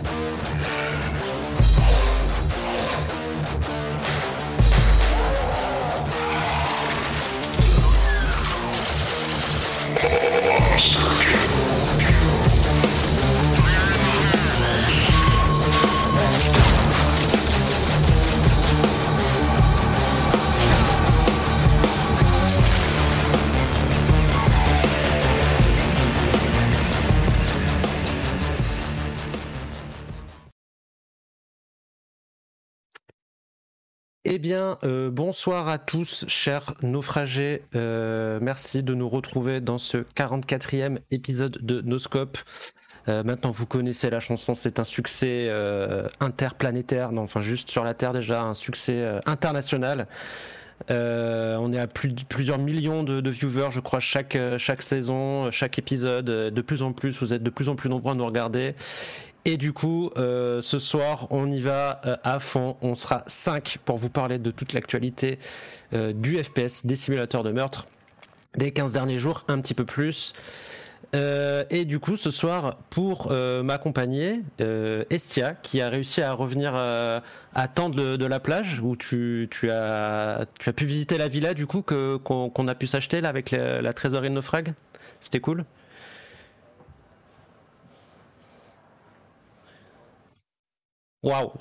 [0.00, 1.11] Música
[34.34, 37.64] Eh bien, euh, bonsoir à tous, chers naufragés.
[37.74, 42.38] Euh, merci de nous retrouver dans ce 44e épisode de Noscope.
[43.08, 45.52] Euh, maintenant, vous connaissez la chanson, c'est un succès
[46.18, 50.06] interplanétaire, non, enfin juste sur la Terre déjà, un succès international.
[50.88, 54.38] on est à plus, plusieurs millions de, viewers, je crois, chaque
[54.80, 56.24] saison, chaque épisode.
[56.24, 58.76] De plus en plus, vous êtes de plus en plus nombreux à nous regarder.
[59.44, 62.76] Et du coup, euh, ce soir, on y va euh, à fond.
[62.80, 65.38] On sera 5 pour vous parler de toute l'actualité
[65.94, 67.88] euh, du FPS, des simulateurs de meurtre,
[68.56, 70.32] des 15 derniers jours, un petit peu plus.
[71.14, 74.40] et du coup, ce soir, pour m'accompagner,
[75.10, 80.68] Estia, qui a réussi à revenir à temps de, la plage, où tu, as, tu
[80.70, 83.92] as pu visiter la villa, du coup, qu'on a pu s'acheter là avec la, la
[83.92, 84.72] trésorerie de naufrag.
[85.20, 85.66] C'était cool.
[91.22, 91.52] Waouh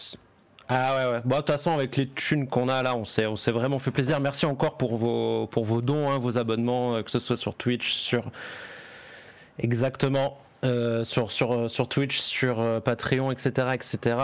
[0.73, 1.21] ah ouais, ouais.
[1.25, 3.77] Bon, de toute façon, avec les thunes qu'on a là, on s'est, on s'est vraiment
[3.77, 4.21] fait plaisir.
[4.21, 7.55] Merci encore pour vos, pour vos dons, hein, vos abonnements, euh, que ce soit sur
[7.55, 8.23] Twitch, sur.
[9.59, 10.37] Exactement.
[10.63, 13.67] Euh, sur, sur, euh, sur Twitch, sur Patreon, etc.
[13.73, 14.17] etc.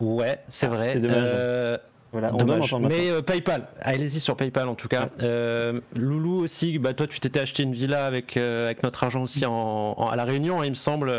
[0.00, 0.84] Ouais, c'est ah, vrai.
[0.90, 1.78] C'est dommage.
[2.14, 2.30] Voilà,
[2.78, 5.08] Mais euh, PayPal, allez-y sur PayPal en tout cas.
[5.20, 9.22] Euh, Loulou aussi, bah toi tu t'étais acheté une villa avec euh, avec notre argent
[9.22, 11.12] aussi en, à la Réunion, hein, il me semble.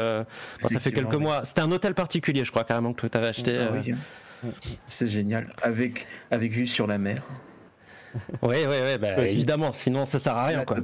[0.62, 1.44] ça fait quelques mois.
[1.44, 3.60] C'était un hôtel particulier, je crois carrément que tu avais acheté.
[3.60, 4.48] Ah.
[4.88, 7.18] C'est génial, avec avec vue sur la mer.
[8.42, 9.74] oui, oui, oui, bah, évidemment.
[9.74, 10.78] Sinon ça sert à rien quoi.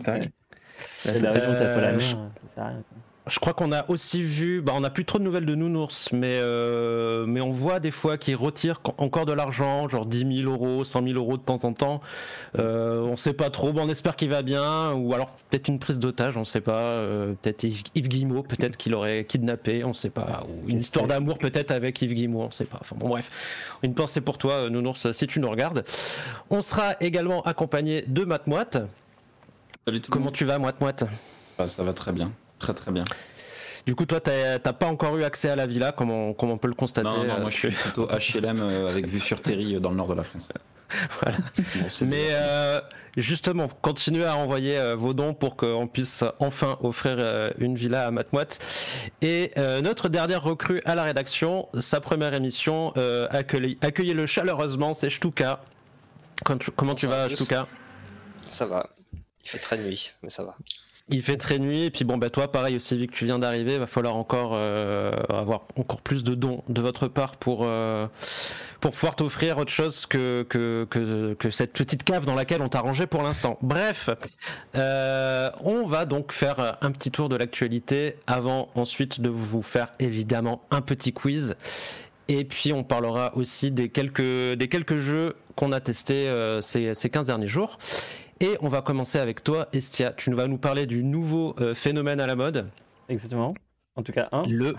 [0.85, 2.83] C'est la Réunion, t'as pas la mer, ça sert à rien.
[3.27, 6.11] Je crois qu'on a aussi vu, bah on n'a plus trop de nouvelles de Nounours,
[6.11, 10.51] mais, euh, mais on voit des fois qu'ils retirent encore de l'argent, genre 10 000
[10.51, 12.01] euros, 100 000 euros de temps en temps.
[12.57, 15.77] Euh, on sait pas trop, bon, on espère qu'il va bien, ou alors peut-être une
[15.77, 16.81] prise d'otage, on sait pas.
[16.81, 20.43] Euh, peut-être Yves, Guillemot, peut-être qu'il aurait kidnappé, on sait pas.
[20.47, 22.79] Ou une histoire d'amour peut-être avec Yves Guillemot, on sait pas.
[22.81, 25.83] Enfin bon, bref, une pensée pour toi, Nounours, si tu nous regardes.
[26.49, 28.79] On sera également accompagné de Matt Moite.
[29.85, 31.03] Salut tout Comment tu vas, Moite Moite
[31.59, 32.31] bah, Ça va très bien.
[32.61, 33.03] Très très bien.
[33.85, 36.67] Du coup, toi, t'as pas encore eu accès à la villa, comme on, on peut
[36.67, 37.09] le constater.
[37.09, 39.95] Non, non moi je suis plutôt HLM euh, avec vue sur Terry euh, dans le
[39.95, 40.49] nord de la France.
[41.21, 41.37] voilà.
[42.01, 42.79] Mais euh,
[43.17, 48.59] justement, continuez à envoyer vos dons pour qu'on puisse enfin offrir une villa à Matmoite.
[49.21, 49.51] Et
[49.81, 52.93] notre dernière recrue à la rédaction, sa première émission,
[53.31, 55.63] accueillez-le chaleureusement, c'est Shtuka.
[56.75, 57.67] Comment tu vas, Shtuka
[58.47, 58.89] Ça va.
[59.13, 60.55] Il fait très nuit, mais ça va.
[61.13, 63.37] Il fait très nuit, et puis bon, bah toi, pareil aussi, vu que tu viens
[63.37, 68.07] d'arriver, va falloir encore euh, avoir encore plus de dons de votre part pour, euh,
[68.79, 70.87] pour pouvoir t'offrir autre chose que, que,
[71.37, 73.57] que, cette petite cave dans laquelle on t'a rangé pour l'instant.
[73.61, 74.09] Bref,
[74.75, 79.89] euh, on va donc faire un petit tour de l'actualité avant ensuite de vous faire
[79.99, 81.55] évidemment un petit quiz.
[82.29, 84.21] Et puis on parlera aussi des quelques,
[84.53, 87.77] des quelques jeux qu'on a testés ces, ces 15 derniers jours.
[88.41, 90.13] Et on va commencer avec toi, Estia.
[90.13, 92.69] Tu vas nous parler du nouveau euh, phénomène à la mode.
[93.07, 93.53] Exactement.
[93.95, 94.41] En tout cas, un.
[94.49, 94.73] Le.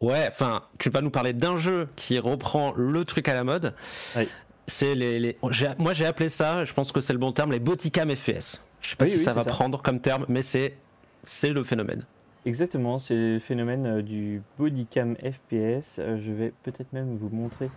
[0.00, 3.74] Ouais, enfin, tu vas nous parler d'un jeu qui reprend le truc à la mode.
[4.16, 4.28] Oui.
[4.66, 5.38] C'est les,
[5.78, 8.62] Moi, j'ai appelé ça, je pense que c'est le bon terme, les bodycam FPS.
[8.80, 10.76] Je sais pas si ça va prendre comme terme, mais c'est
[11.24, 12.04] c'est le phénomène.
[12.46, 15.98] Exactement, c'est le phénomène euh, du bodycam FPS.
[15.98, 17.70] Euh, je vais peut-être même vous montrer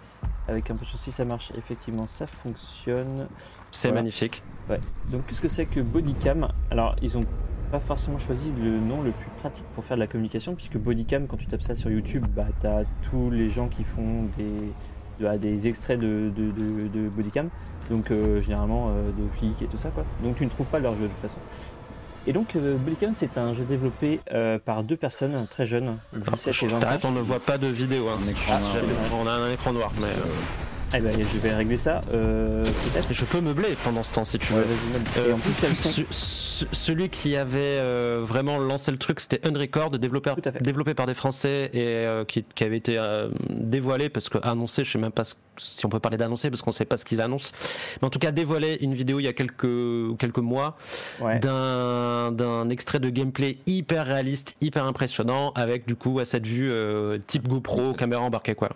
[0.48, 1.52] avec un peu de chose si ça marche.
[1.58, 3.28] Effectivement, ça fonctionne.
[3.72, 4.44] C'est magnifique.
[4.70, 4.80] Ouais.
[5.12, 6.48] Donc, qu'est-ce que c'est que bodycam?
[6.70, 7.26] Alors, ils ont
[7.72, 11.28] pas forcément choisi le nom le plus pratique pour faire de la communication, puisque bodycam,
[11.28, 14.72] quand tu tapes ça sur YouTube, bah, tu as tous les gens qui font des,
[15.20, 17.50] bah, des extraits de, de, bodycam,
[17.90, 19.90] donc euh, généralement de flics et tout ça.
[19.90, 20.06] Quoi.
[20.22, 21.40] Donc, tu ne trouves pas leur jeu de toute façon.
[22.28, 22.78] Et donc, euh,
[23.16, 27.00] c'est un jeu développé euh, par deux personnes très jeunes, 17 et 20 ans.
[27.06, 28.10] on ne voit pas de vidéo.
[28.10, 28.18] Hein.
[28.50, 28.60] Ah,
[29.20, 29.92] on a un écran noir.
[30.00, 30.30] Mais, euh,
[30.94, 32.02] Eh ben, je vais régler ça.
[32.14, 33.14] Euh, Peut-être.
[33.14, 34.66] Je peux meubler pendant ce temps si tu Ouais, veux.
[34.66, 35.04] vas-y, même.
[35.30, 40.32] Euh, en plus, ce- celui qui avait euh, vraiment lancé le truc, c'était Unrecord, développé,
[40.60, 43.00] développé par des Français et qui, qui avait été
[43.50, 46.62] dévoilé parce que annoncé, je sais même pas ce- si on peut parler d'annoncer parce
[46.62, 47.52] qu'on sait pas ce qu'ils annoncent,
[48.02, 50.76] mais en tout cas dévoilé une vidéo il y a quelques quelques mois
[51.22, 51.40] Ouais.
[51.40, 56.72] d'un d'un extrait de gameplay hyper réaliste, hyper impressionnant avec du coup à cette vue
[57.28, 58.70] type GoPro, caméra embarquée quoi.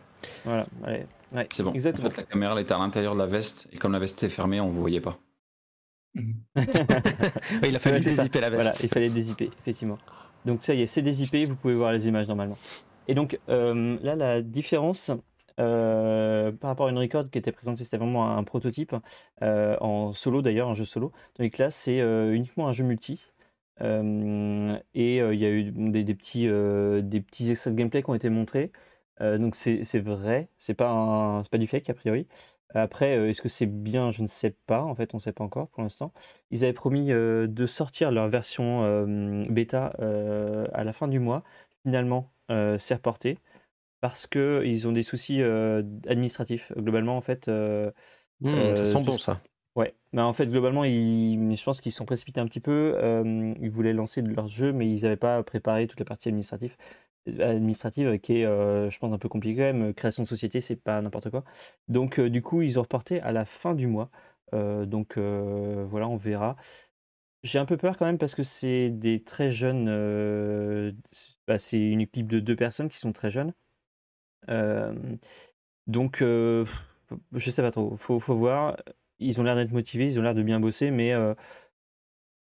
[0.45, 0.65] Voilà.
[0.87, 1.05] Ouais.
[1.35, 1.47] Ouais.
[1.51, 1.73] C'est bon.
[1.73, 2.07] Exactement.
[2.07, 4.17] En fait, la caméra elle était à l'intérieur de la veste et comme la veste
[4.23, 5.19] était fermée, on vous voyait pas.
[6.55, 8.63] Ouais, il a fallu Ouais, dézipper la veste.
[8.63, 9.97] Voilà, il fallait dézipper, effectivement.
[10.45, 12.57] Donc ça y est, c'est dézippé, vous pouvez voir les images normalement.
[13.07, 15.11] Et donc euh, là, la différence
[15.59, 18.95] euh, par rapport à une record qui était présentée, c'était vraiment un, prototype
[19.41, 21.11] euh, en solo d'ailleurs, un jeu solo.
[21.33, 23.19] Tandis que là, c'est euh, uniquement un jeu multi.
[23.81, 27.77] Euh, et euh, il y a eu des, des petits, euh, des petits extraits de
[27.77, 28.71] gameplay qui ont été montrés.
[29.21, 32.27] Euh, donc c'est vrai, c'est pas, un- pas du fake a priori.
[32.73, 34.11] Après, euh, est-ce que c'est bien?
[34.11, 34.81] Je ne sais pas.
[34.83, 36.11] En fait, on ne sait pas encore pour l'instant.
[36.51, 41.19] Ils avaient promis euh, de sortir leur version euh, bêta euh, à la fin du
[41.19, 41.43] mois.
[41.83, 42.31] Finalement,
[42.77, 43.37] c'est reporté
[44.01, 45.41] parce que ils ont des soucis
[46.07, 46.71] administratifs.
[46.77, 47.49] Globalement, en fait,
[48.41, 49.41] Mmh, ça sent bon ça.
[49.75, 49.95] ouais.
[50.13, 52.95] Mais en fait, globalement, ils, je pense qu'ils se sont précipités un petit peu.
[53.61, 56.75] Ils voulaient lancer leur jeu, mais ils n'avaient pas préparé toute la partie administrative,
[57.27, 59.93] administrative qui est, euh, je pense, un peu compliquée quand même.
[59.93, 61.43] Création de société, c'est pas n'importe quoi.
[61.87, 64.09] Donc, euh, du coup, ils ont reporté à la fin du mois.
[64.53, 66.55] Euh, donc, euh, voilà, on verra.
[67.43, 69.87] J'ai un peu peur quand même parce que c'est des très jeunes.
[69.89, 70.91] euh,
[71.47, 73.53] bah, c'est une équipe de deux personnes qui sont très jeunes.
[74.49, 74.93] Euh,
[75.87, 76.65] donc, euh,
[77.33, 77.95] je sais pas trop.
[77.97, 78.77] Faut, faut voir.
[79.19, 81.33] Ils ont l'air d'être motivés, ils ont l'air de bien bosser, mais, euh,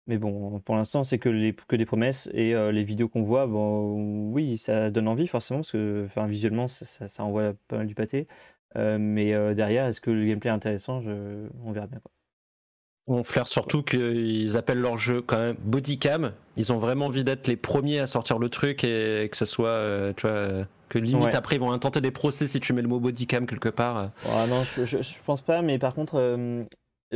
[0.07, 3.23] mais bon, pour l'instant, c'est que, les, que des promesses et euh, les vidéos qu'on
[3.23, 7.53] voit, bon, oui, ça donne envie forcément parce que, enfin, visuellement, ça, ça, ça envoie
[7.67, 8.27] pas mal du pâté.
[8.75, 10.99] Euh, mais euh, derrière, est-ce que le gameplay est intéressant?
[11.01, 11.99] Je- On verra bien.
[11.99, 12.11] Quoi.
[13.05, 16.31] On flaire surtout qu'ils appellent leur jeu quand même Bodycam.
[16.57, 20.13] Ils ont vraiment envie d'être les premiers à sortir le truc et que ça soit,
[20.15, 21.35] tu vois, que limite Ouais.
[21.35, 24.11] après ils vont intenter des procès si tu mets le mot Bodycam quelque part.
[24.49, 26.17] Non, je, je, je pense pas, mais par contre,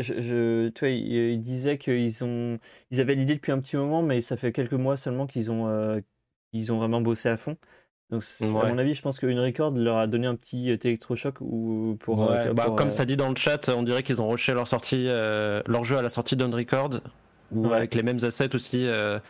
[0.01, 2.59] je, je- tu vois, il, il disait qu'ils ont,
[2.91, 5.67] ils avaient l'idée depuis un petit moment, mais ça fait quelques mois seulement qu'ils ont,
[5.67, 5.99] euh,
[6.51, 7.57] qu'ils ont vraiment bossé à fond.
[8.09, 11.41] Donc, à mon avis, je pense qu'une record leur a donné un petit euh, électrochoc
[11.41, 14.01] ou pour, Ouais, euh, bah, pour, comme euh, ça dit dans le chat, on dirait
[14.03, 17.01] qu'ils ont rushé leur sortie, leur jeu à la sortie d'Unrecord.
[17.53, 17.77] Ou Ouais.
[17.77, 18.85] avec les mêmes assets aussi.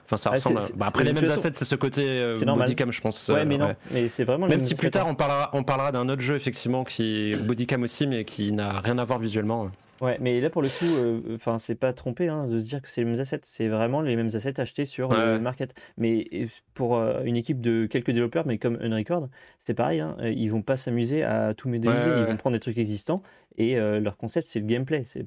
[0.06, 0.58] Enfin, ça Ah, ressemble.
[0.58, 2.34] à- bah, après, les mêmes façon, assets, c'est ce côté.
[2.44, 3.30] Bodycam, je pense.
[3.30, 3.78] Ouais, mais non, ouais.
[3.92, 5.12] mais c'est vraiment Même si plus tard hein.
[5.12, 8.80] on parlera, on parlera d'un autre jeu effectivement qui est Bodycam aussi, mais qui n'a
[8.82, 9.70] rien à voir visuellement.
[10.02, 12.82] Ouais, mais là pour le coup, euh, enfin c'est pas trompé hein, de se dire
[12.82, 15.34] que c'est les mêmes assets, c'est vraiment les mêmes assets achetés sur Ouais.
[15.34, 15.74] le market.
[15.98, 16.28] Mais
[16.74, 20.50] pour euh, une équipe de quelques développeurs, mais comme Unrecord, c'est pareil, hein, euh, ils
[20.50, 23.22] vont pas s'amuser à tout modéliser, Ouais, ils vont prendre des trucs existants
[23.58, 25.26] et euh, leur concept c'est le gameplay, c'est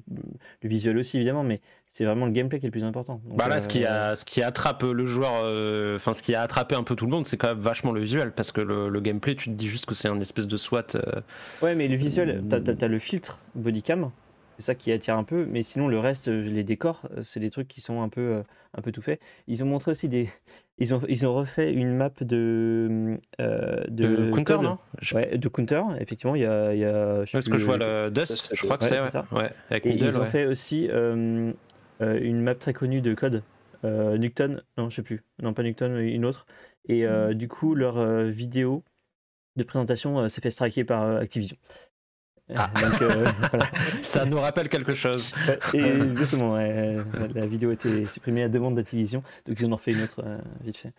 [0.63, 3.19] le visuel aussi évidemment, mais c'est vraiment le gameplay qui est le plus important.
[3.25, 5.33] Donc, Bah là, ce qui, a, ce qui attrape le joueur,
[5.95, 7.99] enfin ce qui a attrapé un peu tout le monde, c'est quand même vachement le
[7.99, 10.55] visuel, parce que le, le gameplay, tu te dis juste que c'est un espèce de
[10.55, 10.95] SWAT.
[11.61, 14.11] Ouais, mais le visuel, t'as as, le filtre bodycam,
[14.57, 17.39] c'est ça qui attire un peu, mais sinon le reste, euh, les décors, euh, c'est
[17.39, 18.43] des trucs qui sont un peu, euh,
[18.75, 19.19] un peu tout faits.
[19.47, 20.29] Ils ont montré aussi des.
[20.77, 23.19] Ils ont, ils ont refait une map de.
[23.39, 24.61] euh, de, Counter, code.
[24.63, 24.77] non?
[24.99, 26.73] Je- Ouais, de Counter, effectivement, il y a.
[26.73, 28.99] il y a je Parce que je vois le- Dust, je crois que ouais, c'est,
[29.01, 29.09] ouais.
[29.09, 29.27] ça.
[29.31, 30.27] ouais, avec Et Middle, ils ont ouais.
[30.27, 31.53] fait aussi euh,
[31.99, 33.43] une map très connue de code.
[33.85, 35.23] Euh, Nukton, non, je sais plus.
[35.41, 36.47] Non, pas Nukton, mais une autre.
[36.87, 38.83] Et euh, du coup, leur euh, vidéo
[39.55, 41.57] de présentation euh, s'est fait striker par euh, Activision.
[42.51, 42.69] Euh, Ah.
[42.81, 43.65] Donc, euh, voilà.
[44.01, 45.33] Ça nous rappelle quelque chose.
[45.73, 47.03] Et exactement, euh,
[47.33, 50.21] la vidéo a été supprimée à demande d'Activision, donc ils en ont refait une autre
[50.25, 50.93] euh, vite fait.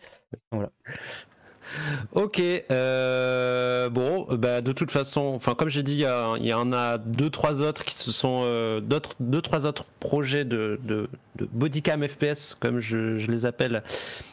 [2.12, 6.04] Ok, euh, bon, bah de toute façon, enfin comme j'ai dit,
[6.38, 9.84] il y, en a deux trois autres qui se sont euh, d'autres deux trois autres
[10.00, 13.82] projets de, de, de bodycam FPS comme je, les appelle,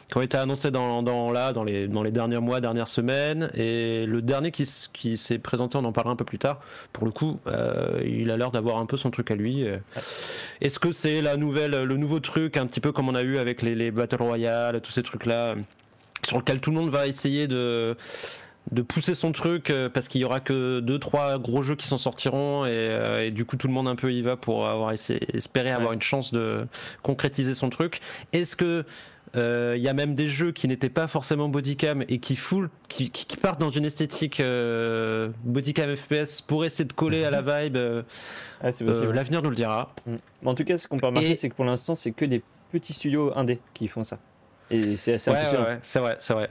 [0.08, 4.50] qui ont été annoncés dans, là dans les derniers mois, dernières semaines, et le dernier
[4.50, 6.60] qui, s'est présenté, on en parlera un peu plus tard.
[6.92, 9.66] Pour le coup, euh, il a l'air d'avoir un peu son truc à lui.
[9.66, 9.78] euh.
[10.60, 13.38] Est-ce que c'est la nouvelle, le nouveau truc, un petit peu comme on a eu
[13.38, 15.54] avec les, les battle royale, tous ces trucs là?
[16.26, 17.96] Sur lequel tout le monde va essayer de
[18.72, 21.88] de pousser son truc euh, parce qu'il y aura que deux trois gros jeux qui
[21.88, 24.68] s'en sortiront et, euh, et du coup tout le monde un peu y va pour
[24.68, 26.66] avoir essayé, espérer avoir une chance de
[27.02, 28.00] concrétiser son truc.
[28.32, 28.84] Est-ce que
[29.36, 32.68] euh, il y a même des jeux qui n'étaient pas forcément bodycam et qui full,
[32.88, 37.30] qui, qui, qui partent dans une esthétique euh, bodycam FPS pour essayer de coller à
[37.30, 37.76] la vibe.
[37.76, 38.02] euh,
[38.60, 39.12] Ah, euh.
[39.12, 39.94] L'avenir nous le dira.
[40.06, 40.16] Mm.
[40.46, 42.42] En tout cas, ce qu'on peut remarquer, Et- c'est que pour l'instant, c'est que des
[42.72, 44.18] petits studios indés qui font ça.
[44.70, 45.64] Et c'est assez Ouais, impressionnant.
[45.68, 46.50] ouais, c'est vrai, c'est vrai.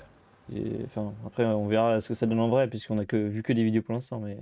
[0.56, 3.44] Et, enfin, après, on verra ce que ça donne en vrai, puisqu'on a que, vu
[3.44, 4.20] que des vidéos pour l'instant.
[4.20, 4.38] Mais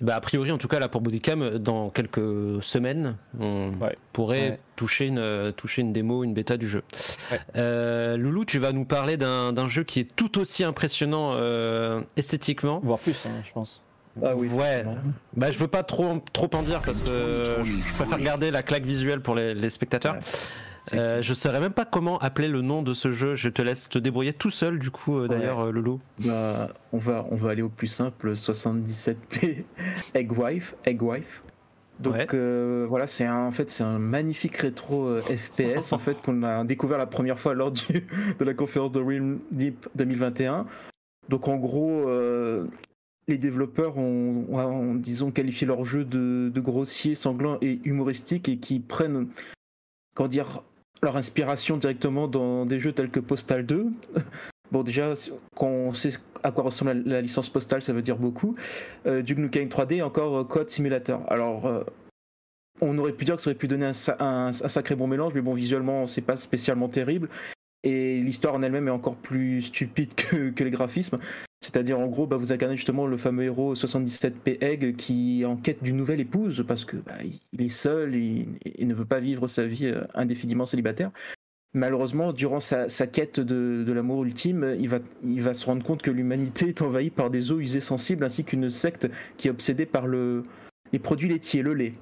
[0.00, 3.96] Bah, a priori, en tout cas, là pour Bodycam, dans quelques semaines, on Ouais.
[4.12, 4.60] pourrait Ouais.
[4.76, 6.82] toucher, une, toucher une démo, une bêta du jeu.
[7.30, 7.40] Ouais.
[7.56, 12.80] Euh, Loulou, tu vas nous parler d'un jeu qui est tout aussi impressionnant euh, esthétiquement.
[12.82, 13.82] Voire plus, hein, je pense.
[14.22, 14.48] Ah oui.
[14.48, 14.84] Ouais.
[15.36, 17.08] Bah, je veux pas trop, trop en dire parce que
[17.64, 20.16] je préfère garder la claque visuelle pour les, les spectateurs.
[20.92, 20.98] Ouais.
[20.98, 23.34] Euh, je saurais même pas comment appeler le nom de ce jeu.
[23.34, 26.00] Je te laisse te débrouiller tout seul, du coup, euh, d'ailleurs, euh, Loulou.
[26.20, 29.64] Bah, on, va, on va aller au plus simple 77p
[30.14, 30.74] Eggwife.
[30.84, 31.42] Eggwife.
[32.00, 32.26] Donc Ouais.
[32.34, 36.64] euh, voilà, c'est un, en fait c'est un magnifique rétro FPS en fait qu'on a
[36.64, 38.04] découvert la première fois lors du,
[38.38, 40.66] de la conférence de Realm Deep 2021.
[41.28, 42.04] Donc en gros,
[43.28, 48.48] les développeurs ont, ont- ont, disons qualifié leur jeu de, de grossier, sanglant et humoristique
[48.48, 49.28] et qui prennent,
[50.14, 50.62] comment dire,
[51.02, 53.86] leur inspiration directement dans des jeux tels que Postal 2.
[54.72, 55.12] Bon, déjà,
[55.54, 58.56] quand on sait à quoi ressemble la, licence Postal, ça veut dire beaucoup.
[59.06, 61.22] Euh, Duke Nukem 3D, encore euh, Code Simulator.
[61.30, 61.84] Alors, euh,
[62.80, 65.42] on aurait pu dire que ça aurait pu donner un- un sacré bon mélange, mais
[65.42, 67.28] bon, visuellement, c'est pas spécialement terrible.
[67.84, 71.18] Et l'histoire en elle-même est encore plus stupide que, que les graphismes.
[71.60, 75.56] C'est-à-dire, en gros, bah, vous incarnez justement le fameux héros 77p Egg qui est en
[75.56, 77.14] quête d'une nouvelle épouse parce que bah,
[77.52, 81.10] il est seul et, et ne veut pas vivre sa vie euh, indéfiniment célibataire.
[81.74, 85.82] Malheureusement, durant sa, sa quête de, de l'amour ultime, il va, il va se rendre
[85.82, 89.50] compte que l'humanité est envahie par des eaux usées sensibles ainsi qu'une secte qui est
[89.50, 90.44] obsédée par le,
[90.92, 91.94] les produits laitiers, le lait.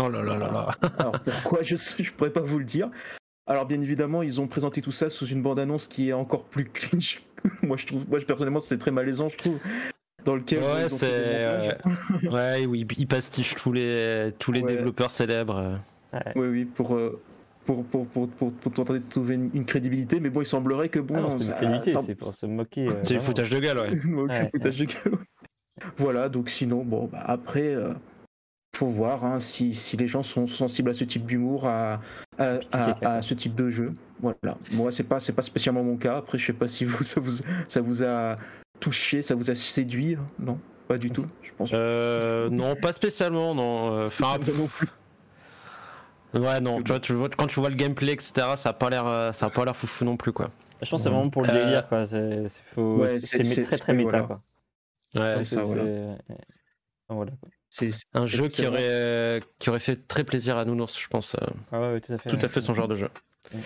[0.00, 0.70] Oh là là là là.
[0.98, 2.90] Alors pourquoi je ne pourrais pas vous le dire.
[3.48, 6.64] Alors bien évidemment, ils ont présenté tout ça sous une bande-annonce qui est encore plus
[6.72, 7.22] cringe.
[7.62, 9.58] moi je trouve, moi je- personnellement c'est très malaisant, je trouve.
[10.24, 11.06] Dans lequel Ouais, ils c'est.
[11.06, 11.78] montages.
[12.32, 14.76] Ouais, oui, il pastiche tous les, tous les Ouais.
[14.76, 15.80] développeurs célèbres.
[16.36, 17.20] Oui, oui, pour, euh,
[17.64, 20.20] pour, pour, pour, pour, pour tenter de trouver une, une crédibilité.
[20.20, 22.88] Mais bon, il semblerait que bon, Ah non, c'est ça- c'est pour se moquer.
[22.88, 23.90] euh, C'est le foutage de gueule, ouais.
[24.28, 25.18] Ouais, foutage de gueule.
[25.96, 27.94] Voilà, donc sinon, bon, bah, après, euh,
[28.76, 32.00] faut voir hein, si, si les gens sont sensibles à ce type d'humour, à,
[32.38, 33.12] à, à- caca.
[33.14, 33.92] à ce type de jeu.
[34.20, 34.56] Voilà.
[34.72, 36.18] Moi, c'est pas, c'est pas spécialement mon cas.
[36.18, 37.32] Après, je sais pas si vous, ça vous,
[37.68, 38.36] ça vous a
[38.80, 40.14] touché, ça vous a séduit.
[40.14, 40.26] hein.
[40.38, 41.26] Non, pas du tout.
[41.42, 41.70] Je pense.
[41.74, 43.92] Euh, non, pas spécialement, non.
[43.94, 44.88] Euh, Enfin, non plus.
[46.34, 46.78] ouais, non.
[46.78, 49.06] que Tu vois, tu vois, quand tu vois le gameplay, etc., ça a pas l'air,
[49.06, 50.50] euh, ça a pas l'air foufou non plus, quoi.
[50.82, 52.06] Je pense que c'est vraiment pour le Euh, délire, quoi.
[52.06, 52.46] C'est
[52.76, 54.26] Ouais, très très méta, voilà.
[54.26, 54.40] quoi.
[55.16, 55.82] Ouais, c'est ça, voilà.
[57.08, 57.26] quoi.
[57.70, 61.34] C'est un jeu qui aurait, euh, qui aurait fait très plaisir à Nounours, je pense.
[61.34, 62.30] euh, Ah ouais, ouais, tout à fait.
[62.30, 62.44] tout ouais.
[62.44, 63.08] à fait son genre de jeu.
[63.54, 63.60] Ouais.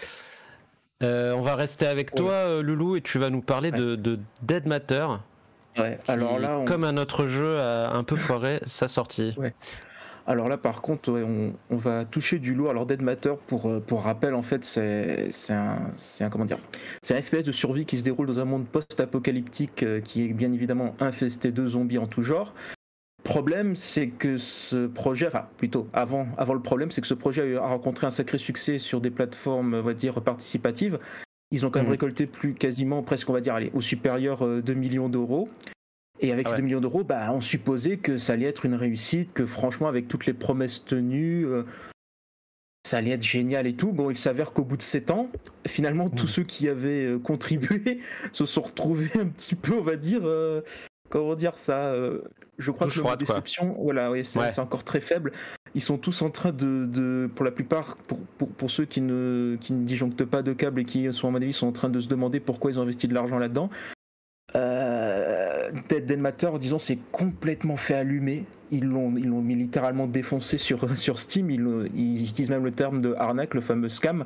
[1.03, 4.67] Euh, on va rester avec toi, Loulou, et tu vas nous parler de, de Dead
[4.67, 5.07] Matter.
[5.79, 5.99] Ouais.
[6.05, 6.65] qui, Alors là, on...
[6.65, 9.35] comme un autre jeu, a un peu foiré sa sortie.
[10.27, 12.71] Alors là, par contre, ouais, on, on va toucher du lourd.
[12.71, 15.77] Alors Dead Matter, pour, pour rappel, en fait, c'est un,
[16.21, 16.59] un comment dire,
[17.03, 20.53] c'est un FPS de survie qui se déroule dans un monde post-apocalyptique qui est bien
[20.53, 22.55] évidemment infesté de zombies en tout genre.
[23.25, 27.57] Problème, c'est que ce projet, enfin plutôt avant, avant le problème, c'est que ce projet
[27.57, 30.99] a rencontré un sacré succès sur des plateformes, on va dire participatives.
[31.53, 31.93] Ils ont quand même Mhm.
[31.93, 35.49] récolté plus quasiment, presque, on va dire, allez, au supérieur euh, 2 millions d'euros.
[36.21, 36.61] Et avec Ah ces ouais.
[36.63, 40.09] 2 millions d'euros, bah, on supposait que ça allait être une réussite, que franchement, avec
[40.09, 41.63] toutes les promesses tenues, euh,
[42.85, 43.93] ça allait être génial et tout.
[43.93, 45.29] Bon, il s'avère qu'au bout de 7 ans,
[45.67, 48.01] finalement, tous ceux qui avaient euh, contribué
[48.33, 50.63] se sont retrouvés un petit peu, on va dire, euh,
[51.09, 52.23] comment dire ça euh,
[52.59, 53.35] Je crois que le froide, quoi.
[53.37, 54.59] déception, voilà, oui, c'est Ouais.
[54.61, 55.33] encore très faible.
[55.75, 59.01] Ils sont tous en train de, de- pour la plupart, pour, pour, pour ceux qui
[59.01, 61.73] ne, qui ne disjonctent pas de câbles et qui sont, à mon avis, sont en
[61.73, 63.71] train de se demander pourquoi ils ont investi de l'argent là-dedans.
[64.55, 66.21] Euh, Dead
[66.59, 68.45] disons, c'est complètement fait allumer.
[68.71, 71.51] Ils l'ont, ils l'ont mis littéralement défoncé sur, sur Steam.
[71.51, 74.25] Ils utilisent même le terme de arnaque, le fameux scam,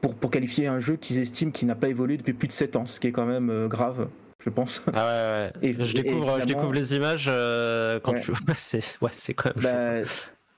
[0.00, 2.76] pour, pour qualifier un jeu qu'ils estiment qui n'a pas évolué depuis plus de 7
[2.76, 4.08] ans, ce qui est quand même euh, grave,
[4.40, 4.82] je pense.
[4.92, 5.68] Ah ouais, ouais.
[5.70, 8.20] Et- je, et découvre, je découvre les images euh, quand Ouais.
[8.20, 8.32] tu.
[8.56, 9.62] C'est ouais, quand même.
[10.02, 10.08] Bah,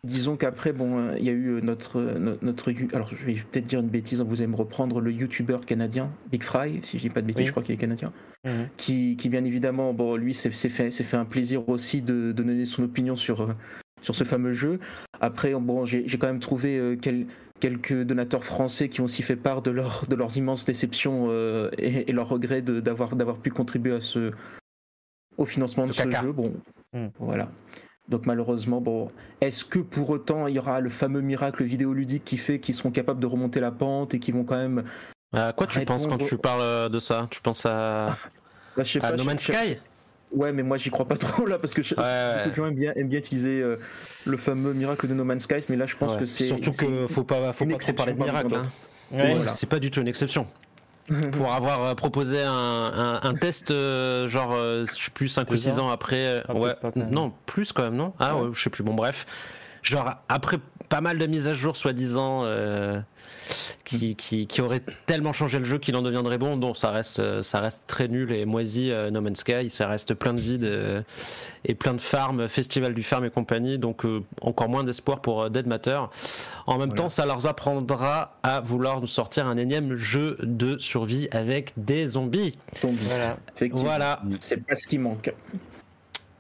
[0.05, 3.35] disons qu'après, bon, euh, il y a eu euh, notre, no- notre, alors je vais
[3.35, 6.99] peut-être dire une bêtise, hein, vous allez me reprendre le youtubeur canadien Big Fry, si
[6.99, 7.47] je dis pas de bêtises, Oui.
[7.47, 8.13] je crois qu'il est canadien,
[8.45, 8.69] Mhm.
[8.77, 12.65] qui, qui bien évidemment, bon, lui s'est fait, fait un plaisir aussi de, de donner
[12.65, 13.55] son opinion sur,
[14.01, 14.81] sur ce fameux jeu.
[15.21, 17.27] Après, bon, j'ai j'ai quand même trouvé euh, quel-
[17.63, 21.71] quelques donateurs français qui ont aussi fait part de, leur, de leurs immenses déceptions euh,
[21.79, 24.33] et, et leurs regrets de- d'avoir pu contribuer à ce,
[25.39, 26.33] au financement de ce jeu.
[26.33, 26.53] Bon,
[26.93, 27.07] Mm.
[27.21, 27.49] voilà.
[28.09, 32.37] Donc malheureusement, bon, est-ce que pour autant il y aura le fameux miracle vidéoludique qui
[32.37, 34.83] fait qu'ils seront capables de remonter la pente et qui vont quand même.
[35.33, 37.29] À quoi tu penses quand tu parles euh, de ça?
[37.31, 38.09] Tu penses à,
[38.77, 39.79] Bah, je sais à pas, No Man's Sky?
[40.33, 42.75] Ouais, mais moi j'y crois pas trop là parce que je- Ouais, de gens aiment
[42.75, 43.77] bien, aiment bien utiliser euh,
[44.25, 46.21] le fameux miracle de No Man's Sky, mais là je pense Ouais.
[46.21, 48.55] que c'est Surtout que faut pas, faut pas trop parler de miracle.
[48.55, 48.63] hein.
[49.13, 49.35] Ouais.
[49.35, 49.51] Voilà.
[49.51, 50.47] C'est pas du tout une exception.
[51.33, 55.49] pour avoir euh, proposé un, un- un test, euh, genre, euh, je sais plus, 5
[55.51, 56.25] ou Deux 6 ans après.
[56.25, 58.43] euh, Ah, ouais, non, plus quand même, non Ah, Ouais.
[58.45, 59.27] ouais, je sais plus, bon, bref.
[59.83, 60.59] Genre, après
[60.89, 63.01] pas mal de mises à jour, soi-disant, euh,
[63.85, 67.19] qui, qui, qui auraient tellement changé le jeu qu'il en deviendrait bon, non, ça reste,
[67.21, 70.41] euh, ça reste très nul et moisi, euh, No Man's Sky, ça reste plein de
[70.41, 71.03] vide euh,
[71.65, 75.43] et plein de farms, Festival du Farm et compagnie, donc euh, encore moins d'espoir pour
[75.43, 76.01] euh, Dead Matter.
[76.67, 76.95] En même Voilà.
[76.95, 82.07] temps, ça leur apprendra à vouloir nous sortir un énième jeu de survie avec des
[82.07, 82.59] zombies.
[83.73, 84.23] Voilà.
[84.41, 85.33] c'est pas ce qui manque.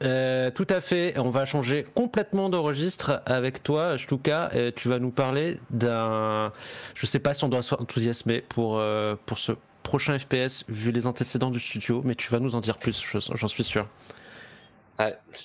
[0.03, 1.17] Euh, tout à fait.
[1.19, 4.51] On va changer complètement de registre avec toi, Shtuka.
[4.55, 6.53] Euh, tu vas nous parler d'un.
[6.95, 11.07] Je sais pas si on doit s'enthousiasmer pour, euh, pour ce prochain FPS vu les
[11.07, 13.89] antécédents du studio, mais tu vas nous en dire plus, je- j'en suis sûr.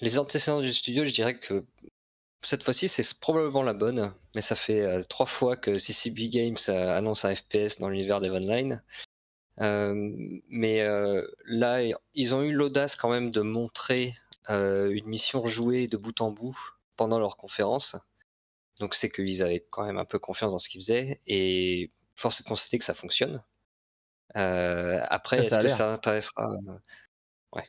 [0.01, 1.63] Les antécédents du studio, je dirais que
[2.43, 6.57] cette fois-ci, c'est probablement la bonne, mais ça fait euh, trois fois que CCB Games
[6.67, 8.83] annonce un FPS dans l'univers d'Evenline.
[9.59, 10.11] Euh,
[10.49, 10.85] mais
[11.47, 11.79] là,
[12.13, 14.13] ils ont eu l'audace quand même de montrer
[14.49, 16.57] une mission jouée de bout en bout
[16.95, 17.95] pendant leur conférence.
[18.79, 22.41] Donc c'est qu'ils avaient quand même un peu confiance dans ce qu'ils faisaient, et force
[22.41, 23.43] est de constater que ça fonctionne.
[24.35, 26.73] Euh, après, est-ce que ça intéressera euh,
[27.53, 27.67] Ouais.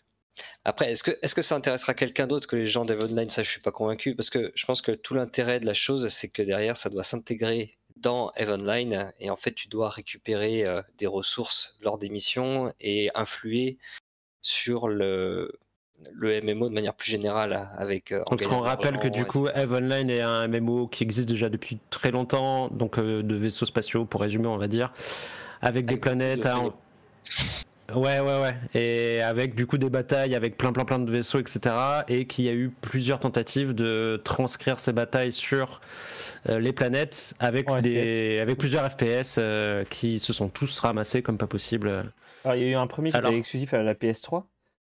[0.64, 3.30] Après, est-ce que, est-ce que ça intéressera quelqu'un d'autre que les gens d'Evenline?
[3.30, 6.08] Ça, je suis pas convaincu, parce que je pense que tout l'intérêt de la chose,
[6.08, 10.82] c'est que derrière, ça doit s'intégrer dans Evenline, et en fait, tu dois récupérer euh,
[10.98, 13.78] des ressources lors des missions et influer
[14.40, 15.58] sur le,
[16.14, 18.12] le MMO de manière plus générale avec.
[18.12, 19.48] euh, Parce qu'on rappelle que du coup.
[19.54, 23.66] Eve Online est un MMO qui existe déjà depuis très longtemps, donc euh, de vaisseaux
[23.66, 24.92] spatiaux, pour résumer, on va dire,
[25.60, 26.40] avec des planètes.
[26.42, 26.62] de à-
[27.94, 28.54] Ouais, ouais, ouais.
[28.78, 31.74] Et avec du coup des batailles avec plein, plein, plein de vaisseaux, etc.
[32.08, 35.80] Et qu'il y a eu plusieurs tentatives de transcrire ces batailles sur
[36.50, 41.22] euh, les planètes avec, En des, avec plusieurs FPS euh, qui se sont tous ramassés
[41.22, 42.12] comme pas possible.
[42.44, 44.42] Alors, il y a eu un premier qui Alors- était exclusif à la PS3,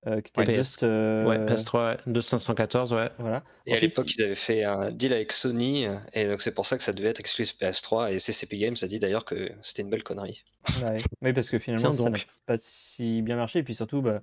[0.07, 0.83] euh, qui était Ouais, Just.
[0.83, 3.11] euh, Ouais, PS3, ouais, de 514, ouais.
[3.19, 3.43] Voilà.
[3.67, 6.67] Et à Ensuite, l'époque, ils avaient fait un deal avec Sony, et donc c'est pour
[6.67, 8.12] ça que ça devait être exclusif PS3.
[8.12, 10.45] Et CCP Games a dit d'ailleurs que c'était une belle connerie.
[10.83, 10.97] Ouais.
[11.23, 13.59] Oui, parce que finalement, Tiens ça n'a pas si bien marché.
[13.59, 14.23] Et puis surtout, bah,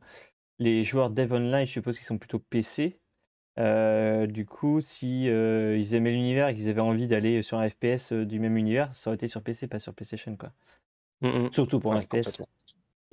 [0.60, 3.00] les joueurs Dev Online, je suppose qu'ils sont plutôt PC.
[3.58, 7.70] Euh, du coup, si euh, ils aimaient l'univers et qu'ils avaient envie d'aller sur un
[7.70, 10.52] FPS du même univers, ça aurait été sur PC, pas sur PlayStation, quoi.
[11.22, 11.52] Mm, mm.
[11.54, 12.42] Surtout pour un FPS.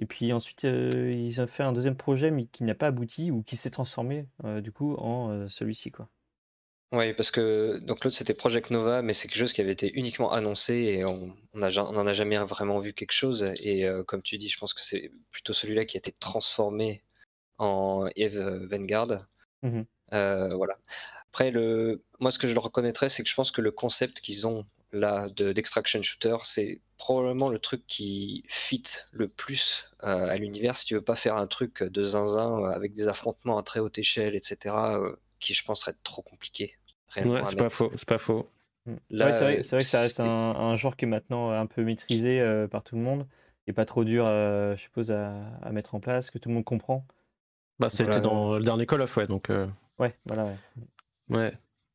[0.02, 3.30] Et puis ensuite, euh, ils ont fait un deuxième projet, mais qui n'a pas abouti
[3.30, 6.08] ou qui s'est transformé, euh, du coup, en euh, celui-ci, quoi.
[6.90, 9.90] Oui, parce que donc l'autre c'était Project Nova, mais c'est quelque chose qui avait été
[9.94, 13.44] uniquement annoncé et on on a on jamais vraiment vu quelque chose.
[13.62, 17.02] Et comme tu dis, je pense que c'est plutôt celui-là qui a été transformé
[17.56, 19.24] en Eve Vanguard.
[20.12, 20.76] Euh, voilà.
[21.30, 22.02] Après, le...
[22.20, 24.66] moi, ce que je le reconnaîtrais, c'est que je pense que le concept qu'ils ont
[24.92, 30.76] là de- d'extraction shooter, c'est probablement le truc qui fit le plus euh, à l'univers.
[30.76, 33.80] Si tu veux pas faire un truc de zinzin euh, avec des affrontements à très
[33.80, 36.76] haute échelle, etc., euh, qui je pense serait trop compliqué.
[37.16, 38.48] Ouais, à c'est pas faux, c'est pas faux.
[39.10, 41.08] Là, Ouais, c'est vrai, c'est vrai que ça reste c'est- un, un genre qui est
[41.08, 43.26] maintenant un peu maîtrisé euh, par tout le monde
[43.66, 46.54] et pas trop dur, euh, je suppose, à, à mettre en place, que tout le
[46.56, 47.06] monde comprend.
[47.78, 48.20] Bah, c'était Voilà.
[48.20, 49.50] dans le dernier Call of, ouais, donc.
[49.50, 49.66] euh,
[49.98, 50.46] Ouais, voilà.
[50.46, 50.56] ouais.
[51.30, 51.52] ouais.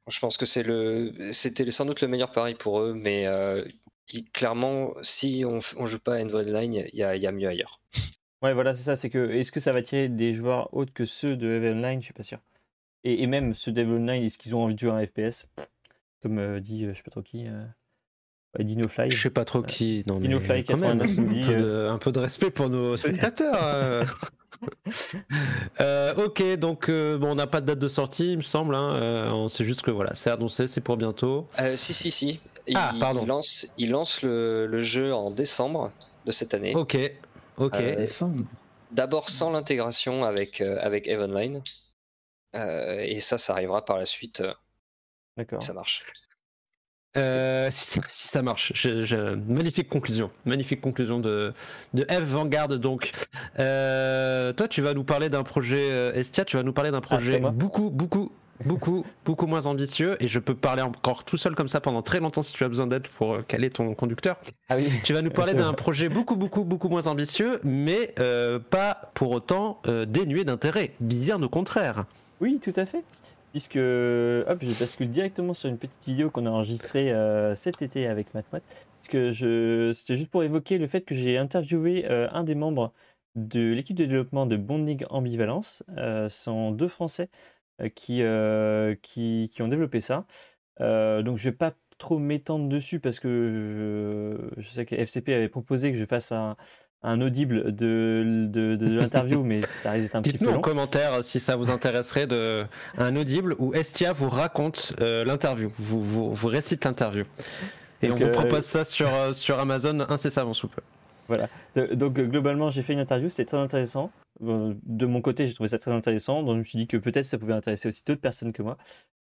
[0.09, 3.63] Je pense que c'est le, c'était sans doute le meilleur pari pour eux, mais euh,
[4.13, 7.27] il- clairement, si on, on joue pas à Envo Online, il y a, il y
[7.27, 7.81] a mieux ailleurs.
[8.43, 8.95] Ouais, voilà, c'est ça.
[8.95, 11.99] C'est que est-ce que ça va attirer des joueurs autres que ceux de Eve Online
[11.99, 12.37] Je suis pas sûr.
[13.03, 15.05] Et, et même ceux de Eve Online, est-ce qu'ils ont envie de jouer à un
[15.07, 15.47] FPS
[16.21, 17.63] Comme euh, dit, euh, je sais pas trop qui, euh,
[18.59, 19.09] DinoFly.
[19.09, 20.03] Je sais pas trop qui.
[20.07, 22.51] Non, mais Dinofly quand même, 89 nous dit, un, peu de, un peu de respect
[22.51, 24.05] pour nos spectateurs.
[25.81, 26.13] euh.
[26.25, 28.75] Ok, donc euh, bon, on n'a pas de date de sortie, il me semble.
[28.75, 31.47] Hein, euh, on sait juste que voilà, c'est annoncé, c'est pour bientôt.
[31.59, 32.39] Euh, si, si, si.
[32.65, 33.21] Il, Ah, pardon.
[33.23, 35.91] il lance, il lance le, le jeu en décembre
[36.25, 36.75] de cette année.
[36.75, 36.97] Ok,
[37.57, 37.75] ok.
[37.75, 38.43] Euh, Décembre.
[38.91, 41.61] D'abord sans l'intégration avec, euh, avec Eve Online.
[42.55, 44.41] Euh, et ça, ça arrivera par la suite.
[44.41, 44.53] euh,
[45.35, 45.61] D'accord.
[45.61, 46.01] ça marche.
[47.17, 51.51] Euh, si, ça- si ça marche, Je- je- magnifique conclusion, magnifique conclusion de,
[51.93, 52.67] de Eve Vanguard.
[52.79, 53.11] Donc,
[53.59, 57.01] Euh, toi, tu vas nous parler d'un projet, euh, Estia, tu vas nous parler d'un
[57.01, 58.31] projet c'est moi beaucoup, beaucoup,
[58.65, 60.15] beaucoup, beaucoup moins ambitieux.
[60.19, 62.69] Et je peux parler encore tout seul comme ça pendant très longtemps si tu as
[62.69, 64.37] besoin d'aide pour caler ton conducteur.
[64.69, 64.89] Ah oui.
[65.03, 69.31] Tu vas nous parler d'un projet beaucoup, beaucoup, beaucoup moins ambitieux, mais euh, pas pour
[69.31, 70.91] autant euh, dénué d'intérêt.
[70.99, 72.05] Bien au contraire.
[72.39, 73.03] Oui, tout à fait.
[73.57, 78.05] Puisque, hop, je bascule directement sur une petite vidéo qu'on a enregistrée euh, cet été
[78.05, 78.61] avec MatMat.
[79.01, 82.93] Puisque je, c'était juste pour évoquer le fait que j'ai interviewé euh, un des membres
[83.33, 85.81] de l'équipe de développement de Bonding Ambivalence.
[85.97, 87.31] Euh, sont deux Français
[87.81, 90.27] euh, qui, qui, ont développé ça.
[90.79, 95.91] Donc, je vais pas trop m'étendre dessus parce que je sais que FCP avait proposé
[95.91, 96.57] que je fasse un,
[97.03, 100.61] un audible de, de, de l'interview, mais ça risque d'être un petit peu Dites-nous en
[100.61, 102.65] commentaire si ça vous intéresserait de
[102.97, 107.23] un audible où Estia vous raconte euh, l'interview, vous, vous, vous récite l'interview.
[108.01, 110.81] Et Donc, on vous euh, propose ça sur, euh, sur Amazon incessamment sous peu.
[111.75, 114.11] De- Donc globalement, j'ai fait une interview, c'était très intéressant.
[114.39, 116.41] De mon côté, j'ai trouvé ça très intéressant.
[116.43, 118.77] Donc je me suis dit que peut-être ça pouvait intéresser aussi d'autres personnes que moi.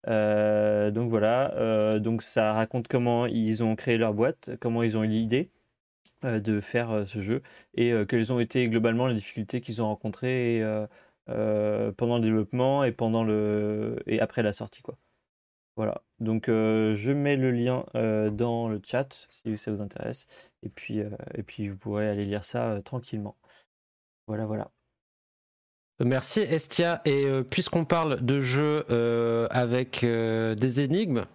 [0.09, 4.97] Euh, donc voilà, euh, donc ça raconte comment ils ont créé leur boîte, comment ils
[4.97, 5.51] ont eu l'idée
[6.23, 7.43] de faire euh, ce jeu
[7.75, 10.87] et euh, quelles ont été globalement les difficultés qu'ils ont rencontrées euh,
[11.29, 14.97] euh, pendant le développement et après la sortie quoi.
[15.77, 16.03] Voilà.
[16.21, 20.27] Donc euh, je mets le lien euh, dans le chat si ça vous intéresse.
[20.63, 23.37] Et puis, euh, et puis vous pourrez aller lire ça euh, tranquillement.
[24.27, 24.71] Voilà, voilà.
[26.01, 27.03] Merci Estia.
[27.05, 31.27] Et euh, puisqu'on parle de jeux euh, avec euh, des énigmes,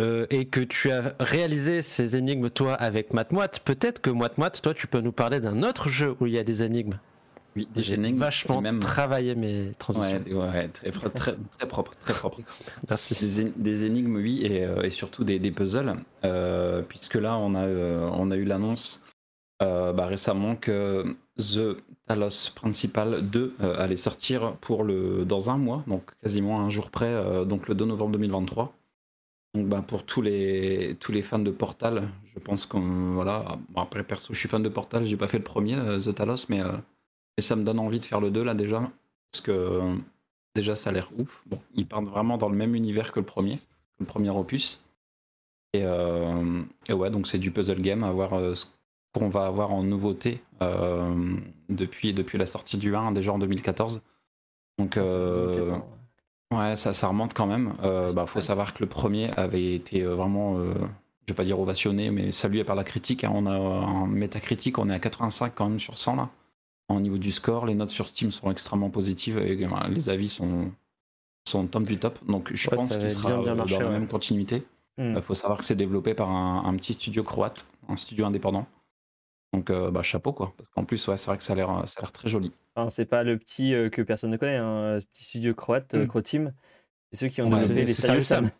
[0.00, 4.74] euh, et que tu as réalisé ces énigmes toi avec Matmoite, peut-être que Matmoite, toi
[4.74, 6.98] tu peux nous parler d'un autre jeu où il y a des énigmes.
[7.56, 10.22] Oui, des énigmes, vachement même travaillé mes transitions.
[10.26, 12.38] ouais, ouais, très, très, très propre, très propre.
[12.88, 13.14] Merci.
[13.56, 17.66] Des, énigmes, oui, et, euh, et surtout des, des puzzles, euh, puisque là, on a,
[17.66, 19.04] on a eu l'annonce
[19.60, 25.82] bah, récemment que The Talos Principal 2 euh, allait sortir pour le, dans un mois,
[25.88, 28.77] donc quasiment un jour près, donc le 2 novembre 2023.
[29.58, 33.14] Donc bah, pour tous les, tous les fans de Portal, je pense qu'on...
[33.14, 35.98] Voilà, bon, après perso, je suis fan de Portal, j'ai pas fait le premier, euh,
[35.98, 36.76] The Talos, mais, euh,
[37.36, 38.88] mais ça me donne envie de faire le 2 là déjà,
[39.32, 39.96] parce que
[40.54, 41.42] déjà ça a l'air ouf.
[41.48, 43.58] Bon, ils partent vraiment dans le même univers que le premier,
[43.98, 44.84] le premier opus.
[45.72, 48.66] Et, euh, et ouais, donc c'est du puzzle game, à voir euh, ce
[49.12, 50.40] qu'on va avoir en nouveauté
[51.68, 54.02] depuis, depuis la sortie du 1, déjà en 2014.
[54.78, 55.82] Donc euh, ouais,
[56.52, 57.74] ça, ça remonte quand même.
[57.82, 60.74] Euh, bah, faut savoir que le premier avait été euh, vraiment, euh,
[61.26, 63.24] je vais pas dire ovationné, mais salué par la critique.
[63.24, 63.32] hein.
[63.34, 66.30] On a un métacritique, on est à 85 quand même sur 100 là.
[66.88, 70.28] Au niveau du score, les notes sur Steam sont extrêmement positives et euh, les avis
[70.28, 70.72] sont,
[71.48, 72.18] sont top du top.
[72.26, 73.98] Donc je Ouais, pense qu'il sera bien, bien euh, marché, dans la ouais.
[73.98, 74.66] même continuité.
[75.14, 75.20] Il Hmm.
[75.20, 78.66] faut savoir que c'est développé par un, un petit studio croate, un studio indépendant.
[79.54, 80.52] Donc euh, bah, chapeau quoi.
[80.56, 82.50] Parce qu'en plus, ouais, c'est vrai que ça a l'air ça a l'air très joli.
[82.76, 85.94] Enfin, c'est pas le petit euh, que personne ne connaît, hein, ce petit studio croate,
[85.94, 86.08] euh, Hmm.
[86.08, 86.52] Croteam.
[87.12, 88.50] C'est ceux qui ont Ouais, développé les Serious Sam.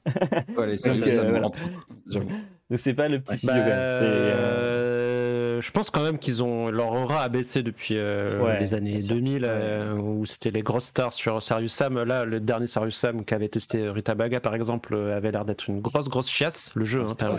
[0.57, 1.47] Ouais, les Serious euh, Sam, voilà.
[1.49, 1.59] autres,
[2.07, 2.29] j'avoue.
[2.71, 3.53] Donc c'est pas le petit Bah, studio.
[3.61, 3.95] quand même.
[3.99, 8.41] C'est, euh, euh, je pense quand même qu'ils ont leur aura a baissé depuis euh,
[8.43, 9.15] Ouais, les années bien sûr.
[9.17, 12.03] 2000 euh, où c'était les grosses stars sur Serious Sam.
[12.03, 15.69] Là, le dernier Serious Sam qu'avait testé Rita Baga par exemple euh, avait l'air d'être
[15.69, 17.03] une grosse grosse chiasse le jeu.
[17.03, 17.35] hein, par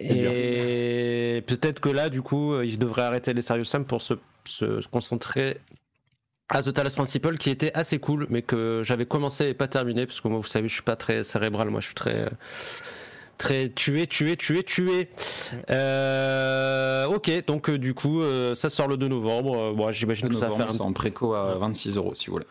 [0.00, 4.14] Et peut-être que là, du coup, euh, ils devraient arrêter les Serious Sam pour se,
[4.44, 5.58] se- se concentrer
[6.48, 10.06] à The Talos Principal, qui était assez cool, mais que j'avais commencé et pas terminé,
[10.06, 12.14] parce que moi, vous savez, je suis pas très cérébral, moi, je suis très.
[12.26, 12.28] euh,
[13.38, 15.10] Très tué, tué, tué, tué.
[15.68, 19.58] Euh, ok, donc euh, du coup, euh, ça sort le 2 novembre.
[19.58, 22.28] Euh, bon, j'imagine que ça va faire c'est un, en préco à 26 euros si
[22.28, 22.46] vous voulez.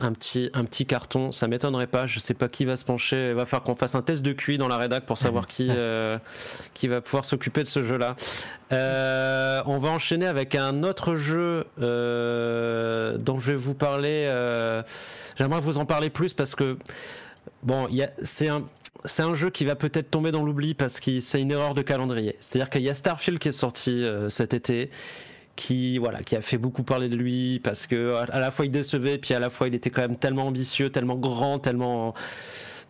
[0.00, 1.32] Un petit, un petit carton.
[1.32, 2.06] Ça m'étonnerait pas.
[2.06, 3.30] Je sais pas qui va se pencher.
[3.30, 5.68] Il va falloir qu'on fasse un test de QI dans la rédac pour savoir qui,
[5.70, 6.18] euh,
[6.74, 8.16] qui va pouvoir s'occuper de ce jeu-là.
[8.72, 14.24] Euh, on va enchaîner avec un autre jeu euh, dont je vais vous parler.
[15.36, 16.76] J'aimerais vous en parler plus parce que
[17.62, 17.88] bon,
[18.22, 18.64] c'est un.
[19.04, 21.82] C'est un jeu qui va peut-être tomber dans l'oubli parce que c'est une erreur de
[21.82, 22.36] calendrier.
[22.40, 24.90] C'est-à-dire qu'il y a Starfield qui est sorti euh, cet été,
[25.60, 28.70] qui voilà, qui a fait beaucoup parler de lui parce que à la fois il
[28.70, 32.14] décevait, puis à la fois il était quand même tellement ambitieux, tellement grand, tellement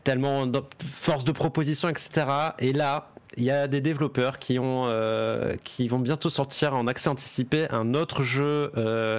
[0.05, 0.47] tellement
[0.79, 2.27] force de proposition, etc.
[2.61, 6.87] Et là, il y a des développeurs qui ont euh, qui vont bientôt sortir en
[6.87, 9.19] accès anticipé un autre jeu euh,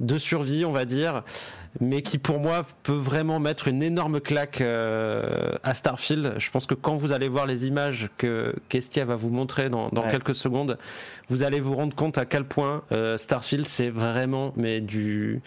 [0.00, 1.22] de survie, on va dire,
[1.80, 6.34] mais qui pour moi peut vraiment mettre une énorme claque euh, à Starfield.
[6.38, 9.88] Je pense que quand vous allez voir les images que qu'Estia va vous montrer dans,
[9.90, 10.10] dans Ouais.
[10.10, 10.78] quelques secondes,
[11.28, 15.40] vous allez vous rendre compte à quel point euh, Starfield c'est vraiment mais du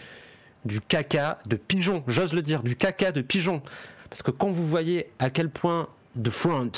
[0.64, 3.62] du caca de pigeon, j'ose le dire, du caca de pigeon.
[4.10, 5.88] Parce que quand vous voyez à quel point
[6.22, 6.72] The Front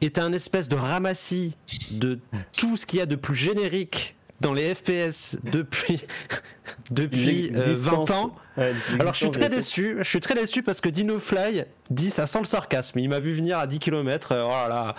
[0.00, 1.56] est un espèce de ramassis
[1.90, 2.18] de
[2.56, 6.02] tout ce qu'il y a de plus générique dans les FPS depuis,
[6.90, 8.36] depuis euh, 20 L'existence- ans.
[8.56, 12.10] ouais, Alors je suis très déçu, je suis très déçu parce que Dino Fly dit
[12.10, 12.98] ça sent le sarcasme.
[12.98, 14.28] Il m'a vu venir à 10 km.
[14.32, 14.94] oh là là.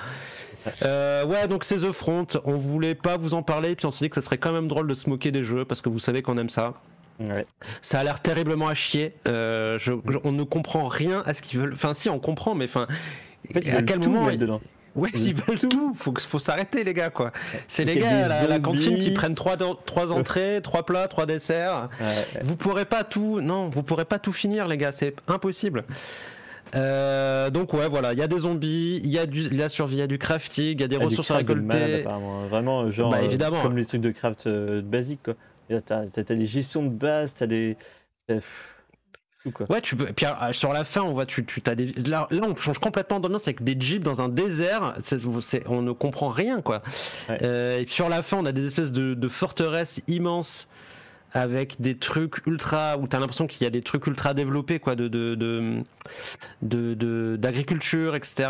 [0.83, 2.27] Euh, ouais, donc c'est The Front.
[2.43, 4.67] On voulait pas vous en parler, puis on s'est dit que ça serait quand même
[4.67, 6.73] drôle de se moquer des jeux parce que vous savez qu'on aime ça.
[7.19, 7.45] Ouais.
[7.81, 9.13] Ça a l'air terriblement à chier.
[9.27, 11.73] Euh, je- je- on ne comprend rien à ce qu'ils veulent.
[11.73, 12.85] Enfin, si, on comprend, mais enfin.
[13.49, 14.61] En fait, ils à quel moment dedans.
[14.95, 15.93] Ouais, Ils veulent tout.
[15.95, 17.31] Faut, faut s'arrêter, les gars, quoi.
[17.67, 21.89] C'est les gars la, la cantine qui prennent trois, trois entrées, trois plats, trois desserts.
[21.99, 22.41] Ouais, ouais.
[22.43, 25.83] Vous pourrez pas tout, non, vous pourrez pas tout finir, les gars, c'est impossible.
[26.75, 29.95] Euh, donc ouais, voilà, il y a des zombies, il y a du, la survie,
[29.95, 32.03] il y a du crafting, il y a des y a ressources à récolter.
[32.49, 35.35] Vraiment, genre, Bah, euh, comme les trucs de craft euh, basiques, quoi.
[35.85, 37.75] T'as t'as des gestions de base, t'as des.
[38.27, 38.76] pff,
[39.47, 39.65] tout, quoi.
[39.71, 40.05] Ouais, tu peux.
[40.13, 41.87] Puis euh, sur la fin, on voit, tu, tu as des.
[42.07, 44.95] Là, là, on change complètement d'ambiance avec des jeeps dans un désert.
[45.67, 46.81] On ne comprend rien, quoi.
[47.29, 47.39] Ouais.
[47.41, 50.67] Euh, et puis sur la fin, on a des espèces de, de forteresses immenses
[51.33, 54.95] avec des trucs ultra où t'as l'impression qu'il y a des trucs ultra développés quoi
[54.95, 55.83] de de
[57.37, 58.49] d'agriculture etc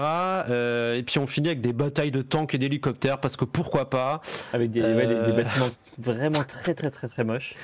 [0.50, 3.90] Euh, et puis on finit avec des batailles de tanks et d'hélicoptères parce que pourquoi
[3.90, 4.22] pas
[4.54, 7.56] Avec des, ouais, des- des bâtiments vraiment très, très, très, très moches.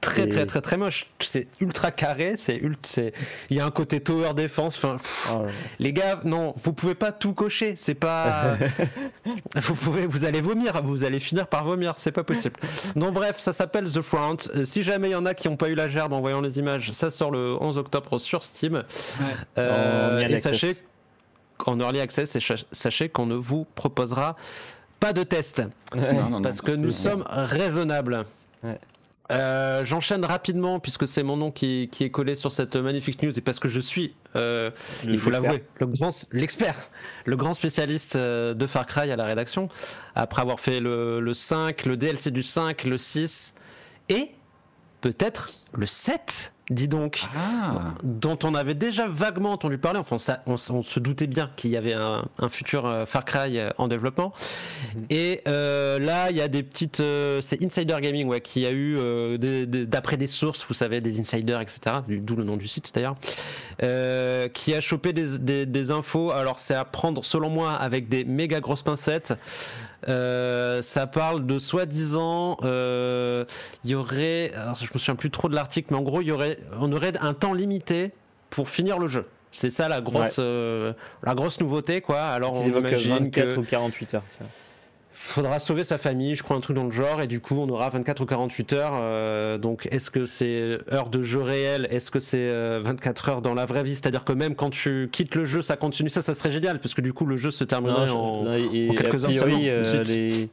[0.00, 3.12] Très Et- très très très moche c'est ultra carré c'est ult- c'est
[3.50, 5.46] il y a un côté tower defense enfin pff, Oh
[5.80, 8.56] Les gars, non, vous pouvez pas tout cocher, c'est pas.
[9.56, 12.56] vous pouvez, vous allez vomir, vous allez finir par vomir, c'est pas possible.
[12.96, 14.36] Non, bref, ça s'appelle The Front.
[14.54, 16.40] Euh, si jamais il y en a qui n'ont pas eu la gerbe en voyant
[16.40, 18.84] les images, ça sort le 11 octobre sur Steam.
[19.58, 20.74] Euh, et sachez
[21.66, 22.40] en early access, et
[22.72, 24.36] sachez qu'on ne vous proposera
[25.00, 25.62] pas de test
[25.94, 28.24] Non, non, parce non, que nous sommes raisonnables.
[28.62, 28.78] Ouais.
[29.30, 33.36] Euh, J'enchaîne rapidement puisque c'est mon nom qui, qui est collé sur cette magnifique news
[33.36, 34.70] et parce que je suis euh,
[35.04, 36.76] il faut l'avouer, le grand, l'expert,
[37.26, 39.68] le grand spécialiste euh, de Far Cry à la rédaction,
[40.14, 43.54] après avoir fait le, le 5, le DLC du 5, le 6
[44.08, 44.30] et
[45.00, 50.42] peut-être le 7, dis donc, Ah, dont on avait déjà vaguement entendu parler, enfin ça,
[50.46, 53.88] on, se doutait bien qu'il y avait un, un futur euh, Far Cry euh, en
[53.88, 54.32] développement.
[54.94, 55.04] Mhm.
[55.10, 57.00] Et euh, là, il y a des petites...
[57.00, 60.74] euh, c'est Insider Gaming ouais, qui a eu, euh, des- des- d'après des sources, vous
[60.74, 63.14] savez, des insiders, etc., d'où le nom du site d'ailleurs,
[63.82, 66.30] euh, qui a chopé des, des- des infos.
[66.30, 69.32] Alors c'est à prendre, selon moi, avec des méga grosses pincettes.
[70.06, 73.44] Euh, ça parle de soi-disant, euh,
[73.84, 76.28] il y aurait, alors je me souviens plus trop de l'article, mais en gros, il
[76.28, 78.12] y aurait, on aurait un temps limité
[78.50, 79.26] pour finir le jeu.
[79.50, 80.92] C'est ça la grosse, euh,
[81.24, 82.20] la grosse nouveauté, quoi.
[82.20, 84.22] Alors on imagine 24 que ou 48 heures.
[85.20, 87.68] Faudra sauver sa famille, je crois un truc dans le genre, et du coup on
[87.68, 88.92] aura 24 ou 48 heures.
[88.94, 93.42] euh, donc est-ce que c'est heure de jeu réel Est-ce que c'est euh, 24 heures
[93.42, 93.94] dans la vraie vie?
[93.94, 96.08] C'est-à-dire que même quand tu quittes le jeu, ça continue.
[96.10, 98.44] Ça, ça serait génial, parce que du coup le jeu se terminerait Non, en.
[98.44, 100.48] je- non, et- en quelques heures seulement, euh, les-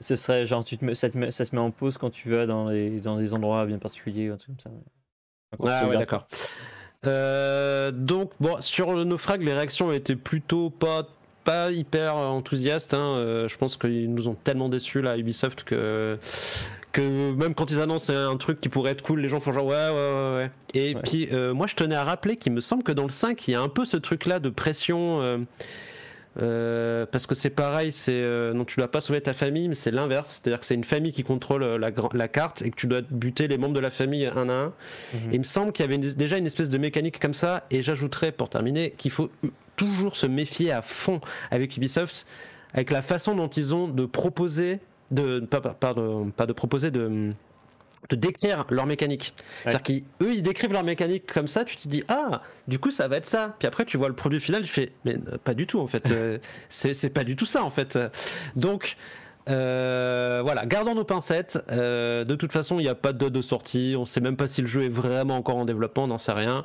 [0.00, 2.10] ce serait genre tu te mets- ça, te met- ça se met en pause quand
[2.10, 4.78] tu vas dans, les, dans des endroits bien particuliers ou un truc comme ça.
[5.58, 6.26] Enfin, Ah ouais, d'accord.
[7.06, 11.06] Euh, donc bon, sur le naufrag, les réactions étaient plutôt pas
[11.46, 12.92] pas hyper enthousiastes.
[12.92, 13.14] hein.
[13.16, 16.18] Euh, je pense qu'ils nous ont tellement déçus là, Ubisoft, que
[16.92, 19.66] que même quand ils annoncent un truc qui pourrait être cool, les gens font genre
[19.66, 20.36] ouais ouais ouais.
[20.36, 20.50] ouais.
[20.74, 21.00] Et Ouais.
[21.04, 23.52] puis euh, moi, je tenais à rappeler qu'il me semble que dans le 5, il
[23.52, 25.20] y a un peu ce truc là de pression.
[25.22, 25.38] euh,
[26.42, 29.74] euh, parce que c'est pareil, c'est euh, non tu dois pas sauver ta famille, mais
[29.74, 32.86] c'est l'inverse, c'est-à-dire que c'est une famille qui contrôle euh, la, carte et que tu
[32.86, 34.66] dois buter les membres de la famille un à un.
[34.66, 35.30] Mhm.
[35.30, 37.64] Et il me semble qu'il y avait une- déjà une espèce de mécanique comme ça,
[37.70, 39.30] et j'ajouterais pour terminer qu'il faut
[39.76, 41.20] toujours se méfier à fond
[41.50, 42.26] avec Ubisoft,
[42.74, 46.90] avec la façon dont ils ont de proposer, de pas, pas, pardon, pas de proposer,
[46.90, 47.30] de,
[48.08, 49.34] de décrire leur mécanique.
[49.62, 53.08] C'est-à-dire qu'eux, ils décrivent leur mécanique comme ça, tu te dis, ah, du coup, ça
[53.08, 53.56] va être ça.
[53.58, 55.86] Puis après, tu vois le produit final, tu fais, mais euh, pas du tout, en
[55.86, 56.04] fait.
[56.16, 57.98] Euh, c'est pas du tout ça, en fait.
[58.54, 58.96] Donc,
[59.48, 61.62] euh, voilà, gardons nos pincettes.
[61.70, 63.94] Euh, de toute façon, il n'y a pas de date de sortie.
[63.98, 66.32] On sait même pas si le jeu est vraiment encore en développement, on n'en sait
[66.32, 66.64] rien.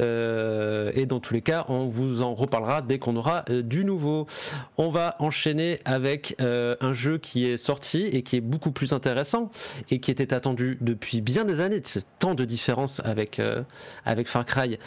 [0.00, 3.84] Euh, et dans tous les cas, on vous en reparlera dès qu'on aura euh, du
[3.84, 4.26] nouveau.
[4.76, 8.92] On va enchaîner avec euh, un jeu qui est sorti et qui est beaucoup plus
[8.92, 9.50] intéressant
[9.90, 11.82] et qui était attendu depuis bien des années.
[12.18, 13.40] Tant de différences avec,
[14.04, 14.78] avec Far Cry.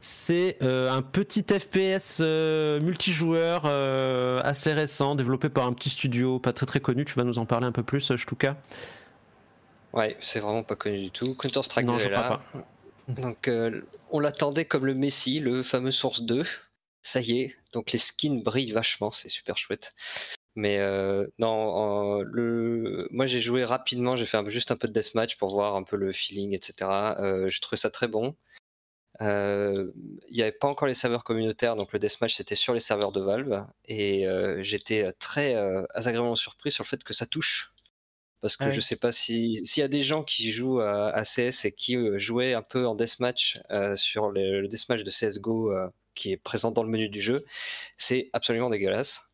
[0.00, 3.66] C'est un petit FPS multijoueur
[4.44, 7.04] assez récent, développé par un petit studio pas très très connu.
[7.04, 8.56] Tu vas nous en parler un peu plus, Shtuka
[9.92, 11.34] Ouais, c'est vraiment pas connu du tout.
[11.34, 12.40] Counter-Strike Non, 2 je là.
[13.08, 13.82] Donc, euh,
[14.16, 16.42] on l'attendait comme le Messi, le fameux Source 2.
[17.02, 19.94] Ça y est, donc les skins brillent vachement, c'est super chouette.
[20.54, 22.24] Mais euh, non,
[23.10, 25.96] moi j'ai joué rapidement, j'ai fait juste un peu de deathmatch pour voir un peu
[25.96, 26.90] le feeling, etc.
[27.18, 28.34] Euh, j'ai trouvé ça très bon.
[29.20, 29.92] Euh,
[30.28, 33.12] Il n'y avait pas encore les serveurs communautaires, donc le deathmatch c'était sur les serveurs
[33.12, 33.66] de Valve.
[33.84, 35.54] Et euh, j'étais très
[35.94, 37.74] agréablement surpris sur le fait que ça touche.
[38.42, 38.74] Parce que oui.
[38.74, 41.72] je sais pas si s'il y a des gens qui jouent à, à CS et
[41.72, 45.88] qui euh, jouaient un peu en deathmatch euh, sur le, le deathmatch de CSGO euh,
[46.14, 47.44] qui est présent dans le menu du jeu,
[47.98, 49.28] c'est absolument dégueulasse.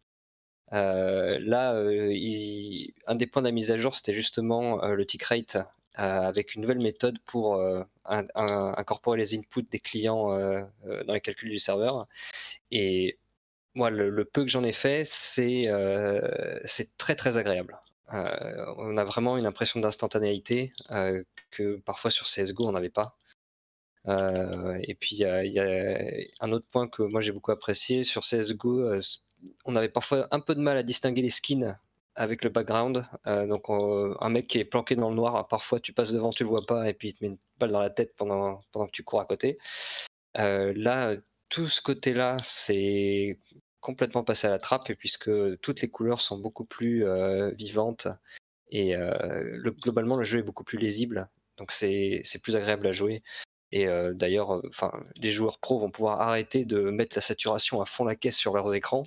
[0.70, 1.74] Là,
[2.10, 5.58] il- un des points de la mise à jour, c'était justement le tick rate
[5.94, 10.62] avec une nouvelle méthode pour euh, un- un- incorporer les inputs des clients euh,
[11.06, 12.06] dans les calculs du serveur.
[12.72, 13.18] Et
[13.74, 17.78] moi, le, le peu que j'en ai fait, c'est euh, c'est très très agréable.
[18.12, 23.16] Euh, on a vraiment une impression d'instantanéité euh, que parfois sur CSGO on n'avait pas.
[24.08, 28.22] Euh, et puis il y, a un autre point que moi j'ai beaucoup apprécié sur
[28.22, 28.92] CSGO,
[29.64, 31.78] on avait parfois un peu de mal à distinguer les skins
[32.14, 33.06] avec le background.
[33.26, 36.48] Donc un mec qui est planqué dans le noir, parfois tu passes devant, tu le
[36.48, 38.92] vois pas, et puis il te met une balle dans la tête pendant, pendant que
[38.92, 39.58] tu cours à côté.
[40.34, 41.16] là,
[41.48, 43.38] tout ce côté-là, c'est
[43.82, 47.04] complètement passé à la trappe, et puisque toutes les couleurs sont beaucoup plus
[47.54, 48.08] vivantes,
[48.70, 53.22] et le, globalement le jeu est beaucoup plus lisible, donc c'est plus agréable à jouer.
[53.72, 57.80] Et euh, d'ailleurs, euh, enfin, les joueurs pros vont pouvoir arrêter de mettre la saturation
[57.80, 59.02] à fond la caisse sur leurs écrans.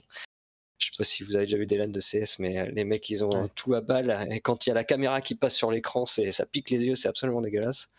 [0.79, 2.83] Je sais pas si vous avez déjà vu des LAN de CS, mais euh, les
[2.83, 4.27] mecs, ils ont tout à balle.
[4.31, 6.95] Et quand il y a la caméra qui passe sur l'écran, ça pique les yeux,
[6.95, 7.89] c'est absolument dégueulasse.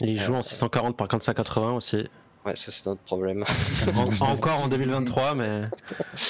[0.00, 2.08] ils jouent en 640 par 480 aussi.
[2.46, 3.44] Ouais, ça c'est notre problème.
[4.20, 5.62] encore en 2023, mais.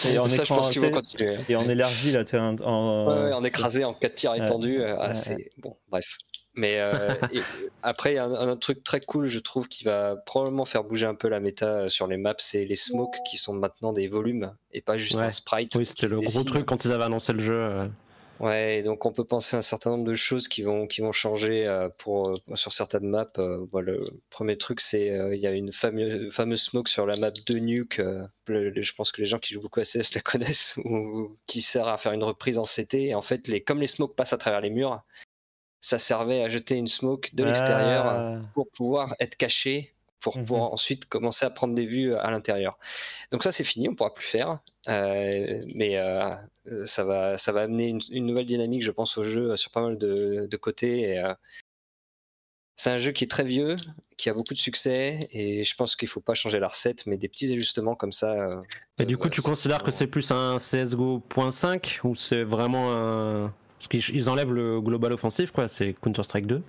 [0.08, 1.36] Et en ça, je pense qu'ils vont continuer.
[1.48, 3.06] Et en élargi, là, tu en, en...
[3.06, 4.82] Ouais, en écrasé, en 4 tirs étendus.
[4.82, 5.12] Ah,
[5.58, 6.16] bon, bref.
[6.54, 7.14] Mais euh,
[7.82, 10.84] après, il y a un, autre truc très cool, je trouve, qui va probablement faire
[10.84, 13.92] bouger un peu la méta euh, sur les maps, c'est les smokes qui sont maintenant
[13.92, 15.74] des volumes et pas juste un sprite.
[15.76, 17.90] Oui, c'était le gros truc quand ils avaient annoncé le jeu.
[18.40, 18.44] Euh.
[18.44, 21.12] Ouais, donc on peut penser à un certain nombre de choses qui vont, qui vont
[21.12, 21.66] changer
[21.98, 23.26] pour, sur certaines maps.
[23.70, 27.30] Voilà, le premier truc, c'est il y a une fameuse, fameuse smoke sur la map
[27.30, 28.00] de Nuke.
[28.48, 31.88] je pense que les gens qui jouent beaucoup à CS la connaissent, ou, qui sert
[31.88, 32.94] à faire une reprise en CT.
[32.94, 35.02] Et en fait, les, comme les smokes passent à travers les murs,
[35.80, 38.40] ça servait à jeter une smoke de l'extérieur ah.
[38.54, 39.94] pour pouvoir être caché,
[40.26, 40.44] pour mhm.
[40.44, 42.80] pouvoir ensuite commencer à prendre des vues à l'intérieur.
[43.30, 44.58] Donc ça c'est fini, on pourra plus faire,
[44.88, 46.34] euh, mais euh,
[46.84, 49.98] ça va ça va amener une, nouvelle dynamique, je pense, au jeu sur pas mal
[49.98, 51.16] de, côtés.
[51.16, 51.32] Euh,
[52.74, 53.76] c'est un jeu qui est très vieux,
[54.16, 57.18] qui a beaucoup de succès, et je pense qu'il faut pas changer la recette, mais
[57.18, 58.62] des petits ajustements comme ça.
[58.98, 63.88] Et du coup, tu considères que c'est plus un CSGO.5 ou c'est vraiment un parce
[63.88, 66.62] qu'ils enlèvent le global offensif, quoi, c'est Counter-Strike 2.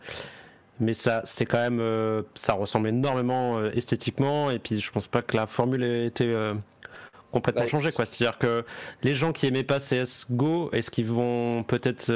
[0.79, 1.79] Mais ça, c'est quand même.
[1.79, 6.05] Euh, ça ressemble énormément euh, esthétiquement, et puis je pense pas que la formule ait
[6.05, 6.53] été euh,
[7.31, 8.05] complètement changée, quoi.
[8.05, 8.63] C'est-à-dire que
[9.01, 12.11] les gens qui aimaient pas CSGO, est-ce qu'ils vont peut-être.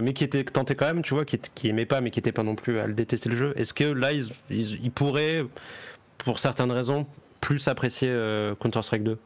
[0.00, 2.32] mais qui étaient tentés quand même, tu vois, qui, qui aimaient pas, mais qui étaient
[2.32, 5.44] pas non plus à le détester le jeu, est-ce que là, ils, ils pourraient,
[6.18, 7.06] pour certaines raisons,
[7.40, 8.08] plus apprécier
[8.60, 9.18] Counter-Strike 2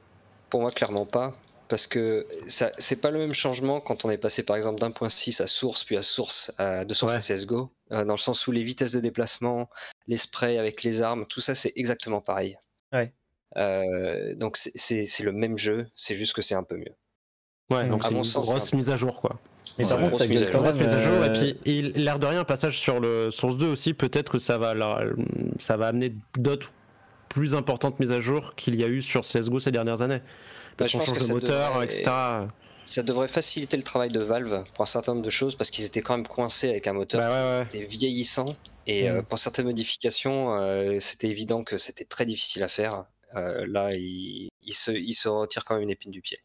[0.49, 1.35] Pour moi, clairement pas
[1.71, 5.09] parce que c'est pas le même changement quand on est passé par exemple d'un point
[5.09, 8.65] 6 à source puis à source à 200 CSGO, euh, dans le sens où les
[8.65, 9.71] vitesses de déplacement,
[10.09, 12.59] les sprays avec les armes, tout ça c'est exactement pareil.
[12.93, 13.15] Ouais.
[13.57, 16.95] Euh, donc c'est le même jeu, c'est juste que c'est un peu mieux.
[17.71, 19.39] Ouais, donc c'est une grosse mise à jour quoi.
[19.79, 21.25] Mais par contre, ça mise à jour.
[21.25, 24.75] Et puis, l'air de rien, passage sur le Source 2 aussi, peut-être que ça va,
[25.61, 26.73] ça va amener d'autres
[27.29, 30.21] plus importantes mises à jour qu'il y a eu sur CSGO ces dernières années.
[30.81, 32.11] Bah, parce qu'on change de moteur, etc.
[32.87, 35.85] Ça devrait faciliter le travail de Valve pour un certain nombre de choses parce qu'ils
[35.85, 38.47] étaient quand même coincés avec un moteur bah qui était vieillissant
[38.87, 39.27] et euh, mm.
[39.27, 43.05] pour certaines modifications, euh, c'était évident que c'était très difficile à faire.
[43.37, 46.39] Euh, là, il, se, il se retire quand même une épine du pied.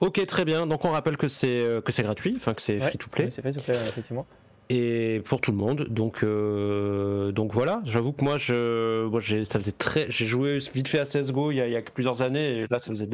[0.00, 0.66] Ok, très bien.
[0.66, 3.30] Donc on rappelle que c'est que c'est gratuit, enfin que c'est free to play.
[3.30, 4.26] c'est free to play, effectivement
[4.70, 5.88] et pour tout le monde.
[5.90, 10.58] Donc, euh, donc voilà, j'avoue que moi, je, moi j'ai, ça faisait très, j'ai joué
[10.72, 12.90] vite fait à CSGO il y, a, il y a plusieurs années, et là, ça
[12.90, 13.08] faisait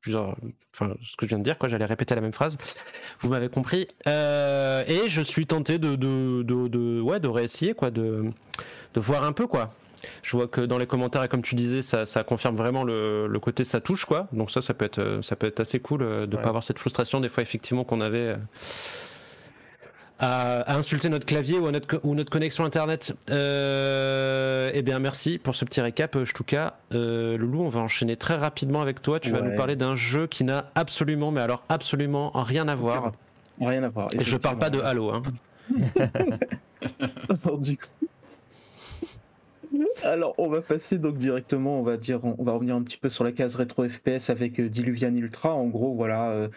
[0.00, 0.36] plusieurs,
[0.72, 2.56] enfin, ce que je viens de dire, quoi, j'allais répéter la même phrase.
[3.20, 3.88] Vous m'avez compris.
[4.06, 8.30] Euh, et je suis tenté de, de, de, ouais, de réessayer, quoi, de,
[8.94, 9.74] de voir un peu, quoi.
[10.22, 13.26] Je vois que dans les commentaires, et comme tu disais, ça, ça confirme vraiment le,
[13.26, 14.28] le, côté ça touche, quoi.
[14.32, 16.62] Donc ça, ça peut être, ça peut être assez cool euh, de ne pas avoir
[16.62, 18.36] cette frustration des fois, effectivement, qu'on avait
[20.18, 23.14] à, insulter notre clavier ou, notre, ou notre connexion internet.
[23.30, 26.78] Euh, eh bien, merci pour ce petit récap, Stuka.
[26.92, 29.20] Euh, Loulou, on va enchaîner très rapidement avec toi.
[29.20, 33.12] Tu vas nous parler d'un jeu qui n'a absolument, mais alors absolument rien à voir.
[33.60, 34.08] Rien à voir.
[34.18, 35.10] Et je parle pas de Halo.
[35.10, 35.22] Hein.
[37.44, 37.86] alors, du coup.
[40.02, 43.08] Alors, on va passer donc directement, on va dire, on va revenir un petit peu
[43.08, 45.54] sur la case rétro FPS avec euh, Diluvian Ultra.
[45.54, 46.48] En gros, voilà, euh,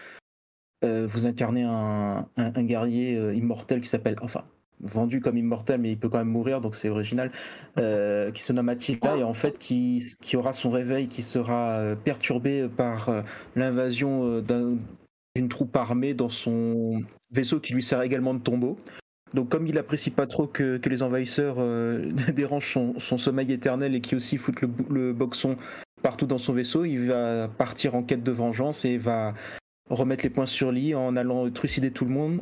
[0.85, 4.45] euh, vous incarnez un, guerrier euh, immortel qui s'appelle, enfin,
[4.79, 7.31] vendu comme immortel, mais il peut quand même mourir, donc c'est original,
[7.77, 10.01] euh, qui se nomme Attila, et en fait qui,
[10.35, 13.11] aura son réveil qui sera perturbé par
[13.57, 18.77] l'invasion d'une troupe armée dans son vaisseau qui lui sert également de tombeau.
[19.33, 21.57] Donc comme il apprécie pas trop que, que les envahisseurs
[22.33, 25.57] dérangent son, sommeil éternel et qui aussi foutent le, le boxon
[26.01, 29.33] partout dans son vaisseau, il va partir en quête de vengeance et va
[29.89, 32.41] remettre les points sur lit en allant trucider tout le monde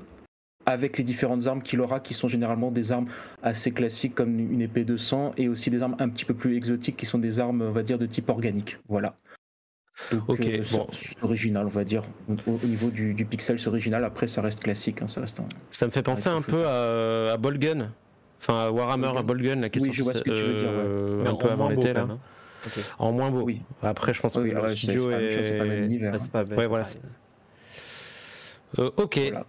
[0.65, 3.07] avec les différentes armes qu'il aura, qui sont généralement des armes
[3.41, 6.57] assez classiques comme une épée de sang, et aussi des armes un petit peu plus
[6.57, 8.78] exotiques qui sont des armes, on va dire, de type organique.
[8.89, 9.15] Voilà.
[10.28, 10.88] ok, euh, bon.
[11.22, 12.03] original, on va dire.
[12.45, 14.03] Au, niveau du, pixel, c'est original.
[14.03, 15.01] Après, ça reste classique.
[15.01, 15.41] Hein, ça, reste
[15.72, 17.93] ça me fait penser un peu à, à Bolgun.
[18.41, 19.24] Enfin, Warhammer Bolgun.
[19.24, 21.24] Bolgun, la question Oui, je vois ce que tu veux dire, ouais.
[21.24, 22.07] Mais un en peu avant moins beau, l'été là.
[22.09, 22.19] hein.
[22.99, 23.43] En moins beau.
[23.43, 23.61] Oui.
[23.82, 25.86] Après, je pense Oui, que le studio chose, c'est pas le même est.
[25.86, 26.11] univers.
[26.11, 26.99] Ouais, c'est pas- Ouais, voilà, pareil.
[28.80, 29.18] Euh, ok.
[29.20, 29.45] Voilà.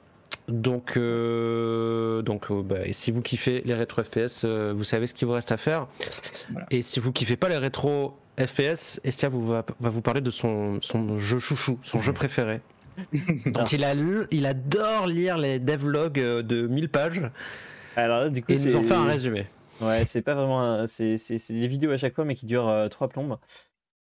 [0.49, 5.07] Donc, euh, donc euh, bah, et si vous kiffez les rétro FPS, euh, vous savez
[5.07, 5.87] ce qu'il vous reste à faire.
[6.51, 6.67] Voilà.
[6.71, 10.31] Et si vous kiffez pas les rétro FPS, Estia vous va, va vous parler de
[10.31, 12.61] son, son jeu chouchou, son jeu préféré.
[13.47, 17.23] Donc il, a, lu- il adore lire les devlogs de 1000 pages
[17.97, 19.47] Alors du coup, et nous en c'est- fait un résumé.
[19.81, 20.61] Ouais, c'est pas vraiment.
[20.63, 23.37] un- C'est c'est- c'est des vidéos à chaque fois, mais qui durent euh, trois plombes.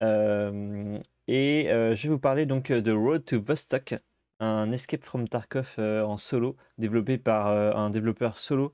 [0.03, 0.99] Euh,
[1.29, 3.95] et euh, je vais vous parler donc de Road to Vostok,
[4.41, 8.73] un Escape from Tarkov euh, en solo, développé par euh, un développeur solo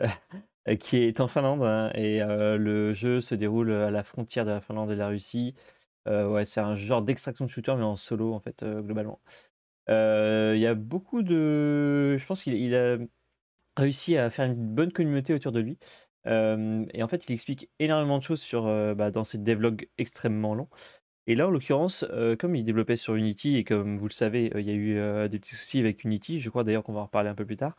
[0.68, 1.62] euh, qui est en Finlande.
[1.62, 5.08] hein, et le jeu se déroule à la frontière de la Finlande et de la
[5.08, 5.54] Russie.
[6.06, 9.20] Ouais, c'est un genre d'extraction de shooter, mais en solo, en fait, globalement.
[9.88, 12.16] Il y a beaucoup de.
[12.18, 12.98] Je pense qu'il il a
[13.76, 15.78] réussi à faire une bonne communauté autour de lui.
[16.26, 18.64] Et en fait, il explique énormément de choses sur,
[18.96, 20.68] bah, dans ses devlogs extrêmement longs.
[21.26, 24.54] Et là, en l'occurrence, euh, comme il développait sur Unity, et comme vous le savez,
[24.54, 26.92] euh, il y a eu euh, des petits soucis avec Unity, je crois d'ailleurs qu'on
[26.92, 27.76] va en reparler un peu plus tard.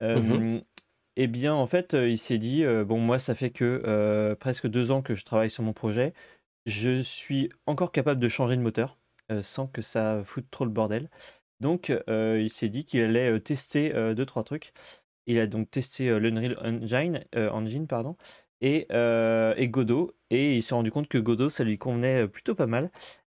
[0.00, 0.62] Mhm.
[1.16, 5.02] Eh bien, en fait, il s'est dit, bon, moi, ça fait que presque deux ans
[5.02, 6.14] que je travaille sur mon projet.
[6.64, 8.96] Je suis encore capable de changer de moteur
[9.42, 11.10] sans que ça foute trop le bordel.
[11.58, 14.72] Donc, il s'est dit qu'il allait tester deux, trois trucs.
[15.26, 18.16] Il a donc testé l'Unreal Engine, Engine pardon,
[18.60, 20.14] et, euh, et Godot.
[20.30, 22.90] Et il s'est rendu compte que Godot, ça lui convenait euh, plutôt pas mal.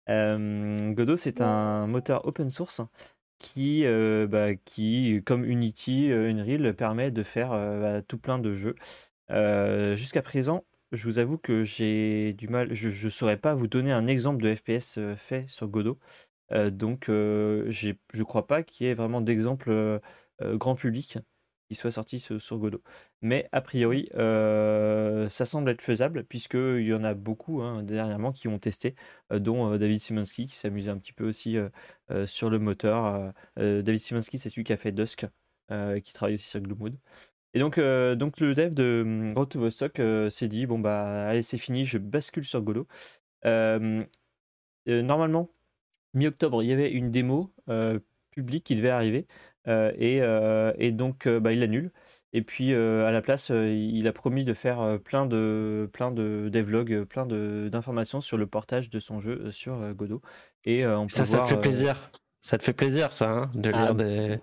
[0.09, 2.81] Euh, Godot, c'est un moteur open source
[3.39, 8.75] qui, euh, bah, qui comme Unity, Unreal, permet de faire bah, tout plein de jeux.
[9.97, 13.93] Jusqu'à présent, je vous avoue que j'ai du mal, je ne saurais pas vous donner
[13.93, 15.99] un exemple de FPS fait sur Godot.
[16.51, 20.01] Donc, je ne crois pas qu'il y ait vraiment d'exemple
[20.43, 21.19] grand public
[21.69, 22.83] qui soit sorti sur, Godot.
[23.23, 28.33] Mais a priori, euh, ça semble être faisable, puisqu'il y en a beaucoup hein, dernièrement
[28.33, 28.95] qui ont testé,
[29.33, 31.57] euh, dont euh, David Simonski qui s'amusait un petit peu aussi
[32.27, 33.33] sur le moteur.
[33.57, 35.27] David Simonski, c'est celui qui a fait Dusk,
[35.69, 36.97] qui travaille aussi sur Gloomwood.
[37.55, 40.01] Et donc, donc le dev de hum, Road to Vostok
[40.31, 42.87] s'est dit bon bah allez c'est fini, je bascule sur Godot.
[44.87, 45.51] Normalement,
[46.15, 47.53] mi-octobre, il y avait une démo
[48.31, 49.27] publique qui devait arriver
[49.97, 51.93] et, euh, et donc euh, bah, il l'annule.
[52.35, 55.89] Et puis euh, à la place, euh, il a promis de faire euh, plein de
[55.93, 59.81] plein de devlogs, euh, plein de d'informations sur le portage de son jeu euh, sur
[59.81, 60.21] euh, Godot.
[60.65, 62.11] Et euh, on peut Ça, ça voir, fait euh, plaisir.
[62.49, 64.39] Ça te fait plaisir, ça, hein, de lire Ah, des.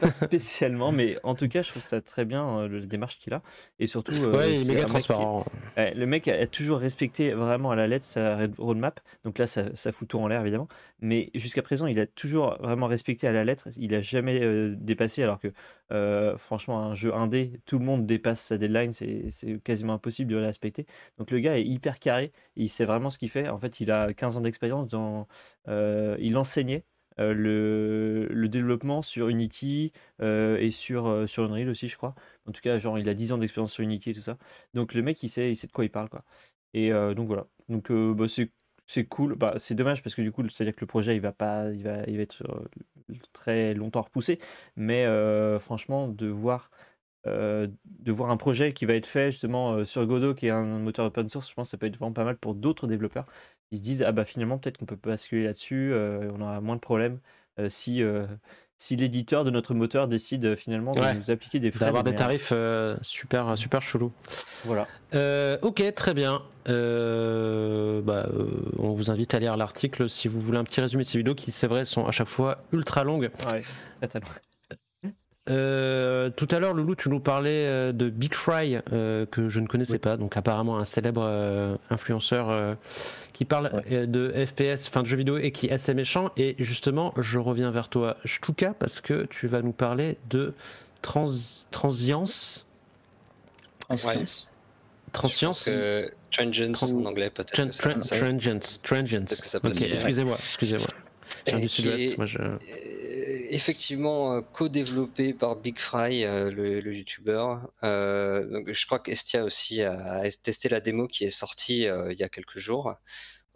[0.00, 3.34] pas spécialement, mais en tout cas, je trouve ça très bien euh, la démarche qu'il
[3.34, 3.42] a.
[3.80, 5.44] Et surtout, euh, ouais, il est méga qui- transparent.
[5.76, 9.00] Ouais, le mec a, a toujours respecté vraiment à la lettre sa roadmap.
[9.24, 10.68] Donc là, ça, ça fout tout en l'air, évidemment.
[11.00, 13.66] Mais jusqu'à présent, il a toujours vraiment respecté à la lettre.
[13.76, 15.48] Il a jamais euh, dépassé, alors que
[15.90, 18.92] euh, franchement, un jeu indé, tout le monde dépasse sa deadline.
[18.92, 20.86] C'est c'est quasiment impossible de la respecter.
[21.18, 22.30] Donc le gars est hyper carré.
[22.54, 23.48] Il sait vraiment ce qu'il fait.
[23.48, 25.26] En fait, il a 15 ans d'expérience dans.
[25.66, 26.84] il enseignait.
[27.20, 27.34] Euh,
[28.30, 29.92] le, développement sur Unity
[30.22, 32.14] euh, et sur, euh, sur Unreal aussi, je crois.
[32.46, 34.38] En tout cas, genre, il a 10 ans d'expérience sur Unity et tout ça.
[34.74, 36.24] Donc le mec, il sait, il sait de quoi il parle, quoi.
[36.74, 37.46] Et donc voilà.
[37.68, 38.26] Donc bah,
[38.86, 39.34] c'est cool.
[39.36, 41.82] Bah, c'est dommage parce que du coup, c'est-à-dire que le projet, il va pas, il
[41.82, 42.42] va, il va être
[43.32, 44.38] très longtemps repoussé.
[44.76, 45.06] Mais
[45.58, 46.70] franchement, de voir,
[47.26, 51.06] de voir un projet qui va être fait justement sur Godot, qui est un moteur
[51.06, 53.26] open source, je pense que ça peut être vraiment pas mal pour d'autres développeurs.
[53.70, 56.76] Ils se disent ah bah finalement peut-être qu'on peut basculer là-dessus, euh, on aura moins
[56.76, 57.18] de problèmes
[57.58, 58.26] euh, si euh,
[58.78, 61.86] si l'éditeur de notre moteur décide finalement de nous appliquer des frais.
[61.86, 62.52] D'avoir de des tarifs
[63.02, 64.12] super, super chelous.
[64.64, 64.86] Voilà.
[65.62, 66.42] Ok, très bien.
[66.66, 68.28] Bah,
[68.78, 71.34] on vous invite à lire l'article si vous voulez un petit résumé de ces vidéos
[71.34, 73.30] qui, c'est vrai, sont à chaque fois ultra longues.
[73.52, 73.62] Ouais.
[75.48, 79.60] Euh, tout à l'heure, Loulou, tu nous parlais euh, de Big Fry, euh, que je
[79.60, 79.98] ne connaissais Oui.
[79.98, 80.16] pas.
[80.16, 82.74] Donc, apparemment, un célèbre euh, influenceur euh,
[83.32, 83.82] qui parle Ouais.
[83.92, 86.30] euh, de FPS, enfin de jeux vidéo, et qui est assez méchant.
[86.36, 90.52] Et justement, je reviens vers toi, Shtuka, parce que tu vas nous parler de
[91.02, 91.30] trans
[91.70, 92.66] transience.
[93.88, 94.48] Transcience.
[95.12, 95.64] Transience.
[95.64, 97.54] Que Transience Tran- en anglais peut-être.
[97.54, 98.00] Tran- tran-.
[98.00, 98.80] Transience.
[98.82, 100.86] Excusez-moi, excusez-moi.
[101.46, 102.12] Je viens du sud-ouest.
[102.12, 102.38] est- Moi, je...
[103.48, 107.70] effectivement euh, co-développé par Big Fry, euh, le, le youtubeur.
[107.82, 112.16] Euh, donc, je crois qu'Estia aussi a, a testé la démo qui est sortie il
[112.18, 112.94] y a quelques jours.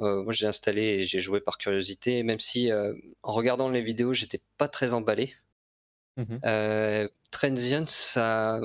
[0.00, 3.82] Euh, moi, j'ai installé et j'ai joué par curiosité, même si euh, en regardant les
[3.82, 5.34] vidéos, j'étais pas très emballé.
[6.16, 6.40] Mhm.
[6.44, 8.60] Euh, Transient, ça,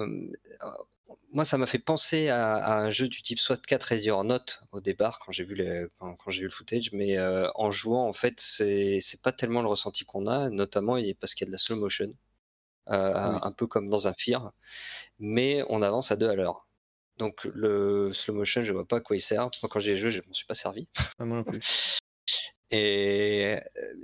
[1.31, 4.23] moi, ça m'a fait penser à, à un jeu du type SWAT 4 Ready or
[4.23, 4.41] Not
[4.71, 7.71] au départ quand j'ai vu, les- quand, quand j'ai vu le footage, mais euh, en
[7.71, 11.47] jouant, en fait, c'est c'est pas tellement le ressenti qu'on a, notamment parce qu'il y
[11.47, 12.13] a de la slow motion,
[12.89, 13.39] euh, Oui.
[13.41, 14.51] un peu comme dans un Fear,
[15.19, 16.67] mais on avance à deux à l'heure.
[17.17, 19.49] donc le slow motion, je vois pas à quoi il sert.
[19.63, 20.87] Moi, quand j'ai joué, je m'en suis pas servi.
[21.19, 21.59] Ah, moi non plus.
[22.71, 23.55] Et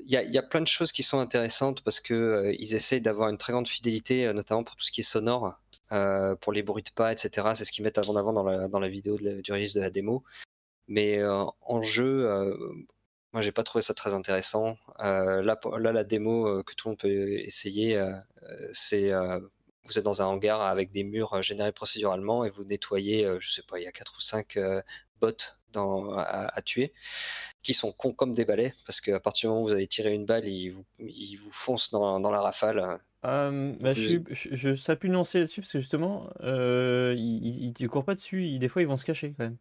[0.05, 2.75] il y a, y a plein de choses qui sont intéressantes parce que euh, ils
[2.75, 5.59] essayent d'avoir une très grande fidélité, euh, notamment pour tout ce qui est sonore,
[5.91, 7.49] euh, pour les bruits de pas, etc.
[7.55, 10.23] C'est ce qu'ils mettent avant avant dans la, vidéo du release de la démo.
[10.87, 12.55] Mais euh, en jeu, euh,
[13.33, 14.77] moi j'ai pas trouvé ça très intéressant.
[14.99, 15.41] Là,
[15.77, 18.01] la démo que tout le monde peut essayer,
[18.71, 19.11] c'est
[19.85, 23.63] vous êtes dans un hangar avec des murs générés procéduralement et vous nettoyez, je sais
[23.63, 24.81] pas, il y a quatre ou cinq euh,
[25.19, 25.31] bots
[25.73, 26.93] dans, à, à tuer
[27.63, 30.13] qui sont cons comme des balais parce qu'à partir du moment où vous avez tiré
[30.13, 32.99] une balle, ils vous, ils vous foncent dans, dans la rafale.
[33.25, 37.73] Euh, bah, je, Je- je, plus nuancé là-dessus parce que justement, euh, ils, ils, ils
[37.73, 39.57] te courent pas dessus, ils- des fois ils vont se cacher quand même.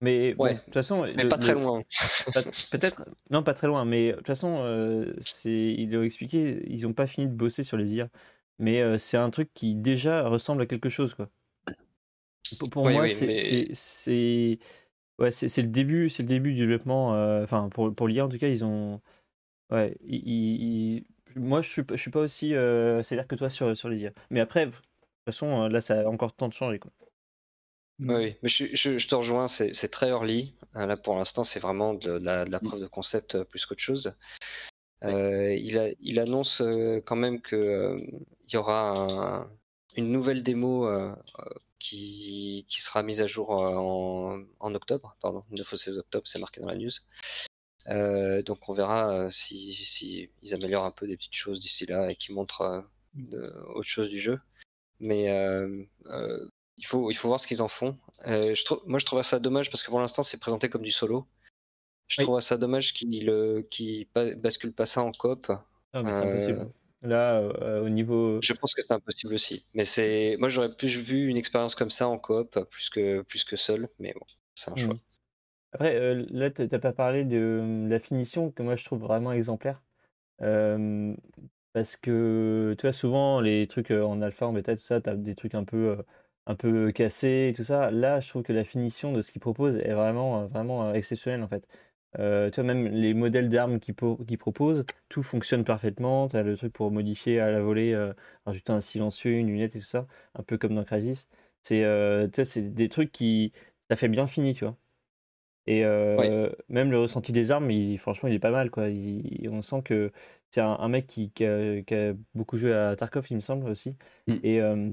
[0.00, 1.82] Mais bon, de toute façon, Mais le- pas très le- loin.
[2.70, 6.86] peut-être, non pas très loin, mais de toute façon, euh, c'est, ils l'ont expliqué, ils
[6.86, 8.08] ont pas fini de bosser sur les IA,
[8.58, 11.30] mais c'est un truc qui déjà ressemble à quelque chose quoi.
[12.58, 14.58] Pour, pour Oui, moi, oui, c'est, mais-
[15.18, 17.14] ouais, c'est, c'est le début, c'est le début du développement.
[17.14, 19.00] euh, Enfin, pour, pour l'IA en tout cas, ils ont,
[19.70, 21.04] ouais, ils-
[21.36, 24.02] moi je suis, pas- je suis pas aussi euh, sévère que toi sur, sur les
[24.02, 24.12] IA.
[24.30, 24.82] Mais après, de toute
[25.26, 26.92] façon, euh, là, ça a encore le temps de changer quoi.
[28.00, 30.54] Oui, mais je, je- je te rejoins, c'est c'est très early.
[30.76, 33.64] Euh, Là, pour l'instant, c'est vraiment de, la, de la preuve de concept euh, plus
[33.66, 34.16] qu'autre chose.
[35.04, 37.96] Euh, il, a- il annonce euh, quand même que euh,
[38.42, 39.50] il y aura un-
[39.96, 41.44] une nouvelle démo euh, euh,
[41.78, 45.98] qui, qui sera mise à jour euh, en, en octobre, pardon, le 9 au 16
[45.98, 46.90] octobre, c'est marqué dans la news.
[47.88, 52.10] Euh, donc on verra si, si ils améliorent un peu des petites choses d'ici là
[52.10, 52.80] et qu'ils montrent euh,
[53.14, 54.40] de- autre chose du jeu.
[55.00, 55.84] Mais euh,
[56.78, 57.98] il faut, il faut voir ce qu'ils en font.
[58.24, 60.92] Je trouve, moi, je trouve ça dommage parce que pour l'instant, c'est présenté comme du
[60.92, 61.26] solo.
[62.06, 62.24] Je Oui.
[62.26, 65.46] trouve ça dommage qu'ils ba- basculent pas ça en coop.
[65.92, 66.70] Ah, mais c'est impossible.
[67.04, 69.66] Là, euh, au niveau, Je pense que c'est impossible aussi.
[69.74, 73.44] Mais c'est, moi, j'aurais plus vu une expérience comme ça en coop plus que, plus
[73.44, 73.88] que seul.
[73.98, 74.24] Mais bon,
[74.54, 74.94] c'est un choix.
[74.94, 75.00] Mhm.
[75.72, 79.82] Après, euh, là, t'as pas parlé de la finition que moi je trouve vraiment exemplaire.
[80.42, 81.14] Euh,
[81.72, 85.14] parce que, tu vois, souvent, les trucs euh, en alpha, en bêta, tout ça, t'as
[85.16, 86.02] des trucs un peu, euh,
[86.46, 87.90] un peu cassés et tout ça.
[87.90, 91.48] Là, je trouve que la finition de ce qu'ils proposent est vraiment, vraiment exceptionnelle, en
[91.48, 91.66] fait.
[92.18, 96.28] Euh, tu vois, même les modèles d'armes qu'ils qu'ils proposent, tout fonctionne parfaitement.
[96.28, 98.12] Tu as le truc pour modifier à la volée, euh,
[98.46, 101.28] rajouter un silencieux, une lunette et tout ça, un peu comme dans Crysis.
[101.62, 103.52] C'est euh, des trucs qui.
[103.90, 104.76] Ça fait bien fini, tu vois.
[105.66, 108.88] Et euh, même le ressenti des armes, il, franchement, il est pas mal, quoi.
[108.88, 110.12] Il- on sent que
[110.50, 113.40] c'est un, un mec qui, qui a, qui a beaucoup joué à Tarkov, il me
[113.40, 113.96] semble aussi.
[114.26, 114.34] Mm.
[114.42, 114.90] Et, euh,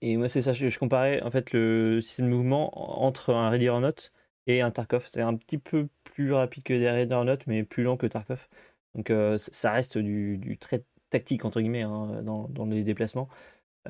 [0.00, 3.50] et moi, c'est ça, je, je comparais en fait le système de mouvement entre un
[3.50, 4.10] Ready or Not
[4.46, 5.06] et un Tarkov.
[5.10, 8.06] C'est un petit peu plus rapide que des Ready or Not, mais plus lent que
[8.06, 8.48] Tarkov.
[8.94, 13.28] Donc euh, ça reste du, du très tactique, entre guillemets, hein, dans, dans les déplacements.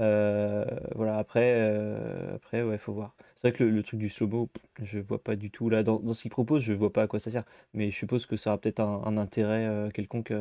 [0.01, 3.15] Euh, voilà, après, euh, après ouais, faut voir.
[3.37, 4.51] C'est vrai que le, truc du slow-mo,
[4.83, 5.71] je vois pas du tout.
[5.71, 7.45] Là, dans, dans ce qu'il propose, je vois pas à quoi ça sert.
[7.75, 10.33] Mais je suppose que ça aura peut-être un, intérêt euh, quelconque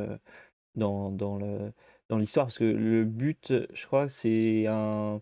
[0.76, 1.74] dans, dans le,
[2.10, 2.48] dans l'histoire.
[2.48, 5.22] Parce que le but, je crois que c'est un.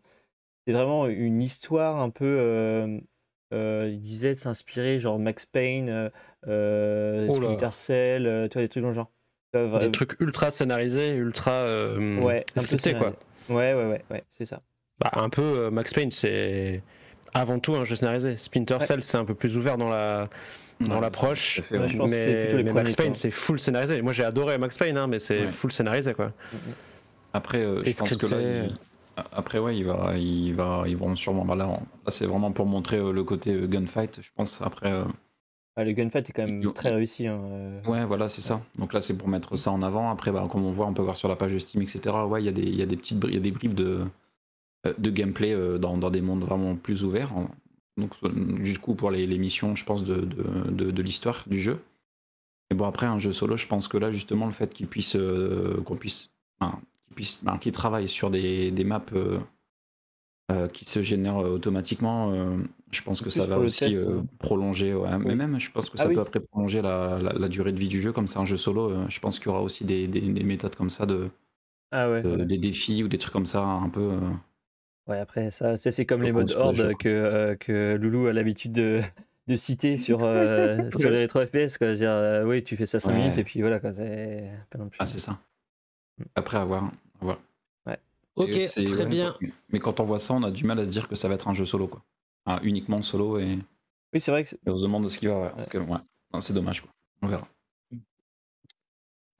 [0.67, 3.01] C'est vraiment une histoire un peu.
[3.53, 6.09] Euh, il disait de s'inspirer, genre Max Payne, euh,
[6.47, 7.33] euh, Oh.
[7.33, 9.11] Splinter Cell, euh, tu vois, des trucs dans le genre.
[9.53, 13.13] Des trucs ultra scénarisés, ultra euh, ouais, scriptés, quoi.
[13.49, 14.61] Ouais, ouais, ouais, ouais, c'est ça.
[14.99, 16.81] Bah, un peu euh, Max Payne, c'est
[17.33, 18.37] avant tout un jeu scénarisé.
[18.37, 18.85] Splinter Ouais.
[18.85, 20.29] Cell, c'est un peu plus ouvert dans la
[20.79, 21.59] dans Ouais, l'approche.
[21.69, 24.01] Ouais, mais plutôt les mais premiers, Max Payne, c'est full scénarisé.
[24.01, 25.47] Moi, j'ai adoré Max Payne, hein, mais c'est Ouais.
[25.49, 26.31] full scénarisé, quoi.
[27.33, 28.67] Après, euh, je pense que là,
[29.15, 31.45] après ouais, il va, il va, ils vont sûrement.
[31.45, 31.73] bah là, on-
[32.05, 34.61] là, c'est vraiment pour montrer euh, le côté euh, gunfight, je pense.
[34.61, 35.05] Après, euh,
[35.75, 37.27] Ah, le gunfight est quand même très réussi.
[37.27, 37.39] hein,
[37.87, 38.61] ouais, voilà, c'est ça.
[38.77, 40.09] Donc là, c'est pour mettre ça en avant.
[40.11, 42.27] Après, bah, comme on voit, on peut voir sur la page de Steam, etc.
[42.27, 43.73] Ouais, il y a des, il y a des petites, il y a des bribes
[43.75, 44.01] de,
[44.97, 47.31] de gameplay dans, dans des mondes vraiment plus ouverts.
[47.97, 48.13] Donc,
[48.61, 51.79] du coup, pour les, les missions, je pense, de, de, de, de l'histoire du jeu.
[52.71, 55.17] Et bon, après, un jeu solo, je pense que là, justement, le fait qu'il puisse,
[55.85, 56.79] qu'on puisse, enfin,
[57.11, 59.39] qu'il puisse, ben, qu'il travaille sur des, des maps euh,
[60.51, 62.33] euh, qui se génèrent euh, automatiquement,
[62.91, 64.09] je pense que ça va aussi test,
[64.39, 64.93] prolonger.
[64.93, 65.17] ouais.
[65.19, 66.15] Mais même, je pense que Ah ça oui.
[66.15, 68.57] peut après prolonger la, la, la durée de vie du jeu, comme c'est un jeu
[68.57, 69.07] solo.
[69.07, 71.29] je pense qu'il y aura aussi des, des, des méthodes comme ça, de,
[71.91, 72.21] Ah ouais.
[72.21, 74.17] de- des défis ou des trucs comme ça, un peu.
[75.07, 79.01] Ouais, après, ça, c'est comme les modes horde que, euh, que Loulou a l'habitude de,
[79.47, 81.77] de citer sur, euh, sur les rétro FPS.
[81.77, 81.93] Quoi.
[81.93, 83.17] Dire, euh, oui, tu fais ça 5 Ouais.
[83.19, 83.79] minutes et puis voilà.
[83.79, 83.93] Quoi.
[83.93, 84.97] C'est pas non plus.
[84.99, 85.39] Ah, c'est ça.
[86.35, 86.85] Après, à voir.
[86.85, 86.89] à
[87.25, 87.37] voir.
[88.37, 89.35] Ok, très ouais, bien.
[89.69, 91.35] Mais quand on voit ça, on a du mal à se dire que ça va
[91.35, 92.01] être un jeu solo, quoi.
[92.45, 93.59] Ah, uniquement solo et,
[94.13, 95.41] Oui, c'est vrai que c'est- et on se demande ce qu'il va.
[95.41, 95.97] Ouais, parce que, ouais,
[96.39, 96.89] c'est dommage, quoi.
[97.21, 97.47] On verra.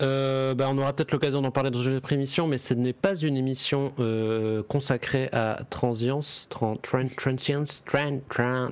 [0.01, 2.93] Euh, bah, on aura peut-être l'occasion d'en parler dans une autre émission, mais ce n'est
[2.93, 8.69] pas une émission euh, consacrée à transience, tran, tran, transience, tran, tran.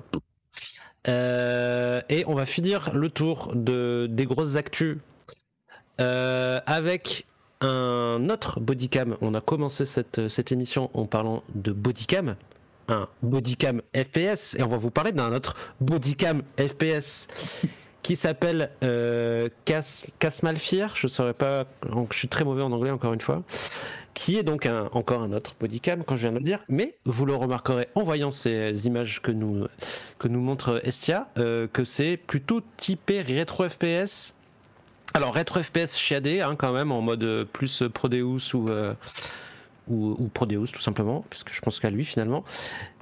[1.08, 4.98] Euh, et on va finir le tour de, des grosses actus
[6.02, 7.26] euh, avec
[7.62, 9.18] un autre bodycam.
[9.22, 12.36] On a commencé cette, cette émission en parlant de bodycam,
[12.88, 17.28] un bodycam FPS, et on va vous parler d'un autre bodycam FPS
[18.02, 20.96] qui s'appelle euh, Cas, Casmalfir.
[20.96, 21.66] Je saurais pas,
[22.12, 23.44] je suis très mauvais en anglais encore une fois.
[24.16, 27.26] Qui est donc encore un autre bodycam, quand je viens de le dire, mais vous
[27.26, 29.68] le remarquerez en voyant ces images que nous,
[30.18, 34.34] que nous montre Estia, euh, que c'est plutôt typé rétro FPS.
[35.14, 38.94] Alors rétro FPS chiadé, hein, quand même, en mode euh, plus Prodeus ou, euh,
[39.88, 42.44] ou, Prodeus tout simplement, puisque je pense qu'à lui finalement.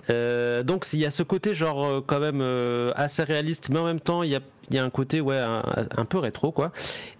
[0.09, 3.79] Euh, donc il y a ce côté genre euh, quand même euh, assez réaliste, mais
[3.79, 5.63] en même temps il y a, un côté ouais un,
[5.95, 6.71] un peu rétro quoi.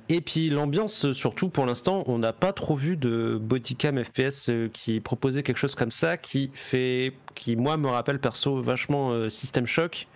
[0.09, 4.69] Et puis l'ambiance surtout pour l'instant on n'a pas trop vu de bodycam FPS euh,
[4.71, 9.29] qui proposait quelque chose comme ça qui fait qui moi me rappelle perso vachement euh,
[9.29, 10.07] System Shock.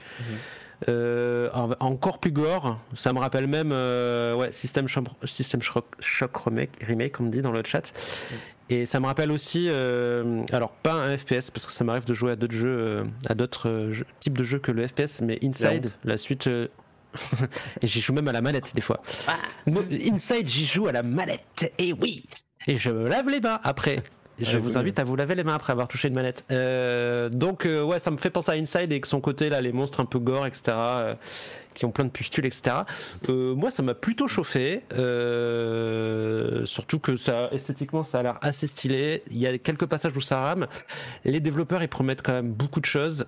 [0.89, 5.85] Euh, en- encore plus gore, ça me rappelle même euh, ouais, System, Shock, System Shock,
[5.99, 7.93] Shock remake, remake, on me dit dans le chat.
[8.69, 12.13] Et ça me rappelle aussi, euh, alors pas un FPS parce que ça m'arrive de
[12.13, 16.17] jouer à d'autres jeux, à d'autres types de jeux que le FPS, mais Inside, la
[16.17, 16.49] suite.
[17.81, 19.01] et j'y joue même à la manette des fois.
[19.67, 21.71] Mo- Inside, j'y joue à la manette.
[21.77, 22.23] Et oui.
[22.67, 24.01] Et je me lave les mains après.
[24.41, 26.45] Je vous invite à vous laver les mains après avoir touché une manette.
[26.51, 29.61] Euh, donc euh, ouais, ça me fait penser à Inside et que son côté là,
[29.61, 30.63] les monstres un peu gore, etc.
[30.69, 31.15] euh,
[31.73, 32.77] qui ont plein de pustules, etc.
[33.29, 34.83] Moi, ça m'a plutôt chauffé.
[36.65, 39.23] surtout que ça, esthétiquement, ça a l'air assez stylé.
[39.31, 40.67] Il y a quelques passages où ça rame.
[41.23, 43.25] Les développeurs, ils promettent quand même beaucoup de choses.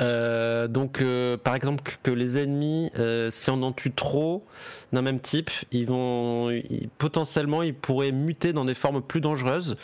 [0.00, 4.44] Euh, donc, euh, par exemple, que- les ennemis, euh, si on en tue trop
[4.92, 9.76] d'un même type, ils vont ils- potentiellement, ils pourraient muter dans des formes plus dangereuses.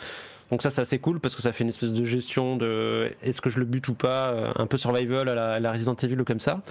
[0.51, 3.41] Donc ça, c'est assez cool parce que ça fait une espèce de gestion de est-ce
[3.41, 5.95] que je le bute ou pas, euh, un peu survival à la, à la Resident
[5.95, 6.61] Evil ou comme ça.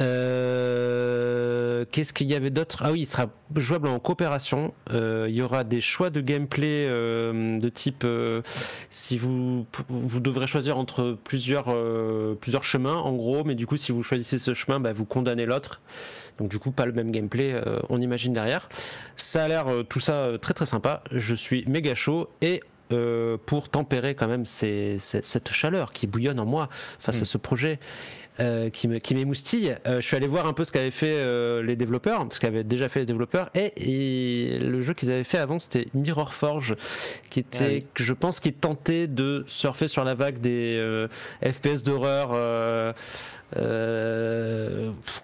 [0.00, 2.82] Euh, Qu'est-ce qu'il y avait d'autre?
[2.84, 3.26] Ah oui, il sera
[3.56, 4.74] jouable en coopération.
[4.92, 8.06] Euh, il y aura des choix de gameplay euh, de type
[8.90, 11.74] si vous vous devrez choisir entre plusieurs
[12.40, 15.46] plusieurs chemins en gros, mais du coup si vous choisissez ce chemin, bah, vous condamnez
[15.46, 15.80] l'autre.
[16.38, 18.68] Donc du coup pas le même gameplay, on imagine derrière.
[19.16, 21.02] Ça a l'air tout ça très très sympa.
[21.12, 26.06] Je suis méga chaud et euh, pour tempérer quand même ces- ces- cette chaleur qui
[26.08, 27.78] bouillonne en moi face à ce projet
[28.40, 29.76] euh, qui me- qui m'émoustille.
[29.86, 32.64] Euh, je suis allé voir un peu ce qu'avaient fait euh, les développeurs, ce qu'avaient
[32.64, 33.72] déjà fait les développeurs, et,
[34.54, 36.76] et le jeu qu'ils avaient fait avant, c'était Mirror Forge,
[37.30, 37.84] qui était, Ah oui.
[37.94, 41.06] que je pense, qui tentait de surfer sur la vague des
[41.42, 42.94] FPS d'horreur.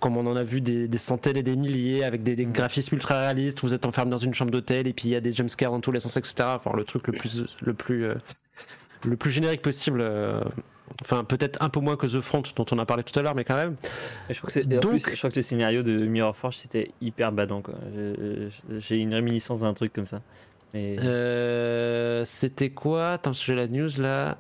[0.01, 2.53] comme on en a vu des, des centaines et des milliers avec des, des Mhm.
[2.53, 5.17] graphismes ultra réalistes où vous êtes enfermé dans une chambre d'hôtel et puis il y
[5.17, 8.07] a des jumpscares dans tous les sens etc enfin le truc le plus le plus
[9.05, 10.05] le plus générique possible
[11.03, 13.34] enfin peut-être un peu moins que The Front dont on a parlé tout à l'heure
[13.34, 13.76] mais quand même
[14.30, 16.91] Et je crois que Donc- plus, je crois que le scénario de Mirror Forge c'était
[17.01, 17.62] hyper badant
[18.78, 20.20] J'ai une réminiscence d'un truc comme ça.
[20.74, 23.11] Mais Euh, c'était quoi?
[23.12, 24.39] Attends, j'ai la news là.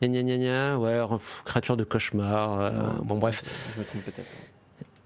[0.00, 0.78] Gna gna gna gna.
[0.78, 2.60] Ouais, pff, créature de cauchemar.
[2.60, 3.02] euh, Non.
[3.04, 3.42] bon, bref.
[3.74, 4.28] je me trompe peut-être.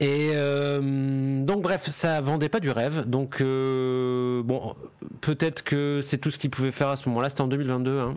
[0.01, 3.09] Et euh, donc, bref, ça vendait pas du rêve.
[3.09, 4.75] Donc, euh, bon,
[5.21, 7.29] peut-être que c'est tout ce qu'ils pouvaient faire à ce moment-là.
[7.31, 7.99] C'était en 2022.
[7.99, 8.17] hein.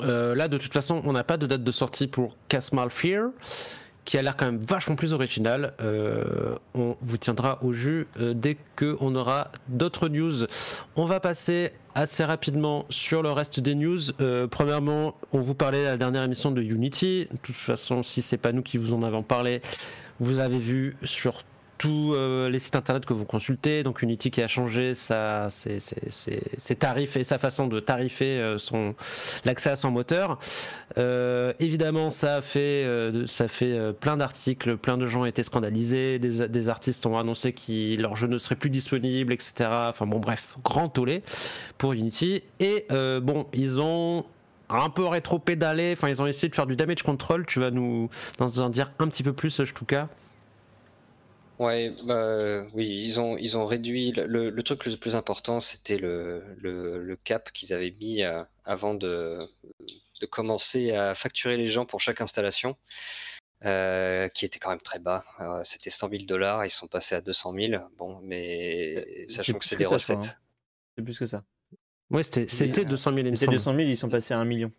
[0.00, 3.30] Euh, là, de toute façon, on n'a pas de date de sortie pour Casmal Fear,
[4.06, 5.74] qui a l'air quand même vachement plus original.
[5.80, 10.46] Euh, on vous tiendra au jus euh, dès qu'on aura d'autres news.
[10.94, 13.98] On va passer assez rapidement sur le reste des news.
[14.20, 17.26] Euh, premièrement, on vous parlait à la dernière émission de Unity.
[17.30, 19.60] De toute façon, si c'est pas nous qui vous en avons parlé,
[20.20, 21.42] vous avez vu sur
[21.78, 23.82] tous euh, les sites internet que vous consultez.
[23.82, 28.58] Donc Unity qui a changé sa, ses, tarifs et sa façon de tarifer euh,
[29.44, 30.38] l'accès à son moteur.
[30.98, 32.86] Euh, évidemment, ça a fait,
[33.26, 38.00] ça fait plein d'articles, plein de gens ont été scandalisés, des, artistes ont annoncé que
[38.00, 39.68] leur jeu ne serait plus disponible, etc.
[39.88, 41.22] Enfin bon, bref, grand tollé
[41.78, 42.42] pour Unity.
[42.60, 44.24] Et bon, ils ont
[44.68, 47.46] un peu rétro-pédalé, enfin ils ont essayé de faire du damage control.
[47.46, 48.08] Tu vas nous
[48.40, 50.08] en dire un petit peu plus, Shtuka.
[51.58, 54.12] Ouais, bah, oui, ils ont, ils ont réduit.
[54.12, 58.22] Le, le- le truc le plus important, c'était le, le, le cap qu'ils avaient mis
[58.22, 59.38] euh, avant de,
[60.20, 62.76] de commencer à facturer les gens pour chaque installation,
[63.64, 65.24] euh, qui était quand même très bas.
[65.40, 67.82] Euh, c'était 100 000 dollars, ils sont passés à 200 000.
[67.96, 70.16] Bon, mais c'est sachant que plus c'est que des ça, recettes.
[70.26, 70.34] hein.
[70.96, 71.42] C'est plus que ça.
[72.10, 73.56] Ouais, c'était c'était euh, 200 000, il me C'était semble.
[73.56, 74.70] 200 000, ils sont passés à 1 million.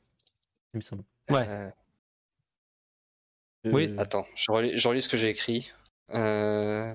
[0.73, 1.03] Il me semble.
[1.29, 1.47] Ouais.
[1.47, 1.71] Euh,
[3.65, 3.93] Oui.
[3.97, 5.71] Attends, je relis, je relis ce que j'ai écrit.
[6.13, 6.93] Euh.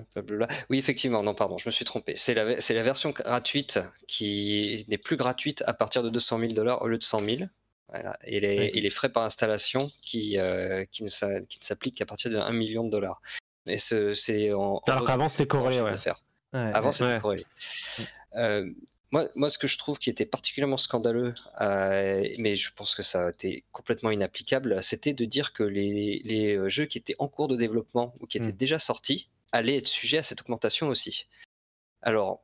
[0.69, 2.15] Oui, effectivement, non, pardon, je me suis trompé.
[2.15, 6.81] C'est la, la version gratuite qui n'est plus gratuite à partir de 200 000 dollars
[6.81, 7.41] au lieu de 100 000.
[7.89, 8.17] Voilà.
[8.25, 12.37] Et, les, et les frais par installation qui, euh, qui ne s'appliquent qu'à partir de
[12.37, 13.21] 1 million de dollars.
[13.67, 15.91] Et ce- c'est en Alors qu'avant c'était corrélé, ouais.
[16.53, 17.19] Avant, c'était Ouais.
[17.19, 17.43] corrélé.
[18.35, 18.69] Euh,
[19.13, 23.03] moi, moi, ce que je trouve qui était particulièrement scandaleux, euh, mais je pense que
[23.03, 27.15] ça a été complètement inapplicable, c'était de dire que les, les euh, jeux qui étaient
[27.19, 28.57] en cours de développement ou qui étaient Mm.
[28.57, 31.27] déjà sortis allaient être sujets à cette augmentation aussi.
[32.01, 32.41] Alors,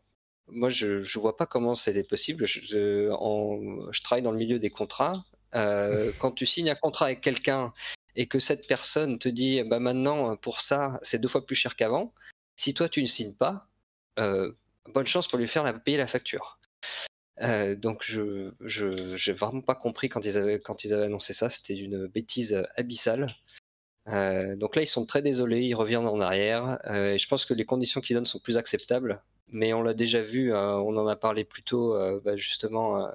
[0.47, 2.45] moi, je ne vois pas comment c'était possible.
[2.45, 5.25] Je, je- en- je travaille dans le milieu des contrats.
[5.55, 7.73] Euh, quand tu signes un contrat avec quelqu'un
[8.15, 11.75] et que cette personne te dit, bah maintenant, pour ça, c'est deux fois plus cher
[11.75, 12.13] qu'avant,
[12.57, 13.65] si toi, tu ne signes pas,
[14.19, 14.51] euh,
[14.93, 16.58] bonne chance pour lui faire la, payer la facture.
[17.41, 21.49] Euh, donc je j'ai vraiment pas compris quand ils avaient quand ils avaient annoncé ça,
[21.49, 23.33] c'était une bêtise abyssale.
[24.09, 26.79] Euh, donc là ils sont très désolés, ils reviennent en arrière.
[26.85, 29.21] Euh, et je pense que les conditions qu'ils donnent sont plus acceptables.
[29.51, 33.03] Mais on l'a déjà vu, euh, on en a parlé plus tôt euh, bah, justement
[33.03, 33.09] euh,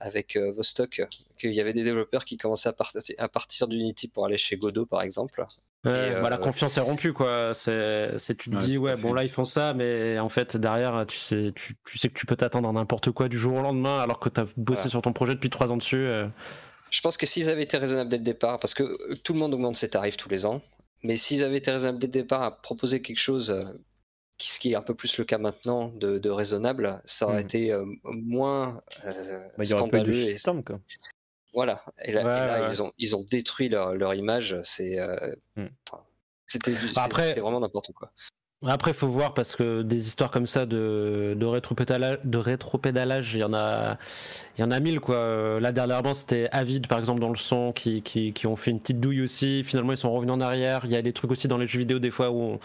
[0.00, 1.02] avec euh, Vostok,
[1.38, 4.56] qu'il y avait des développeurs qui commençaient à, partir à partir d'Unity pour aller chez
[4.56, 5.44] Godot par exemple.
[5.84, 7.52] Ouais, Et, bah, la euh, confiance est rompue quoi.
[7.54, 9.02] C'est, tu te Ouais, dis ouais fait.
[9.02, 12.18] bon là ils font ça, mais en fait derrière tu sais tu, tu sais que
[12.18, 14.80] tu peux t'attendre à n'importe quoi du jour au lendemain alors que tu as bossé
[14.82, 14.90] Voilà.
[14.90, 16.04] sur ton projet depuis trois ans dessus.
[16.90, 19.38] Je pense que s'ils avaient été raisonnables dès le départ, parce que euh, tout le
[19.38, 20.60] monde augmente ses tarifs tous les ans,
[21.02, 23.62] mais s'ils avaient été raisonnables dès le départ à proposer quelque chose, euh,
[24.38, 27.42] qui, ce qui est un peu plus le cas maintenant, de, de raisonnable, ça aurait
[27.42, 27.46] Mm.
[27.46, 30.14] été euh, moins euh, Bah, il y aurait pas eu de scandaleux.
[30.28, 30.80] et- shitstorm, quoi.
[31.54, 31.84] voilà.
[32.04, 32.72] Et là, et Ouais, là, ouais.
[32.72, 34.56] ils ont ils ont détruit leur, leur image.
[34.64, 35.66] C'est euh, Mm.
[35.88, 36.02] enfin,
[36.46, 38.10] c'était Bah, après- c'était vraiment n'importe quoi.
[38.66, 43.40] Après faut voir parce que des histoires comme ça de, de rétropédalage, de rétropédalage, il
[43.40, 43.96] y en a
[44.58, 45.14] il y en a mille quoi.
[45.16, 48.70] Euh, Là dernièrement c'était Avid par exemple dans le son qui, qui, qui ont fait
[48.70, 49.64] une petite douille aussi.
[49.64, 50.82] Finalement ils sont revenus en arrière.
[50.84, 52.60] Il y a des trucs aussi dans les jeux vidéo des fois où on-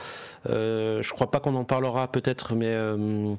[0.49, 3.33] euh, je crois pas qu'on en parlera peut-être, mais euh,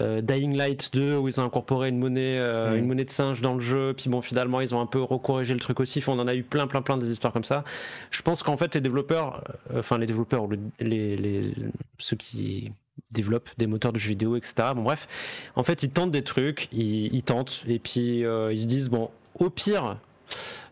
[0.00, 2.76] euh, Dying Light 2 où ils ont incorporé une monnaie Mm.
[2.76, 3.94] une monnaie de singe dans le jeu.
[3.96, 6.00] Puis bon finalement ils ont un peu recorrigé le truc aussi.
[6.00, 7.62] Enfin, on en a eu plein plein plein des histoires comme ça.
[8.10, 9.44] Je pense qu'en fait les développeurs,
[9.76, 10.48] enfin les développeurs
[10.80, 11.54] les
[11.98, 12.72] ceux qui
[13.10, 14.54] développent des moteurs de jeux vidéo, etc.
[14.74, 15.08] Bon bref,
[15.56, 19.10] en fait ils tentent des trucs, ils, tentent et puis euh, ils se disent bon
[19.38, 19.98] au pire.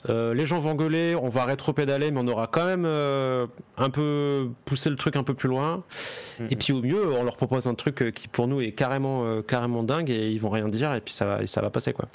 [0.09, 3.47] Euh, les gens vont gueuler, on va rétro-pédaler, mais on aura quand même euh,
[3.77, 5.85] un peu poussé le truc un peu plus loin.
[6.39, 6.49] Mhm.
[6.51, 9.25] Et puis au mieux, on leur propose un truc euh, qui pour nous est carrément,
[9.25, 11.71] euh, carrément dingue et ils vont rien dire et puis ça va, et ça va
[11.71, 12.07] passer quoi.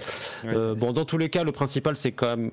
[0.43, 2.51] Ouais, bon, dans tous les cas, le principal c'est quand même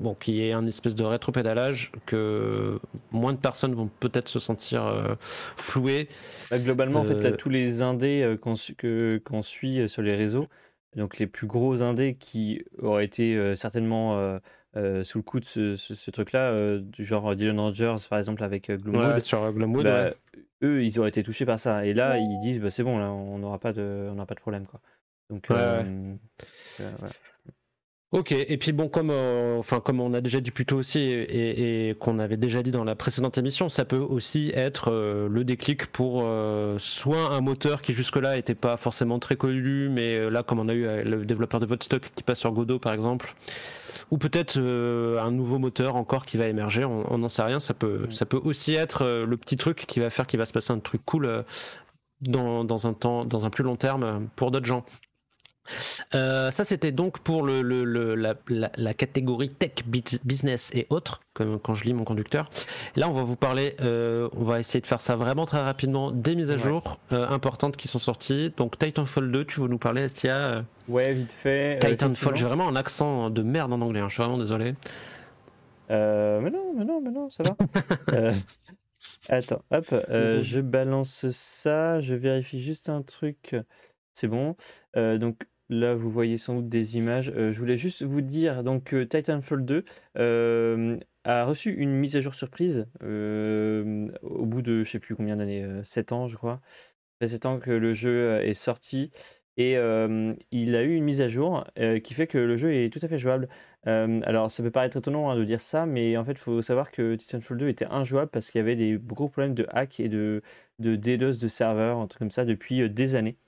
[0.00, 2.78] bon qu'il y ait un espèce de rétro-pédalage, que
[3.10, 5.16] moins de personnes vont peut-être se sentir
[5.56, 6.08] flouées.
[6.50, 10.46] Bah, globalement, en fait, là, tous les indés qu'on suit sur les réseaux,
[10.96, 14.38] donc les plus gros indés qui auraient été euh, certainement euh,
[14.76, 18.18] euh, sous le coup de ce, ce- ce truc-là, euh, du genre Dylan Rogers, par
[18.18, 20.14] exemple, avec euh, Gloomwood, Ouais, sur Gloomwood, bah, ouais.
[20.62, 21.86] eux, ils auraient été touchés par ça.
[21.86, 24.40] Et là, ils disent, bah, c'est bon, là, on n'aura pas de, on pas de
[24.40, 24.80] problème, quoi.
[25.30, 25.84] Donc, Ouais,
[26.78, 27.12] voilà.
[28.12, 31.00] Ok, et puis bon, comme, euh, enfin, comme on a déjà dit plus tôt aussi,
[31.00, 35.28] et, et qu'on avait déjà dit dans la précédente émission, ça peut aussi être euh,
[35.28, 40.30] le déclic pour euh, soit un moteur qui jusque-là n'était pas forcément très connu, mais
[40.30, 43.34] là, comme on a eu le développeur de Vodstock qui passe sur Godot par exemple,
[44.12, 48.06] ou peut-être un nouveau moteur encore qui va émerger, on n'en sait rien, ça peut,
[48.10, 50.78] ça peut aussi être le petit truc qui va faire qu'il va se passer un
[50.78, 51.44] truc cool
[52.20, 54.84] dans, dans un temps, dans un plus long terme pour d'autres gens.
[56.14, 59.72] Euh, ça, c'était donc pour le, le- le- la, la- la catégorie tech,
[60.24, 62.48] business et autres, comme quand je lis mon conducteur.
[62.96, 66.10] Là, on va vous parler, euh, on va essayer de faire ça vraiment très rapidement,
[66.10, 66.60] des mises à Ouais.
[66.60, 68.52] jour euh, importantes qui sont sorties.
[68.56, 70.64] Donc, Titanfall 2, tu veux nous parler, Estia?
[70.88, 71.78] Ouais, vite fait.
[71.80, 74.74] Titanfall, j'ai vraiment un accent de merde en anglais, hein, je suis vraiment désolé.
[75.88, 77.56] Mais non, mais non, mais non, ça va.
[79.28, 83.56] Attends, hop, je balance ça, je vérifie juste un truc.
[84.12, 84.56] C'est bon.
[84.94, 85.38] Donc
[85.68, 87.32] là, vous voyez sans doute des images.
[87.36, 89.84] Euh, je voulais juste vous dire donc que Titanfall 2
[90.18, 95.16] euh, a reçu une mise à jour surprise euh, au bout de je sais plus
[95.16, 96.60] combien d'années, 7 ans, je crois.
[97.20, 99.10] Ça fait 7 ans que le jeu est sorti.
[99.58, 99.72] Et
[100.50, 101.64] il a eu une mise à jour
[102.04, 103.48] qui fait que le jeu est tout à fait jouable.
[103.84, 106.90] Alors, ça peut paraître étonnant hein, de dire ça, mais en fait, il faut savoir
[106.90, 110.10] que Titanfall 2 était injouable parce qu'il y avait des gros problèmes de hack et
[110.10, 110.42] de,
[110.78, 113.38] de DDoS de serveurs, un truc comme ça, depuis des années.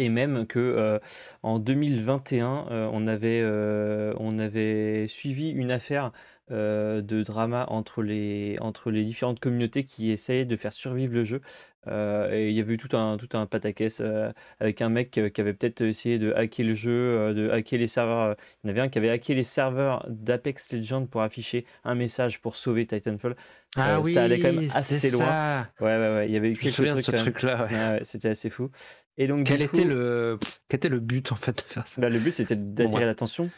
[0.00, 0.98] Et même que euh,
[1.42, 6.10] en 2021, euh, on, avait, euh, on avait suivi une affaire
[6.50, 11.24] euh, de drama entre les, entre les différentes communautés qui essayaient de faire survivre le
[11.24, 11.40] jeu.
[11.86, 15.10] Euh, et il y avait eu tout un, tout un pataquès euh, avec un mec
[15.10, 18.36] qui avait peut-être essayé de hacker le jeu, de hacker les serveurs.
[18.62, 21.94] Il y en avait un qui avait hacké les serveurs d'Apex Legends pour afficher un
[21.94, 23.34] message pour sauver Titanfall.
[23.76, 25.24] Ah oui, ça allait quand même assez loin.
[25.26, 25.68] Ça.
[25.80, 26.26] Ouais, ouais, ouais.
[26.28, 27.64] Il y avait eu Je me souviens de ce truc-là.
[27.64, 27.72] ouais.
[27.72, 28.70] Ouais, ouais, C'était assez fou.
[29.16, 30.38] Et donc, Quel était, le...
[30.68, 32.00] Quel était le but en fait de faire ça?
[32.00, 33.06] Bah, le but c'était d'attirer ouais.
[33.06, 33.48] l'attention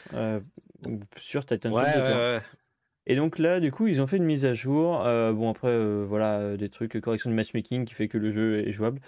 [1.17, 2.01] sur Titanfall Ouais, 2.
[2.03, 2.25] ouais, quoi.
[2.35, 2.41] ouais.
[3.07, 5.05] Et donc là, du coup, ils ont fait une mise à jour.
[5.05, 8.31] Euh, bon, après, euh, voilà, euh, des trucs, correction de matchmaking qui fait que le
[8.31, 9.01] jeu est jouable.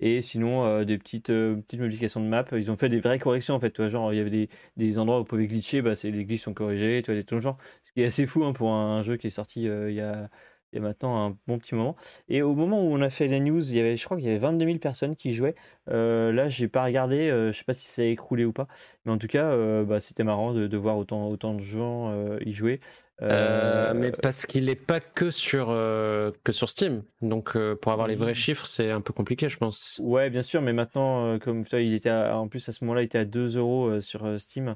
[0.00, 2.44] Et sinon, des petites, modifications de map.
[2.52, 3.70] Ils ont fait des vraies corrections en fait.
[3.72, 6.42] Tu vois, genre, il y avait des, endroits où vous pouvez glitcher, bah, les glitches
[6.42, 7.58] sont corrigés, tu vois, des trucs genre.
[7.82, 10.30] Ce qui est assez fou hein, pour un jeu qui est sorti il y a.
[10.72, 11.96] Il y a maintenant un bon petit moment.
[12.28, 14.24] Et au moment où on a fait la news, il y avait, je crois qu'il
[14.26, 15.54] y avait 22 000 personnes qui jouaient.
[15.90, 18.68] Euh, là, j'ai pas regardé, euh, je sais pas si ça a écroulé ou pas.
[19.04, 22.10] Mais en tout cas, euh, bah, c'était marrant de, de voir autant, autant de gens
[22.10, 22.80] euh, y jouer.
[23.20, 27.02] Euh, mais parce qu'il n'est pas que sur, que sur Steam.
[27.20, 30.00] Donc pour avoir les vrais chiffres, c'est un peu compliqué, je pense.
[30.02, 33.04] Ouais, bien sûr, mais maintenant, comme il était à- en plus à ce moment-là, il
[33.04, 34.74] était à 2 euros sur Steam.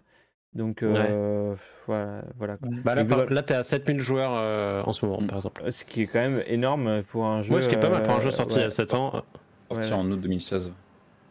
[0.55, 1.55] Donc euh,
[1.86, 2.68] voilà, voilà quoi.
[2.84, 5.26] Bah là, par- t'es à 7000 joueurs euh, en ce moment, Mm.
[5.26, 5.70] par exemple.
[5.70, 7.55] Ce qui est quand même énorme pour un jeu.
[7.55, 8.94] Ouais, ce qui est pas mal pour un jeu euh, sorti il y a 7
[8.94, 9.22] ans.
[9.70, 9.92] Sorti Ouais.
[9.92, 10.72] en août 2016.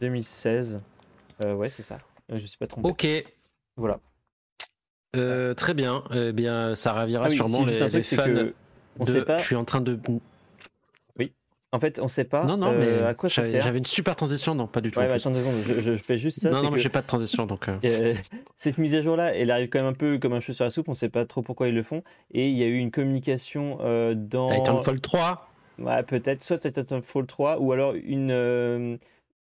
[0.01, 0.81] 2016.
[1.43, 1.97] Euh, ouais, c'est ça.
[2.29, 2.87] Je suis pas trompé.
[2.87, 3.07] Ok,
[3.77, 3.99] Voilà.
[5.15, 6.03] euh, très bien.
[6.13, 7.87] Eh bien, ça ravira Ah oui, sûrement les, fans.
[7.89, 8.53] que
[8.99, 9.37] on de- sait pas.
[9.39, 9.99] Je suis en train de.
[11.75, 12.45] En fait, on sait pas.
[12.45, 13.61] non, non, mais euh, à quoi ça sert.
[13.63, 14.55] j'avais une super transition.
[14.55, 14.99] Non, pas du tout.
[14.99, 15.17] Ouais, mais plus.
[15.21, 16.49] attends deux secondes, je, je fais juste ça.
[16.51, 17.67] non, non, mais que- j'ai pas de transition donc.
[17.69, 17.77] euh.
[17.85, 18.13] Euh,
[18.55, 20.63] cette mise à jour là, elle arrive quand même un peu comme un cheveu sur
[20.63, 22.01] la soupe, on sait pas trop pourquoi ils le font.
[22.31, 24.49] Et il y a eu une communication euh, dans.
[24.49, 25.49] Titanfall 3.
[25.79, 28.97] Ouais, peut-être, soit Titanfall 3 ou alors une,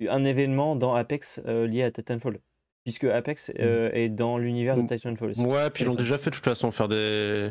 [0.08, 2.40] un événement dans Apex lié à Titanfall.
[2.86, 4.88] Puisque Apex euh, est dans l'univers de Mm.
[4.88, 5.46] Titanfall aussi.
[5.46, 7.50] Ouais, puis ils l'ont déjà fait de toute façon, faire des.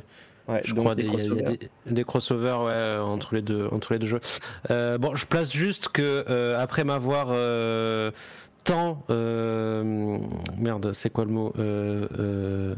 [0.48, 1.44] Ouais, Je crois des des, crossovers.
[1.58, 4.20] des, des crossovers ouais, entre, les deux, entre les deux jeux.
[4.70, 8.10] Euh, bon, je place juste que euh, après m'avoir euh,
[8.64, 9.04] tant.
[9.10, 10.18] euh,
[10.56, 12.74] merde, c'est quoi le mot euh, euh,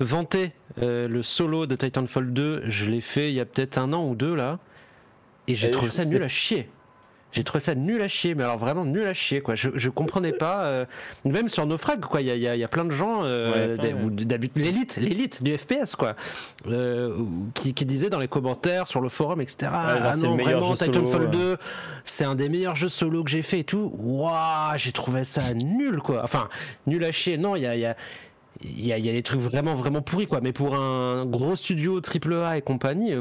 [0.00, 0.52] Vanté
[0.82, 4.04] euh, le solo de Titanfall 2, je l'ai fait il y a peut-être un an
[4.08, 4.58] ou deux là.
[5.48, 6.68] Et j'ai trouvé ça nul à chier.
[7.36, 9.54] J'ai trouvé ça nul à chier, mais alors vraiment nul à chier quoi.
[9.54, 10.86] Je, je comprenais pas, euh,
[11.26, 12.22] même sur Naufrag quoi.
[12.22, 15.54] Il y a, y a- y a plein de gens, euh, Ouais, l'élite, l'élite du
[15.58, 16.16] FPS quoi,
[16.66, 17.14] euh,
[17.52, 19.70] qui, qui disaient dans les commentaires sur le forum etc.
[19.70, 21.30] ah non vraiment Titanfall ouais.
[21.30, 21.56] 2,
[22.06, 23.92] c'est un des meilleurs jeux solo que j'ai fait et tout.
[23.98, 26.22] Waouh, j'ai trouvé ça nul quoi.
[26.24, 26.48] Enfin
[26.86, 27.36] nul à chier.
[27.36, 27.96] Non, il y a, il y a
[28.62, 31.26] il y, a, il y a des trucs vraiment vraiment pourris quoi mais pour un
[31.26, 33.12] gros studio AAA et compagnie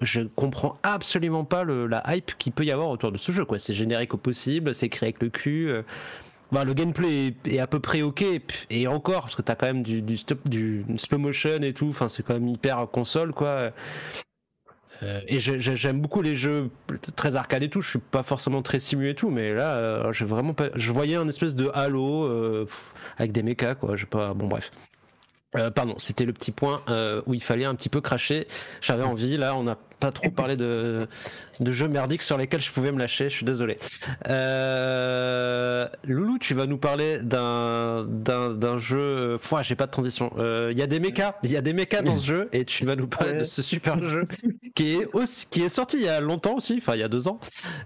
[0.00, 3.74] je comprends absolument pas la hype qu'il peut y avoir autour de ce jeu c'est
[3.74, 5.82] générique au possible c'est créé avec le cul euh.
[6.52, 8.22] Bah, le gameplay est, à peu près ok
[8.70, 12.08] et encore parce que t'as quand même du, stop, du slow motion et tout enfin
[12.08, 13.72] c'est quand même hyper console quoi
[15.02, 16.70] Euh, et j'aime beaucoup les jeux
[17.16, 20.12] très arcade et tout je suis pas forcément très simu et tout mais là euh,
[20.12, 22.68] j'ai vraiment je voyais un espèce de halo
[23.18, 24.70] avec des mechas quoi je pas bon bref
[25.56, 28.46] euh, pardon, c'était le petit point euh, où il fallait un petit peu cracher.
[28.80, 31.06] J'avais envie, là, on n'a pas trop parlé de,
[31.60, 33.78] de jeux merdiques sur lesquels je pouvais me lâcher, je suis désolé.
[34.28, 38.06] Euh, Loulou, tu vas nous parler d'un,
[38.78, 39.36] jeu.
[39.42, 40.32] Pouah, j'ai pas de transition.
[40.38, 42.64] Euh, Il y a des mechas, il y a des mechas dans ce jeu, et
[42.64, 43.38] tu vas nous parler Ouais.
[43.38, 44.26] de ce super jeu
[44.74, 47.08] qui est, aussi, qui est sorti il y a longtemps aussi, enfin il y a
[47.08, 47.40] deux ans,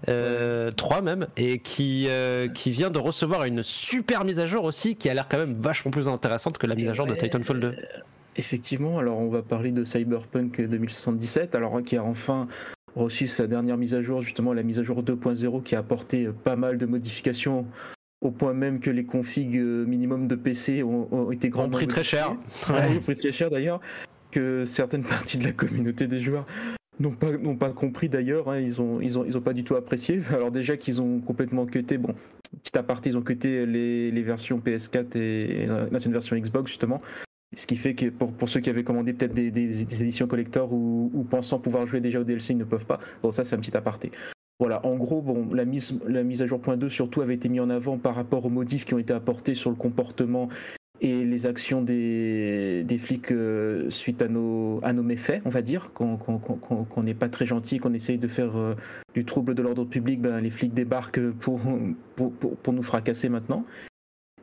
[0.08, 4.64] euh, trois même, et qui, euh, qui vient de recevoir une super mise à jour
[4.64, 7.14] aussi, qui a l'air quand même vachement plus intéressante que la mise à jour de.
[7.14, 7.74] Titanfall 2.
[8.36, 12.46] Effectivement, alors on va parler de Cyberpunk 2077, alors qui a enfin
[12.94, 16.26] reçu sa dernière mise à jour, justement la mise à jour 2.0 qui a apporté
[16.26, 17.66] euh, pas mal de modifications
[18.20, 21.76] au point même que les configs euh, minimum de PC ont, ont été Ont grandement
[21.76, 22.36] pris très cher.
[22.68, 23.80] Ouais, ont pris très cher d'ailleurs,
[24.30, 26.46] que certaines parties de la communauté des joueurs
[26.98, 29.62] n'ont pas, n'ont pas compris d'ailleurs, hein, ils, ont, ils, ont, ils ont pas du
[29.62, 30.20] tout apprécié.
[30.32, 32.14] Alors déjà qu'ils ont complètement cuté, bon,
[32.62, 37.00] petit aparté, ils ont cuté les, les versions PS4 et l'ancienne version Xbox justement.
[37.56, 40.72] Ce qui fait que pour, pour ceux qui avaient commandé peut-être des, des- éditions collector
[40.72, 43.00] ou, pensant pouvoir jouer déjà au DLC, ils ne peuvent pas.
[43.22, 44.10] Bon, ça c'est un petit aparté.
[44.60, 47.48] Voilà, en gros, bon, la mise, la mise à jour point 2 surtout avait été
[47.48, 50.48] mise en avant par rapport aux modifs qui ont été apportés sur le comportement
[51.00, 55.62] et les actions des, des flics euh, suite à nos, à nos méfaits, on va
[55.62, 56.18] dire, qu'on
[57.04, 58.74] n'est pas très gentil, qu'on essaye de faire euh,
[59.14, 61.60] du trouble de l'ordre public, ben, les flics débarquent pour,
[62.16, 63.64] pour, pour nous fracasser maintenant.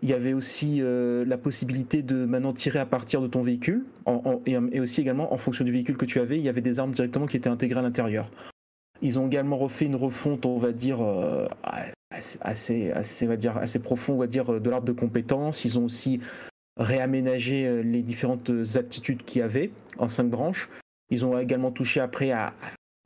[0.01, 3.85] Il y avait aussi euh, la possibilité de maintenant tirer à partir de ton véhicule,
[4.45, 6.91] et, aussi également en fonction du véhicule que tu avais, il y avait des armes
[6.91, 8.29] directement qui étaient intégrées à l'intérieur.
[9.01, 11.47] Ils ont également refait une refonte, on va dire, euh,
[12.11, 15.65] assez, assez, assez profond, on va dire, de l'arbre de compétences.
[15.65, 16.19] Ils ont aussi
[16.77, 20.69] réaménagé euh, les différentes aptitudes qu'il y avait en cinq branches.
[21.09, 22.53] Ils ont également touché après à,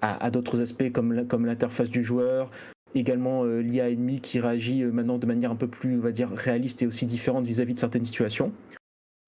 [0.01, 2.49] à, d'autres aspects comme, comme l'interface du joueur,
[2.95, 6.81] également l'IA ennemi qui réagit maintenant de manière un peu plus, on va dire, réaliste
[6.81, 8.51] et aussi différente vis-à-vis de certaines situations.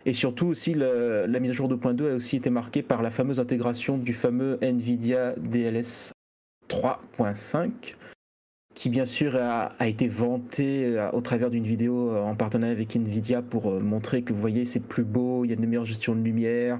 [0.05, 3.39] Et surtout aussi, la, mise à jour 2.2 a aussi été marquée par la fameuse
[3.39, 6.11] intégration du fameux NVIDIA DLS
[6.69, 7.95] 3.5
[8.73, 12.95] qui bien sûr a, été vanté euh, au travers d'une vidéo euh, en partenariat avec
[12.95, 15.85] Nvidia pour euh, montrer que vous voyez c'est plus beau, il y a de meilleures
[15.85, 16.79] gestions de lumière,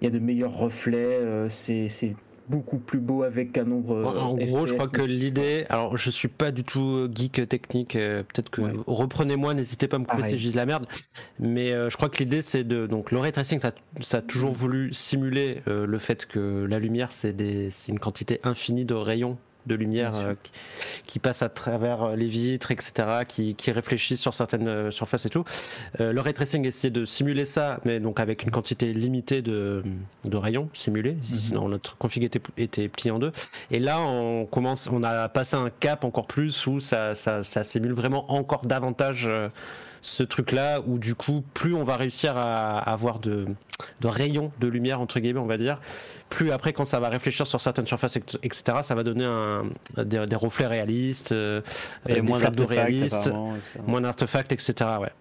[0.00, 2.14] il y a de meilleurs reflets, c'est
[2.48, 4.04] beaucoup plus beau avec un nombre.
[4.04, 8.50] En, gros, je crois que l'idée, alors je suis pas du tout geek technique, peut-être
[8.50, 10.86] que reprenez-moi, n'hésitez pas à me couper si dis de la merde,
[11.38, 14.52] mais je crois que l'idée c'est de donc le ray tracing, ça, ça a toujours
[14.52, 17.34] voulu simuler le fait que la lumière c'est
[17.88, 20.34] une quantité infinie de rayons de lumière euh,
[21.06, 22.92] qui passe à travers euh, les vitres, etc.,
[23.26, 25.44] qui, qui réfléchissent sur certaines euh, surfaces et tout.
[25.98, 29.82] le ray tracing essaie de simuler ça, mais donc avec une quantité limitée de,
[30.24, 31.36] de rayons simulés, mhm.
[31.36, 33.32] sinon notre config était, était plié en deux.
[33.70, 37.64] Et là, on commence, on a passé un cap encore plus où ça, ça, ça
[37.64, 39.28] simule vraiment encore davantage
[40.02, 43.46] ce truc-là où du coup, plus on va réussir à, avoir de,
[44.00, 45.80] de, rayons de lumière entre guillemets, on va dire,
[46.28, 49.64] plus après quand ça va réfléchir sur certaines surfaces, etc., ça va donner un,
[50.04, 51.62] des, reflets réalistes, euh,
[52.08, 53.32] et moins d'artefacts réalistes,
[53.86, 54.90] moins d'artefacts, etc.
[55.00, 55.12] Ouais.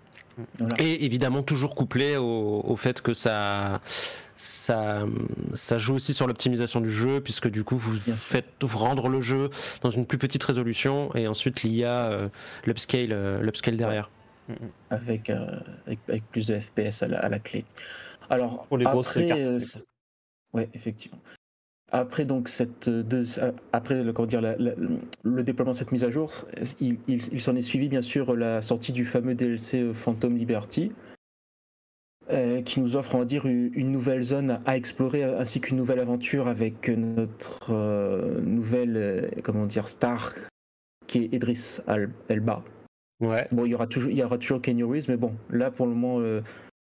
[0.79, 3.81] Et évidemment toujours couplé au, au, fait que ça,
[4.35, 5.03] ça,
[5.53, 9.51] ça joue aussi sur l'optimisation du jeu, puisque du coup vous faites rendre le jeu
[9.81, 12.27] dans une plus petite résolution et ensuite l'IA, euh,
[12.65, 14.09] l'upscale, euh, l'upscale derrière.
[14.89, 17.63] Avec, euh, avec, avec, plus de FPS à la, à la clé.
[18.29, 19.39] Alors, pour les grosses cartes.
[19.39, 19.59] Euh,
[20.53, 21.19] ouais, effectivement.
[21.93, 23.25] Après donc cette deux,
[23.73, 26.31] après le, comment dire, le déploiement de cette mise à jour,
[26.79, 30.93] il, il, s'en est suivi bien sûr la sortie du fameux DLC euh, Phantom Liberty,
[32.31, 35.99] euh, qui nous offre on va dire une nouvelle zone à explorer ainsi qu'une nouvelle
[35.99, 40.31] aventure avec notre euh, nouvelle comment dire star
[41.07, 41.79] qui est Idris
[42.29, 42.63] Elba.
[43.21, 43.47] Ouais.
[43.51, 45.85] Bon, il y aura toujours, il y aura toujours Kenny Reeves, mais bon, là pour
[45.85, 46.41] le moment, euh,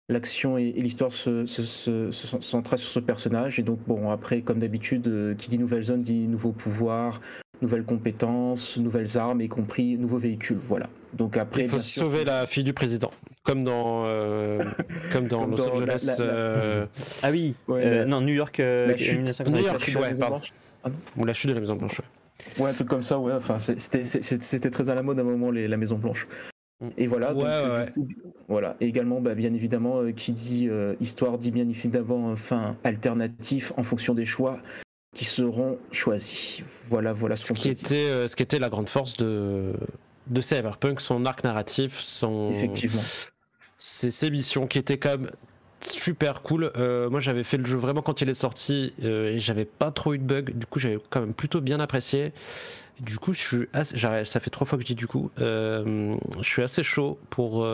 [0.09, 3.59] l'action et, l'histoire se, se, se, se sur ce personnage.
[3.59, 7.21] Et donc, bon, après, comme d'habitude, euh, qui dit nouvelle zone dit nouveaux pouvoirs,
[7.61, 10.59] nouvelles compétences, nouvelles armes, y compris nouveaux véhicules.
[10.59, 10.89] Voilà.
[11.13, 13.11] Donc après, il faut sauver la fille du président,
[13.43, 14.59] comme dans, euh,
[15.11, 16.19] comme dans Los Angeles.
[17.21, 20.39] Ah oui, non, New York, la chute, New York, ouais, pardon.
[20.83, 21.99] Ah Ou la chute de la Maison Blanche.
[21.99, 22.05] Ouais,
[22.59, 23.33] un truc comme ça, ouais.
[23.33, 26.27] Enfin, c'était très à la mode à un moment, les, la Maison Blanche.
[26.83, 26.89] Mm.
[26.97, 27.85] Et voilà, ouais, euh,
[28.47, 28.75] voilà.
[28.81, 33.71] Et également, bah, bien évidemment, euh, qui dit euh, histoire dit bien évidemment fin alternatif
[33.77, 34.59] en fonction des choix
[35.15, 36.63] qui seront choisis.
[36.89, 39.73] Voilà, voilà ce, qui était, ce qui était la grande force de,
[40.27, 42.51] de Cyberpunk, son arc narratif, son.
[42.51, 43.01] Effectivement.
[43.77, 45.29] Ses, missions qui étaient comme
[45.87, 46.71] super cool.
[46.75, 49.91] Euh, moi, j'avais fait le jeu vraiment quand il est sorti euh, et j'avais pas
[49.91, 50.51] trop eu de bugs.
[50.53, 52.33] Du coup, j'avais quand même plutôt bien apprécié.
[52.99, 55.31] Du coup, je suis ça fait trois fois que je dis du coup.
[55.39, 57.67] Euh, je suis assez chaud pour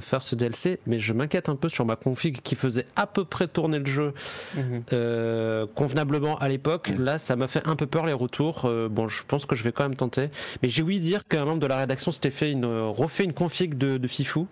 [0.00, 3.24] faire ce DLC, mais je m'inquiète un peu sur ma config qui faisait à peu
[3.24, 4.12] près tourner le jeu
[4.56, 5.68] mhm.
[5.76, 6.90] convenablement à l'époque.
[6.98, 8.68] Là, ça m'a fait un peu peur les retours.
[8.90, 10.28] bon, je pense que je vais quand même tenter.
[10.60, 13.78] Mais j'ai ouï dire qu'un membre de la rédaction s'était fait une refait une config
[13.78, 14.48] de, de Fifou.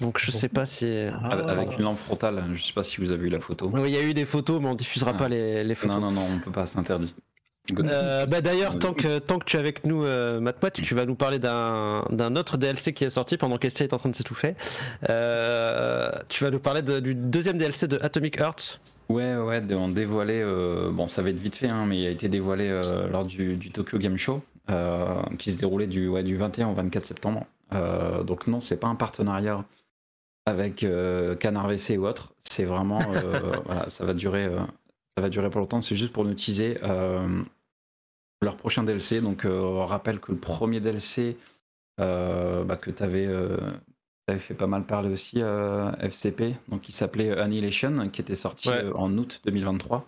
[0.00, 0.86] Donc je sais pas si.
[1.22, 1.28] Ah.
[1.48, 3.72] Avec une lampe frontale, je sais pas si vous avez eu la photo.
[3.84, 5.18] Il y a eu des photos, mais on diffusera ah.
[5.18, 5.96] pas les, les, photos.
[5.96, 7.14] Non, non, non, on peut pas, c'est interdit.
[7.84, 10.40] Euh, bah d'ailleurs, tant que, tant que tu es avec nous, euh,
[10.72, 14.08] tu vas nous parler d'un autre DLC qui est sorti pendant qu'Estia est en train
[14.08, 14.54] de s'étouffer.
[15.08, 18.80] Euh, tu vas nous parler du deuxième DLC de Atomic Heart.
[19.08, 22.10] Ouais, ouais, on dévoilé, euh, bon, ça va être vite fait, hein, mais il a
[22.10, 24.42] été dévoilé euh, lors du, du, Tokyo Game Show,
[25.38, 27.46] qui se déroulait du, ouais, du 21 au 24 septembre.
[28.24, 29.64] donc non, c'est pas un partenariat
[30.46, 32.32] avec euh, Canard WC ou autre.
[32.38, 34.60] C'est vraiment, euh, voilà, ça va durer, euh,
[35.16, 35.82] ça va durer pas longtemps.
[35.82, 36.78] C'est juste pour nous teaser
[38.42, 39.20] leur prochain DLC.
[39.20, 41.36] Donc, on rappelle que le premier DLC
[41.98, 43.28] bah, que tu avais,
[44.38, 45.40] fait pas mal parler aussi,
[46.00, 50.06] FCP, donc il s'appelait Annihilation, qui était sorti en août 2023.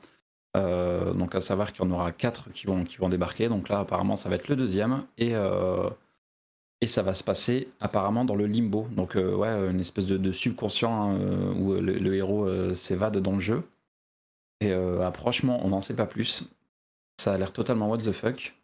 [0.54, 3.48] donc à savoir qu'il y en aura quatre qui vont, qui vont débarquer.
[3.48, 5.04] Donc là apparemment ça va être le deuxième.
[5.16, 5.32] Et
[6.80, 8.86] et ça va se passer apparemment dans le limbo.
[8.92, 13.32] Donc, euh, ouais, une espèce de, subconscient hein, euh, où le, héros euh, s'évade dans
[13.32, 13.62] le jeu.
[14.60, 14.72] Et
[15.14, 16.42] franchement, on n'en sait pas plus.
[17.16, 18.56] Ça a l'air totalement what the fuck.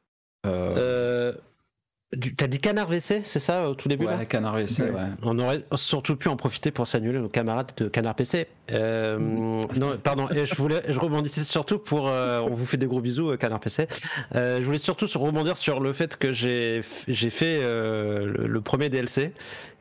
[2.36, 4.90] T'as dit canard WC, c'est ça au tout début Ouais, canard WC, ouais.
[5.22, 8.46] On aurait surtout pu en profiter pour s'annuler nos camarades de canard PC.
[8.70, 12.86] Euh, non, pardon, et je voulais, je rebondissais surtout pour, euh, on vous fait des
[12.86, 13.86] gros bisous, euh, canard PC.
[14.32, 19.32] je voulais surtout rebondir sur le fait que j'ai, j'ai fait le, premier DLC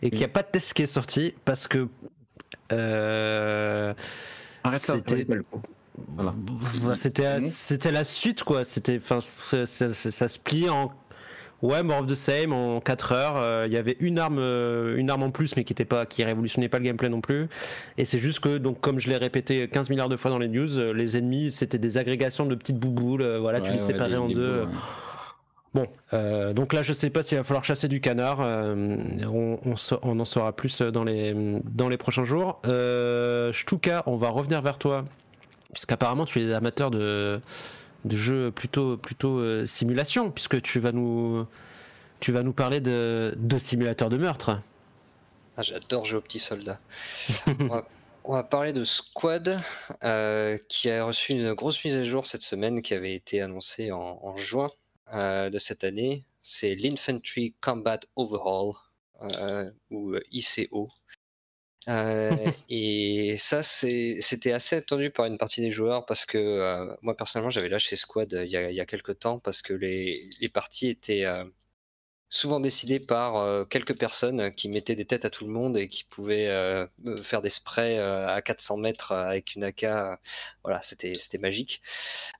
[0.01, 1.87] et qu'il n'y a pas de test qui est sorti parce que
[2.71, 3.93] Euh,
[4.63, 4.95] Arrête ça.
[6.15, 6.33] Voilà.
[6.81, 10.91] Bah, c'était la suite quoi c'était ça- ça se plie en
[11.63, 14.95] ouais more of the same en 4 heures Euh, il y avait une arme euh,
[14.97, 17.47] une arme en plus mais qui était pas qui révolutionnait pas le gameplay non plus
[17.97, 20.47] et c'est juste que donc comme je l'ai répété 15 milliards de fois dans les
[20.49, 24.09] news euh, les ennemis c'était des agrégations de petites bouboules voilà tu les ouais, séparais
[24.11, 24.79] des- en des deux boules, ouais.
[25.73, 28.41] Bon, euh, donc là, je sais pas s'il va falloir chasser du canard.
[28.41, 28.95] euh,
[29.25, 31.33] on, on sa- on en saura plus dans les,
[31.65, 32.61] dans les prochains jours.
[32.67, 35.03] Euh, Shtuka, on va revenir vers toi,
[35.73, 37.39] puisqu'apparemment tu es amateur de,
[38.05, 41.45] de jeux plutôt, plutôt euh, simulation, puisque tu vas nous,
[42.19, 44.61] tu vas nous parler de, de simulateurs de meurtre.
[45.55, 46.79] Ah, J'adore jouer aux petits soldats.
[48.23, 49.59] on, va, parler de Squad,
[50.03, 53.91] euh, qui a reçu une grosse mise à jour cette semaine, qui avait été annoncée
[53.91, 54.71] en, juin
[55.13, 56.25] euh, de cette année.
[56.41, 58.73] C'est l'Infantry Combat Overhaul,
[59.91, 60.89] ou ICO.
[61.89, 67.15] Euh, et ça, c'était assez attendu par une partie des joueurs parce que euh, moi
[67.15, 69.73] personnellement, j'avais lâché Squad euh, il y a, il y a quelques temps parce que
[69.73, 71.43] les, les parties étaient euh,
[72.29, 76.03] souvent décidées par quelques personnes qui mettaient des têtes à tout le monde et qui
[76.03, 76.47] pouvaient
[77.21, 79.85] faire des sprays à 400 mètres avec une AK.
[80.63, 81.83] Voilà, c'était magique.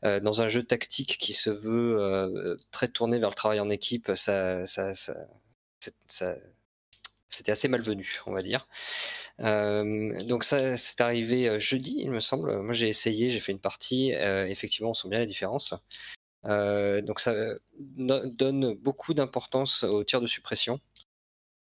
[0.02, 4.66] Dans un jeu tactique qui se veut très tourné vers le travail en équipe, ça,
[4.66, 5.14] ça, ça,
[5.80, 6.38] c'est- ça-
[7.34, 8.68] c'était assez malvenu, on va dire.
[9.40, 12.62] Euh, donc ça, c'est arrivé euh, jeudi, il me semble.
[12.62, 14.14] Moi, j'ai essayé, j'ai fait une partie.
[14.14, 15.74] euh, effectivement, on sent bien la différence.
[16.46, 17.34] Donc ça
[17.80, 20.80] donne beaucoup d'importance aux tirs de suppression.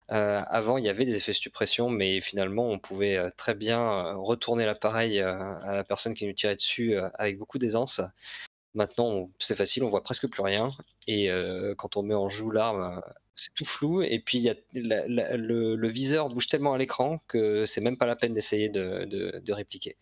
[0.08, 4.64] Avant, il y avait des effets de suppression, mais finalement, on pouvait très bien retourner
[4.66, 8.00] l'appareil à la personne qui nous tirait dessus avec beaucoup d'aisance.
[8.74, 10.70] Maintenant, c'est facile, on voit presque plus rien.
[11.08, 13.02] Et euh, quand on met en joue l'arme,
[13.34, 14.02] c'est tout flou.
[14.02, 17.96] Et puis, y a, la- la- le, viseur bouge tellement à l'écran que c'est même
[17.96, 19.96] pas la peine d'essayer de, répliquer.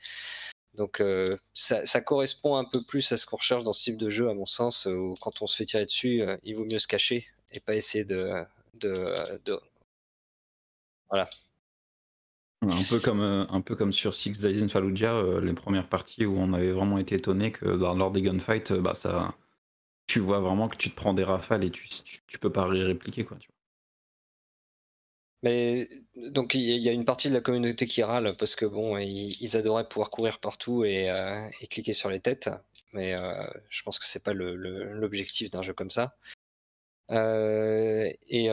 [0.74, 4.10] Donc, euh, ça, correspond un peu plus à ce qu'on recherche dans ce type de
[4.10, 6.78] jeu, à mon sens, où quand on se fait tirer dessus, euh, il vaut mieux
[6.78, 8.44] se cacher et pas essayer de-
[11.08, 11.28] Voilà.
[12.62, 15.88] Un peu comme, euh, un peu comme sur Six Days in Fallujah, euh, les premières
[15.88, 19.36] parties où on avait vraiment été étonné que dans, lors des gunfights, euh, bah, ça,
[20.08, 22.66] tu vois vraiment que tu te prends des rafales et tu, tu, tu peux pas
[22.66, 23.24] répliquer.
[23.24, 23.38] Quoi.
[25.44, 28.98] Mais donc il y a- une partie de la communauté qui râle parce que bon,
[28.98, 31.04] ils, adoraient pouvoir courir partout et,
[31.60, 32.50] et cliquer sur les têtes,
[32.92, 33.16] mais
[33.68, 36.16] je pense que c'est pas l'objectif d'un jeu comme ça.
[37.08, 38.50] Et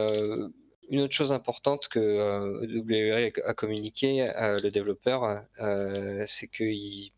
[0.89, 7.11] une autre chose importante que euh, a communiqué, le développeur, euh, c'est qu'ils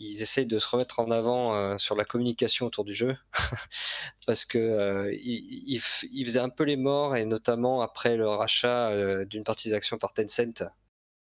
[0.00, 3.16] essayent de se remettre en avant euh, sur la communication autour du jeu,
[4.26, 9.44] parce que euh, ils, faisaient un peu les morts, et notamment après le rachat d'une
[9.44, 10.64] partie des actions par Tencent,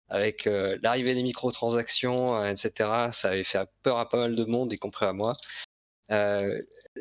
[0.09, 3.11] avec l'arrivée des microtransactions, etc.
[3.13, 5.35] Ça avait fait peur à pas mal de monde, y compris à moi.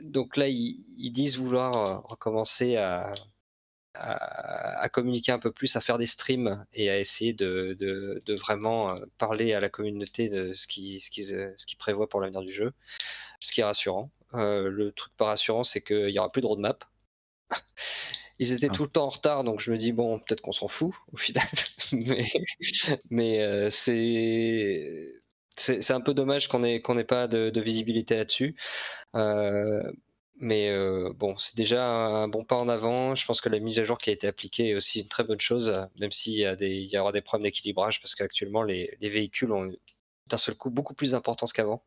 [0.01, 3.13] Donc là, ils, disent vouloir recommencer à,
[3.93, 8.21] à, à communiquer un peu plus, à faire des streams et à essayer de, de,
[8.25, 12.21] de vraiment euh, parler à la communauté de ce qu'ils ce euh, ce prévoient pour
[12.21, 12.73] l'avenir du jeu,
[13.39, 14.11] ce qui est rassurant.
[14.33, 16.83] Euh, le truc pas rassurant, c'est qu'il n'y aura plus de roadmap.
[18.39, 18.73] Ils étaient Ah.
[18.75, 21.17] tout le temps en retard, donc je me dis, bon, peut-être qu'on s'en fout au
[21.17, 21.47] final.
[21.91, 22.23] mais
[23.09, 25.11] mais euh, c'est
[25.91, 28.55] un peu dommage qu'on ait qu'on n'ait pas de, de visibilité là-dessus.
[29.15, 29.81] Euh,
[30.39, 33.15] mais euh, bon, c'est déjà un bon pas en avant.
[33.15, 35.23] Je pense que la mise à jour qui a été appliquée est aussi une très
[35.23, 38.63] bonne chose, même s'il y, a des, il y aura des problèmes d'équilibrage, parce qu'actuellement,
[38.63, 39.71] les, les véhicules ont
[40.27, 41.83] d'un seul coup beaucoup plus d'importance qu'avant,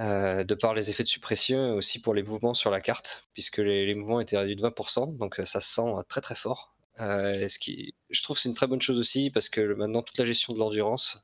[0.00, 3.28] euh, de par les effets de suppression et aussi pour les mouvements sur la carte,
[3.34, 6.74] puisque les, mouvements étaient réduits de 20%, donc euh, ça se sent très très fort.
[6.98, 10.18] Ce qui, je trouve que c'est une très bonne chose aussi, parce que maintenant, toute
[10.18, 11.18] la gestion de l'endurance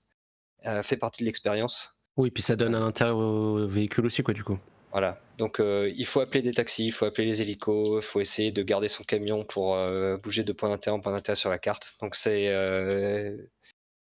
[0.82, 1.94] fait partie de l'expérience.
[2.16, 4.58] Oui, puis ça donne un intérêt au véhicule aussi, quoi, du coup.
[4.93, 8.20] Voilà, donc euh, il faut appeler des taxis, il faut appeler les hélicos, il faut
[8.20, 11.51] essayer de garder son camion pour euh, bouger de point d'intérêt en point d'intérêt sur
[11.51, 11.97] la carte.
[12.01, 13.36] Donc c'est euh,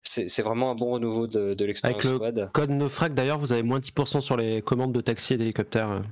[0.02, 2.50] c'est vraiment un bon renouveau de, de l'expérience Avec le squad.
[2.52, 6.02] Code Naufrag, d'ailleurs, vous avez moins 10% sur les commandes de taxi et d'hélicoptère.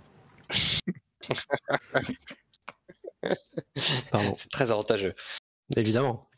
[4.13, 5.15] Pardon, C'est très avantageux.
[5.77, 6.29] évidemment.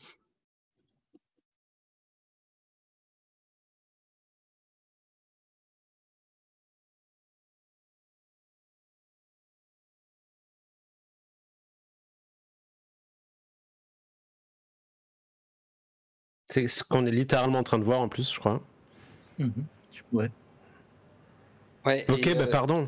[16.50, 18.60] C'est ce qu'on est littéralement en train de voir en plus, je crois.
[19.38, 19.52] Mhm.
[20.12, 20.28] Ouais.
[21.86, 22.86] Ouais, Ok, bah euh, pardon.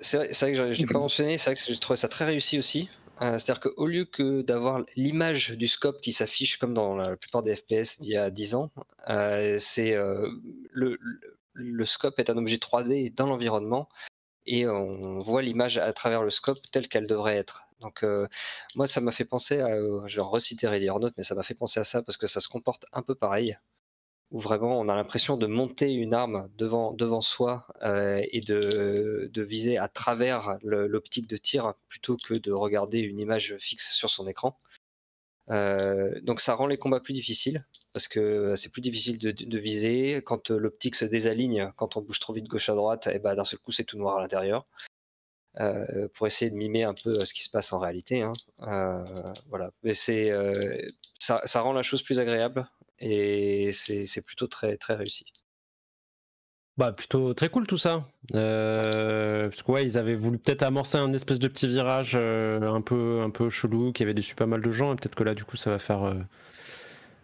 [0.00, 2.24] c'est vrai, que je, je l'ai pas mentionné, c'est vrai que j'ai trouvé ça très
[2.24, 2.88] réussi aussi.
[3.20, 7.42] Euh, C'est-à-dire qu'au lieu que d'avoir l'image du scope qui s'affiche comme dans la plupart
[7.42, 8.70] des FPS d'il y a 10 ans,
[9.10, 10.28] euh, c'est euh,
[10.72, 11.20] le, le-
[11.54, 13.88] le scope est un objet 3D dans l'environnement
[14.48, 17.64] et on voit l'image à travers le scope telle qu'elle devrait être.
[17.80, 18.26] Donc euh,
[18.74, 21.42] moi ça m'a fait penser à, euh, je vais reciter Ready or mais ça m'a
[21.42, 23.56] fait penser à ça parce que ça se comporte un peu pareil
[24.30, 29.78] où vraiment on a l'impression de monter une arme devant, soi euh, et de, viser
[29.78, 34.58] à travers l'optique de tir plutôt que de regarder une image fixe sur son écran.
[35.48, 40.50] Donc ça rend les combats plus difficiles parce que c'est plus difficile de, viser quand
[40.50, 43.44] euh, l'optique se désaligne, quand on bouge trop vite gauche à droite, et ben d'un
[43.44, 44.66] seul coup c'est tout noir à l'intérieur.
[45.60, 48.22] Euh, pour essayer de mimer un peu euh, ce qui se passe en réalité.
[48.22, 48.32] hein.
[48.62, 50.80] Euh, voilà, mais c'est euh,
[51.18, 52.68] ça, rend la chose plus agréable
[53.00, 55.24] et c'est plutôt très très réussi.
[56.76, 58.04] Bah plutôt très cool tout ça.
[58.34, 62.60] Euh, parce que ouais, ils avaient voulu peut-être amorcer un espèce de petit virage euh,
[62.72, 65.24] un peu un peu chelou qui avait déçu pas mal de gens et peut-être que
[65.24, 66.14] là du coup ça va faire euh,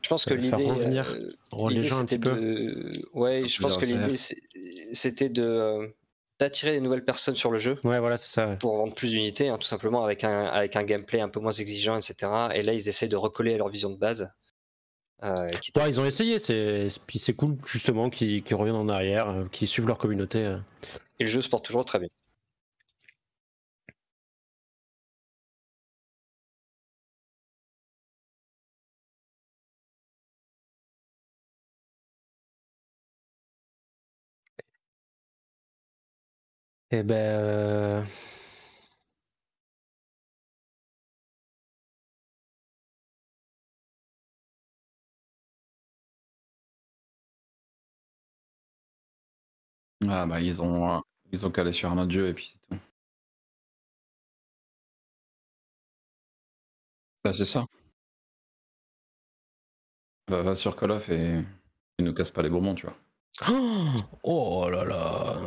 [0.04, 2.38] Je pense que l'idée, revenir euh, les gens un c'était petit peu.
[2.38, 4.18] de, ouais, je pense que l'idée
[4.92, 5.88] c'était de euh,
[6.38, 8.48] d'attirer des nouvelles personnes sur le jeu Ouais voilà c'est ça.
[8.48, 8.56] ouais.
[8.58, 11.52] pour vendre plus d'unités, hein, tout simplement avec un avec un gameplay un peu moins
[11.52, 12.30] exigeant, etc.
[12.54, 14.30] Et là ils essayent de recoller à leur vision de base.
[15.22, 19.68] euh, Ouais, ils ont essayé, c'est puis c'est cool justement qu'ils reviennent en arrière, qu'ils
[19.68, 20.58] suivent leur communauté.
[21.18, 22.08] Et le jeu se porte toujours très bien.
[36.96, 38.04] Eh ben euh,
[50.08, 51.02] Ah bah ils ont,
[51.32, 52.80] ils ont calé sur un autre jeu et puis c'est tout.
[57.24, 57.66] Bah c'est ça.
[60.28, 61.40] Va, va sur Call of et,
[61.98, 62.96] et nous casse pas les bonbons, tu vois.
[64.22, 65.40] Oh là là.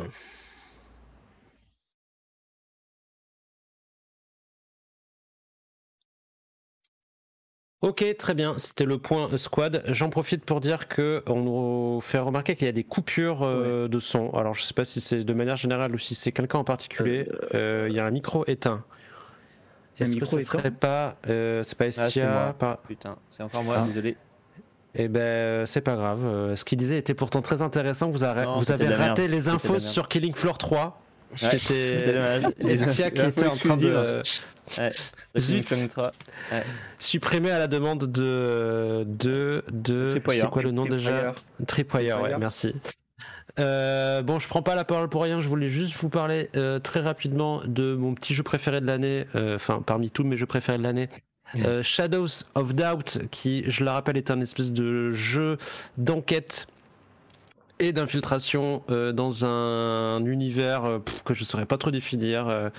[7.80, 8.54] Ok, très bien.
[8.56, 9.84] C'était le point squad.
[9.86, 13.86] J'en profite pour dire que on nous fait remarquer qu'il y a des coupures euh,
[13.86, 14.30] de son.
[14.30, 17.28] Alors, je sais pas si c'est de manière générale ou si c'est quelqu'un en particulier.
[17.54, 18.82] Euh, Il y a un micro éteint.
[20.00, 23.42] Est-ce que micro ce serait pas, euh, c'est pas Ah, c'est Estia, pas- Putain, c'est
[23.42, 23.86] encore moi, Ah.
[23.86, 24.16] désolé.
[24.94, 26.24] Eh ben, c'est pas grave.
[26.24, 28.08] Euh, ce qu'il disait était pourtant très intéressant.
[28.10, 28.64] Vous, avez- Non, vous
[28.96, 31.00] raté les infos sur Killing Floor 3.
[31.36, 32.42] C'est C'était.
[32.60, 34.22] Estia qui était en train de
[34.78, 34.90] Ouais,
[35.34, 35.64] c'est Zut.
[35.66, 36.10] Killing Floor
[36.50, 36.60] 3.
[36.98, 40.08] supprimer à la demande de de de.
[40.10, 40.40] Tripwire.
[40.42, 41.32] C'est quoi le nom déjà?
[41.66, 42.74] Tripwire, ouais, merci.
[43.58, 45.40] Euh, bon, je prends pas la parole pour rien.
[45.40, 49.26] Je voulais juste vous parler euh, très rapidement de mon petit jeu préféré de l'année.
[49.34, 51.08] euh, Enfin, parmi tous mes jeux préférés de l'année.
[51.64, 55.56] euh, Shadows of Doubt, qui, je le rappelle, est un espèce de jeu
[55.96, 56.66] d'enquête
[57.80, 62.70] et d'infiltration euh, dans un univers euh, que je saurais pas trop définir, euh,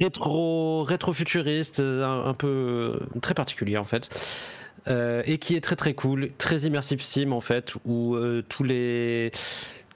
[0.00, 4.08] rétro, rétro-futuriste, un, un peu très particulier en fait,
[4.88, 8.16] et qui est très très cool, très immersive sim en fait, où
[8.48, 9.32] tous les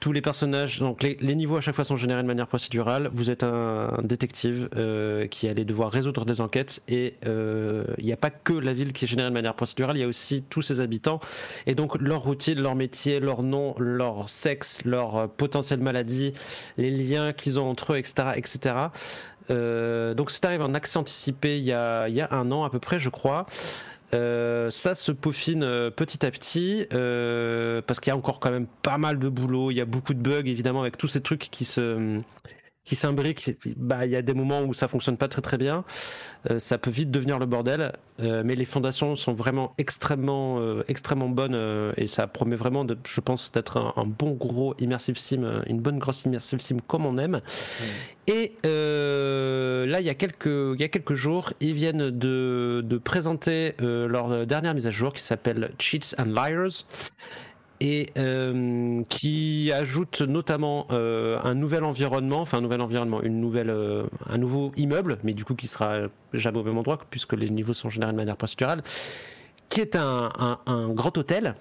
[0.01, 3.11] tous les personnages, donc les, les niveaux à chaque fois sont générés de manière procédurale.
[3.13, 8.11] Vous êtes un, détective euh, qui allait devoir résoudre des enquêtes et euh, il n'y
[8.11, 10.41] a pas que la ville qui est générée de manière procédurale, il y a aussi
[10.41, 11.19] tous ses habitants
[11.67, 16.33] et donc leur routine, leur métier, leur nom, leur sexe, leur euh, potentielle maladie,
[16.77, 18.29] les liens qu'ils ont entre eux, etc.
[18.35, 18.75] etc.
[19.51, 22.63] Euh, donc c'est arrivé en accès anticipé il y, a, il y a un an
[22.63, 23.45] à peu près, je crois.
[24.13, 28.51] Euh, ça se peaufine euh, petit à petit euh, parce qu'il y a encore quand
[28.51, 29.71] même pas mal de boulot.
[29.71, 32.21] Il y a beaucoup de bugs évidemment avec tous ces trucs qui se
[32.83, 33.57] qui s'imbriquent.
[33.77, 35.83] Bah, il y a des moments où ça fonctionne pas très très bien.
[36.49, 40.83] Euh, ça peut vite devenir le bordel, euh, mais les fondations sont vraiment extrêmement euh,
[40.87, 45.17] extrêmement bonnes et ça promet vraiment, de, je pense, d'être un, un bon gros immersive
[45.17, 47.41] sim, une bonne grosse immersive sim comme on aime.
[48.27, 52.97] Et là, il y, a quelques, il y a quelques jours, ils viennent de, de
[52.97, 56.85] présenter leur dernière mise à jour qui s'appelle Cheats and Liars
[57.81, 63.71] et euh, qui ajoute notamment euh, un nouvel environnement, enfin un nouvel environnement, une nouvelle,
[63.71, 66.01] euh, un nouveau immeuble, mais du coup qui sera
[66.31, 68.83] jamais au même endroit puisque les niveaux sont générés de manière procédurale,
[69.67, 70.29] qui est un,
[70.89, 71.55] grand hôtel.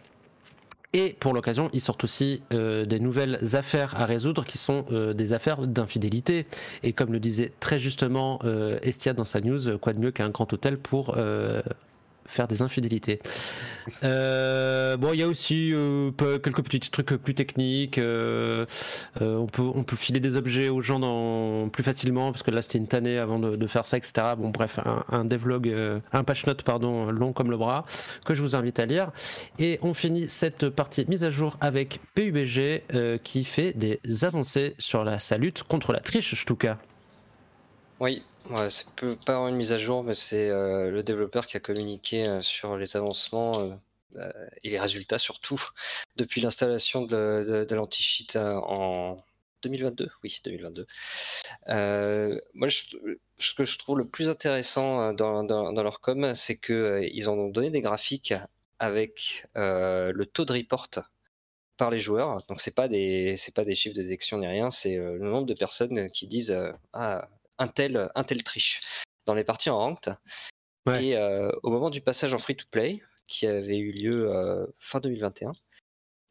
[0.93, 4.85] Et pour l'occasion, ils sortent aussi des nouvelles affaires à résoudre qui sont
[5.15, 6.47] des affaires d'infidélité.
[6.83, 10.31] Et comme le disait très justement euh, Estia dans sa news, quoi de mieux qu'un
[10.31, 11.17] grand hôtel pour
[12.31, 13.21] faire des infidélités.
[14.05, 17.99] Euh, bon, il y a aussi euh, quelques petits trucs plus techniques.
[17.99, 18.67] euh,
[19.21, 22.79] on, peut, on peut filer des objets aux gens plus facilement parce que là c'était
[22.79, 24.35] une tannée avant de, faire ça, etc.
[24.39, 25.73] Bon, bref, un, un devlog,
[26.13, 27.85] un patch note pardon, long comme le bras
[28.25, 29.11] que je vous invite à lire.
[29.59, 32.83] Et on finit cette partie mise à jour avec PUBG
[33.23, 36.79] qui fait des avancées sur la, sa lutte contre la triche, en tout cas.
[38.01, 38.87] Oui, ouais, c'est
[39.25, 42.77] pas une mise à jour, mais c'est euh, le développeur qui a communiqué euh, sur
[42.77, 43.53] les avancements
[44.17, 45.61] euh, et les résultats surtout
[46.17, 49.17] depuis l'installation de, de- l'anti-cheat en
[49.63, 50.11] 2022.
[50.25, 50.87] Oui, 2022.
[51.69, 57.09] Euh, moi, ce que je trouve le plus intéressant dans, dans- leur com, c'est euh,
[57.13, 58.35] ils en ont donné des graphiques
[58.79, 60.89] avec le taux de report
[61.77, 62.43] par les joueurs.
[62.49, 62.89] Donc c'est pas
[63.55, 66.57] pas des chiffres de détection ni rien, c'est le nombre de personnes qui disent
[66.95, 67.29] ah
[67.61, 68.81] un tel un tel triche
[69.27, 70.17] dans les parties en ranked.
[70.87, 71.05] Ouais.
[71.05, 74.67] Et euh, au moment du passage en free to play qui avait eu lieu euh,
[74.81, 75.53] fin 2021.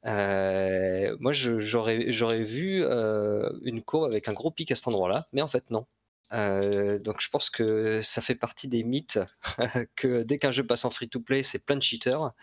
[0.06, 5.42] euh, moi, j'aurais vu euh, une courbe avec un gros pic à cet endroit-là, mais
[5.42, 5.86] en fait non.
[6.32, 9.20] Euh, donc je pense que ça fait partie des mythes
[9.96, 12.34] que dès qu'un jeu passe en free-to-play, c'est plein de cheaters.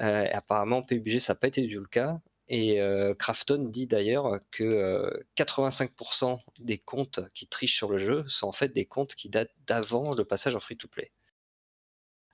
[0.00, 2.20] Euh, et apparemment, PUBG, ça n'a pas été du tout le cas.
[2.48, 8.24] Et euh, Krafton dit d'ailleurs que euh, 85% des comptes qui trichent sur le jeu
[8.28, 11.10] sont en fait des comptes qui datent d'avant le passage en free-to-play.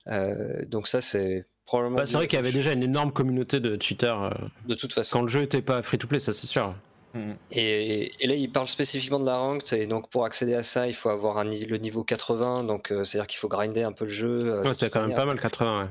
[0.07, 1.97] Euh, donc ça, c'est probablement...
[1.97, 4.31] Bah, c'est vrai qu'il y avait déjà une énorme communauté de cheaters euh,
[4.67, 5.17] De toute façon.
[5.17, 6.75] quand le jeu était pas free to play, ça c'est sûr.
[7.13, 7.35] Mhm.
[7.51, 10.87] Et, et là, il parle spécifiquement de la ranked, et donc pour accéder à ça,
[10.87, 14.05] il faut avoir un, le niveau 80, donc euh, c'est-à-dire qu'il faut grinder un peu
[14.05, 14.39] le jeu.
[14.45, 15.83] euh, Ouais, c'est quand même pas mal 80.
[15.83, 15.89] Ouais.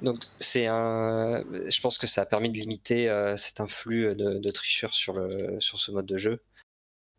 [0.00, 4.38] Donc c'est un, je pense que ça a permis de limiter euh, cet influx de,
[4.38, 6.40] de tricheurs sur le sur ce mode de jeu.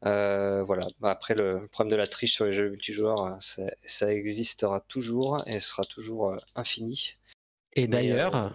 [0.05, 0.87] Euh, voilà.
[1.01, 5.43] Après le problème de la triche sur les jeux multijoueurs, euh, ça, ça existera toujours
[5.47, 7.13] et sera toujours euh, infini.
[7.75, 8.51] Et d'ailleurs,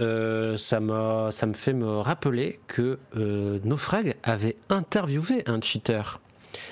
[0.00, 6.20] euh, ça, m'a- ça me fait me rappeler que euh, Naufrag avait interviewé un cheater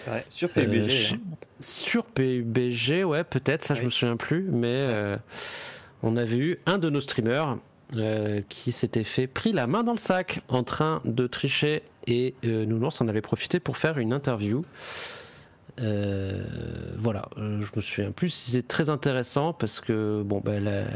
[0.09, 1.09] Ouais, sur PUBG.
[1.13, 1.19] hein.
[1.61, 5.17] sur PUBG, ouais, peut-être, ça je me souviens plus, mais euh,
[6.07, 7.59] on avait eu un de nos streamers
[7.95, 12.35] euh, qui s'était fait pris la main dans le sac en train de tricher et
[12.45, 14.65] euh, Nounours en avait profité pour faire une interview.
[15.81, 16.45] Euh,
[16.97, 20.87] voilà, je me souviens plus si c'est très intéressant parce que bon ben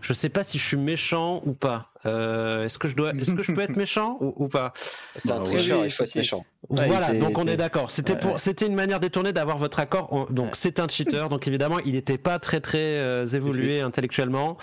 [0.00, 1.89] je sais pas si je suis méchant ou pas.
[2.06, 4.72] Euh, est-ce que je dois, est-ce que je peux être méchant ou, ou pas?
[5.16, 6.40] C'est un Bah, tricheur, il faut être méchant.
[6.68, 7.90] Voilà, il donc on est d'accord.
[7.90, 8.38] C'était Ouais, pour, ouais.
[8.38, 10.08] c'était une manière détournée d'avoir votre accord.
[10.12, 10.50] On- donc Ouais.
[10.54, 14.56] c'est un cheater, donc évidemment il n'était pas très très euh, évolué intellectuellement.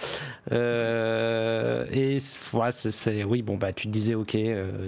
[0.52, 2.18] Euh, et
[2.54, 4.88] ouais, c'est, oui, bon bah tu te disais ok, euh,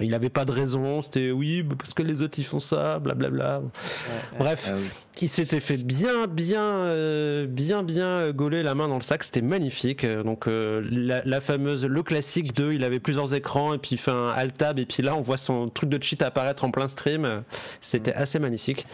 [0.00, 1.02] il avait pas de raison.
[1.02, 3.60] C'était oui bah, parce que les autres ils font ça, blablabla.
[3.60, 4.38] Ouais, ouais.
[4.38, 4.76] Bref, Ah
[5.14, 9.24] qui s'était fait bien, bien, euh, bien, bien gauler la main dans le sac.
[9.24, 10.06] C'était magnifique.
[10.06, 13.98] Donc euh, la, la fameuse, le classique de, il avait plusieurs écrans et puis il
[13.98, 16.70] fait un alt tab et puis là on voit son truc de cheat apparaître en
[16.70, 17.42] plein stream.
[17.80, 18.86] C'était assez magnifique.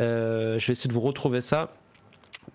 [0.00, 1.72] Euh, je vais essayer de vous retrouver ça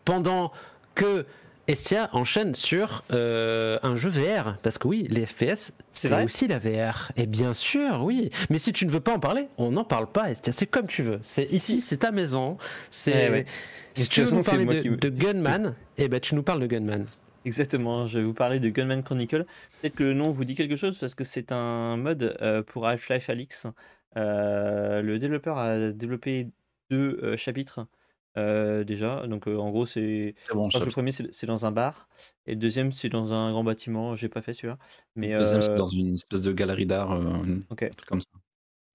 [0.06, 0.52] pendant
[0.96, 1.26] que
[1.68, 6.60] Estia enchaîne sur euh, un jeu VR parce que oui, les FPS c'est aussi la
[6.60, 8.32] VR et bien sûr oui.
[8.50, 10.52] Mais si tu ne veux pas en parler, on n'en parle pas Estia.
[10.52, 11.20] C'est comme tu veux.
[11.22, 12.58] C'est ici, c'est ta maison.
[12.92, 13.46] C'est ouais.
[13.94, 16.68] si tu veux nous parler de, qui de Gunman, eh ben tu nous parles de
[16.68, 17.06] Gunman.
[17.46, 19.46] Exactement, je vais vous parler de Gunman Chronicle.
[19.82, 22.88] Peut-être que le nom vous dit quelque chose parce que c'est un mode euh, pour
[22.88, 23.68] Half-Life Alix.
[24.16, 26.48] Euh, le développeur a développé
[26.90, 27.86] deux euh, chapitres
[28.38, 29.28] euh, déjà.
[29.28, 32.08] Donc euh, en gros, c'est bon le premier c'est dans un bar
[32.46, 34.16] et le deuxième c'est dans un grand bâtiment.
[34.16, 34.78] J'ai pas fait celui-là,
[35.16, 37.84] mais Le deuxième, c'est dans une espèce de galerie d'art, une- ok.
[37.84, 38.28] un truc comme ça.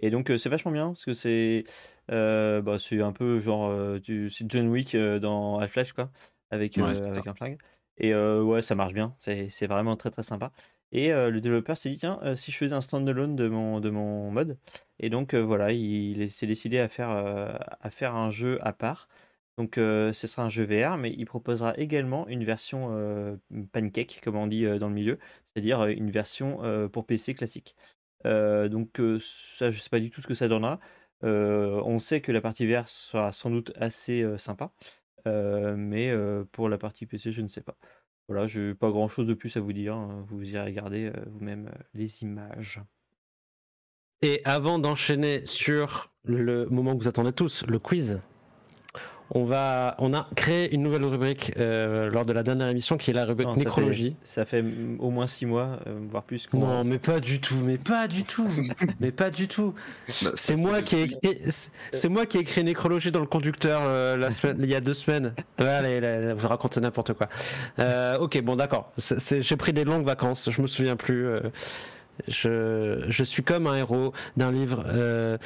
[0.00, 1.64] Et donc c'est vachement bien parce que c'est
[2.08, 6.10] bah, c'est un peu genre du- c'est John Wick dans Half-Life quoi,
[6.50, 7.30] avec, Ouais, avec ça.
[7.30, 7.58] un flingue.
[7.98, 10.52] Et euh, ouais, ça marche bien, c'est vraiment très très sympa.
[10.92, 13.80] Et euh, le développeur s'est dit tiens, euh, si je faisais un standalone de mon,
[13.80, 14.56] de mon mode.
[15.00, 19.08] Et donc voilà, il, il s'est décidé à faire, à faire un jeu à part.
[19.58, 23.38] Donc ce sera un jeu VR, mais il proposera également une version
[23.72, 26.60] pancake, comme on dit dans le milieu, c'est-à-dire une version
[26.92, 27.76] pour PC classique.
[28.24, 30.80] Donc ça, je sais pas du tout ce que ça donnera.
[31.22, 34.72] On sait que la partie VR sera sans doute assez sympa,
[35.76, 37.76] mais euh, pour la partie PC, je ne sais pas.
[38.28, 39.94] Voilà, je n'ai pas grand-chose de plus à vous dire.
[39.94, 40.24] hein.
[40.28, 42.82] Vous irez regarder euh, vous-même euh, les images.
[44.20, 48.20] Et avant d'enchaîner sur le moment que vous attendez tous, le quiz,
[49.30, 53.10] on va, on a créé une nouvelle rubrique euh, lors de la dernière émission qui
[53.10, 54.16] est la rubrique Non, ça nécrologie.
[54.22, 54.64] Ça fait
[54.98, 56.48] au moins 6 mois, euh, voire plus.
[56.54, 58.48] Non, mais pas du tout, mais pas du tout,
[59.00, 59.74] mais pas du tout.
[60.22, 61.18] Bah, C'est moi qui ai écrit,
[61.50, 64.74] c'est- c'est moi qui ai écrit nécrologie dans le conducteur euh, la semaine, il y
[64.74, 65.34] a deux semaines.
[65.58, 67.28] Ouais, allez, allez, vous racontez n'importe quoi.
[68.20, 68.92] Ok, bon, d'accord.
[68.98, 71.26] J'ai pris des longues vacances, je me souviens plus.
[72.26, 74.84] je, je suis comme un héros d'un livre.
[74.88, 75.38] euh,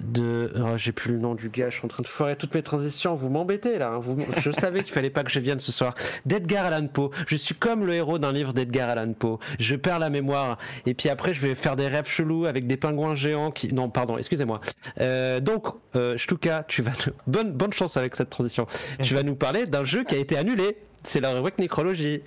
[0.00, 2.54] de oh, j'ai plus le nom du gars je suis en train de foirer toutes
[2.54, 5.58] mes transitions vous m'embêtez là hein, vous- je savais qu'il fallait pas que je vienne
[5.58, 5.94] ce soir.
[6.24, 7.10] d'Edgar Allan Poe.
[7.26, 9.38] Je suis comme le héros d'un livre d'Edgar Allan Poe.
[9.58, 10.58] Je perds la mémoire.
[10.86, 13.90] Et puis après je vais faire des rêves chelous avec des pingouins géants qui non
[13.90, 14.60] pardon excusez-moi.
[15.00, 15.66] Euh, donc
[15.96, 16.92] euh, Shtuka tu vas
[17.26, 18.66] bonne bonne chance avec cette transition.
[19.02, 20.76] Tu vas nous parler d'un jeu qui a été annulé.
[21.02, 22.22] C'est la rubrique nécrologie.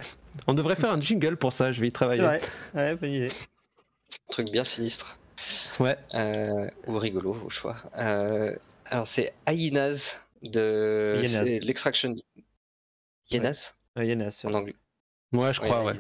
[0.48, 1.72] On devrait faire un jingle pour ça.
[1.72, 2.22] Je vais y travailler.
[2.22, 2.42] Vrai,
[2.74, 3.28] ouais, bonne idée.
[4.30, 5.18] Truc bien sinistre.
[5.80, 7.78] Ouais Euh, ou rigolo, au choix.
[7.98, 8.56] Euh,
[8.86, 11.22] alors, c'est Hyenas de.
[11.64, 12.16] L'extraction.
[13.30, 14.76] Hyenas Euh, Yannas, En anglais.
[15.34, 15.94] ouais je crois ouais.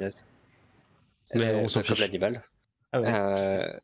[1.33, 1.99] Mais Euh, on s'en bah, fiche.
[1.99, 2.43] l'animal.
[2.91, 3.79] Ah ouais.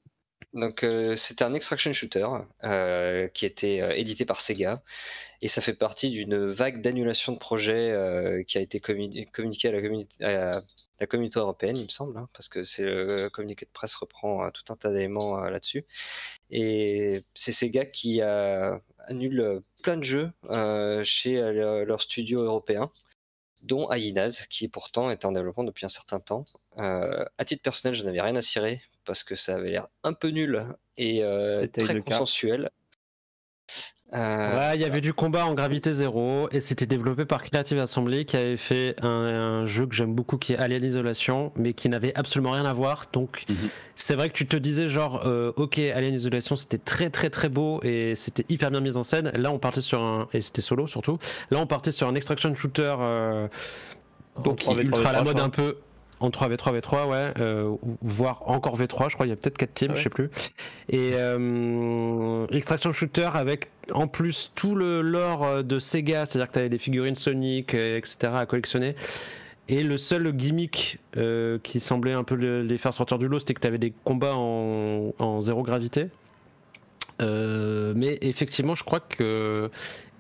[0.58, 2.28] Donc euh, c'était un extraction shooter
[2.64, 4.82] euh, qui était euh, édité par Sega
[5.42, 9.68] et ça fait partie d'une vague d'annulation de projets euh, qui a été communi- communiquée
[9.70, 10.64] à
[11.00, 14.50] la, communauté européenne, il me semble, hein, parce que c'est le communiqué de presse reprend
[14.50, 15.86] tout un tas d'éléments là-dessus.
[16.50, 20.32] Et c'est Sega qui annule plein de jeux
[21.04, 22.92] chez leur- studio européen
[23.62, 26.46] dont Hyenas, qui pourtant était en développement depuis un certain temps.
[26.78, 30.28] À titre personnel, je n'avais rien à cirer parce que ça avait l'air un peu
[30.30, 30.64] nul
[30.98, 32.70] et euh, C'était très consensuel.
[34.14, 37.78] Euh, Ouais, il y avait du combat en gravité zéro et c'était développé par Creative
[37.78, 41.74] Assembly qui avait fait un, un jeu que j'aime beaucoup qui est Alien Isolation mais
[41.74, 43.08] qui n'avait absolument rien à voir.
[43.12, 43.56] Donc Mhm.
[43.98, 47.50] c'est vrai que tu te disais genre euh, ok Alien Isolation c'était très très très
[47.50, 49.30] beau et c'était hyper bien mis en scène.
[49.36, 51.18] Là on partait sur un et c'était solo surtout.
[51.52, 53.50] Là on partait sur un extraction shooter euh,
[54.42, 55.80] donc qui est 3v3, ultra à la mode un peu
[56.20, 59.74] en 3v3 v3 ouais euh, voire encore v3 je crois il y a peut-être 4
[59.74, 59.98] teams Ah ouais.
[60.00, 60.30] je sais plus.
[60.90, 66.42] Et euh, extraction shooter avec en plus tout le lore euh, de Sega c'est à
[66.42, 68.96] dire que tu avais des figurines Sonic etc à collectionner.
[69.70, 73.40] Et le seul gimmick euh, qui semblait un peu le- les faire sortir du lot
[73.40, 76.08] c'était que tu avais des combats en, en zéro gravité.
[77.22, 79.72] Euh, mais effectivement je crois que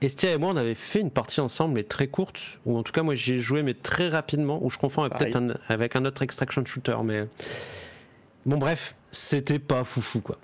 [0.01, 2.91] Estia et moi, on avait fait une partie ensemble, mais très courte, ou en tout
[2.91, 5.95] cas, moi, j'y ai joué, mais très rapidement, ou je confonds avec peut-être un- avec
[5.95, 7.27] un autre extraction shooter, mais.
[8.45, 10.37] Bon, bref, c'était pas foufou, quoi.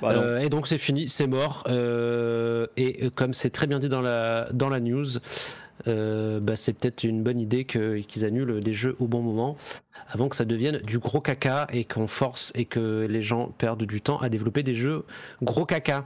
[0.00, 0.12] Bah.
[0.12, 3.88] Euh, et donc, c'est fini, c'est mort, euh, et euh, comme c'est très bien dit
[3.88, 5.04] dans la, dans la news,
[5.86, 9.56] euh, bah, c'est peut-être une bonne idée qu'ils annulent des jeux au bon moment,
[10.08, 13.84] avant que ça devienne du gros caca, et qu'on force, et que les gens perdent
[13.84, 15.04] du temps à développer des jeux
[15.42, 16.04] gros caca.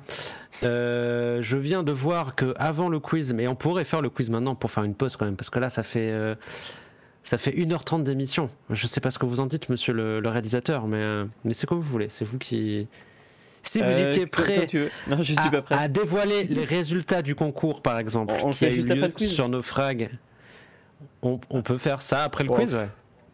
[0.62, 4.30] Euh, je viens de voir que avant le quiz, mais on pourrait faire le quiz
[4.30, 6.34] maintenant pour faire une pause quand même, parce que là ça fait euh,
[7.24, 8.50] ça fait 1h30 d'émission.
[8.70, 11.66] Je sais pas ce que vous en dites, monsieur le, le réalisateur, mais, mais c'est
[11.66, 12.08] comme vous voulez.
[12.10, 12.86] C'est vous qui.
[13.64, 14.66] Si vous Euh, étiez prêt.
[15.08, 15.74] Non, je suis à, pas prêt.
[15.76, 18.94] à dévoiler les résultats du concours, par exemple, On- on le qui a eu juste
[18.94, 20.10] lieu quiz sur nos frags,
[21.22, 22.88] on, on peut faire ça après le quiz, ouais.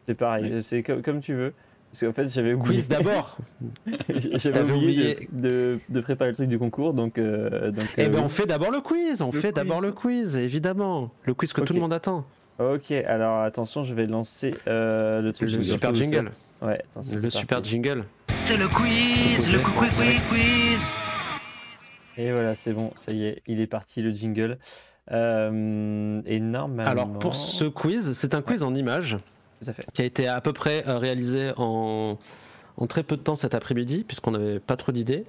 [0.06, 1.52] C'est pareil, c'est comme, comme tu veux.
[1.92, 2.76] Parce qu'en fait, j'avais oublié.
[2.76, 3.36] Quiz d'abord.
[4.08, 5.28] j'avais oublié, oublié.
[5.32, 7.18] De, de- de préparer le truc du concours, donc.
[7.18, 9.20] euh, donc Eh euh, ben, on fait d'abord le quiz.
[9.22, 11.10] On Le fait d'abord le quiz, évidemment.
[11.24, 12.24] Le quiz que tout le monde attend.
[12.60, 15.50] Ok, alors attention, je vais lancer euh, le truc.
[15.50, 16.30] Le super jingle.
[16.62, 17.16] Ouais, attention.
[17.20, 17.70] Le super parti.
[17.70, 18.04] jingle.
[18.50, 20.90] C'est le quiz, le quiz, quiz, quiz.
[22.16, 24.58] Et voilà, c'est bon, ça y est, il est parti le jingle.
[25.12, 26.90] Euh, et normalement.
[26.90, 29.18] Alors pour ce quiz, c'est un quiz en images
[29.62, 29.86] Tout à fait.
[29.92, 32.18] qui a été à peu près euh, réalisé en,
[32.76, 35.26] en très peu de temps cet après-midi puisqu'on n'avait pas trop d'idées.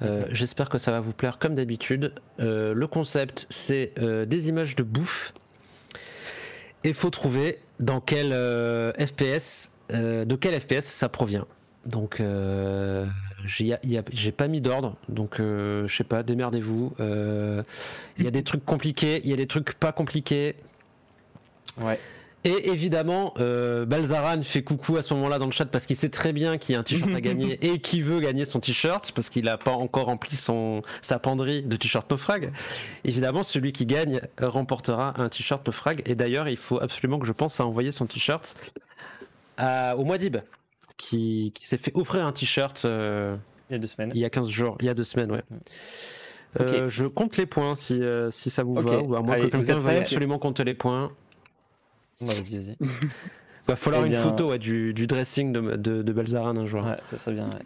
[0.00, 2.14] Euh, J'espère que ça va vous plaire comme d'habitude.
[2.40, 5.34] Euh, le concept, c'est euh, des images de bouffe.
[6.82, 11.46] Et il faut trouver dans quel euh, FPS, euh, de quel FPS ça provient.
[11.86, 13.06] Donc, euh,
[13.44, 16.94] j'ai pas mis d'ordre, donc euh, je sais pas, démerdez-vous.
[17.00, 17.62] Euh,
[18.18, 20.56] Il y a des trucs compliqués, il y a des trucs pas compliqués.
[21.80, 21.98] Ouais.
[22.46, 26.10] Et évidemment, euh, Balzaran fait coucou à ce moment-là dans le chat parce qu'il sait
[26.10, 29.12] très bien qu'il y a un t-shirt à gagner et qu'il veut gagner son t-shirt
[29.12, 32.52] parce qu'il n'a pas encore rempli son, sa penderie de t-shirt naufrag.
[33.04, 36.02] Évidemment, celui qui gagne remportera un t-shirt naufrag.
[36.04, 38.54] Et d'ailleurs, il faut absolument que je pense à envoyer son t-shirt
[39.58, 40.36] au Moadib
[40.96, 43.36] qui, qui s'est fait offrir un t-shirt euh,
[43.70, 44.10] Il y a deux semaines.
[44.14, 45.42] il y a 15 jours, il y a deux semaines, ouais.
[46.60, 48.84] Euh, je compte les points si, euh, si ça vous Ok.
[48.84, 51.10] va, ou à moins Allez, que quelqu'un veuille absolument compter les points.
[52.20, 52.76] Bah, vas-y, vas-y.
[52.80, 52.88] Il
[53.66, 56.64] va falloir Eh une bien- photo ouais, du, du dressing de, de, de Balzaran un
[56.66, 56.84] jour.
[56.84, 57.46] Ouais, ça serait bien.
[57.46, 57.60] ouais.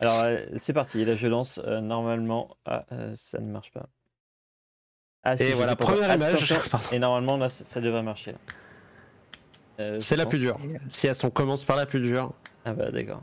[0.00, 0.24] Alors,
[0.56, 1.04] c'est parti.
[1.04, 1.60] Là, je lance.
[1.64, 2.84] normalement, ah,
[3.14, 3.86] ça ne marche pas.
[5.22, 6.34] Ah, si, Et voilà, première image.
[6.34, 6.56] Attention.
[6.70, 6.86] Pardon.
[6.90, 8.34] Et normalement, là, ça, devrait marcher.
[9.78, 10.30] Euh, C'est la pense.
[10.30, 10.58] plus dure.
[10.90, 12.32] Si sont commence par la plus dure.
[12.64, 13.22] Ah bah d'accord.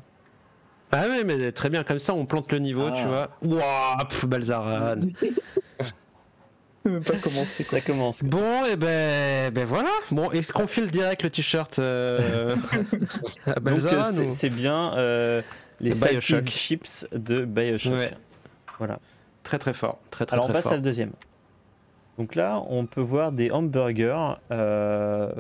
[0.92, 2.94] Ah ouais, mais très bien, comme ça on plante le niveau, Ah.
[2.96, 3.30] tu vois.
[3.44, 4.96] Waouh, pff, Balzaran.
[6.86, 7.64] même pas commencé.
[7.64, 8.24] Ça commence.
[8.24, 9.90] bon, et ben, ben voilà.
[10.12, 12.56] Bon, est-ce qu'on file direct le t-shirt euh,
[13.46, 15.42] à Donc Balzaran c'est ou- c'est bien euh,
[15.80, 16.46] les Bioshock.
[16.48, 17.94] Chips de Bioshock.
[17.94, 18.12] Ouais.
[18.80, 19.00] Voilà.
[19.44, 20.74] Très très fort, très très Alors on passe fort.
[20.74, 21.12] à la deuxième.
[22.18, 25.32] Donc là, on peut voir des hamburgers euh,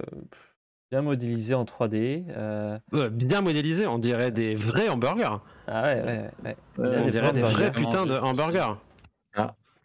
[0.91, 2.25] bien modélisés en 3D.
[2.29, 5.37] euh, Ouais, bien modélisé, on dirait des vrais hamburgers.
[5.67, 6.55] Ah ouais, ouais, ouais.
[6.77, 8.73] Bien on des dirait des vrais putains de hamburgers.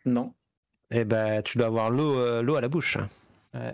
[0.04, 0.32] Non.
[0.90, 2.98] Et ben, tu dois avoir l'eau euh, l'eau à la bouche.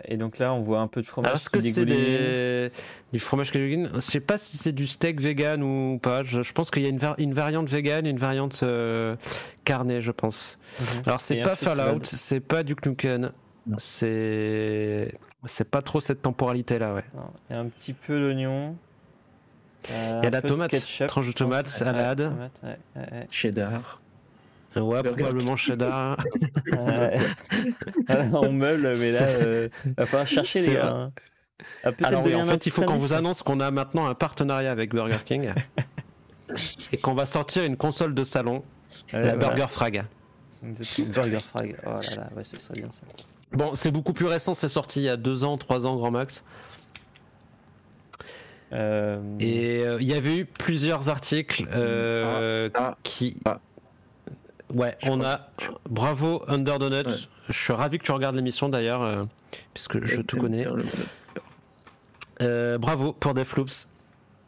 [0.04, 2.70] Et donc là, on voit un peu de fromage est-ce que c'est des...
[3.12, 6.22] du fromage qui Je sais pas si c'est du steak vegan ou pas.
[6.22, 9.16] Je, je pense qu'il y a une, var- une variante vegan et une variante euh,
[9.64, 10.58] carnée, je pense.
[10.78, 10.86] Mhm.
[11.06, 11.56] Alors, c'est pas.
[11.56, 13.32] Fallout, c'est pas du Nukem.
[13.78, 15.12] C'est.
[15.46, 17.04] C'est pas trop cette temporalité-là, ouais.
[17.50, 18.76] Il y a un petit peu d'oignon.
[19.90, 22.20] euh, Il y a la tomate, ketchup, tranche de tomate, salade.
[22.20, 23.26] ouais, tomate, ouais, ouais, ouais.
[23.30, 24.00] Cheddar.
[24.76, 25.10] Ouais, Burger.
[25.22, 26.16] probablement cheddar.
[26.72, 27.10] Ah,
[28.32, 30.80] on meule, mais là, euh, va falloir chercher les gars.
[30.84, 30.90] vrai.
[30.90, 31.12] hein.
[31.84, 34.70] Ah, Alors oui, en fait, il faut qu'on vous annonce qu'on a maintenant un partenariat
[34.70, 35.52] avec Burger King
[36.92, 38.62] et qu'on va sortir une console de salon,
[39.12, 39.48] Ouais, la voilà.
[39.48, 40.04] Burger Frag.
[40.62, 41.76] Burger Frag.
[41.86, 43.02] Oh là là, ouais, ce serait bien ça.
[43.54, 46.10] Bon, c'est beaucoup plus récent, c'est sorti il y a deux ans, trois ans, grand
[46.10, 46.44] max.
[48.72, 53.36] Euh, Et euh, il y avait eu plusieurs articles euh, Ah, qui.
[53.44, 53.60] ah.
[54.72, 55.50] Ouais, Je on crois- a.
[55.90, 56.96] Bravo, Under Donuts.
[57.06, 57.14] Ouais.
[57.48, 59.22] Je suis ravi que tu regardes l'émission d'ailleurs, euh,
[59.74, 60.66] puisque je te connais.
[62.40, 63.88] Euh, bravo pour Deathloops.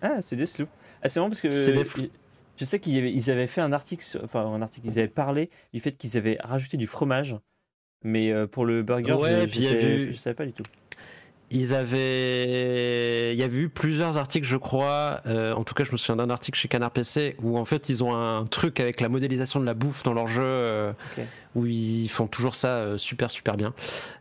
[0.01, 0.69] Ah, c'est Deathloop.
[1.03, 2.07] Ah, c'est marrant parce que C'est Deathloop.
[2.07, 2.11] il-
[2.57, 5.81] je sais qu'ils avaient, fait un article, sur- enfin un article, ils avaient parlé du
[5.81, 7.37] fait qu'ils avaient rajouté du fromage,
[8.05, 10.47] mais euh, pour le burger, Ouais, je, puis il y a vu- je savais pas
[10.47, 10.63] du tout.
[11.51, 13.33] Ils avaient.
[13.33, 15.21] Il y avait eu plusieurs articles, je crois.
[15.27, 17.89] euh, en tout cas, je me souviens d'un article chez Canard PC où en fait
[17.89, 20.93] ils ont un truc avec la modélisation de la bouffe dans leur jeu euh,
[21.55, 23.73] où ils font toujours ça euh, super super bien.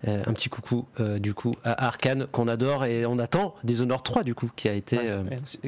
[0.08, 4.04] Euh, un petit coucou euh, du coup à Arkane qu'on adore et on attend Dishonored
[4.04, 4.98] 3 du coup qui a été.
[4.98, 5.24] Ouais, euh,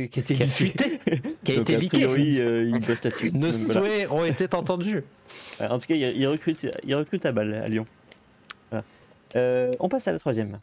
[0.08, 1.00] qui, a été a fuité,
[1.44, 1.98] qui a été a leaké.
[1.98, 3.32] priori, euh, ils bossent là-dessus.
[3.32, 3.80] Nos Donc, voilà.
[3.82, 5.04] souhaits ont été entendus.
[5.62, 7.88] En tout cas, ils, ils recrutent, ils recrutent à balle à Lyon.
[9.36, 10.58] Euh, on passe à la troisième.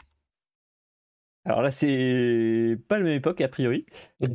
[1.45, 3.85] Alors là, c'est pas la même époque a priori.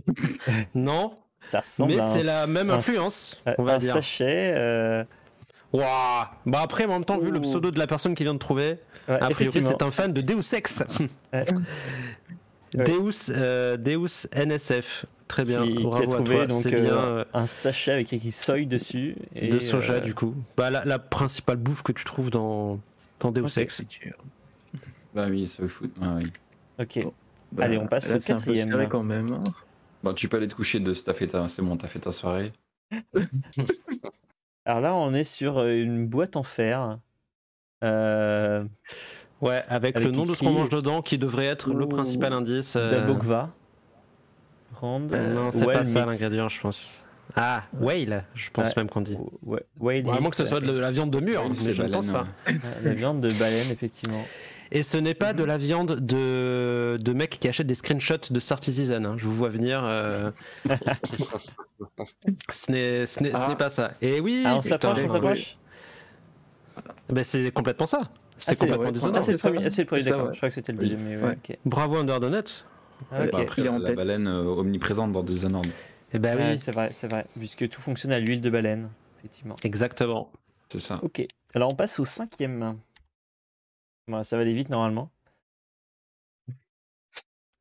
[0.76, 3.93] Non, Ça ressemble mais c'est la même influence, un- on va un dire.
[3.93, 4.51] sachet.
[4.55, 5.03] euh,
[5.73, 8.39] Waouh Bah après, en même temps, vu le pseudo de la personne qui vient de
[8.39, 10.84] trouver, ouais, a priori c'est un fan de Deus Ex.
[11.34, 11.45] Ouais.
[12.73, 15.05] Deus, euh, Deus NSF.
[15.27, 16.93] Très bien, qui, qui a bravo à trouvé toi, donc euh, bien.
[16.95, 20.34] euh, un sachet avec écrit soy dessus et de soja euh, du coup.
[20.55, 22.80] Bah, la, la principale bouffe que tu trouves dans,
[23.19, 23.57] dans Deus Ok.
[23.57, 23.81] Ex.
[25.14, 25.91] Bah oui, ça foot.
[26.02, 26.31] Ah, oui.
[26.80, 26.99] Ok.
[27.60, 28.68] Allez, on passe là, au c'est quatrième.
[28.68, 29.31] serré quand même.
[29.34, 29.44] hein.
[30.03, 31.48] Bon, tu peux aller te coucher de t'as fait ta...
[31.48, 32.53] c'est bon, t'as fait ta soirée.
[34.65, 36.99] Alors là, on est sur euh, une boîte en fer.
[37.84, 38.60] Euh,
[39.39, 42.34] Ouais, avec, Avec le nom de ce qu'on mange dedans qui devrait être le principal
[42.34, 42.76] indice.
[42.76, 43.52] euh, Dabogva.
[44.72, 45.11] Brand.
[45.11, 46.10] Non, c'est Well pas ça Meat.
[46.10, 47.03] l'ingrédient, je pense.
[47.39, 48.73] Ah, whale, je pense Ouais.
[48.77, 49.18] même qu'on dit.
[49.45, 51.88] Ouais, whale à moins que ce soit de la viande de mur, mais je ne
[51.89, 52.26] pense pas.
[52.84, 54.23] La viande de baleine, effectivement.
[54.72, 58.39] Et ce n'est pas de la viande de, de mecs qui achètent des screenshots de
[58.41, 59.05] Star Citizen.
[59.05, 59.14] hein.
[59.18, 59.80] Je vous vois venir.
[59.84, 60.31] euh.
[62.49, 63.47] ce n'est ce n'est- ce Ah.
[63.49, 63.91] n'est pas ça.
[64.01, 65.57] Et oui, Ah, on s'approche, on s'approche
[67.09, 68.01] ben, c'est complètement ça.
[68.38, 68.91] C'est Ah, complètement ouais.
[68.91, 69.18] Dishonored.
[69.18, 70.26] Ah, c'est le ça, premier, ah, c'est le premier, ça, d'accord.
[70.27, 70.34] ouais.
[70.34, 70.89] Je crois que c'était le Oui.
[70.89, 71.38] deuxième, mais ouais, Ouais.
[71.49, 71.57] ok.
[71.65, 72.64] Bravo Under Donuts.
[73.11, 73.31] Ah, ok.
[73.31, 73.95] Bah, après, Il est en la, la tête.
[73.95, 75.68] baleine euh, omniprésente dans Dishonored.
[76.13, 77.25] Eh ben Ouais, oui, c'est vrai, c'est vrai.
[77.38, 78.89] Puisque tout fonctionne à l'huile de baleine,
[79.19, 79.55] effectivement.
[79.63, 80.31] exactement.
[80.69, 80.99] C'est ça.
[81.03, 81.25] Ok.
[81.53, 82.77] Alors on passe au cinquième.
[84.07, 85.09] Voilà, ça va aller vite normalement.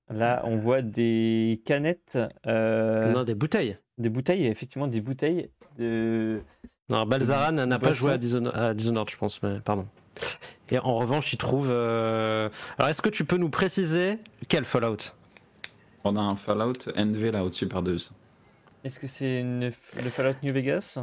[0.09, 3.77] Là, on voit des canettes, euh, Non, des bouteilles.
[3.99, 6.41] des bouteilles, effectivement des bouteilles de.
[6.89, 9.89] Non, Balzaran n'a pas joué à Dishonored, à Dishonored, je pense, mais pardon.
[10.71, 11.69] Et en revanche, il trouve.
[11.71, 12.49] euh,
[12.79, 14.19] Alors, est-ce que tu peux nous préciser
[14.49, 14.97] quel Fallout?
[16.05, 17.97] On a un Fallout NV là au-dessus par deux.
[18.87, 19.71] Est-ce que c'est une- le
[20.11, 20.99] Fallout New Vegas?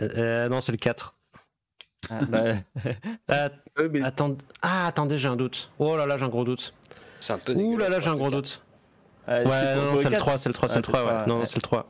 [0.00, 1.16] Euh, euh, Non, c'est le 4.
[2.10, 2.42] ah, bah,
[3.28, 3.48] Ah,
[3.78, 4.36] Ouais, mais attends...
[4.60, 5.70] ah, attendez, j'ai un doute.
[5.78, 6.74] Oh là là, j'ai un gros doute.
[7.20, 8.62] C'est un peu Ouh là là, j'ai un gros doute.
[9.26, 11.08] ah, Ouais, non, c'est le quatre 3, c'est le 3, c'est Ah, le 3, ouais.
[11.16, 11.46] trois, Non, ouais.
[11.46, 11.88] c'est le 3.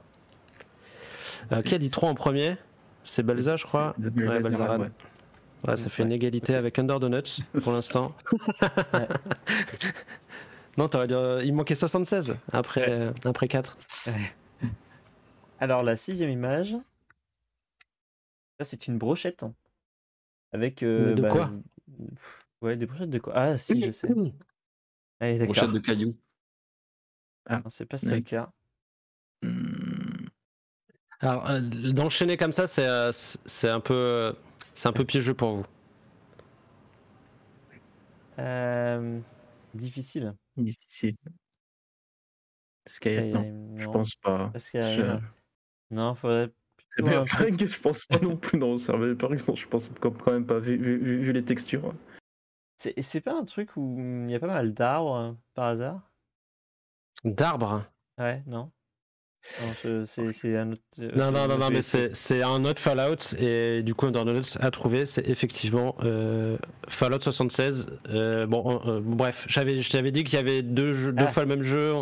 [1.52, 2.56] Euh, qui a dit 3 en premier?
[3.02, 3.94] C'est Balza, je crois.
[4.00, 4.78] c'est- Ouais, Balzaran.
[4.78, 4.90] ouais.
[5.66, 8.12] Ouais, ça fait une égalité avec Under Donuts pour l'instant.
[8.92, 9.08] Ouais.
[10.78, 11.14] non, t'aurais dit.
[11.14, 13.76] euh, Il manquait 76 après, euh, après 4.
[15.64, 16.76] Alors la sixième image,
[18.60, 19.46] c'est une brochette
[20.52, 20.82] avec.
[20.82, 21.50] euh, De bah, quoi?
[22.60, 23.32] Ouais, des brochettes de quoi?
[23.34, 24.08] Ah, si, je sais.
[25.20, 25.54] Allez, d'accord.
[25.54, 26.14] Brochette de cailloux.
[27.48, 28.52] Non, C'est pas ça le cas.
[31.20, 34.34] Alors, euh, d'enchaîner comme ça, c'est euh, c'est c'est un peu,
[34.74, 35.66] c'est un peu piégeux pour vous.
[38.38, 39.18] Euh,
[39.72, 40.34] difficile.
[40.58, 41.16] Difficile.
[42.86, 44.50] Skyrim, non, je pense pas.
[44.50, 45.20] Pas Skyrim.
[45.20, 45.43] Je-
[45.94, 46.50] Non, faudrait.
[46.90, 49.54] C'est bien un vrai que je pense pas non plus dans le serveur Parix, non,
[49.54, 51.94] je pense quand même pas, vu, vu- vu- vu les textures.
[52.76, 53.96] C'est c'est pas un truc où
[54.26, 56.12] il y a pas mal d'arbres hein, par hasard?
[57.24, 57.86] D'arbres?
[58.18, 58.72] Ouais, non
[60.06, 60.80] c'est c'est un autre.
[61.00, 64.56] euh, Non, non, non, non, mais c'est c'est un autre Fallout et du coup, Undernotes
[64.60, 66.56] a trouvé, c'est effectivement euh,
[66.88, 67.86] Fallout 76.
[68.08, 71.32] Euh, bon, euh, bref, j'avais j'avais dit qu'il y avait deux, jeux, deux Ah.
[71.32, 71.92] fois le même jeu.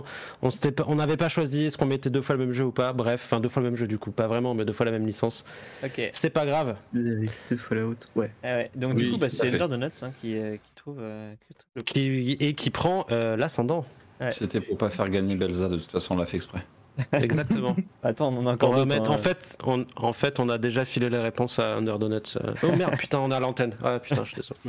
[0.42, 2.72] On pas- on n'avait pas choisi est-ce qu'on mettait deux fois le même jeu ou
[2.72, 2.92] pas.
[2.92, 4.92] Bref, enfin deux fois le même jeu du coup, pas vraiment, mais deux fois la
[4.92, 5.44] même licence.
[5.84, 6.10] Ok.
[6.12, 6.76] C'est pas grave.
[6.92, 8.30] Vous avez deux Fallout, ouais.
[8.42, 8.70] Ah ouais.
[8.74, 9.48] Donc, Oui, du coup, bah, à c'est.
[9.48, 10.98] Under Donuts hein, qui, euh, qui trouve.
[11.00, 13.84] euh, qui trouve le Qui, et qui prend euh, l'ascendant.
[14.20, 14.30] Ouais.
[14.30, 16.62] C'était pour pas faire gagner Belza, de toute façon, on l'a fait exprès.
[17.12, 17.74] Exactement.
[18.02, 19.14] Attends, on en a On encore va mettre- hein.
[19.14, 22.36] en, fait, on, en fait, on a déjà filé les réponses à Under Donuts.
[22.36, 22.54] euh.
[22.62, 23.74] Oh merde, putain, on a l'antenne.
[23.82, 24.60] Ah putain, je suis désolé.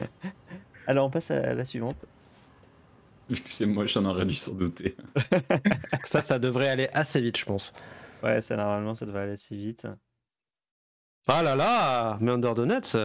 [0.86, 1.96] Alors, on passe à la suivante.
[3.28, 4.96] Vu que c'est moche, on aurait dû s'en douter.
[6.04, 7.72] Ça, ça devrait aller assez vite, je pense.
[8.22, 9.88] Ouais, ça, normalement, ça devrait aller assez vite.
[11.26, 12.96] Ah là là, mais Under Donuts.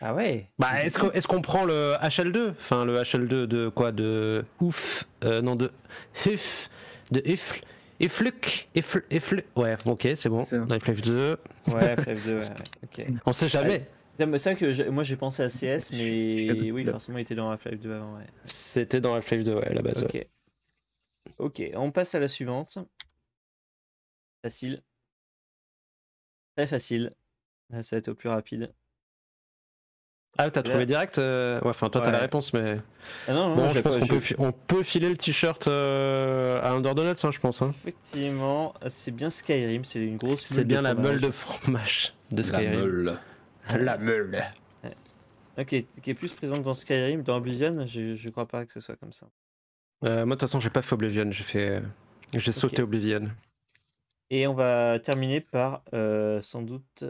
[0.00, 3.92] Ah ouais Bah, est-ce qu'on est-ce qu'on prend le HL2 Enfin, le HL2 de quoi?
[3.92, 5.70] De ouf euh, Non, de
[6.26, 6.70] huf
[7.10, 10.40] De Ifluk Ifl Ifl Ouais, ok, c'est bon.
[10.50, 10.64] Bon.
[10.66, 11.36] Dans Half-Life 2.
[11.68, 12.50] Ouais, FF2, ouais,
[12.84, 13.06] ok.
[13.26, 13.86] On sait jamais.
[14.18, 17.50] Mais C'est vrai que moi j'ai pensé à CS, mais oui, forcément il était dans
[17.50, 18.16] Half-Life 2 avant.
[18.16, 18.26] Ouais.
[18.44, 20.02] C'était dans Half-Life 2, ouais, à la base.
[20.02, 20.28] ouais.
[21.38, 21.60] Ok.
[21.60, 22.78] Ok, on passe à la suivante.
[24.42, 24.82] Facile.
[26.56, 27.12] Très facile.
[27.70, 28.72] Là, ça va être au plus rapide.
[30.38, 32.12] Ah, t'as trouvé direct euh, Ouais, enfin, toi, t'as Ouais.
[32.12, 32.78] la réponse, mais.
[33.28, 36.60] Ah non, non, Bon, je pense qu'on peut, fi- on peut filer le t-shirt euh,
[36.62, 37.60] à Under Donuts, hein, je pense.
[37.60, 37.70] hein.
[37.70, 42.42] Effectivement, c'est bien Skyrim, c'est une grosse C'est bien la meule de fromage de La
[42.42, 42.70] Skyrim.
[42.80, 43.18] meule.
[43.78, 44.42] La meule.
[45.58, 45.66] Ok,
[46.02, 48.96] qui est plus présente dans Skyrim, dans Oblivion, je, je crois pas que ce soit
[48.96, 49.26] comme ça.
[50.04, 51.82] Euh, moi, de toute façon, j'ai pas fait Oblivion, j'ai fait.
[52.32, 53.30] J'ai sauté Oblivion.
[54.30, 57.04] Et on va terminer par euh, sans doute.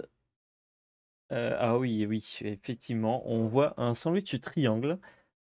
[1.33, 4.99] Euh, ah oui, oui, effectivement, on voit un sandwich triangle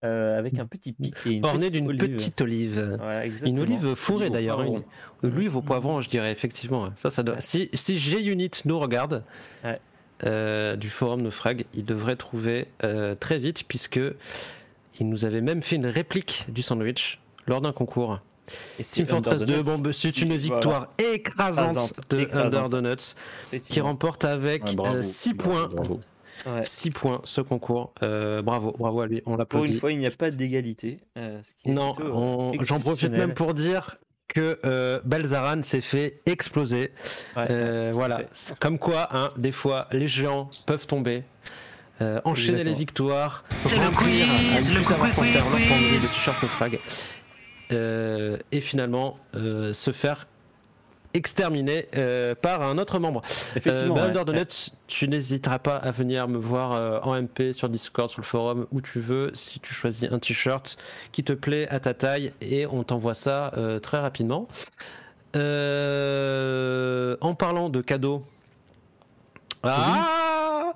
[0.05, 2.97] euh, avec un petit pic et une Orné d'une petite olive.
[2.99, 4.63] Voilà, Une olive fourrée d'ailleurs.
[4.63, 4.83] Une,
[5.23, 6.91] olive au poivron, je dirais, effectivement.
[6.97, 7.37] Ça, ça doit...
[7.37, 7.41] Ouais.
[7.41, 9.25] Si, si G-Unit nous regarde
[9.65, 9.81] Ouais.
[10.25, 12.69] euh, du forum Naufrag, il devrait trouver
[13.21, 14.01] très vite, puisque
[15.01, 18.21] il nous avait même fait une réplique du sandwich lors d'un concours.
[18.83, 22.55] Team Fortress Under 2, Donuts bon, bah, c'est une voilà, victoire écrasante Écrasante, de écrasante.
[22.55, 25.03] Under Donuts, qui remporte avec Ouais, bravo.
[25.03, 25.69] 6 Bravo, points.
[25.75, 26.01] bravo.
[26.47, 26.61] Ouais.
[26.65, 27.93] 6 points ce concours.
[28.03, 29.79] Euh, bravo, bravo à lui, on Pour une l'applaudit.
[29.79, 30.99] fois, il n'y a pas d'égalité.
[31.17, 33.97] euh, Non, euh, j'en profite même pour dire
[34.29, 36.91] que euh, Belzaran s'est fait exploser.
[37.37, 38.55] Ouais, Euh, ouais, voilà, fait.
[38.59, 41.23] Comme quoi, hein, des fois, les géants peuvent tomber.
[42.03, 42.73] Euh, enchaîner Exactement.
[42.73, 45.51] les victoires, C'est le remplir à quiz, le quiz, leur
[46.41, 46.81] quiz.
[47.75, 50.27] Et finalement euh, se faire
[51.15, 53.23] exterminer euh, par un autre membre.
[53.55, 53.97] Effectivement.
[53.97, 54.45] Euh, bah, ouais.
[54.89, 58.67] Tu n'hésiteras pas à venir me voir euh, en MP sur Discord, sur le forum,
[58.73, 60.77] où tu veux, si tu choisis un t-shirt
[61.13, 64.49] qui te plaît à ta taille, et on t'envoie ça euh, très rapidement.
[65.37, 68.25] Euh, en parlant de cadeaux.
[69.63, 70.73] Ah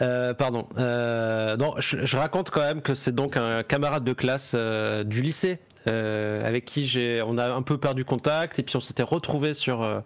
[0.00, 0.66] Euh, Pardon.
[0.78, 5.04] Euh, non, je, je raconte quand même que c'est donc un camarade de classe euh,
[5.04, 8.80] du lycée euh, avec qui j'ai, on a un peu perdu contact et puis on
[8.80, 10.00] s'était retrouvé sur euh,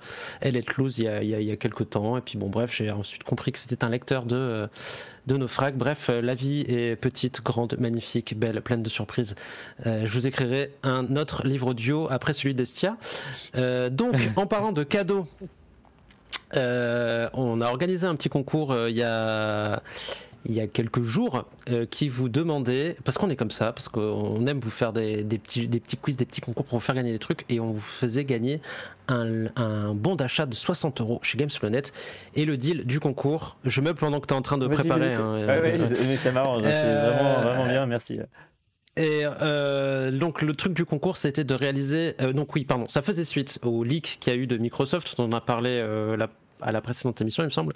[0.45, 2.75] il y, a, il, y a, il y a quelques temps et puis bon bref
[2.75, 4.67] j'ai ensuite compris que c'était un lecteur de euh,
[5.27, 5.75] de Naufrag.
[5.75, 9.35] Bref, la vie est petite, grande, magnifique, belle, pleine de surprises.
[9.85, 12.97] Euh, je vous écrirai un autre livre audio après celui d'Estia.
[13.91, 15.27] Donc en parlant de cadeaux.
[16.55, 19.83] On a organisé un petit concours il y a
[20.45, 23.89] il y a quelques jours euh, qui vous demandait parce qu'on est comme ça parce
[23.89, 26.85] qu'on aime vous faire des, des petits des petits quiz des petits concours pour vous
[26.85, 28.61] faire gagner des trucs et on vous faisait gagner
[29.09, 31.93] un, un bon d'achat de 60 euros chez Games.net
[32.35, 35.13] et le deal du concours je meuble pendant que tu es en train de préparer
[35.15, 38.21] hein, ouais, euh, ouais, mais ça m'arrange, c'est vraiment, vraiment bien, merci.
[38.97, 42.15] et euh, donc le truc du concours, c'était de réaliser.
[42.21, 45.17] euh, donc oui, pardon, ça faisait suite au leak qu'il y a eu de Microsoft,
[45.17, 46.31] dont on a parlé euh, la-
[46.61, 47.75] à la précédente émission, il me semble.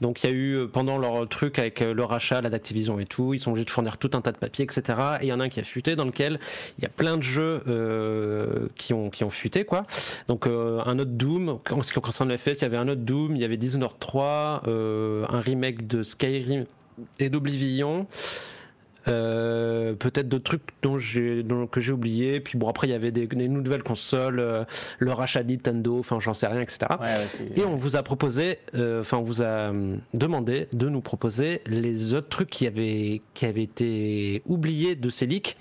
[0.00, 2.98] Donc il y a eu euh, pendant leur truc avec euh, le rachat, là d'Activision
[2.98, 4.98] et tout, ils sont obligés de fournir tout un tas de papiers, etc.
[5.20, 6.38] Et il y en a un qui a fuité dans lequel
[6.78, 9.82] il y a plein de jeux euh, qui ont qui ont fuité quoi.
[10.28, 13.02] Donc un autre Doom, en ce qui concerne le FPS, il y avait un autre
[13.02, 16.64] Doom, il y avait Dishonored 3, euh, un remake de Skyrim
[17.18, 18.06] et d'Oblivion.
[19.08, 22.38] Euh, peut-être d'autres trucs dont j'ai, que j'ai oublié.
[22.40, 24.64] Puis bon, après, il y avait des, des nouvelles consoles, euh,
[24.98, 26.78] le rachat de Nintendo, enfin, j'en sais rien, etc.
[26.90, 29.72] Ouais, ouais, c'est- Et on vous a proposé, euh, enfin, on vous a
[30.14, 35.26] demandé de nous proposer les autres trucs qui avaient, qui avaient été oubliés de ces
[35.26, 35.56] leaks,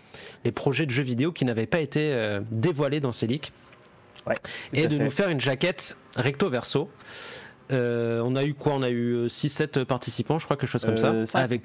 [0.45, 3.51] les projets de jeux vidéo qui n'avaient pas été dévoilés dans ces leaks,
[4.27, 4.35] Ouais,
[4.73, 5.03] et de fait.
[5.03, 6.89] nous faire une jaquette recto verso.
[7.71, 8.73] Euh, on a eu quoi?
[8.73, 11.63] On a eu 6-7 participants, je crois, quelque chose comme Euh, ça, avec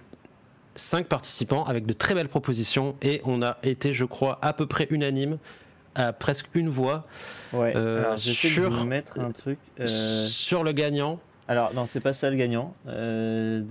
[0.76, 4.66] 5 participants, avec de très belles propositions, et on a été, je crois, à peu
[4.66, 5.38] près unanime,
[5.94, 7.06] à presque une voix,
[7.52, 9.58] Ouais, euh, alors de sur- vous mettre un truc.
[9.80, 11.18] euh, sur le gagnant.
[11.48, 12.74] Alors, non, c'est pas ça le gagnant.
[12.88, 13.62] Euh,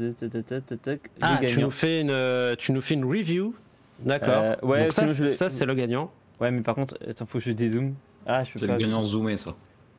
[1.21, 3.53] Ah, tu nous fais une, euh, tu nous fais une review,
[3.99, 4.29] d'accord.
[4.43, 6.11] Euh, ouais, Donc ça, ça c'est le gagnant.
[6.39, 7.93] Ouais, mais par contre, attends, faut que je dézoome.
[8.25, 8.73] Ah, je peux C'est pas.
[8.73, 9.55] le gagnant zoomé, ça.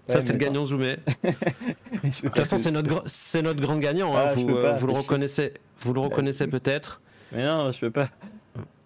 [0.08, 0.96] Ça Ouais, c'est le gagnant zoomé.
[1.24, 4.16] De toute façon, c'est notre, gr- c'est notre grand gagnant.
[4.16, 4.26] hein.
[4.28, 7.00] Ah, Vous, euh, pas, vous le reconnaissez, vous le reconnaissez peut-être.
[7.32, 8.08] Mais non, je peux pas.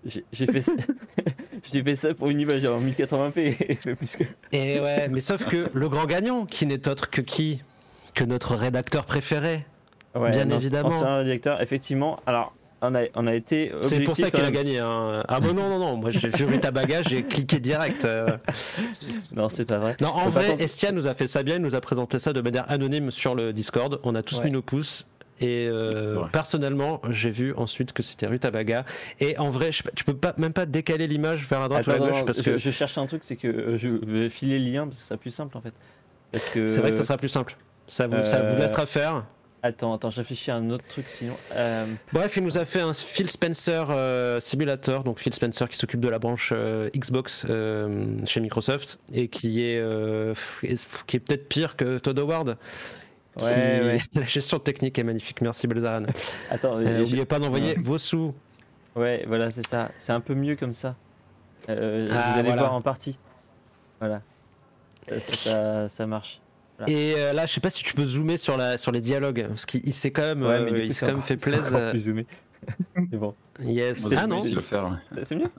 [0.05, 0.73] J'ai fait ça.
[1.73, 3.97] J'ai fait ça pour une image en 1080p.
[3.97, 7.63] plus que- Et ouais, mais sauf que le grand gagnant, qui n'est autre que qui?
[8.15, 9.67] Que notre rédacteur préféré.
[10.15, 11.23] Ouais, Bien non, évidemment.
[11.23, 12.19] Directeur, effectivement.
[12.27, 13.73] Alors, on a, on a été.
[13.83, 14.79] C'est pour ça qu'il a gagné.
[14.79, 15.23] hein.
[15.29, 18.05] Ah bon non non non, moi j'ai vu Rita Baga, j'ai cliqué direct.
[18.05, 18.27] euh.
[19.35, 19.97] Non, c'est pas vrai.
[20.01, 22.33] Non, en Faut vrai, Estia nous a fait ça bien, il nous a présenté ça
[22.33, 24.01] de manière anonyme sur le Discord.
[24.03, 24.47] On a tous Ouais.
[24.47, 25.07] mis nos pouces.
[25.43, 28.85] Et euh, C'est personnellement, j'ai vu ensuite que c'était Ruta Baga.
[29.21, 31.99] Et en vrai, je- tu peux pas, même pas décaler l'image vers la droite Attends,
[31.99, 33.89] ou non, gauche non, parce je, que je cherche un truc, c'est que euh, je
[33.89, 35.73] vais filer le lien parce que ça sera plus simple en fait.
[36.31, 36.67] Parce que.
[36.67, 37.57] c'est vrai que ça sera plus simple.
[37.87, 39.25] Ça vous, ça vous laissera faire.
[39.63, 41.35] Attends, attends, je réfléchis à un autre truc sinon.
[41.55, 41.85] Euh,
[42.15, 46.01] Bref, il nous a fait un Phil Spencer euh, simulator, donc Phil Spencer qui s'occupe
[46.01, 49.83] de la branche euh, Xbox euh, chez Microsoft et qui est,
[51.07, 52.57] qui est peut-être pire que Todd Howard.
[53.41, 53.99] Ouais, qui- ouais.
[54.21, 56.05] La gestion technique est magnifique, merci Belzaran.
[56.51, 58.35] Attends, N'oubliez pas d'envoyer vos sous.
[58.97, 59.91] Ouais, voilà, c'est ça.
[59.99, 60.97] C'est un peu mieux comme ça.
[61.69, 62.57] Ah, vous allez voilà.
[62.57, 63.19] voir en partie.
[64.01, 64.23] Voilà.
[65.07, 66.41] Ça, ça, ça- ça marche.
[66.81, 66.93] Voilà.
[66.93, 69.47] Et euh, là, je sais pas si tu peux zoomer sur, la, sur les dialogues,
[69.49, 71.91] parce qu'il il s'est quand même, Ouais, euh, mais il s'est quand même fait plaisir.
[71.91, 72.27] plus zoomé.
[72.97, 73.35] c'est bon.
[73.63, 74.09] Yes.
[74.17, 74.39] Ah non.
[74.39, 74.89] essayé de le faire.
[74.91, 74.99] là.
[75.23, 75.51] C'est mieux?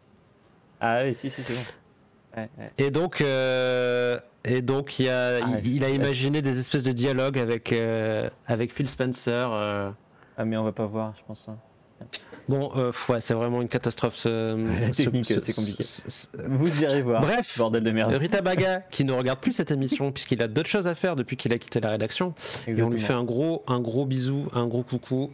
[0.80, 2.41] Ah oui, si, si, c'est bon.
[2.41, 2.72] Ouais, ouais.
[2.77, 5.95] Et donc, euh, et donc, il, a, Ah, il, il a ouais.
[5.95, 9.31] imaginé des espèces de dialogues avec, euh, avec Phil Spencer.
[9.53, 9.91] euh.
[10.38, 11.48] Ah, mais on va pas voir, je pense.
[11.49, 11.57] hein.
[12.50, 14.16] Bon, euh, ouais, c'est vraiment une catastrophe.
[14.16, 15.84] Ce, technique, ce- c'est compliqué.
[15.84, 17.22] ce- Vous irez voir.
[17.22, 18.14] Bref, Bordel de merde.
[18.14, 21.38] Rita Baga, qui ne regarde plus cette émission puisqu'il a d'autres choses à faire depuis
[21.38, 22.34] qu'il a quitté la rédaction.
[22.68, 25.32] Et on lui fait un gros, un gros bisou, un gros coucou.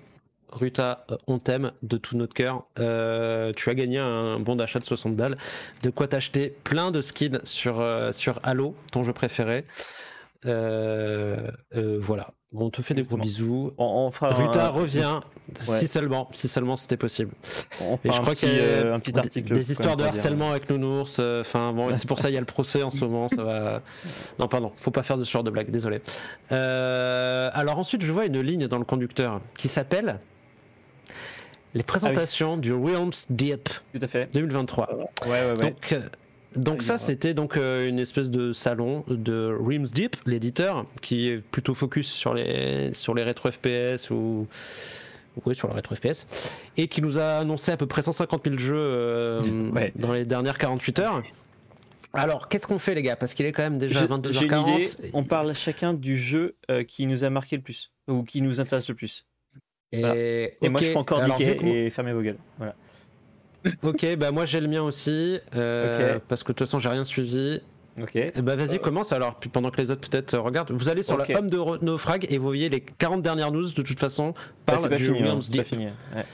[0.49, 2.63] Ruta, euh, on t'aime de tout notre cœur.
[2.79, 5.37] Euh, tu as gagné un bon d'achat de 60 balles.
[5.83, 9.65] De quoi t'acheter plein de skins sur, euh, sur Halo, ton jeu préféré.
[10.45, 12.29] Euh, euh, voilà.
[12.53, 13.73] Bon, on te fait des gros bisous.
[13.77, 15.19] On, on fera Ruta un, revient,
[15.59, 17.31] si seulement, si seulement c'était possible.
[17.81, 19.53] on fera Et je crois qu'il y a euh, un petit article.
[19.53, 21.17] des histoires de harcèlement avec nounours.
[21.19, 23.27] euh, Enfin bon, c'est pour ça il y a le procès en ce moment.
[23.27, 23.81] Ça va.
[24.39, 25.71] Non, pardon, faut pas faire de ce genre de blague.
[25.71, 26.01] Désolé.
[26.53, 30.19] Euh, alors ensuite, je vois une ligne dans le conducteur qui s'appelle
[31.73, 34.29] les présentations du Realms Deep Tout à fait.
[34.33, 34.89] 2023.
[34.95, 35.53] Ouais, ouais, ouais.
[35.55, 36.01] Donc, euh,
[36.57, 41.37] donc ça, c'était donc euh, une espèce de salon de Realms Deep, l'éditeur, qui est
[41.37, 44.47] plutôt focus sur les sur les rétro FPS ou
[45.45, 48.57] oui, sur le rétro FPS, et qui nous a annoncé à peu près 150 000
[48.57, 49.91] jeux euh, Ouais.
[49.95, 51.23] dans les dernières 48 heures.
[52.13, 53.15] Alors, qu'est-ce qu'on fait, les gars?
[53.15, 54.31] Parce qu'il est quand même déjà J'ai 22h40.
[54.31, 55.11] j'ai une idée.
[55.13, 58.59] On parle chacun du jeu euh, qui nous a marqué le plus ou qui nous
[58.59, 59.25] intéresse le plus.
[59.91, 60.15] Et, Voilà.
[60.15, 62.39] Et moi, je peux encore alors, niquer et fermer vos gueules.
[62.57, 62.75] Voilà.
[63.83, 67.03] Ok, bah moi j'ai le mien aussi, euh, parce que de toute façon j'ai rien
[67.03, 67.61] suivi.
[68.01, 68.11] Ok.
[68.15, 70.71] Eh Bah vas-y, commence alors, puis pendant que les autres peut-être euh, regardent.
[70.71, 73.81] Vous allez sur le home de Naufrag et vous voyez les 40 dernières news de
[73.81, 74.33] toute façon.
[74.67, 75.23] Bah, c'est pas du fini.
[75.27, 75.63] hein, pas Deep.
[75.63, 75.85] fini.
[75.85, 76.25] ouais.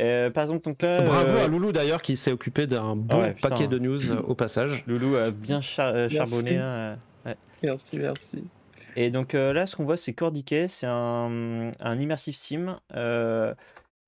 [0.00, 1.02] Euh, par exemple, donc là.
[1.02, 3.48] Bravo euh, à Loulou d'ailleurs qui s'est occupé d'un bon ouais, putain.
[3.48, 4.84] paquet de news au passage.
[4.86, 6.16] Loulou a bien char- euh, Merci.
[6.16, 6.56] charbonné.
[6.56, 6.98] hein.
[7.62, 8.44] Merci, merci.
[8.96, 13.54] Et donc euh, là, ce qu'on voit, c'est Cordiquet, c'est un, un immersive sim euh,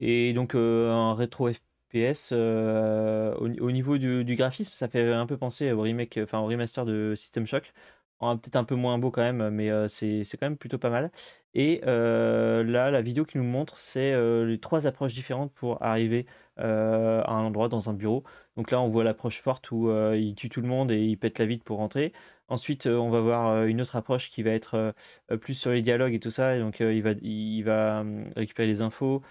[0.00, 1.48] et donc euh, un rétro
[1.90, 2.30] FPS.
[2.32, 6.46] euh, au, au niveau du, graphisme, ça fait un peu penser au remake, enfin au
[6.46, 7.72] remaster de System Shock.
[8.20, 11.10] Peut-être un peu moins beau quand même, mais euh, c'est quand même plutôt pas mal.
[11.54, 15.82] Et euh, là, la vidéo qui nous montre, c'est euh, les trois approches différentes pour
[15.82, 16.26] arriver
[16.58, 18.22] euh, à un endroit dans un bureau.
[18.56, 21.16] Donc là, on voit l'approche forte où euh, il tue tout le monde et il
[21.16, 22.12] pète la vitre pour rentrer.
[22.50, 24.92] Ensuite, euh, on va voir euh, une autre approche qui va être
[25.30, 26.56] euh, plus sur les dialogues et tout ça.
[26.56, 28.04] Et donc, il va,
[28.36, 29.22] récupérer les infos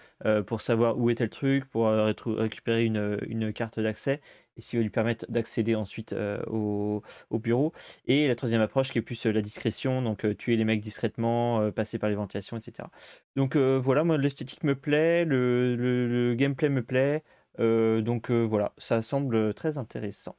[0.48, 4.22] pour savoir où était le truc, pour récupérer une, carte d'accès.
[4.56, 6.16] et ce qui va lui permettre d'accéder ensuite
[6.48, 7.74] au, au bureau.
[8.06, 12.00] Et la troisième approche qui est plus la discrétion, donc tuer les mecs discrètement, passer
[12.00, 12.88] par les ventilations, etc.
[13.36, 17.24] Donc voilà, moi l'esthétique me plaît, le, gameplay me plaît,
[17.58, 20.38] donc voilà, ça semble très intéressant.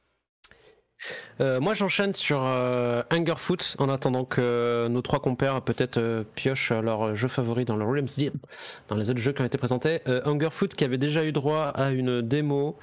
[1.39, 6.71] Euh, moi, j'enchaîne sur euh, Hungerfoot en attendant que nos trois compères peut-être euh, piochent
[6.71, 8.07] leur jeu favori dans le Realms
[8.87, 9.99] dans les autres jeux qui ont été présentés.
[10.25, 12.77] Hungerfoot qui avait déjà eu droit à une démo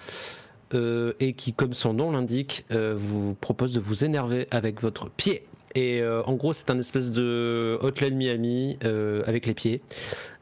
[0.72, 5.46] et qui, comme son nom l'indique, vous propose de vous énerver avec votre pied.
[5.74, 8.78] Et en gros, c'est un espèce de Hotline Miami
[9.26, 9.80] avec les pieds.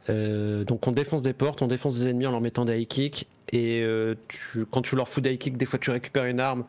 [0.09, 2.87] Euh, donc on défonce des portes, on défonce des ennemis en leur mettant des high
[2.89, 3.27] kicks.
[3.53, 6.41] Et euh, tu- quand tu leur fous des high kicks, des fois tu récupères une
[6.41, 6.65] arme,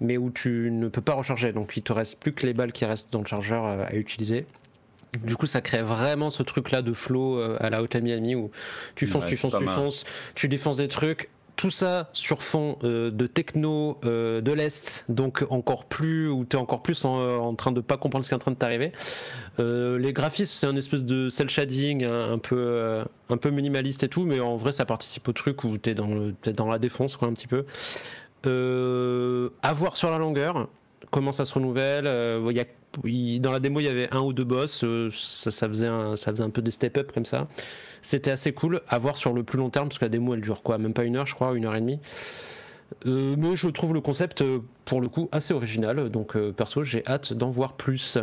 [0.00, 1.52] mais où tu ne peux pas recharger.
[1.52, 3.94] Donc il te reste plus que les balles qui restent dans le chargeur euh, à
[3.94, 4.46] utiliser.
[5.24, 8.52] Du coup, ça crée vraiment ce truc-là de flow à la Hotline Miami où
[8.94, 9.74] tu fonces, Ouais, tu fonces, tu mal.
[9.74, 10.04] fonces,
[10.36, 11.28] tu défonces des trucs.
[11.60, 16.56] Tout ça sur fond euh, de techno euh, de l'Est, donc encore plus, où tu
[16.56, 18.56] es encore plus en, en train de pas comprendre ce qui est en train de
[18.56, 18.92] t'arriver.
[19.58, 23.50] Euh, les graphismes, c'est un espèce de cel shading un, un peu, euh, un peu
[23.50, 26.78] minimaliste et tout, mais en vrai, ça participe au truc où tu es, dans la
[26.78, 27.66] défonce, quoi, un petit peu.
[28.46, 30.66] Euh, à voir sur la longueur,
[31.10, 32.06] comment ça se renouvelle.
[32.06, 35.50] euh, y a- dans la démo, il y avait un ou deux boss, euh, ça,
[35.50, 37.48] ça faisait un, ça faisait un peu des step-up comme ça.
[38.02, 38.80] C'était assez cool.
[38.88, 40.94] À voir sur le plus long terme, parce que la démo, elle dure quoi Même
[40.94, 42.00] pas une heure, je crois, une heure et demie.
[43.06, 46.08] Euh, mais je trouve le concept, euh, pour le coup, assez original.
[46.10, 48.18] Donc, euh, perso, j'ai hâte d'en voir plus.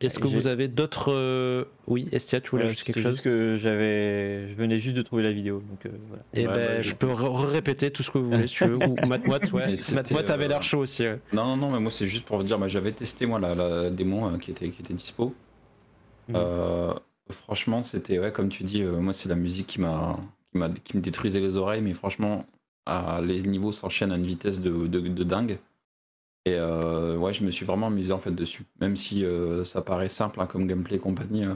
[0.00, 1.12] Est-ce que vous avez d'autres.
[1.14, 3.12] euh, Oui, Estia, tu voulais ajouter quelque c'est chose?
[3.12, 6.22] juste que j'avais, je venais juste de trouver la vidéo, donc euh, voilà.
[6.34, 8.76] Eh Ouais, ben, bah, je peux répéter tout ce que vous voulez si tu veux.
[8.76, 9.74] Ou Matmoit, ouais.
[9.94, 11.04] Matmoit avait euh, l'air chaud aussi.
[11.04, 11.20] ouais.
[11.32, 13.54] Non, non, non, mais moi c'est juste pour vous dire, moi, j'avais testé moi la,
[13.54, 15.32] la démo euh, qui, était, qui était dispo.
[16.28, 16.36] Mhm.
[17.30, 20.16] Franchement, c'était, ouais, comme tu dis, euh, moi c'est la musique qui m'a,
[20.52, 22.44] qui m'a, qui me détruisait les oreilles, mais franchement,
[22.86, 25.58] ah, les niveaux s'enchaînent à une vitesse de, de, de dingue.
[26.46, 29.80] Et euh, ouais, je me suis vraiment amusé en fait dessus, même si euh, ça
[29.80, 31.44] paraît simple hein, comme gameplay et compagnie.
[31.46, 31.54] euh.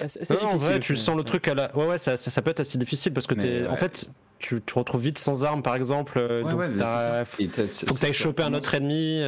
[0.00, 1.76] Ah, c'est- c'est Non, en vrai, tu sens le truc à la.
[1.76, 3.66] Ouais, ouais, ça, ça, ça peut être assez difficile parce que Mais t'es.
[3.66, 3.76] En ouais.
[3.76, 4.08] fait,
[4.38, 6.18] tu te retrouves vite sans arme, par exemple.
[6.18, 9.20] euh, donc mais c'est t'as- faut que tu ailles c'est- choper un autre ennemi.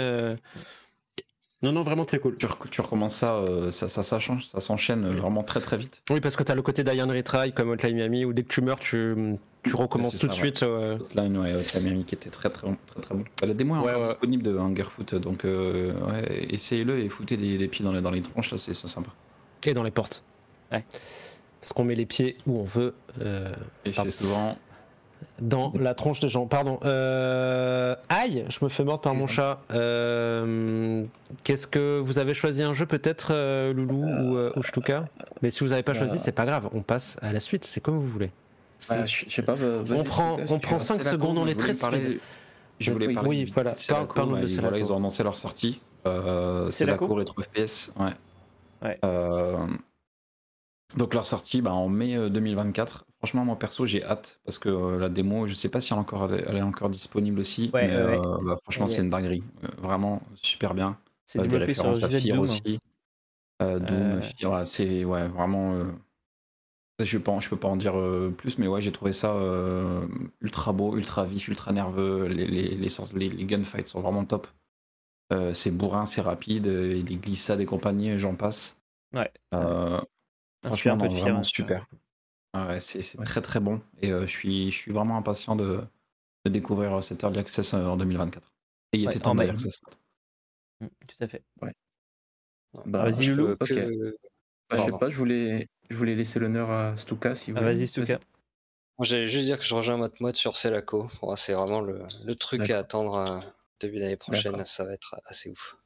[1.65, 2.37] Non, non, vraiment très cool.
[2.37, 5.61] Tu, rec- tu recommences ça, euh, ça, ça, ça change, ça s'enchaîne euh, vraiment très
[5.61, 6.03] très vite.
[6.11, 8.61] Oui, parce que t'as le côté d'Iron Retry comme Hotline Miami où dès que tu
[8.61, 9.15] meurs, tu,
[9.63, 10.37] tu recommences tout de ouais.
[10.39, 10.63] suite.
[10.63, 10.99] euh.
[10.99, 12.77] Hotline, ouais, Hotline Miami qui était très très bon.
[12.87, 13.25] Très, très bon.
[13.41, 14.03] Bah, la démo est Ouais, ouais.
[14.09, 18.11] disponible de Hungerfoot, donc euh, ouais, essayez-le et foutez des, des pieds dans les, dans
[18.11, 19.11] les tronches, c'est c'est sympa.
[19.65, 20.23] Et dans les portes.
[20.71, 20.85] Ouais.
[21.61, 22.95] Parce qu'on met les pieds où on veut.
[23.23, 23.55] euh,
[23.87, 24.59] Et c'est souvent.
[25.41, 26.47] Dans la tronche des gens.
[26.47, 26.79] Pardon.
[26.85, 27.95] Euh...
[28.09, 29.61] Aïe, je me fais mordre par mon chat.
[29.73, 31.05] Euh,
[31.43, 35.09] Qu'est-ce que vous avez choisi un jeu peut-être, euh, Loulou ou, ou Shtuka
[35.43, 36.69] Mais si vous n'avez pas choisi, c'est pas grave.
[36.73, 37.65] On passe à la suite.
[37.65, 38.31] C'est comme vous voulez.
[38.91, 39.55] Bah, je je sais pas.
[39.55, 40.79] vas-y, on prend, on prend veux.
[40.83, 41.37] 5 C'est la secondes.
[41.37, 42.21] co, On est très voulais parler- speed.
[42.81, 44.61] Je voulais parler oui, voilà, parle- parle-nous de bah.
[44.63, 45.81] Voilà, ils ont annoncé leur sortie.
[46.71, 47.93] C'est la cour rétro FPS.
[47.99, 48.11] Ouais.
[48.83, 48.99] Ouais.
[50.93, 53.07] Euh, donc leur sortie bah, en mai euh, 2024.
[53.19, 55.99] Franchement, moi perso, j'ai hâte parce que euh, la démo, je sais pas si elle
[55.99, 57.71] est encore, elle est encore disponible aussi.
[57.73, 58.93] Ouais, mais ouais, euh, bah, franchement, Ouais.
[58.93, 59.43] c'est une dinguerie.
[59.65, 60.99] Euh, vraiment super bien.
[61.25, 62.45] C'est Euh, des développé sur références à Fear Doom.
[62.45, 62.79] aussi.
[63.63, 64.21] Euh, Doom, Euh.
[64.21, 65.75] Fear, ouais, c'est ouais, vraiment.
[65.75, 65.87] euh,
[67.01, 69.35] je, peux, en- je peux pas en dire euh, plus, mais ouais, j'ai trouvé ça
[69.35, 70.07] euh,
[70.41, 72.27] ultra beau, ultra vif, ultra nerveux.
[72.27, 74.47] Les, les, les, sens- les- les gunfights sont vraiment top.
[75.33, 78.81] Euh, c'est bourrin, c'est rapide, euh, les glissades et compagnie, j'en passe.
[79.13, 79.31] Ouais.
[79.55, 80.01] Euh,
[80.69, 81.87] franchement, un peu non, de vraiment hein, super.
[82.53, 83.25] Ah ouais, c'est Ouais.
[83.25, 83.81] très très bon.
[84.01, 85.81] Et euh, je, suis, je suis vraiment impatient de,
[86.45, 88.53] de découvrir cet Early Access euh, en 2024.
[88.93, 89.99] Et il Ouais, était temps d'ailleurs que ça sorte.
[90.81, 91.43] Mm, Tout à fait.
[92.87, 93.57] Bah, Vas-y, je Loulou.
[93.57, 94.17] Que-
[94.71, 94.99] Bah, je sais Pardon.
[94.99, 97.75] pas, je voulais, je voulais laisser l'honneur à Stuka si vous Ah, voulez.
[97.75, 98.19] vas-y, Stuka.
[99.01, 101.11] J'allais juste dire que je rejoins Matmod sur Celaco.
[101.21, 103.41] Bon, c'est vraiment le, le truc à attendre euh,
[103.81, 104.65] début d'année prochaine.
[104.67, 105.77] Ça va être assez ouf.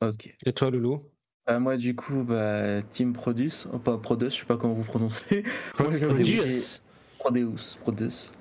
[0.00, 0.34] Ok.
[0.46, 1.10] Et toi, Loulou
[1.46, 4.84] Bah, moi, du coup, bah, Team Produce, oh, pas Produce, je sais pas comment vous
[4.84, 5.42] prononcez.
[5.74, 6.80] Prodeus.
[7.18, 8.32] Prodeus, Produce.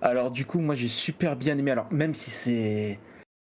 [0.00, 1.70] Alors, du coup, moi, j'ai super bien aimé.
[1.70, 2.98] Alors, même si c'est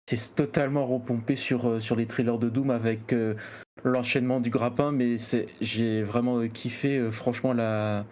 [0.08, 3.36] c'est totalement repompé sur, euh, sur les trailers de Doom avec euh,
[3.84, 8.06] l'enchaînement du grappin, mais c'est j'ai vraiment euh, kiffé, euh, franchement, la,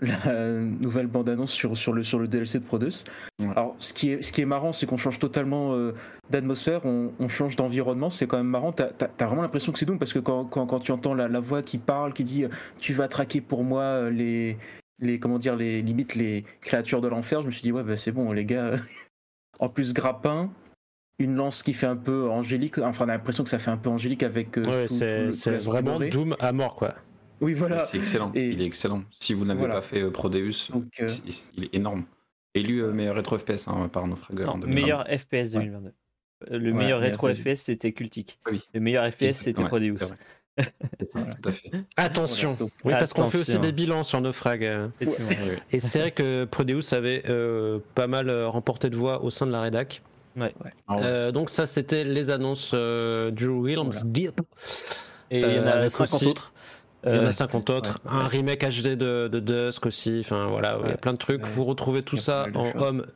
[0.00, 3.04] la nouvelle bande-annonce sur, sur, le, sur le DLC de Produce.
[3.38, 3.48] Ouais.
[3.50, 5.92] Alors, ce qui est, ce qui est marrant, c'est qu'on change totalement euh,
[6.30, 8.72] d'atmosphère, on, on change d'environnement, c'est quand même marrant.
[8.72, 11.28] T'as as, vraiment l'impression que c'est Doom parce que quand, quand, quand tu entends la,
[11.28, 12.48] la voix qui parle, qui dit euh,
[12.78, 14.56] Tu vas traquer pour moi euh, les.
[15.02, 17.96] Les, comment dire, les limites, les créatures de l'enfer, je me suis dit, ouais, bah,
[17.96, 18.72] c'est bon, les gars.
[19.58, 20.50] en plus, grappin,
[21.18, 23.78] une lance qui fait un peu angélique, enfin, on a l'impression que ça fait un
[23.78, 24.58] peu angélique avec.
[24.58, 25.98] euh, Ouais, c'est vraiment.
[26.00, 26.94] Doom à mort, quoi.
[27.40, 27.86] Oui, voilà.
[27.86, 28.32] C'est excellent.
[28.34, 29.02] Et- Il est excellent.
[29.10, 29.74] Si vous n'avez Voilà.
[29.76, 32.04] pas fait euh, Prodeus, Donc, euh, c'est- il est énorme.
[32.54, 34.46] élu euh, meilleur rétro FPS hein, par Naufrageur.
[34.48, 34.74] Non, en 2022.
[34.82, 35.88] meilleur FPS 2022.
[36.50, 37.40] Euh, Le Ouais, meilleur rétro FPS.
[37.40, 38.38] FPS, c'était Cultic.
[38.44, 38.60] Ah oui.
[38.74, 39.96] Le meilleur FPS, c'était Ouais, Prodeus.
[40.58, 41.70] Tout à fait.
[41.96, 42.54] Attention.
[42.54, 44.62] Voilà, Oui, parce qu'on fait aussi des bilans sur Naufrag.
[45.70, 49.52] Et c'est vrai que Prodeus avait euh, pas mal remporté de voix au sein de
[49.52, 50.02] la rédac.
[50.38, 50.52] Ah ouais.
[51.02, 54.00] Euh, donc ça, c'était les annonces euh, du Realms Voilà.
[54.04, 54.40] Deep.
[55.30, 56.52] Et il y en a avec 50 aussi- autres.
[57.04, 57.98] Il y en Euh, a 50 autres.
[58.04, 58.10] ouais.
[58.12, 60.18] Un remake HD de, de Dusk aussi.
[60.20, 61.42] Enfin voilà, il y a plein de trucs.
[61.42, 61.48] Ouais.
[61.54, 63.06] Vous retrouvez tout ça en homme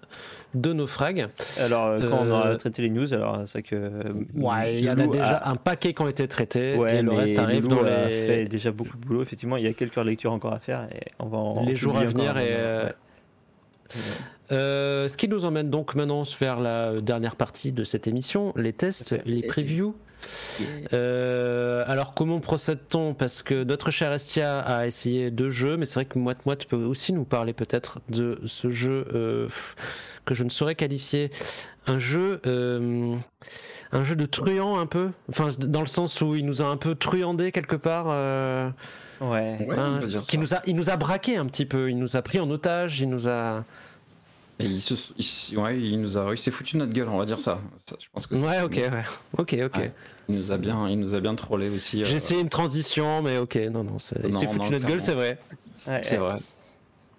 [0.55, 1.29] de Naufrag.
[1.61, 3.75] Alors, euh, quand on aura Euh, traité les news, alors c'est que.
[3.75, 4.03] euh,
[4.37, 6.77] Ouais, il y en a déjà un paquet qui ont été traités.
[6.77, 9.21] Ouais, et le reste arrive dans a les, fait déjà beaucoup de boulot.
[9.23, 11.99] Effectivement, il y a quelques lectures encore à faire et on va en les jours
[11.99, 12.39] à venir.
[12.39, 12.89] Et, euh.
[14.53, 18.73] Euh, ce qui nous emmène donc maintenant vers la dernière partie de cette émission, les
[18.73, 19.95] tests, les previews.
[20.93, 23.15] Euh, alors comment procède-t-on?
[23.15, 26.67] Parce que notre cher Estia a essayé deux jeux, mais c'est vrai que Moite Moite
[26.67, 29.49] peut aussi nous parler peut-être de ce jeu euh,
[30.25, 31.31] que je ne saurais qualifier.
[31.87, 33.15] Un jeu, euh,
[33.93, 36.77] un jeu de truand un peu, enfin dans le sens où il nous a un
[36.77, 38.07] peu truandé quelque part.
[38.09, 38.71] euh,
[39.21, 39.65] Ouais.
[39.69, 40.01] Ouais, hein,
[40.39, 43.01] nous a, il nous a braqué un petit peu, il nous a pris en otage,
[43.01, 43.65] il nous a.
[44.61, 47.19] Et il, se, il, ouais, il nous a, il s'est foutu de notre gueule, on
[47.19, 47.61] va dire ça.
[47.89, 49.05] Ça, je pense que Ouais, ok, ouais,
[49.37, 49.75] ok, ok.
[49.77, 49.93] Ouais.
[50.29, 52.03] Il nous a bien, il nous a bien trollé aussi.
[52.03, 54.71] euh, J'ai essayé une transition, mais ok, non, non, c'est- il Non, s'est foutu non,
[54.71, 55.39] notre gueule, c'est vrai.
[55.89, 56.19] Ouais, C'est ouais.
[56.19, 56.39] vrai.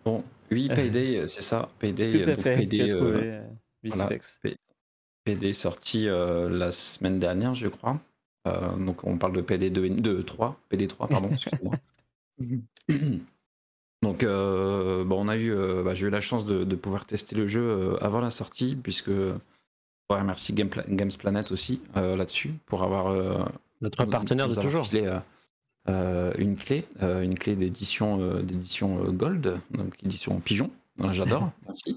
[0.06, 1.70] Bon, oui, Payday, euh, c'est ça.
[1.80, 2.56] Payday, Tout à donc fait.
[2.56, 3.20] Payday, tu as euh, trouvé.
[3.32, 3.42] euh,
[3.84, 4.04] voilà.
[4.08, 4.40] Bispex.
[5.26, 8.00] PD sorti euh, la semaine dernière, je crois.
[8.48, 11.74] Euh, donc on parle de PD 2, 2 3, PD 3, pardon, excusez-moi.
[14.06, 17.36] donc euh, on a eu, euh, bah, j'ai eu la chance de, de pouvoir tester
[17.36, 19.34] le jeu euh, avant la sortie, puisque je
[20.20, 23.12] remercie Game Pla- Games Planet aussi là-dessus pour avoir
[23.82, 24.86] Notre partenaire de toujours.
[24.88, 25.10] filé,
[26.38, 30.70] une clé, une clé d'édition d'édition Gold, donc édition pigeon.
[31.02, 31.94] Euh, J'adore, merci.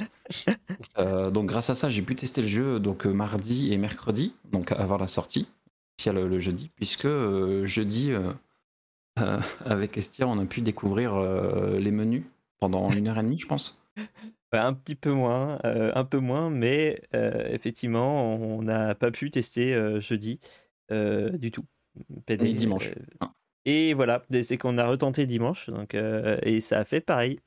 [1.33, 4.97] Donc grâce à ça, j'ai pu tester le jeu donc mardi et mercredi, donc avant
[4.99, 5.47] la sortie,
[6.07, 7.07] le, le jeudi, puisque
[7.65, 8.11] jeudi
[9.21, 12.25] euh, avec Estia, on a pu découvrir euh, les menus
[12.59, 13.81] pendant une heure et demie, je pense.
[14.51, 19.31] Bah, un petit peu moins, euh, un peu moins, mais effectivement, on n'a pas pu
[19.31, 20.41] tester jeudi
[20.91, 21.65] du tout.
[22.25, 22.95] PD, Ni dimanche.
[23.67, 27.39] et voilà, c'est qu'on a retenté dimanche, donc et ça a fait pareil.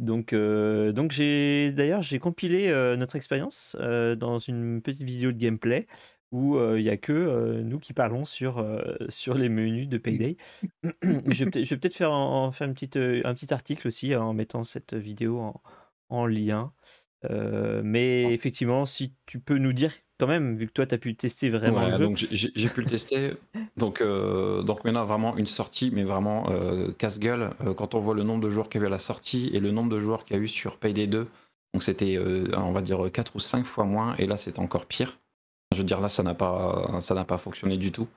[0.00, 5.86] Donc, donc j'ai d'ailleurs j'ai compilé notre expérience dans une petite vidéo de gameplay
[6.32, 9.88] où euh, il y a que euh, nous qui parlons sur euh, sur les menus
[9.88, 10.36] de Payday.
[11.02, 14.32] je vais peut-être faire en, en faire une petite euh, un petit article aussi en
[14.32, 15.60] mettant cette vidéo en,
[16.08, 16.72] en lien.
[17.30, 20.98] Euh, mais effectivement, si tu peux nous dire quand même, vu que toi tu as
[20.98, 23.32] pu tester vraiment Ouais, le jeu, donc j'ai- pu le tester.
[23.76, 27.50] Donc, euh, donc maintenant, vraiment une sortie, mais vraiment euh, casse-gueule.
[27.62, 29.50] Euh, quand on voit le nombre de joueurs qu'il y a eu à la sortie
[29.52, 31.26] et le nombre de joueurs qu'il y a eu sur Payday 2,
[31.74, 34.86] donc c'était, euh, on va dire, 4 ou 5 fois moins, et là c'est encore
[34.86, 35.18] pire.
[35.72, 38.08] Je veux dire, là ça n'a pas, ça n'a pas fonctionné du tout.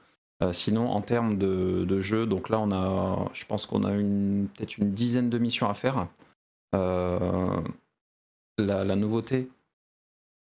[0.42, 3.92] Euh, sinon, en termes de, de jeu, donc là on a, je pense qu'on a
[3.94, 6.08] une, peut-être une dizaine de missions à faire.
[6.76, 7.62] Euh,
[8.58, 9.50] la, la nouveauté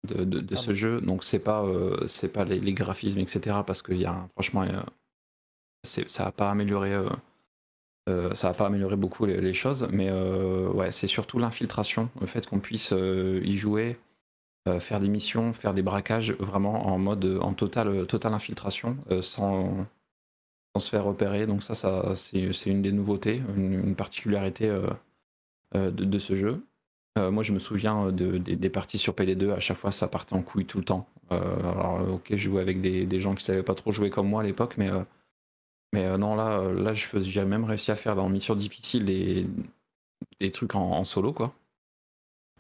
[0.07, 1.01] de, de- de ce jeu.
[1.01, 3.63] Donc c'est pas euh, c'est pas les, les graphismes etc.
[3.65, 4.63] Parce qu'il y a franchement
[5.83, 6.93] c'est- ça a pas amélioré
[8.09, 9.87] euh, ça a pas amélioré beaucoup les, les choses.
[9.91, 13.97] Mais euh, ouais c'est surtout l'infiltration, le fait qu'on puisse euh, y jouer,
[14.67, 19.21] euh, faire des missions, faire des braquages vraiment en mode en totale totale infiltration euh,
[19.21, 19.85] sans
[20.73, 21.45] sans se faire repérer.
[21.45, 26.65] Donc ça ça c'est une des nouveautés, une, particularité euh, de, ce jeu.
[27.17, 30.41] Moi, je me souviens de, des, parties sur PD2, à chaque fois, ça partait en
[30.41, 31.07] couille tout le temps.
[31.29, 34.41] Alors, ok, je jouais avec des, des gens qui savaient pas trop jouer comme moi
[34.41, 34.89] à l'époque, mais,
[35.93, 39.47] mais non, là, là j'ai même réussi à faire dans Mission Difficile des,
[40.41, 41.53] des trucs en, en solo, quoi.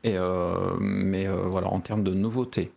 [0.03, 2.71] Et, euh, mais euh, voilà, en termes de nouveautés,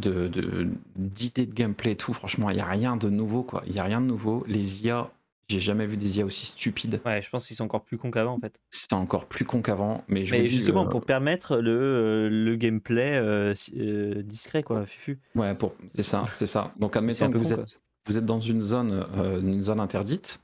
[0.00, 3.62] de, de- d'idées de, gameplay et tout, franchement, il n'y a rien de nouveau, quoi.
[3.66, 4.44] Il n'y a rien de nouveau.
[4.46, 5.10] Les IA,
[5.48, 7.00] j'ai jamais vu des IA aussi stupides.
[7.04, 8.60] ouais, je pense qu'ils sont encore plus cons qu'avant en fait.
[8.70, 12.28] C'est encore plus con qu'avant, mais je Mais vous dis, justement, euh, pour permettre le,
[12.28, 15.20] le gameplay euh, euh, discret, quoi, fufu.
[15.36, 15.74] Ouais, pour...
[15.94, 16.72] c'est ça, c'est ça.
[16.78, 19.06] Donc admettons que vous con, êtes, vous êtes dans une zone,
[19.42, 20.42] une zone interdite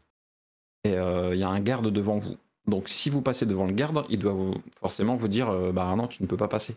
[0.85, 2.37] et il y a un garde devant vous.
[2.71, 5.93] Donc si vous passez devant le garde, il doit vous, forcément vous dire euh, bah
[5.97, 6.77] non, tu ne peux pas passer.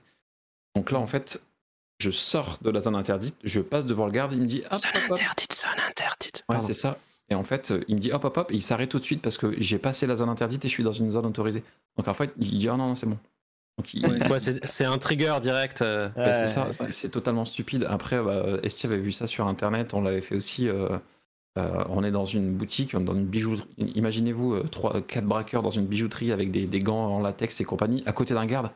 [0.76, 1.44] Donc là en fait,
[2.00, 4.74] je sors de la zone interdite, je passe devant le garde, il me dit hop,
[4.74, 5.12] Zone hop, hop.
[5.20, 6.44] interdite, zone interdite.
[6.50, 6.98] Ouais, c'est ça.
[7.30, 9.04] Et en fait, euh, il me dit hop hop hop, et il s'arrête tout de
[9.06, 11.64] suite parce que j'ai passé la zone interdite et je suis dans une zone autorisée.
[11.98, 13.18] Donc en fait, il dit ah non, non c'est bon.
[13.78, 14.30] Donc il, Ouais.
[14.32, 15.82] Ouais, c'est c'est un trigger direct.
[15.82, 16.10] euh.
[16.18, 16.34] Ouais.
[16.34, 17.88] c'est ça, c'est- c'est totalement stupide.
[17.90, 20.68] Après, bah, Estie avait vu ça sur internet, on l'avait fait aussi.
[20.68, 20.90] euh,
[21.60, 23.68] Euh, on est dans une boutique, dans une bijouterie.
[23.78, 27.64] Imaginez-vous euh, trois, quatre braqueurs dans une bijouterie avec des, des gants en latex et
[27.64, 28.72] compagnie, à côté d'un garde.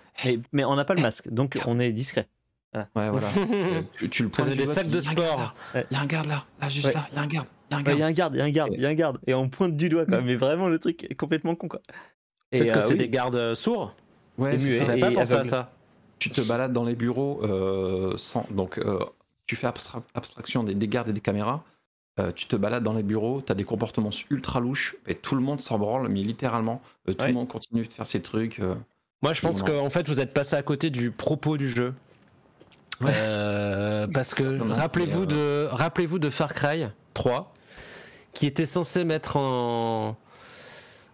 [0.53, 2.27] Mais on n'a pas le masque, donc on est discret.
[2.75, 3.27] Ouais, voilà.
[3.51, 5.37] Euh, tu, tu le pointes des sacs de dis, Il y a un sport.
[5.37, 6.93] garde là, il y a un garde là, là, juste Ouais.
[6.93, 7.97] là, il y a un garde, il y a un garde.
[7.99, 9.17] y a un garde, il y a un garde, il y a un garde.
[9.25, 10.21] Et on pointe du doigt, quoi.
[10.21, 11.81] Mais vraiment, le truc est complètement con, quoi.
[12.51, 12.99] Peut-être que euh, c'est oui.
[12.99, 13.95] des gardes sourds.
[14.37, 14.77] Ouais, Et c'est muet.
[14.79, 14.85] ça.
[14.85, 15.49] J'avais pas et pensé à aveugle.
[15.49, 15.71] ça.
[16.19, 18.45] tu te balades dans les bureaux euh, sans.
[18.51, 18.99] Donc, euh,
[19.47, 21.63] tu fais abstra- abstraction des, des gardes et des caméras.
[22.19, 25.35] Euh, tu te balades dans les bureaux, tu as des comportements ultra louches, et tout
[25.35, 27.27] le monde s'en branle, mais littéralement, euh, tout Ouais.
[27.29, 28.59] le monde continue de faire ses trucs.
[28.59, 28.75] euh.
[29.21, 31.93] Moi, je pense qu'en fait, vous êtes passé à côté du propos du jeu.
[33.01, 33.11] Ouais.
[34.13, 37.53] Parce que rappelez-vous de rappelez-vous de Far Cry 3
[38.33, 40.15] qui était censé mettre en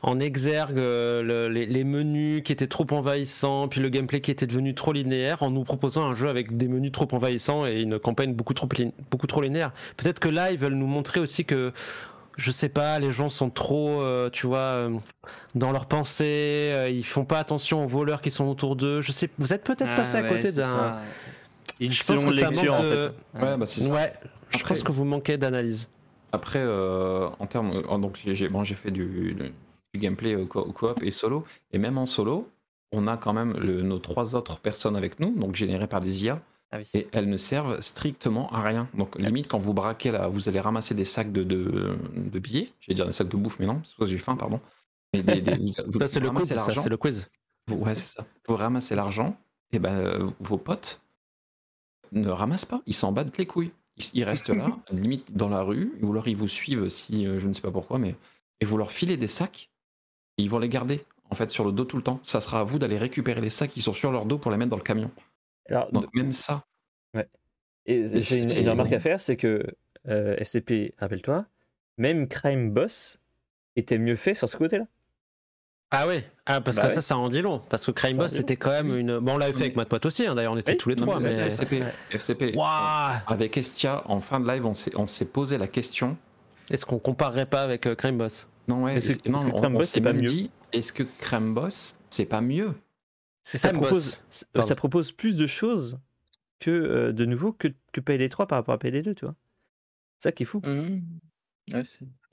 [0.04, 4.32] en exergue euh, le- les, les menus qui étaient trop envahissants, puis le gameplay qui
[4.32, 7.82] était devenu trop linéaire, en nous proposant un jeu avec des menus trop envahissants et
[7.82, 9.72] une campagne beaucoup trop, lin- beaucoup trop linéaire.
[9.98, 11.72] Peut-être que là, ils veulent nous montrer aussi que,
[12.36, 14.90] je sais pas, les gens sont trop, euh, tu vois, euh,
[15.56, 19.02] dans leurs pensées, euh, ils font pas attention aux voleurs qui sont autour d'eux.
[19.02, 20.98] Je sais, vous êtes peut-être Ah passé à côté d'un.
[21.80, 22.84] Une Je pense que ça en manque fait.
[22.84, 23.12] de-
[23.42, 23.94] Ouais, bah, c'est ça.
[23.94, 24.14] Ouais,
[24.52, 25.88] je Après- pense que vous manquez d'analyse.
[26.34, 27.72] Après, euh, en termes.
[27.90, 29.36] euh, donc, j'ai j'ai- bon, j'ai fait du,
[29.94, 32.50] du gameplay euh, co- coop et solo, et même en solo,
[32.92, 36.24] on a quand même le- nos trois autres personnes avec nous, donc générées par des
[36.26, 36.42] IA.
[36.72, 36.86] Ah oui.
[36.96, 38.90] Et elles ne servent strictement à rien.
[38.96, 42.72] Donc limite quand vous braquez là, vous allez ramasser des sacs de, de, de billets.
[42.80, 44.60] J'allais dire des sacs de bouffe, mais non, parce que j'ai faim, pardon.
[45.14, 46.50] Mais des- des- vous, vous Ça, c'est le quiz.
[46.84, 47.30] C'est le quiz.
[47.68, 48.26] Vous- ouais, c'est ça.
[48.48, 49.38] Vous ramassez l'argent,
[49.72, 51.02] et ben euh, vos potes
[52.12, 52.82] ne ramassent pas.
[52.88, 53.72] Ils s'en battent les couilles.
[53.98, 57.38] Ils, ils restent là, limite dans la rue, ou alors ils vous suivent si euh,
[57.38, 58.16] je ne sais pas pourquoi, mais
[58.60, 59.70] et vous leur filez des sacs,
[60.38, 62.20] et ils vont les garder en fait sur le dos tout le temps.
[62.24, 64.58] Ça sera à vous d'aller récupérer les sacs qui sont sur leur dos pour les
[64.58, 65.10] mettre dans le camion.
[65.70, 66.64] Alors, Donc même ça,
[67.86, 69.64] Et Et j'ai une, remarque à faire, c'est que
[70.08, 71.46] euh, FCP, rappelle-toi,
[71.98, 73.20] même Crime Boss
[73.76, 74.86] était mieux fait sur ce côté-là.
[75.96, 76.94] Ah ouais, ah, parce Bah que ouais.
[76.96, 77.60] ça, ça en dit long.
[77.70, 79.20] Parce que Crime Boss, c'était quand même une.
[79.20, 80.96] Bon, on l'avait fait avec Matt Poit aussi, hein, d'ailleurs, on était Oui, tous les
[80.96, 81.22] non, trois.
[81.22, 81.50] mais Mais...
[81.52, 81.94] FCP, Ouais.
[82.12, 82.56] FCP.
[82.56, 86.18] Waouh Avec Estia, en fin de live, on s'est, on s'est posé la question.
[86.72, 88.48] Est-ce qu'on comparerait pas avec euh, Crime Boss?
[88.68, 89.18] Non, ouais, non, s'est
[89.84, 90.50] c'est pas mieux.
[90.72, 92.74] est-ce que Crème Boss, c'est pas mieux?
[93.42, 96.00] C'est Ça propose, ça propose plus de choses
[96.60, 99.36] que euh, de nouveau que, que Payday 3 par rapport à Payday 2, tu vois.
[100.18, 100.62] C'est ça qui est fou.
[101.72, 101.84] Ouais,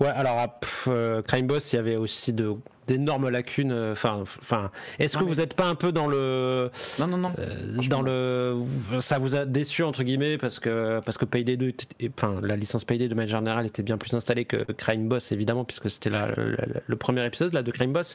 [0.01, 2.55] Ouais, alors, pff, euh, Crime Boss, il y avait aussi de,
[2.89, 3.70] d'énormes lacunes.
[3.70, 6.70] euh, Enfin, enfin, est-ce que mais- vous n'êtes pas un peu dans le.
[6.98, 7.32] Non, non, non.
[7.39, 8.59] euh, dans le.
[9.01, 12.57] Ça vous a déçu, entre guillemets, parce que, parce que Payday 2, était- enfin, la
[12.57, 16.11] licence Payday de manière générale était bien plus installée que Crime Boss, évidemment, puisque c'était
[16.11, 18.15] le premier épisode là, de Crime Boss.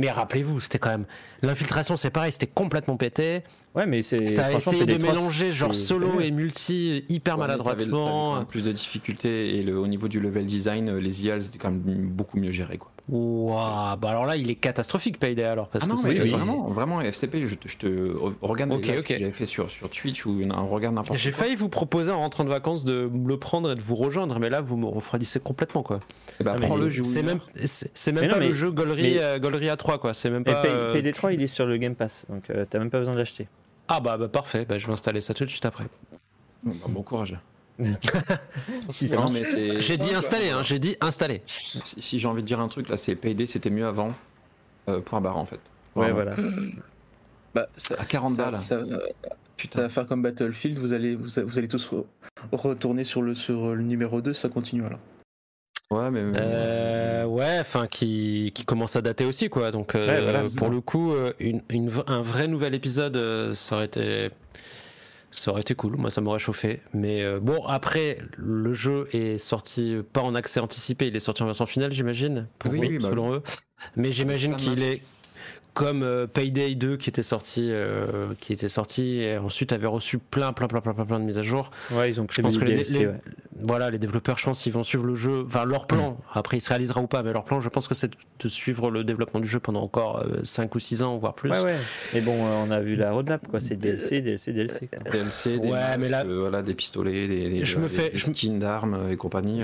[0.00, 1.04] Mais rappelez-vous, c'était quand même.
[1.42, 3.42] L'infiltration, c'est pareil, c'était complètement pété.
[3.74, 4.26] Ouais, mais c'est.
[4.26, 8.44] Ça a essayé de Payday 3, mélanger genre solo et multi hyper Ouais, maladroitement.
[8.46, 11.70] plus de difficultés et le, au niveau du level design, euh, les IA, étaient quand
[11.70, 12.78] même beaucoup mieux gérées.
[12.78, 12.90] Quoi.
[13.10, 15.68] Ouah, bah alors là, il est catastrophique Payday alors.
[15.68, 18.82] Parce ah non, que mais c'est- vraiment, vraiment, FCP, je te, je te regarde Ok,
[18.86, 19.06] les lives ok.
[19.06, 22.20] que j'avais fait sur, sur Twitch ou un regarde n'importe J'ai failli vous proposer en
[22.20, 24.86] rentrant de vacances de me le prendre et de vous rejoindre, mais là vous me
[24.86, 26.00] refroidissez complètement quoi.
[26.40, 27.04] Eh Ah, prends-le, il- joue.
[27.04, 27.50] C'est même, heure.
[27.66, 30.14] c'est c'est même Mais non, pas mais- le jeu Gollery, mais- euh, Gollery A3 quoi.
[30.14, 30.64] C'est même Mais pas.
[30.66, 33.14] Euh, Payday 3, il est sur le Game Pass, donc euh, t'as même pas besoin
[33.14, 33.48] de l'acheter.
[33.88, 35.84] Ah bah, bah, parfait, bah, je vais installer ça tout de suite après.
[36.62, 37.36] Bon, bah, bon courage.
[38.92, 39.42] Si Non, mais
[39.80, 41.42] J'ai dit installer, hein, j'ai dit installer.
[41.46, 44.14] Si, si j'ai envie de dire un truc, là, c'est PD, c'était mieux avant.
[44.88, 45.60] euh, point barre en fait.
[45.96, 46.34] Ouais, voilà.
[47.54, 48.58] Bah, ça- À 40 ça- balles.
[48.58, 48.98] Ça, ça
[49.56, 49.82] Putain.
[49.82, 52.04] va faire comme Battlefield, vous allez, vous, vous allez tous re-
[52.52, 55.00] retourner sur le, sur le numéro 2, ça continue alors.
[55.90, 56.22] Ouais, mais.
[56.36, 59.72] Euh, ouais, enfin qui, qui commence à dater aussi quoi.
[59.72, 60.68] Donc euh, voilà, pour ça.
[60.68, 64.30] le coup, euh, une, une v- un vrai nouvel épisode, euh, ça aurait été,
[65.30, 65.96] ça aurait été cool.
[65.96, 66.80] Moi, ça m'aurait chauffé.
[66.92, 71.42] Mais euh, bon, après, le jeu est sorti pas en accès anticipé, il est sorti
[71.42, 73.42] en version finale, j'imagine, pour Oui, eux, oui, bah selon eux.
[73.96, 75.02] Mais j'imagine qu'il est
[75.80, 80.18] comme euh, Payday 2 qui était sorti, euh, qui était sorti et ensuite avait reçu
[80.18, 81.70] plein, plein, plein, plein, plein, plein de mises à jour.
[81.90, 83.14] Ouais, ils ont Je pris pense que les, DLC, les- ouais.
[83.62, 86.18] voilà, les développeurs, je pense, ils vont suivre le jeu, enfin leur plan.
[86.34, 88.90] Après, il se réalisera ou pas, mais leur plan, je pense que c'est de suivre
[88.90, 91.50] le développement du jeu pendant encore 5 ou 6 ans, voire plus.
[91.50, 91.76] Ouais, ouais.
[92.12, 93.60] Mais bon, euh, on a vu la roadmap, quoi.
[93.60, 94.86] C'est DLC, DLC, DLC.
[94.88, 94.98] quoi.
[95.10, 97.94] DLC, des, Ouais, masques, mais là- euh, voilà, des pistolets, des, des- Je me des-
[97.94, 99.62] fais- des je me- skins d'armes et compagnie.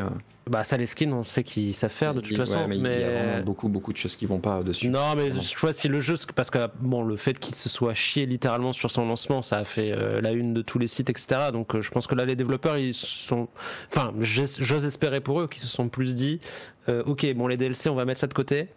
[0.48, 2.68] Bah, ça, les skins, on sait qu'ils savent faire de Il- toute ouais, façon.
[2.68, 4.88] mais, mais il y a vraiment beaucoup, beaucoup de choses qui vont pas dessus.
[4.88, 5.42] Non, mais Vraiment.
[5.42, 8.72] je vois si le jeu, parce que bon, le fait qu'il se soit chié littéralement
[8.72, 11.50] sur son lancement, ça a fait euh, la une de tous les sites, etc.
[11.52, 13.48] Donc euh, je pense que là, les développeurs, ils sont.
[13.90, 16.40] Enfin, j'ose espérer pour eux qu'ils se sont plus dit
[16.88, 18.68] euh, ok, bon, les DLC, on va mettre ça de côté.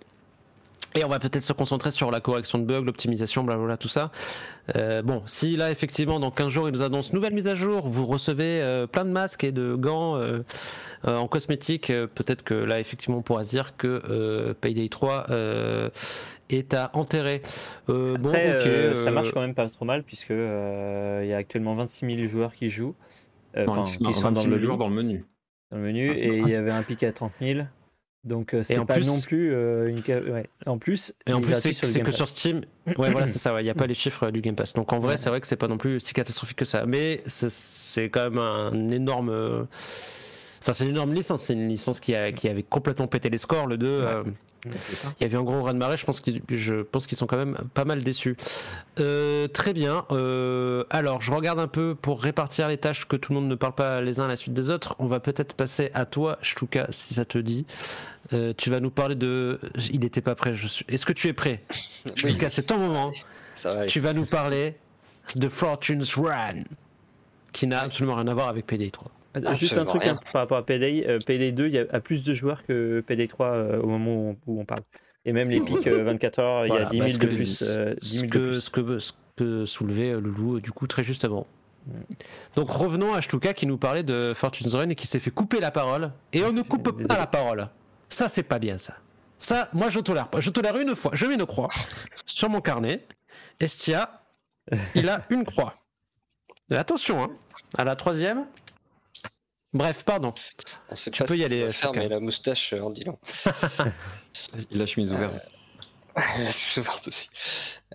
[0.95, 4.11] Et on va peut-être se concentrer sur la correction de bugs, l'optimisation, blablabla, tout ça.
[4.75, 7.87] Euh, bon, si là, effectivement, dans 15 jours, ils nous annoncent nouvelle mise à jour,
[7.87, 10.39] vous recevez euh, plein de masques et de gants euh,
[11.05, 14.89] euh, en cosmétique, euh, peut-être que là, effectivement, on pourra se dire que euh, Payday
[14.89, 15.89] 3 euh,
[16.49, 17.43] est à enterrer.
[17.89, 21.37] Euh, bon, euh, ça marche quand même pas trop mal puisque euh, il y a
[21.37, 22.95] actuellement 26 000 joueurs qui jouent,
[23.57, 25.25] euh, Non, enfin, ils- qui sont dans 26 le, 000 joueurs lit, dans le menu.
[25.71, 27.59] dans le menu, Ah, et il y avait un pic à 30 000.
[28.25, 29.99] Donc euh, c'est pas plus- non plus euh, une
[30.31, 30.49] ouais.
[30.65, 32.15] En plus, Et en plus, c'est que Pass.
[32.15, 32.61] sur Steam.
[32.97, 33.55] Ouais, voilà, c'est ça.
[33.59, 34.73] Il n'y a pas les chiffres du Game Pass.
[34.73, 35.17] Donc en vrai, Ouais.
[35.17, 36.85] c'est vrai que c'est pas non plus si catastrophique que ça.
[36.85, 39.67] Mais c'est- quand même un énorme.
[40.61, 41.43] Enfin, c'est une énorme licence.
[41.43, 43.67] C'est une licence qui, a, qui avait complètement pété les scores.
[43.67, 44.35] Le 2, euh, C'est ça.
[44.65, 45.97] Il y avait un gros raz de marée.
[45.97, 48.35] Je pense qu'ils je pense qu'ils sont quand même pas mal déçus.
[48.99, 50.05] Euh, très bien.
[50.11, 53.55] Euh, alors, je regarde un peu pour répartir les tâches que tout le monde ne
[53.55, 54.95] parle pas les uns à la suite des autres.
[54.99, 57.65] On va peut-être passer à toi, Shtuka, si ça te dit.
[58.33, 59.59] Euh, tu vas nous parler de.
[59.91, 60.53] Il n'était pas prêt.
[60.53, 61.63] je suis- Est-ce que tu es prêt?
[62.05, 63.11] Oui, Shtuka, c'est ton moment.
[63.55, 63.85] ça va.
[63.85, 64.75] Tu vas nous parler
[65.35, 66.63] de Fortune's Run,
[67.53, 69.09] qui n'a absolument rien à voir avec PD 3.
[69.35, 71.99] Ah, Juste un truc hein, par rapport à Payday, euh, Payday 2, il y a,
[71.99, 74.81] plus de joueurs que Payday 3 euh, au moment où on, où on parle.
[75.25, 77.27] Et même les pics euh, 24 heures, il y a Voilà, 10 parce 000 de
[77.27, 77.61] que plus.
[77.77, 78.59] euh, 10 ce, 000 de que, plus.
[78.61, 81.45] ce, que, ce que soulevait euh, Loulou, euh, du coup, très justement.
[82.55, 85.59] Donc revenons à Shtuka qui nous parlait de Fortune's Run et qui s'est fait couper
[85.59, 86.11] la parole.
[86.33, 87.67] Et on ne coupe pas la parole.
[88.09, 88.95] Ça, c'est pas bien, ça.
[89.37, 90.39] Ça, moi, je tolère pas.
[90.39, 91.11] Je tolère une fois.
[91.13, 91.69] Je mets une croix
[92.25, 93.07] sur mon carnet.
[93.59, 94.21] Estia,
[94.95, 95.73] il a une croix.
[96.71, 97.29] Et attention, hein.
[97.77, 98.45] À la troisième.
[99.73, 100.33] Bref, pardon.
[100.89, 103.19] On sait tu pas peux y aller, faire, mais la moustache euh, en dit long.
[104.71, 105.51] Il a la chemise ouverte.
[106.15, 107.29] Je vois aussi.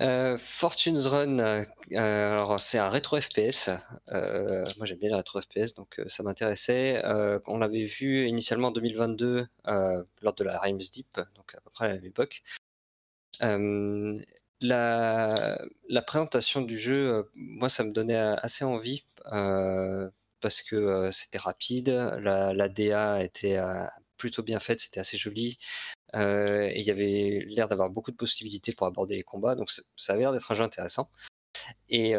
[0.01, 3.71] Euh, Fortune's Run, euh, euh, alors c'est un rétro FPS.
[4.09, 7.03] Euh, moi j'aime bien les rétro FPS, donc euh, ça m'intéressait.
[7.05, 11.61] Euh, on l'avait vu initialement en 2022 euh, lors de la Reims Deep, donc à
[11.61, 12.43] peu près à la même époque.
[13.43, 14.19] Euh,
[14.61, 20.09] la, la présentation du jeu, euh, moi ça me donnait assez envie euh,
[20.45, 23.87] parce que euh, c'était rapide, la, DA était euh,
[24.19, 25.59] plutôt bien faite, c'était assez joli.
[26.15, 29.71] Euh, et il y avait l'air d'avoir beaucoup de possibilités pour aborder les combats, donc
[29.71, 31.09] ça avait l'air d'être un jeu intéressant.
[31.89, 32.13] Et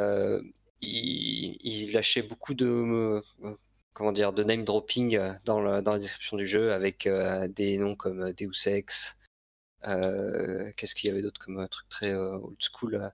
[0.82, 3.22] il, lâchait beaucoup de
[3.94, 7.08] comment dire de name dropping dans, la- dans la description du jeu avec
[7.50, 9.20] des noms comme Deus Ex.
[9.88, 13.12] Euh, Qu'est-ce qu'il y avait d'autre comme euh, truc très euh, old school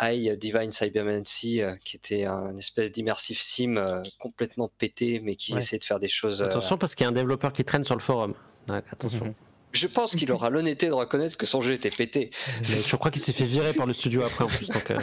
[0.00, 5.58] I Divine Cybermancy, qui était un espèce d'immersive sim complètement pété, mais qui Ouais.
[5.58, 6.42] essayait de faire des choses.
[6.42, 8.34] Attention parce qu'il y a un développeur qui traîne sur le forum.
[8.68, 9.26] Ouais, attention.
[9.26, 9.34] Mhm.
[9.74, 12.30] Je pense qu'il aura l'honnêteté de reconnaître que son jeu était pété.
[12.62, 14.68] Je crois qu'il s'est fait virer par le studio après en plus.
[14.68, 15.00] Donc, euh,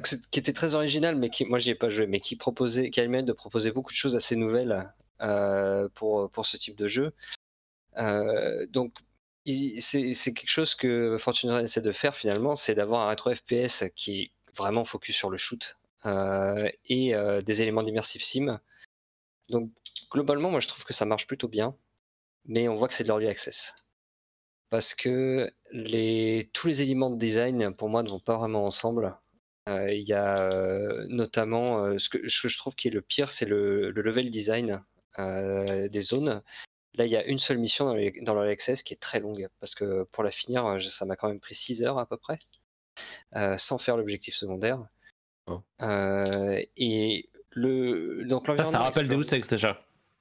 [0.30, 3.00] qui était très original, mais qui, moi, j'y ai pas joué, mais qui proposait, qui
[3.00, 6.86] a le de proposer beaucoup de choses assez nouvelles euh, pour, pour ce type de
[6.86, 7.12] jeu.
[7.98, 8.92] Euh, donc,
[9.44, 13.84] c'est quelque chose que Fortune Run essaie de faire finalement, c'est d'avoir un rétro FPS
[13.96, 18.60] qui est vraiment focus sur le shoot euh, et euh, des éléments d'immersive sim.
[19.48, 19.70] Donc,
[20.10, 21.76] globalement, moi, je trouve que ça marche plutôt bien,
[22.46, 23.74] mais on voit que c'est de l'early access.
[24.70, 29.16] Parce que les, tous les éléments de design, pour moi, ne vont pas vraiment ensemble.
[29.68, 33.90] Euh, Il y a notamment ce, que, je trouve qui est le pire, c'est le,
[33.90, 34.82] le level design
[35.18, 36.42] des zones.
[36.96, 39.18] Là, il y a une seule mission dans, les- dans l'Early Access qui est très
[39.20, 42.16] longue, parce que pour la finir, ça m'a quand même pris 6 heures à peu
[42.18, 42.38] près,
[43.36, 44.78] euh, sans faire l'objectif secondaire.
[45.46, 45.60] Oh.
[45.80, 49.80] Euh, et le, donc ça, ça rappelle Deus Ex déjà.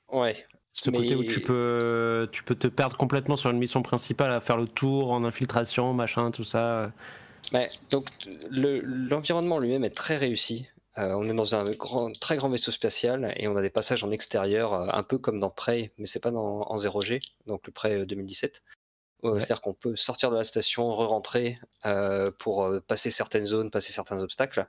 [0.10, 4.34] Ouais, Ce côté où tu peux, tu peux te perdre complètement sur une mission principale,
[4.34, 6.92] à faire le tour en infiltration, machin, tout ça.
[7.54, 8.08] Ouais, donc
[8.50, 10.68] le- l'environnement lui-même est très réussi.
[10.98, 14.04] Euh, on est dans un grand, très grand vaisseau spatial et on a des passages
[14.04, 17.66] en extérieur, euh, un peu comme dans Prey, mais c'est pas dans, en 0G, donc
[17.66, 18.58] le Prey euh, 2017.
[18.58, 18.72] Euh,
[19.24, 19.40] Ouais.
[19.40, 24.20] C'est-à-dire qu'on peut sortir de la station, re-rentrer euh, pour passer certaines zones, passer certains
[24.20, 24.66] obstacles.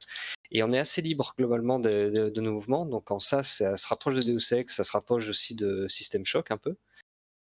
[0.50, 2.84] Et on est assez libre globalement de, de- de nos mouvements.
[2.84, 6.26] Donc en ça, ça se rapproche de Deus Ex, ça se rapproche aussi de System
[6.26, 6.76] Shock un peu.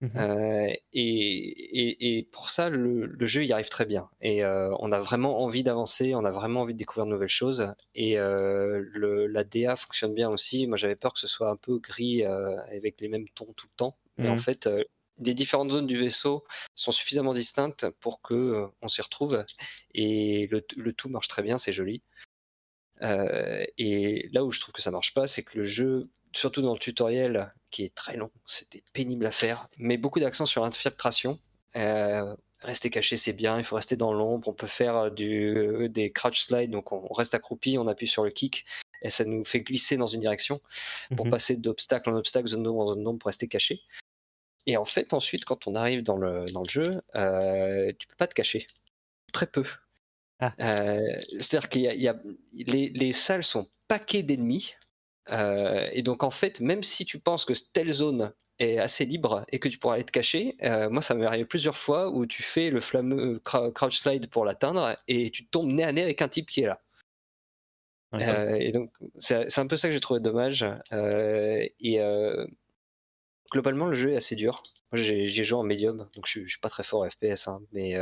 [0.02, 0.10] Mhm.
[0.16, 4.10] Euh, et, et- et pour ça, le, le jeu y arrive très bien.
[4.20, 7.28] Et euh, on a vraiment envie d'avancer, on a vraiment envie de découvrir de nouvelles
[7.28, 7.66] choses.
[7.94, 10.66] Et euh, le, la DA fonctionne bien aussi.
[10.66, 13.66] Moi, j'avais peur que ce soit un peu gris euh, avec les mêmes tons tout
[13.70, 13.96] le temps.
[14.18, 14.38] Mais en Mhm.
[14.38, 14.68] fait,
[15.18, 16.44] les différentes zones du vaisseau
[16.74, 19.44] sont suffisamment distinctes pour que on s'y retrouve.
[19.94, 22.02] Et le, le tout marche très bien, c'est joli.
[23.02, 26.72] Et là où je trouve que ça marche pas, c'est que le jeu, surtout dans
[26.72, 31.38] le tutoriel, qui est très long, c'était pénible à faire, met beaucoup d'accent sur l'infiltration.
[31.74, 36.10] Euh, rester caché, c'est bien, il faut rester dans l'ombre, on peut faire du, des
[36.10, 38.64] crouch slides, donc on reste accroupi, on appuie sur le kick,
[39.02, 40.60] et ça nous fait glisser dans une direction
[41.16, 41.30] pour Mhm.
[41.30, 43.82] passer d'obstacle en obstacle, zone d'ombre en zone d'ombre pour rester caché.
[44.68, 48.16] et en fait, ensuite, quand on arrive dans le, dans le jeu, euh, tu peux
[48.16, 48.66] pas te cacher.
[49.32, 49.64] Très peu.
[50.40, 50.52] Ah.
[50.58, 50.98] Euh,
[51.38, 52.20] C'est-à-dire qu'il y a, il y a-
[52.52, 54.74] les, les salles sont paquées d'ennemis.
[55.30, 59.44] Euh, et donc, en fait, même si tu penses que telle zone est assez libre
[59.50, 62.26] et que tu pourras aller te cacher, euh, moi, ça m'est arrivé plusieurs fois où
[62.26, 66.02] tu fais le fameux crou- crouch slide pour l'atteindre et tu tombes nez à nez
[66.02, 66.80] avec un type qui est là.
[68.28, 70.64] Euh, et donc, c'est un peu ça que j'ai trouvé dommage.
[70.92, 71.98] Et
[73.52, 74.62] globalement, le jeu est assez dur.
[74.92, 77.48] Moi, j'ai joué en médium, donc je, suis- je suis pas très fort en FPS,
[77.48, 77.94] hein, mais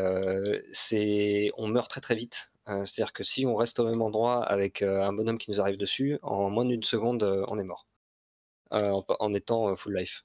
[0.73, 2.53] c'est, on meurt très très vite.
[2.69, 5.61] Euh, C'est-à-dire que si on reste au même endroit avec euh, un bonhomme qui nous
[5.61, 7.87] arrive dessus, en moins d'une seconde, euh, on est mort.
[8.71, 10.25] En, en étant full life.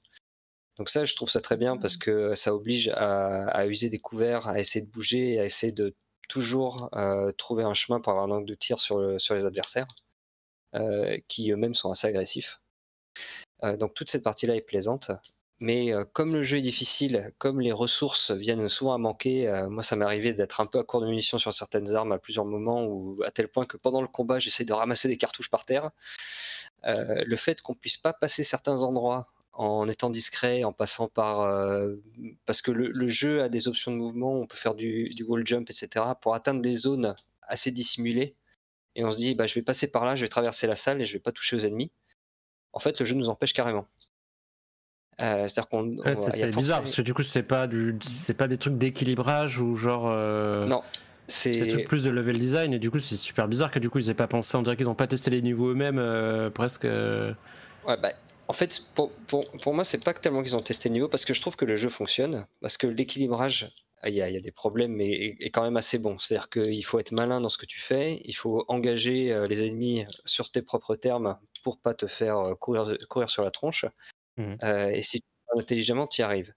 [0.78, 3.98] Donc ça, je trouve ça très bien parce que ça oblige à, à user des
[3.98, 5.94] couverts, à essayer de bouger, à essayer de
[6.28, 9.46] toujours euh, trouver un chemin pour avoir un angle de tir sur, le- sur les
[9.46, 9.86] adversaires,
[10.74, 12.60] euh, qui eux-mêmes sont assez agressifs.
[13.62, 15.10] Euh, donc toute cette partie-là est plaisante.
[15.60, 19.68] Mais euh, comme le jeu est difficile, comme les ressources viennent souvent à manquer, euh,
[19.68, 22.18] moi ça m'est arrivé d'être un peu à court de munitions sur certaines armes à
[22.18, 25.50] plusieurs moments, ou à tel point que pendant le combat j'essaie de ramasser des cartouches
[25.50, 25.90] par terre.
[26.86, 31.40] Euh, le fait qu'on puisse pas passer certains endroits en étant discret, en passant par...
[32.46, 35.22] parce que le, le jeu a des options de mouvement, on peut faire du, du
[35.24, 36.06] wall jump, etc.
[36.22, 38.36] pour atteindre des zones assez dissimulées.
[38.94, 41.00] Et on se dit, bah, je vais passer par là, je vais traverser la salle
[41.02, 41.92] et je vais pas toucher aux ennemis.
[42.72, 43.86] En fait, le jeu nous empêche carrément.
[45.22, 45.78] Euh, C'est-à-dire qu'on.
[45.98, 48.48] on Ouais, va- c'est bizarre forcément- parce que du coup c'est pas du c'est pas
[48.48, 50.82] des trucs d'équilibrage ou genre euh, Non,
[51.28, 54.08] c'est plus de level design et du coup c'est super bizarre que du coup ils
[54.10, 57.96] aient pas pensé on dirait qu'ils ont pas testé les niveaux eux-mêmes euh, presque Ouais,
[57.96, 58.12] bah,
[58.48, 61.08] en fait, pour, pour, pour moi, c'est pas que tellement qu'ils ont testé le niveau,
[61.08, 63.72] parce que je trouve que le jeu fonctionne, parce que l'équilibrage,
[64.04, 66.18] il y, a, il y a des problèmes, mais est, quand même assez bon.
[66.18, 70.04] C'est-à-dire qu'il faut être malin dans ce que tu fais, il faut engager les ennemis
[70.24, 73.86] sur tes propres termes pour pas te faire courir, courir sur la tronche.
[74.40, 74.58] Mhm.
[74.62, 76.54] Euh, et si tu fais intelligemment, tu y arrives.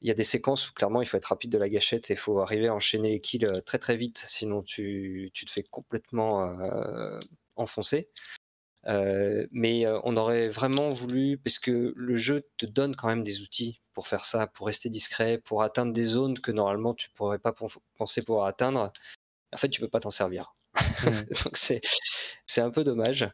[0.00, 2.14] Il y a des séquences où clairement il faut être rapide de la gâchette et
[2.14, 5.50] il faut arriver à enchaîner les kills euh, très très vite, sinon tu, tu te
[5.50, 7.20] fais complètement euh,
[7.56, 8.08] enfoncer.
[8.86, 13.40] Euh, mais on aurait vraiment voulu, parce que le jeu te donne quand même des
[13.40, 17.38] outils pour faire ça, pour rester discret, pour atteindre des zones que normalement tu pourrais
[17.38, 18.92] pas pen- penser pouvoir atteindre.
[19.52, 20.54] En fait, tu peux pas t'en servir.
[21.04, 21.26] Mhm.
[21.44, 23.30] donc c'est un peu dommage.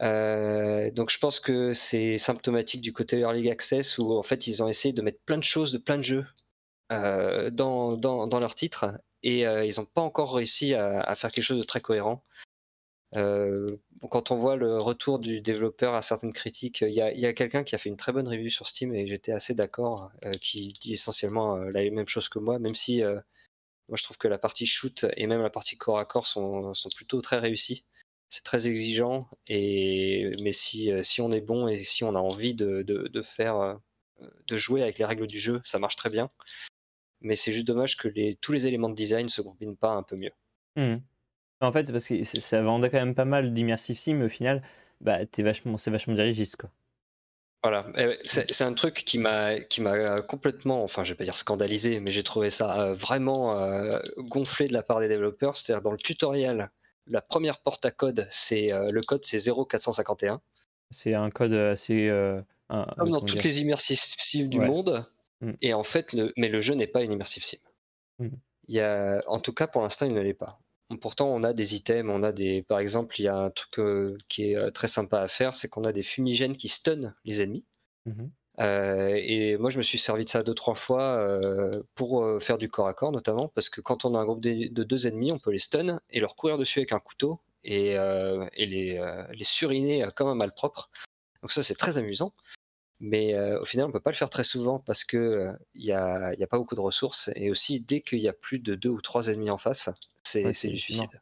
[0.00, 4.62] Euh, donc je pense que c'est symptomatique du côté Early Access où en fait ils
[4.62, 6.26] ont essayé de mettre plein de choses, de plein de jeux
[6.92, 8.92] euh, dans, dans, dans leur titre
[9.24, 12.24] et euh, ils n'ont pas encore réussi à, faire quelque chose de très cohérent.
[13.12, 17.64] Quand on voit le retour du développeur à certaines critiques, il y a, a quelqu'un
[17.64, 20.92] qui a fait une très bonne review sur Steam et j'étais assez d'accord, qui dit
[20.92, 25.06] essentiellement la même chose que moi, même si moi je trouve que la partie shoot
[25.16, 27.84] et même la partie corps à corps sont, sont plutôt très réussies.
[28.28, 32.18] C'est très exigeant, et, mais si, euh, si on est bon et si on a
[32.18, 33.74] envie de, de, de faire, euh,
[34.46, 36.30] de jouer avec les règles du jeu, ça marche très bien.
[37.20, 40.02] Mais c'est juste dommage que les, tous les éléments de design se combinent pas un
[40.02, 40.32] peu mieux.
[40.76, 41.02] Mhm.
[41.60, 44.26] En fait, c'est parce que c'est- ça vendait quand même pas mal d'immersive sim, mais
[44.26, 44.62] au final,
[45.00, 46.70] bah, t'es vachement, c'est vachement dirigiste, quoi.
[47.64, 51.24] Voilà, ouais, c'est c'est un truc qui m'a qui m'a complètement, enfin je vais pas
[51.24, 55.56] dire scandalisé, mais j'ai trouvé ça euh, vraiment euh, gonflé de la part des développeurs.
[55.56, 56.70] C'est-à-dire dans le tutoriel,
[57.08, 60.40] la première porte à code, c'est euh, le code c'est 0451.
[60.90, 62.08] C'est un code assez.
[62.08, 62.40] euh,
[62.70, 64.66] un- Comme dans toutes dire les immersive sims du Ouais.
[64.66, 65.04] monde.
[65.40, 65.52] Mm.
[65.62, 67.58] Et en fait, le, mais le jeu n'est pas une immersive sim.
[68.18, 68.28] Mm.
[68.68, 70.60] Il y a, en tout cas, pour l'instant, il ne l'est pas.
[71.00, 73.78] Pourtant, on a des items, on a des, par exemple, il y a un truc
[73.78, 77.42] euh, qui est très sympa à faire, c'est qu'on a des fumigènes qui stunnent les
[77.42, 77.66] ennemis.
[78.06, 78.30] Mhm.
[78.60, 82.40] Euh, et moi, je me suis servi de ça deux, trois fois euh, pour euh,
[82.40, 84.82] faire du corps à corps, notamment, parce que quand on a un groupe de, de
[84.82, 88.66] deux ennemis, on peut les stun et leur courir dessus avec un couteau et, et
[88.66, 90.90] les, les suriner comme un malpropre.
[91.42, 92.32] Donc ça, c'est très amusant.
[93.00, 95.92] Mais au final, on peut pas le faire très souvent parce que euh, il y,
[95.92, 97.30] a, y a pas beaucoup de ressources.
[97.36, 99.88] Et aussi, dès qu'il y a plus de deux ou trois ennemis en face,
[100.24, 101.20] c'est Ouais, du suicide.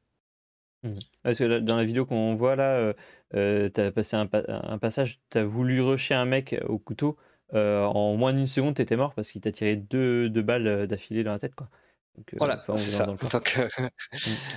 [1.23, 2.93] Parce que dans la vidéo qu'on voit là, euh,
[3.35, 7.17] euh, t'as passé un, pa- un passage, t'as voulu rusher un mec au couteau,
[7.55, 10.87] euh, en moins d'une seconde, t'étais mort parce qu'il t'a tiré deux, deux balles euh,
[10.87, 11.69] d'affilée dans la tête, quoi.
[12.17, 13.07] Donc, euh, Voilà, enfin, ça.
[13.33, 13.69] Donc, euh,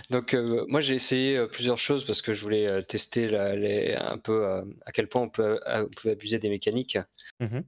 [0.09, 4.17] donc euh, moi j'ai essayé plusieurs choses parce que je voulais tester la- les- un
[4.17, 6.97] peu euh, à quel point on peut, on pouvait abuser des mécaniques.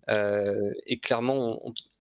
[0.09, 1.73] Euh, et clairement, on-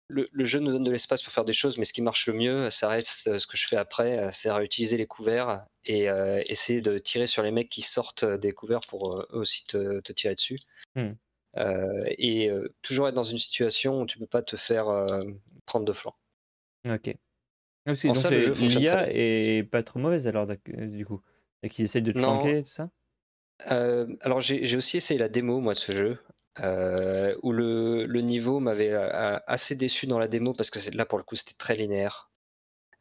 [0.09, 2.27] le, le jeu nous donne de l'espace pour faire des choses, mais ce qui marche
[2.27, 5.67] le mieux, ça reste euh, ce que je fais après, euh, c'est réutiliser les couverts
[5.85, 9.67] et euh, essayer de tirer sur les mecs qui sortent des couverts pour eux aussi
[9.67, 10.59] te, te tirer dessus.
[11.57, 14.87] Euh, et euh, toujours être dans une situation où tu peux pas te faire
[15.67, 16.15] prendre de flanc.
[16.87, 17.15] Ok.
[17.87, 21.23] Ah, donc ça, le jeu l'IA est pas trop mauvaise alors, du coup.
[21.63, 22.91] Et qu'ils essayent de te flanquer, tout ça?
[23.67, 26.19] Alors j'ai j'ai aussi essayé la démo moi de ce jeu.
[26.61, 31.05] Euh, où le, le niveau m'avait euh, assez déçu dans la démo parce que là
[31.05, 32.31] pour le coup c'était très linéaire.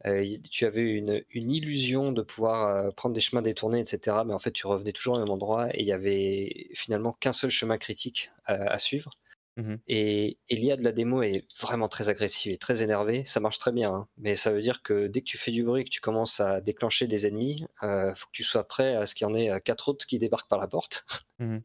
[0.06, 4.18] Euh, tu avais une, une illusion de pouvoir prendre des chemins détournés, etc.
[4.26, 7.32] Mais en fait tu revenais toujours au même endroit et il y avait finalement qu'un
[7.32, 9.10] seul chemin critique à, à suivre.
[9.56, 9.78] Mhm.
[9.86, 13.24] Et, et l'IA de la démo est vraiment très agressive et très énervée.
[13.24, 14.08] Ça marche très bien, hein.
[14.16, 16.60] mais ça veut dire que dès que tu fais du bruit, que tu commences à
[16.60, 19.60] déclencher des ennemis, euh, faut que tu sois prêt à ce qu'il y en ait
[19.60, 21.06] quatre autres qui débarquent par la porte.
[21.38, 21.62] Mhm.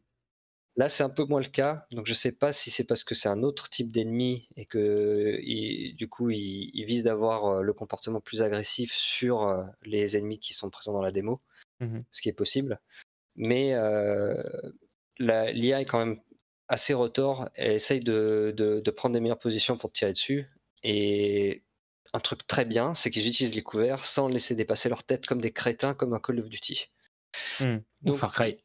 [0.80, 3.14] Là, c'est un peu moins le cas, donc je sais pas si c'est parce que
[3.14, 7.60] c'est un autre type d'ennemi et que il- du coup il, il vise d'avoir euh,
[7.62, 11.42] le comportement plus agressif sur euh, les ennemis qui sont présents dans la démo,
[11.80, 12.02] Mhm.
[12.10, 12.80] ce qui est possible.
[13.36, 14.42] Mais euh,
[15.18, 16.18] l'IA est quand même
[16.68, 20.46] assez retors, elle essaye de, de- de prendre des meilleures positions pour tirer dessus.
[20.82, 21.62] Et
[22.14, 25.42] un truc très bien, c'est qu'ils utilisent les couverts sans laisser dépasser leur tête comme
[25.42, 26.88] des crétins, comme un Call of Duty.
[27.60, 27.78] Hmm.
[28.06, 28.56] Ou Far Cry.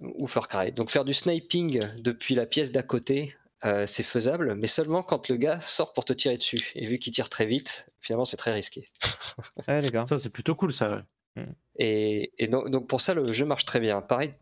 [0.00, 0.72] Ou Far Cry.
[0.72, 5.28] Donc faire du sniping depuis la pièce d'à côté, euh, c'est faisable, mais seulement quand
[5.28, 6.72] le gars sort pour te tirer dessus.
[6.74, 8.86] Et vu qu'il tire très vite, finalement c'est très risqué.
[9.68, 10.06] Ouais, d'accord.
[10.06, 11.04] Ça, c'est plutôt cool, ça.
[11.36, 11.46] ouais.
[11.76, 14.02] Et, et donc, donc pour ça, le jeu marche très bien.
[14.02, 14.34] Pareil,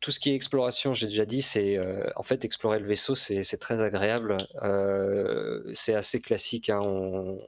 [0.00, 3.14] tout ce qui est exploration, j'ai déjà dit, c'est euh, en fait explorer le vaisseau,
[3.14, 4.38] c'est c'est très agréable.
[4.62, 6.70] Euh, c'est assez classique.
[6.70, 7.38] hein, On,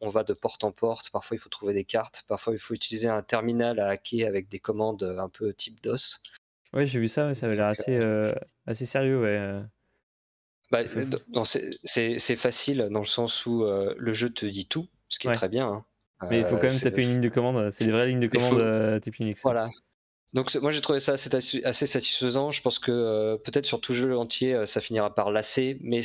[0.00, 1.10] on va de porte en porte.
[1.10, 2.22] Parfois, il faut trouver des cartes.
[2.28, 6.20] Parfois, il faut utiliser un terminal à hacker avec des commandes un peu type DOS.
[6.74, 8.32] Ouais, j'ai vu ça, ouais, ça avait l'air assez, euh,
[8.66, 9.28] assez sérieux, ouais.
[9.38, 9.62] euh.
[10.70, 11.44] Bah, Faut-
[11.84, 15.34] c'est facile dans le sens où euh, le jeu te dit tout, ce qui Ouais.
[15.34, 15.68] est très bien.
[15.68, 15.84] hein.
[16.30, 18.20] Mais il faut Euh, quand même taper une ligne de commande, c'est des vraies lignes
[18.20, 19.40] de faut- commande euh, type Unix.
[19.42, 19.68] Voilà.
[20.32, 22.50] Donc moi j'ai trouvé ça assez, satisfaisant.
[22.50, 26.00] Je pense que euh, peut-être sur tout jeu entier euh, ça finira par lasser, mais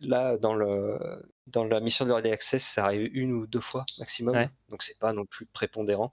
[0.00, 0.98] là dans le
[1.46, 4.50] dans la mission de Early Access ça arrive une ou deux fois maximum, Ouais.
[4.68, 6.12] donc c'est pas non plus prépondérant.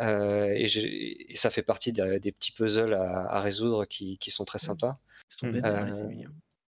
[0.00, 4.44] Euh, et, ça fait partie des, des petits puzzles à, à résoudre qui, qui sont
[4.44, 4.94] très sympas.
[5.28, 6.30] Sont Euh, les Sémillans.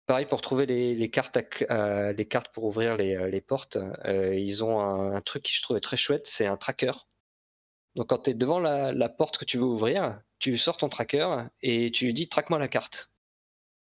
[0.08, 3.78] Pareil pour trouver les, les cartes, à euh, les cartes pour ouvrir les, les portes.
[4.06, 6.92] ils ont un, un truc qui je trouvais très chouette, c'est un tracker.
[7.96, 10.90] Donc quand tu es devant la, la porte que tu veux ouvrir, tu sors ton
[10.90, 11.30] tracker
[11.62, 13.10] et tu lui dis traque-moi la carte.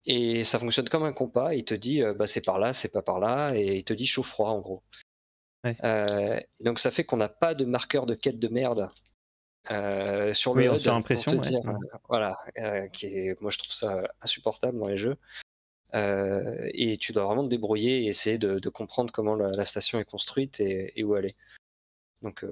[0.05, 1.55] Et ça fonctionne comme un compas.
[1.55, 4.07] Il te dit bah, c'est par là, c'est pas par là, et il te dit
[4.07, 4.83] chaud-froid en gros.
[5.65, 5.77] Ouais.
[5.85, 8.89] Euh, donc ça fait qu'on n'a pas de marqueur de quête de merde
[9.71, 11.61] euh, sur Oui, le surimpression, pour te ouais.
[11.61, 15.17] dire, euh, voilà, euh, qui est, moi je trouve ça insupportable dans les jeux.
[15.95, 19.65] Euh, et tu dois vraiment te débrouiller et essayer de, de comprendre comment la, la
[19.65, 21.37] station est construite et, et où elle est.
[22.23, 22.45] Donc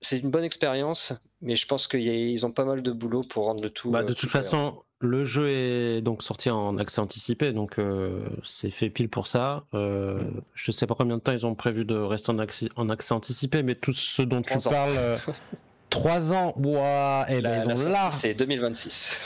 [0.00, 3.62] c'est une bonne expérience, mais je pense qu'ils ont pas mal de boulot pour rendre
[3.62, 3.90] le tout.
[3.90, 8.70] Bah, de toute façon, le jeu est donc sorti en accès anticipé, donc euh, c'est
[8.70, 9.64] fait pile pour ça.
[9.74, 10.22] Euh,
[10.54, 13.12] Je sais pas combien de temps ils ont prévu de rester en accès, en accès
[13.12, 14.70] anticipé, mais tout ce dont tu ans.
[14.70, 15.18] parles,
[15.88, 19.18] euh, trois ans, ouah, eh ben, La- ils ont large, c'est 2026.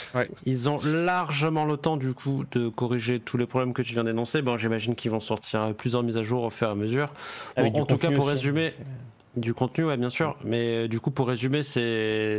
[0.45, 4.03] ils ont largement le temps du coup de corriger tous les problèmes que tu viens
[4.03, 4.41] d'énoncer.
[4.41, 7.13] Bon, j'imagine qu'ils vont sortir plusieurs mises à jour au fur et à mesure.
[7.57, 8.33] Bon, en tout cas, pour aussi.
[8.35, 8.73] résumer,
[9.35, 10.37] Du contenu, ouais, bien sûr.
[10.43, 12.37] Mais euh, du coup, pour résumer, c'est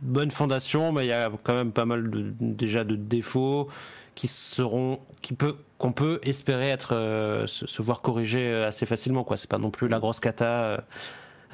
[0.00, 3.68] bonne fondation, mais il y a quand même pas mal de, déjà de défauts
[4.14, 8.86] qui seront, qui peut, qu'on peut espérer être, euh, se, se voir corrigés euh, assez
[8.86, 9.24] facilement.
[9.24, 10.78] Quoi, c'est pas non plus la grosse cata euh,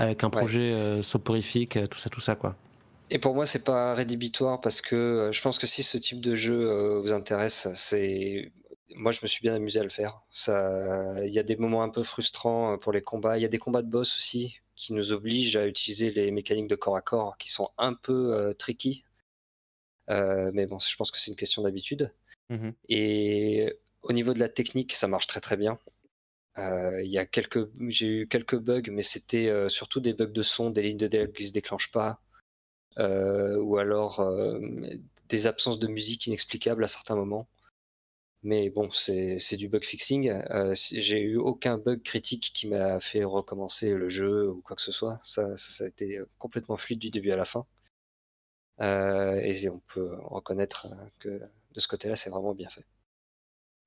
[0.01, 2.57] avec un projet euh, soporifique, euh, tout ça, tout ça, quoi.
[3.11, 6.21] Et pour moi, c'est pas rédhibitoire parce que euh, je pense que si ce type
[6.21, 8.53] de jeu vous intéresse, c'est
[8.97, 10.21] moi je me suis bien amusé à le faire.
[10.33, 13.39] Ça, il y a des moments un peu frustrants pour les combats.
[13.39, 16.69] Il y a des combats de boss aussi qui nous obligent à utiliser les mécaniques
[16.69, 19.05] de corps à corps qui sont un peu euh, tricky.
[20.09, 22.13] Euh, mais bon, je pense que c'est une question d'habitude.
[22.49, 22.73] Mhm.
[22.89, 25.79] Et au niveau de la technique, ça marche très très bien.
[26.61, 30.83] Euh, quelques, j'ai eu quelques bugs, mais c'était euh, surtout des bugs de son, des
[30.83, 32.21] lignes de dialogue qui se déclenchent pas,
[32.99, 34.23] euh, ou alors
[35.29, 37.49] des absences de musique inexplicables à certains moments.
[38.43, 40.33] Mais bon, c'est du bug fixing.
[40.75, 44.93] J'ai eu aucun bug critique qui m'a fait recommencer le jeu ou quoi que ce
[44.93, 45.21] soit.
[45.23, 47.67] Ça, ça, a été complètement fluide du début à la fin.
[48.81, 50.89] Et on peut reconnaître
[51.21, 51.29] que
[51.75, 52.85] de ce côté-là, c'est vraiment bien fait.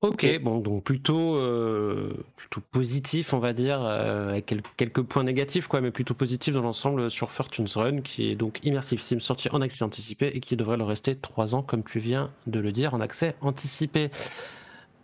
[0.08, 5.22] Ok, bon, donc plutôt, euh, plutôt positif, on va dire, euh, avec quel- quelques points
[5.24, 9.18] négatifs, quoi, mais plutôt positif dans l'ensemble sur Fortune's Run, qui est donc Immersive Sim
[9.20, 12.60] sorti en accès anticipé et qui devrait le rester 3 ans, comme tu viens de
[12.60, 14.10] le dire, en accès anticipé.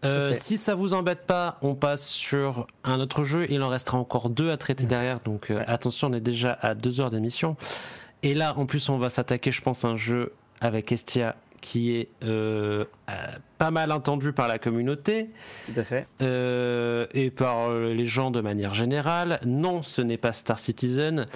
[0.04, 3.46] Euh, si ça vous embête pas, on passe sur un autre jeu.
[3.50, 7.00] Il en restera encore deux à traiter derrière, donc attention, on est déjà à deux
[7.00, 7.56] heures d'émission.
[8.22, 11.96] Et là, en plus, on va s'attaquer, je pense, à un jeu avec Estia qui
[11.96, 12.84] est euh,
[13.58, 15.28] pas mal entendu par la communauté
[15.66, 16.06] Tout à fait.
[16.22, 19.40] euh, et par euh, les gens de manière générale.
[19.44, 21.26] Non, ce n'est pas Star Citizen,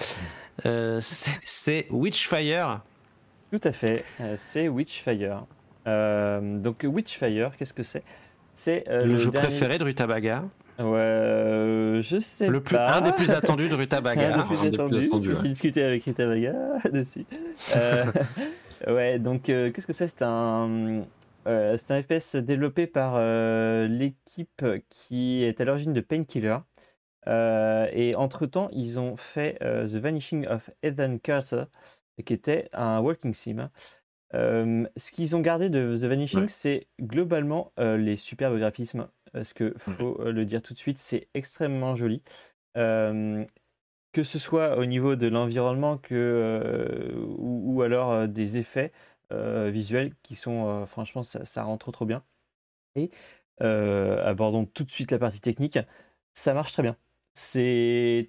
[0.66, 2.80] euh, c'est Witchfire.
[3.52, 4.04] Tout à fait.
[4.36, 5.44] C'est Witchfire.
[5.86, 8.02] Euh, donc Witchfire, qu'est-ce que c'est?
[8.54, 10.44] C'est euh, le, jeu dernier- préféré de Rutabaga.
[10.78, 12.94] Ouais, euh, je sais Le plus, pas.
[12.96, 14.34] un des plus attendus de Rutabaga.
[14.34, 15.36] un des plus attendus, que ouais.
[15.42, 16.52] J'ai discuté avec Rita Vaga
[16.92, 17.26] dessus.
[17.76, 18.06] Euh,
[18.88, 20.08] ouais, donc euh, qu'est-ce que c'est?
[20.08, 21.04] C'est un,
[21.46, 26.58] euh, c'est un FPS développé par euh, l'équipe qui est à l'origine de Painkiller.
[27.26, 31.64] Et entre-temps, ils ont fait The Vanishing of Ethan Carter,
[32.24, 33.70] qui était un walking sim.
[34.32, 36.48] Ce qu'ils ont gardé de The Vanishing, Ouais.
[36.48, 39.08] c'est globalement les superbes graphismes.
[39.32, 42.22] Parce que faut le dire tout de suite, c'est extrêmement joli.
[42.76, 43.44] Euh,
[44.14, 48.92] que ce soit au niveau de l'environnement euh, ou, alors euh, des effets
[49.32, 52.24] euh, visuels qui sont, franchement, ça, ça rend trop trop bien.
[52.96, 53.10] Et
[53.60, 55.78] abordons tout de suite la partie technique.
[56.32, 56.96] Ça marche très bien.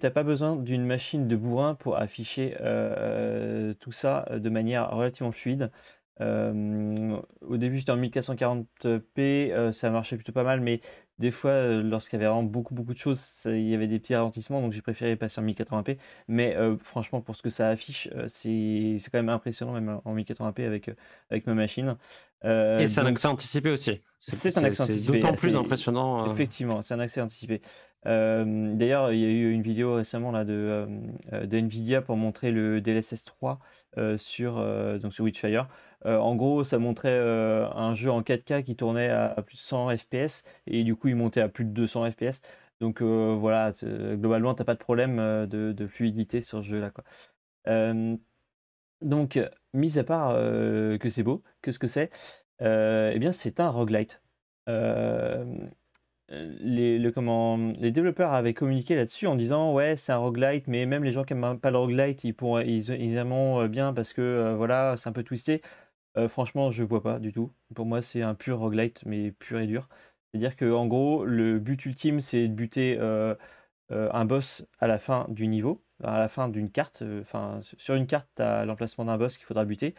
[0.00, 2.56] T'as pas besoin d'une machine de bourrin pour afficher
[3.80, 5.70] tout ça de manière relativement fluide.
[6.20, 10.80] Au début, j'étais en 1440p, euh, ça marchait plutôt pas mal, mais
[11.18, 13.86] des fois, euh, lorsqu'il y avait vraiment beaucoup, beaucoup de choses, ça- il y avait
[13.86, 15.98] des petits ralentissements, donc j'ai préféré passer en 1080p.
[16.28, 20.14] Mais euh, franchement, pour ce que ça affiche, euh, c'est quand même impressionnant, même en
[20.14, 20.94] 1080p avec, euh,
[21.30, 21.96] avec ma machine.
[22.44, 24.00] Euh, Et c'est un accès anticipé aussi.
[24.20, 26.26] C'est un accès anticipé, d'autant plus impressionnant.
[26.30, 27.60] Effectivement, c'est un accès anticipé.
[28.04, 30.86] D'ailleurs, il y a eu une vidéo récemment là, de,
[31.32, 33.58] de Nvidia pour montrer le DLSS 3
[33.98, 34.62] euh, sur,
[35.00, 35.68] donc sur Witchfire.
[36.04, 39.60] Euh, en gros, ça montrait euh, un jeu en 4K qui tournait à, plus de
[39.60, 42.42] 100 FPS et du coup, il montait à plus de 200 FPS.
[42.80, 45.16] Donc euh, voilà, globalement, tu n'as pas de problème
[45.46, 46.92] de, fluidité sur ce jeu-là.
[49.02, 49.38] donc,
[49.72, 52.10] mis à part que c'est beau, qu'est-ce que c'est
[52.60, 54.22] Eh bien, c'est un roguelite.
[56.28, 56.98] Les,
[57.92, 61.34] développeurs avaient communiqué là-dessus en disant ouais c'est un roguelite mais même les gens qui
[61.34, 62.64] n'aiment pas le roguelite ils, pourraient,
[63.68, 65.62] bien parce que voilà c'est un peu twisté
[66.18, 67.52] Euh, franchement je vois pas du tout.
[67.74, 69.88] Pour moi c'est un pur roguelite mais pur et dur.
[70.32, 73.34] C'est à dire que en gros le but ultime c'est de buter euh,
[73.92, 77.02] euh, un boss à la fin du niveau à la fin d'une carte.
[77.78, 79.94] Sur une carte tu as l'emplacement d'un boss qu'il faudra buter.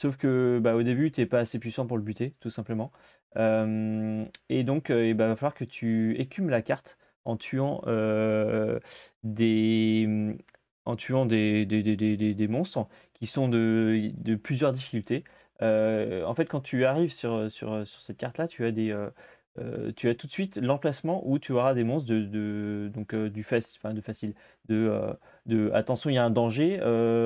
[0.00, 2.92] Sauf que bah, au début t'es pas assez puissant pour le buter tout simplement.
[3.36, 7.82] Et donc, il va falloir que tu écumes la carte en tuant
[9.22, 10.06] des,
[12.48, 15.24] monstres qui sont de plusieurs difficultés.
[15.62, 19.10] Euh, en fait, quand tu arrives sur, sur, sur cette carte-là, tu as des, euh,
[19.58, 23.14] euh, tu as tout de suite l'emplacement où tu auras des monstres de, de- donc
[23.14, 24.34] du faci- enfin, de facile,
[24.68, 24.90] de,
[25.46, 26.80] de attention, il y a un danger,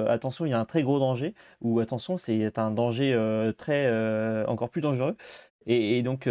[0.08, 3.16] attention, il y a un très gros danger, ou attention, c'est un danger
[3.58, 5.16] très encore plus dangereux.
[5.66, 6.28] Et, donc,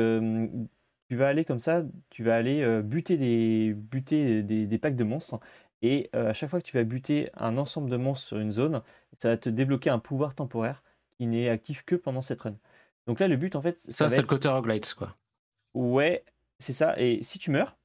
[1.10, 5.40] tu vas aller comme ça, tu vas aller buter, des, buter des, packs de monstres.
[5.82, 8.82] Et à chaque fois que tu vas buter un ensemble de monstres sur une zone,
[9.18, 10.84] ça va te débloquer un pouvoir temporaire
[11.17, 12.55] qui n'est actif que pendant cette run.
[13.07, 15.15] Donc là, le but, en fait, ça, Ça, c'est être- le côté roguelite, quoi.
[15.73, 16.23] Ouais,
[16.59, 16.99] c'est ça.
[16.99, 17.77] Et si tu meurs,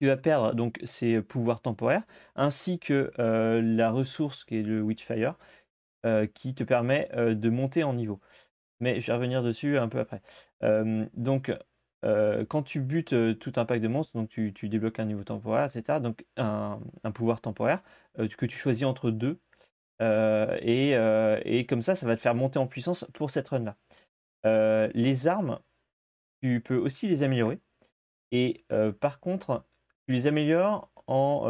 [0.00, 2.04] tu vas perdre donc ces pouvoirs temporaires,
[2.36, 5.34] ainsi que euh, la ressource qui est le Witchfire,
[6.06, 8.20] euh, qui te permet euh, de monter en niveau.
[8.80, 10.22] Mais je vais revenir dessus un peu après.
[11.14, 11.52] Donc,
[12.48, 15.64] quand tu butes tout un pack de monstres, donc tu, tu débloques un niveau temporaire,
[15.64, 15.98] etc.
[15.98, 17.82] Donc un, un pouvoir temporaire
[18.16, 19.40] que tu choisis entre deux.
[20.00, 23.48] Euh, et, euh, et comme ça, ça va te faire monter en puissance pour cette
[23.48, 23.76] run-là.
[24.46, 25.58] Euh, les armes,
[26.42, 27.58] tu peux aussi les améliorer.
[28.30, 28.66] Et
[29.00, 29.64] par contre,
[30.06, 31.44] tu les améliores en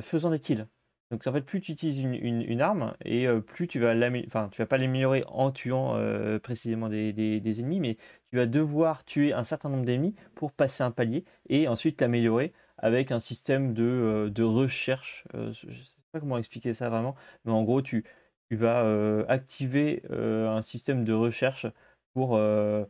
[0.00, 0.66] faisant des kills.
[1.10, 4.62] Donc en fait, plus tu utilises une, arme, et plus tu vas l'amé- enfin, tu
[4.62, 5.98] vas pas l'améliorer en tuant
[6.40, 7.96] précisément des ennemis, mais
[8.30, 12.52] tu vas devoir tuer un certain nombre d'ennemis pour passer un palier et ensuite l'améliorer
[12.82, 15.24] avec un système de, euh, de recherche.
[15.34, 17.14] Euh, je sais pas comment expliquer ça vraiment,
[17.44, 18.04] mais en gros, tu,
[18.50, 21.66] tu vas euh, activer euh, un système de recherche
[22.12, 22.84] pour, euh,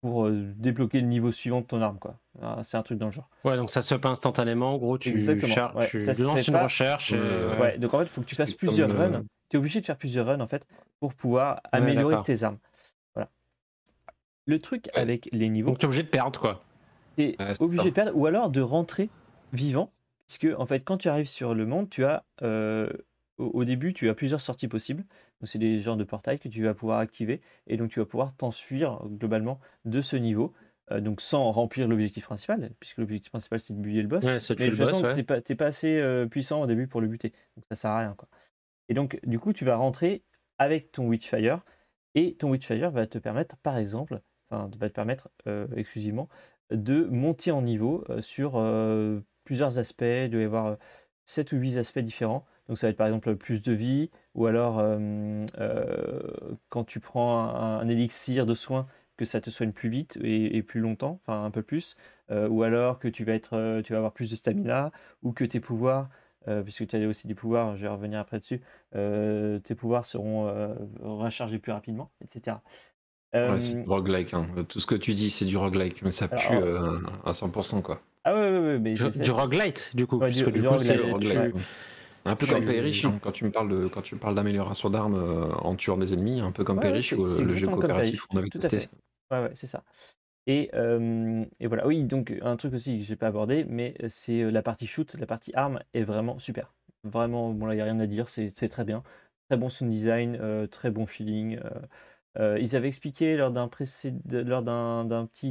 [0.00, 1.98] pour débloquer le niveau suivant de ton arme.
[1.98, 2.18] quoi.
[2.40, 3.28] Ah, C'est un truc dans le genre.
[3.44, 4.74] Ouais, donc ça se fait instantanément.
[4.74, 6.62] En gros, tu, Exactement, cher- ouais, tu ça se lances fait une pas.
[6.62, 7.12] recherche.
[7.12, 7.60] et, Euh, ouais.
[7.60, 9.24] Ouais, donc en fait, il faut que tu fasses plusieurs runs.
[9.50, 10.66] Tu es obligé de faire plusieurs runs en fait
[11.00, 12.58] pour pouvoir améliorer tes armes.
[13.14, 13.28] Voilà.
[14.46, 16.62] Le truc avec les niveaux, Donc, tu es obligé de perdre, quoi.
[17.16, 17.88] tu es obligé ça.
[17.90, 19.10] de perdre ou alors de rentrer
[19.54, 19.92] vivant.
[20.26, 22.88] Puisque en fait, quand tu arrives sur le monde, tu as euh,
[23.38, 25.02] au, au début, tu as plusieurs sorties possibles.
[25.40, 28.06] Donc, c'est des genres de portails que tu vas pouvoir activer et donc tu vas
[28.06, 30.54] pouvoir t'enfuir globalement de ce niveau.
[30.90, 34.24] euh, donc sans remplir l'objectif principal, puisque l'objectif principal c'est de buter le boss.
[34.24, 35.14] Ouais, Mais de toute façon, ouais.
[35.14, 37.30] t'es pas, t'es pas assez euh, puissant au début pour le buter.
[37.56, 38.14] Donc ça sert à rien.
[38.16, 38.28] Quoi.
[38.88, 40.22] Et donc, du coup, tu vas rentrer
[40.58, 41.60] avec ton Witchfire.
[42.14, 44.20] Et ton Witchfire va te permettre, par exemple,
[44.50, 46.28] enfin, va te permettre euh, exclusivement
[46.70, 48.54] de monter en niveau sur
[49.44, 50.02] plusieurs aspects.
[50.02, 50.76] Il doit y avoir
[51.24, 52.44] 7 ou 8 aspects différents.
[52.68, 56.22] Donc, ça va être par exemple plus de vie, ou alors euh, euh,
[56.70, 60.80] quand tu prends un, élixir de soin que ça te soigne plus vite et, plus
[60.80, 61.94] longtemps, enfin un peu plus,
[62.30, 64.92] euh, ou alors que tu vas, être, euh, tu vas avoir plus de stamina,
[65.22, 66.08] ou que tes pouvoirs,
[66.48, 68.60] euh, puisque tu as aussi des pouvoirs, je vais revenir après dessus,
[68.94, 72.58] euh, tes pouvoirs seront euh, rechargés plus rapidement, etc.
[73.46, 74.34] Ouais, c'est Euh, du roguelike.
[74.34, 74.48] hein.
[74.68, 77.82] Tout ce que tu dis, c'est du roguelike, mais ça pue Alors, euh, à 100%.
[77.82, 78.00] Quoi.
[78.24, 80.64] ah ouais, ouais, ouais, mais Du, du roguelite, du coup, Ouais, puisque du- du, du
[80.64, 81.54] coup, c'est roguelite.
[82.26, 84.90] Un peu comme Perish, hein, quand tu me parles de quand tu me parles d'amélioration
[84.90, 88.22] d'armes euh, en tuant des ennemis, un peu comme Ouais, ou c'est le jeu coopératif
[88.26, 88.90] qu'on avait tout à fait.
[89.30, 89.84] Ouais, ouais, c'est ça.
[90.46, 94.42] Et, euh, et voilà, oui, donc un truc aussi que j'ai pas abordé, mais c'est
[94.42, 96.74] euh, la partie shoot, la partie arme est vraiment super.
[97.04, 99.02] Vraiment, bon là, il n'y a rien à dire, c'est c'est très bien.
[99.48, 101.58] Très bon sound design, euh, très bon feeling.
[102.38, 104.12] Euh, ils avaient expliqué lors d'un petit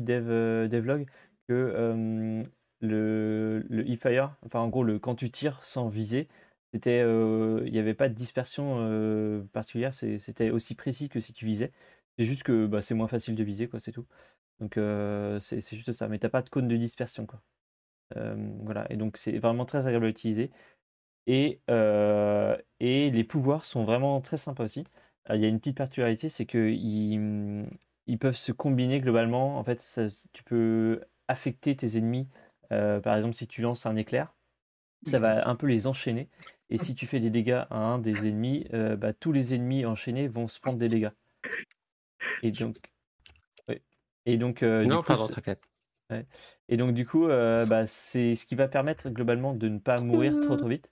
[0.02, 1.06] dev, euh, devlog
[1.48, 2.44] que euh,
[2.82, 6.28] le, e-fire, enfin en gros, le, quand tu tires sans viser,
[6.74, 11.72] c'était, il n'y avait pas de dispersion particulière, c'était aussi précis que si tu visais.
[12.18, 14.06] C'est juste que bah, c'est moins facile de viser, quoi, c'est tout.
[14.60, 14.74] Donc
[15.42, 17.42] c'est juste ça, mais t'as pas de cône de dispersion, quoi.
[18.16, 20.52] Voilà, et donc c'est vraiment très agréable à utiliser.
[21.28, 21.62] Et,
[22.80, 24.84] et les pouvoirs sont vraiment très sympas aussi.
[25.30, 27.68] Euh, Il y a une petite particularité, c'est qu'ils
[28.08, 29.58] ils peuvent se combiner globalement.
[29.58, 32.28] En fait, ça- tu peux affecter tes ennemis.
[32.72, 34.34] Euh, par exemple, si tu lances un éclair,
[35.04, 36.30] ça va un peu les enchaîner.
[36.70, 39.86] Et si tu fais des dégâts à un des ennemis, euh, bah, tous les ennemis
[39.86, 41.12] enchaînés vont se prendre des dégâts.
[42.42, 42.76] Et donc,
[43.68, 43.82] ouais.
[44.26, 45.64] Et donc, euh, du Non, coup, pardon, c'est- t'inquiète.
[46.70, 50.00] et donc, du coup, euh, bah, c'est ce qui va permettre globalement de ne pas
[50.00, 50.92] mourir trop trop vite.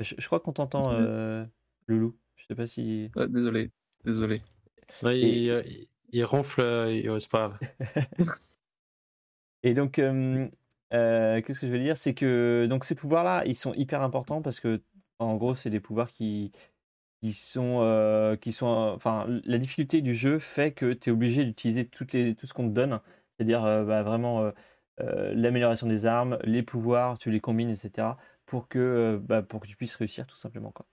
[0.00, 1.44] Je, je crois qu'on t'entend, euh,
[1.86, 2.16] Loulou.
[2.42, 3.10] Je sais pas si.
[3.16, 3.70] Ah, désolé,
[4.04, 4.42] désolé.
[5.02, 7.58] Ouais, Et- il, euh, il- il ronfle, euh, il- c'est pas grave.
[9.62, 10.48] Et donc, euh,
[10.92, 11.96] euh, qu'est-ce que je veux dire?
[11.96, 14.82] C'est que donc ces pouvoirs-là, ils sont hyper importants parce que,
[15.18, 16.52] en gros, c'est des pouvoirs qui,
[17.22, 17.80] qui sont.
[17.82, 22.12] euh, qui sont enfin, la difficulté du jeu fait que tu es obligé d'utiliser toutes
[22.12, 23.00] les, tout ce qu'on te donne.
[23.36, 24.52] C'est-à-dire euh, bah, vraiment euh,
[25.00, 28.18] euh, l'amélioration des armes, les pouvoirs, tu les combines, etc.
[28.46, 30.72] pour que, bah, pour que tu puisses réussir, tout simplement.
[30.72, 30.86] Quoi.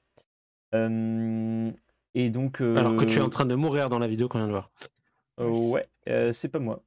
[0.75, 1.71] Euh,
[2.15, 2.61] et donc.
[2.61, 4.51] Alors que tu es euh, en train de mourir dans la vidéo qu'on vient de
[4.53, 4.69] voir.
[5.39, 6.81] euh, ouais, euh, c'est pas moi.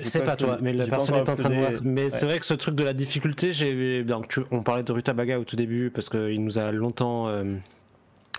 [0.00, 1.80] C'est pas, toi, mais la personne est en train de mourir.
[1.82, 2.10] Mais ouais.
[2.10, 4.04] c'est vrai que ce truc de la difficulté, j'ai
[4.50, 7.56] on parlait de Rutabaga au tout début parce qu'il nous a longtemps, euh,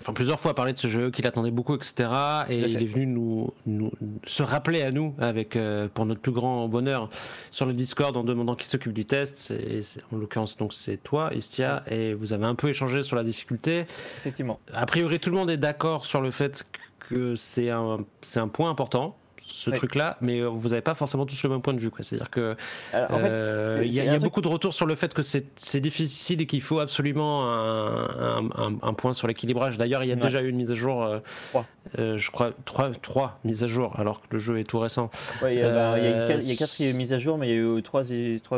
[0.00, 2.10] enfin plusieurs fois parlé de ce jeu, qu'il attendait beaucoup, etc.
[2.48, 3.92] Et il est venu nous, nous
[4.24, 7.08] se rappeler à nous avec, euh, pour notre plus grand bonheur,
[7.50, 9.50] sur le Discord en demandant qui s'occupe du test.
[9.50, 9.80] Et
[10.12, 13.86] en l'occurrence, donc c'est toi, Istia, et vous avez un peu échangé sur la difficulté.
[14.18, 14.58] Effectivement.
[14.72, 16.66] A priori, tout le monde est d'accord sur le fait
[16.98, 19.16] que c'est un, c'est un point important,
[19.54, 21.90] ce truc-là, mais euh, vous n'avez pas forcément tous le même point de vue.
[22.00, 22.56] C'est-à-dire que
[22.92, 25.22] Alors, en fait, euh, il y a, y beaucoup de retours sur le fait que
[25.22, 29.78] c'est difficile et qu'il faut absolument un, un- un- un point sur l'équilibrage.
[29.78, 30.20] D'ailleurs, il y a Ouais.
[30.20, 31.20] déjà eu une mise à jour, euh,
[31.50, 31.66] Trois.
[31.96, 35.08] je crois, trois, trois mises à jour, alors que le jeu est tout récent.
[35.42, 36.26] Ouais, il y a, bah, y a y a
[36.56, 38.02] quatre mises à jour, mais il y a eu trois,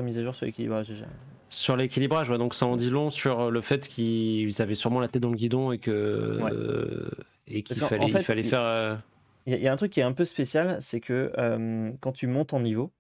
[0.02, 1.04] mises à jour sur l'équilibrage déjà.
[1.50, 5.08] Sur l'équilibrage, ouais, donc ça en dit long sur le fait qu'ils avaient sûrement la
[5.08, 6.50] tête dans le guidon et que Ouais.
[6.52, 7.08] euh,
[7.48, 8.60] et qu'il fallait, en fait, il fallait il- faire.
[8.62, 8.94] euh,
[9.46, 11.32] Il y, a- il y a un truc qui est un peu spécial, c'est que
[11.38, 12.92] euh, quand tu montes en niveau,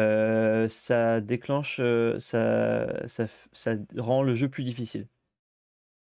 [0.00, 1.76] euh, ça déclenche,
[2.18, 5.08] ça, ça, f- ça rend le jeu plus difficile.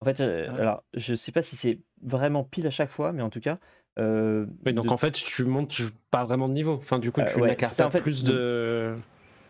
[0.02, 0.60] En fait, euh, Ouais.
[0.60, 3.60] alors je sais pas si c'est vraiment pile à chaque fois, mais en tout cas.
[4.00, 5.82] euh, Oui, donc de- en fait, tu montes
[6.12, 6.74] pas vraiment de niveau.
[6.74, 8.96] Enfin, du coup, tu ouais, ça, faire en fait, plus de-.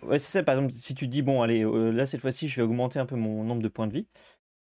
[0.03, 0.43] Ouais, c'est ça.
[0.43, 3.15] Par exemple, si tu dis, bon, allez, là, cette fois-ci, je vais augmenter un peu
[3.15, 4.07] mon nombre de points de vie,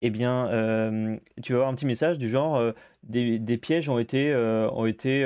[0.03, 2.73] eh bien, euh, tu vas avoir un petit message du genre, euh,
[3.03, 5.25] des, des pièges ont été, euh, ont été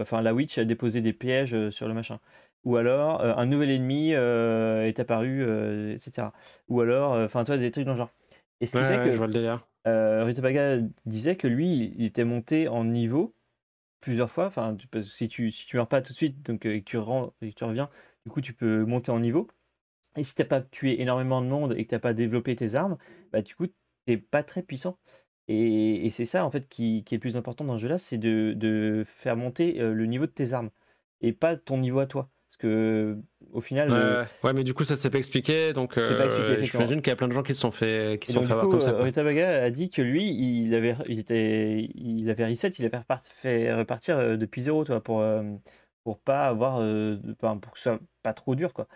[0.00, 2.20] enfin, la witch a déposé des pièges sur le machin.
[2.64, 5.42] Ou alors, un nouvel ennemi est apparu,
[5.94, 6.32] etc.
[6.68, 8.12] Ou alors, enfin, toi, des trucs dans le genre.
[8.60, 9.66] Et ce qui Ouais, fait ouais, que je vois le délire.
[9.86, 13.34] Rutabaga disait que lui, il était monté en niveau
[14.00, 14.46] plusieurs fois.
[14.46, 17.34] Enfin, si tu si tu meurs pas tout de suite, donc et que tu rends
[17.42, 17.90] et que tu reviens,
[18.26, 19.48] du coup, tu peux monter en niveau.
[20.16, 22.98] Et si t'as pas tué énormément de monde et que t'as pas développé tes armes,
[23.32, 23.66] bah du coup,
[24.06, 24.98] t'es pas très puissant.
[25.48, 27.98] Et, et c'est ça en fait qui, qui est le plus important dans ce jeu-là,
[27.98, 30.70] c'est de, de faire monter le niveau de tes armes
[31.20, 32.30] et pas ton niveau à toi.
[32.48, 33.18] Parce que
[33.52, 34.26] au final, Ouais, le- ouais.
[34.44, 35.72] Ouais, mais du coup, ça s'est pas expliqué.
[35.72, 37.70] Donc, C'est pas expliqué, euh, j'imagine qu'il y a plein de gens qui se sont
[37.70, 38.92] fait, qui sont fait avoir comme ça.
[38.92, 43.02] Rutabaga a dit que lui, il avait, il était, il avait reset, il avait
[43.34, 45.24] fait repartir depuis zéro, toi, pour,
[46.04, 46.76] pour pas avoir,
[47.60, 48.86] pour que ce soit pas trop dur, quoi.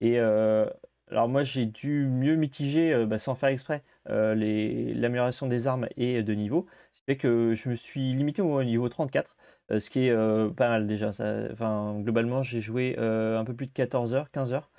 [0.00, 0.66] Et euh,
[1.10, 5.66] alors moi, j'ai dû mieux mitiger, euh, bah, sans faire exprès, euh, les- l'amélioration des
[5.66, 6.66] armes et de niveau.
[6.92, 9.36] Ce qui fait que je me suis limité au niveau 34,
[9.72, 11.12] euh, ce qui est euh, pas mal déjà.
[11.12, 14.70] Ça, enfin, globalement, j'ai joué euh, un peu plus de 14 heures, 15 heures.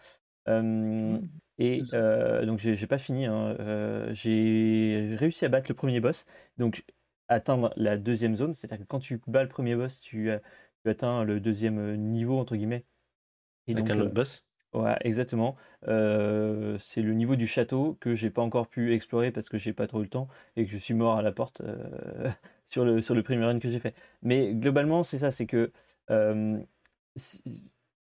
[0.49, 1.19] Euh,
[1.59, 3.25] et euh, donc j'ai pas fini.
[3.25, 3.55] hein.
[3.59, 6.25] Euh, j'ai réussi à battre le premier boss.
[6.57, 6.85] Donc
[7.29, 10.29] atteindre la deuxième zone, c'est-à-dire que quand tu bats le premier boss, tu,
[10.83, 12.85] tu atteins le deuxième niveau, entre guillemets.
[13.67, 14.45] Et Avec donc, un euh, autre boss?
[14.73, 15.55] Ouais, exactement.
[15.85, 19.87] C'est le niveau du château que j'ai pas encore pu explorer parce que j'ai pas
[19.87, 21.61] trop eu le temps et que je suis mort à la porte
[22.67, 23.95] sur le, sur le premier run que j'ai fait.
[24.21, 25.71] Mais globalement, c'est ça, c'est que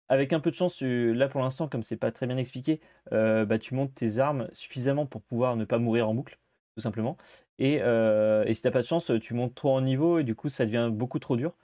[0.08, 2.80] avec un peu de chance, là pour l'instant, comme c'est pas très bien expliqué,
[3.10, 6.38] bah, tu montes tes armes suffisamment pour pouvoir ne pas mourir en boucle,
[6.76, 7.16] tout simplement.
[7.58, 10.48] Et, et si t'as pas de chance, tu montes trop en niveau et du coup
[10.48, 11.54] ça devient beaucoup trop dur.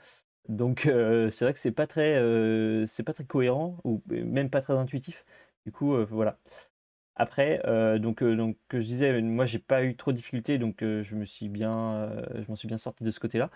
[0.48, 4.50] Donc euh, c'est vrai que c'est pas très, euh, c'est pas très cohérent ou même
[4.50, 5.24] pas très intuitif.
[5.64, 6.38] Du coup, euh, voilà.
[7.16, 7.62] Après,
[8.00, 11.48] donc, donc je disais, moi j'ai pas eu trop de difficultés, donc je me suis
[11.48, 13.50] bien, je m'en suis bien sorti de ce côté-là.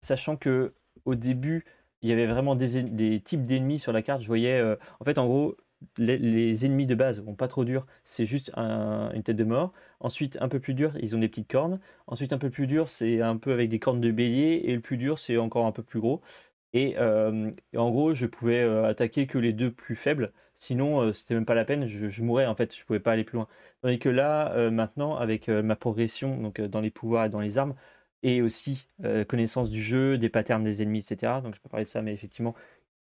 [0.00, 1.64] Sachant que au début,
[2.00, 4.22] il y avait vraiment des, des types d'ennemis sur la carte.
[4.22, 4.62] Je voyais,
[5.00, 5.56] en fait, en gros,
[5.96, 9.72] les, ennemis de base ont pas trop dur, c'est juste un- une tête de mort.
[10.00, 11.80] Ensuite, un peu plus dur, ils ont des petites cornes.
[12.06, 14.62] Ensuite, un peu plus dur, c'est un peu avec des cornes de bélier.
[14.64, 16.20] Et le plus dur, c'est encore un peu plus gros.
[16.72, 20.32] Et, euh, en gros, je pouvais euh, attaquer que les deux plus faibles.
[20.54, 21.86] Sinon, euh, c'était même pas la peine.
[21.86, 22.74] Je, je mourais en fait.
[22.76, 23.48] Je pouvais pas aller plus loin.
[23.82, 27.58] Tandis que là, euh, maintenant, avec ma progression, donc dans les pouvoirs et dans les
[27.58, 27.74] armes,
[28.22, 28.86] et aussi
[29.28, 31.40] connaissance du jeu, des patterns des ennemis, etc.
[31.42, 32.54] Donc je peux parler de ça, mais effectivement,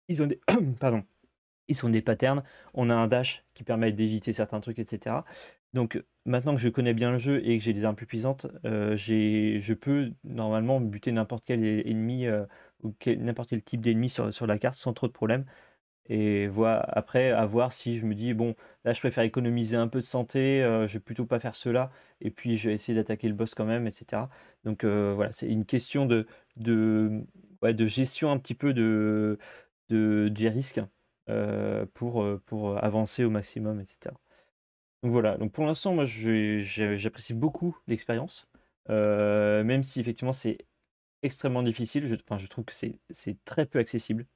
[0.08, 0.40] ils ont des,
[0.80, 1.04] pardon,
[1.72, 2.44] ils sont des patterns.
[2.74, 5.24] On a un dash qui permet d'éviter certains trucs, etc.
[5.74, 8.48] Donc maintenant que je connais bien le jeu et que j'ai des armes plus puissantes,
[8.66, 12.46] euh, je peux normalement buter n'importe quel ennemi euh,
[12.84, 15.46] ou n'importe quel type d'ennemi sur, la carte sans trop de problème.
[16.08, 19.88] Et voilà, après, à voir si je me dis, bon, là je préfère économiser un
[19.88, 21.92] peu de santé, euh, je vais plutôt pas faire cela,
[22.22, 24.24] et puis je vais essayer d'attaquer le boss quand même, etc.
[24.66, 26.28] Donc voilà, c'est une question de,
[27.88, 29.40] gestion un petit peu de,
[29.90, 30.82] de, des risques
[31.94, 34.16] pour, euh, pour avancer au maximum, etc.
[35.04, 38.48] Donc voilà, donc pour l'instant, moi j'apprécie beaucoup l'expérience,
[38.90, 40.60] euh, même si effectivement c'est
[41.24, 42.08] extrêmement difficile.
[42.08, 44.28] Je, enfin, je trouve que c'est très peu accessible.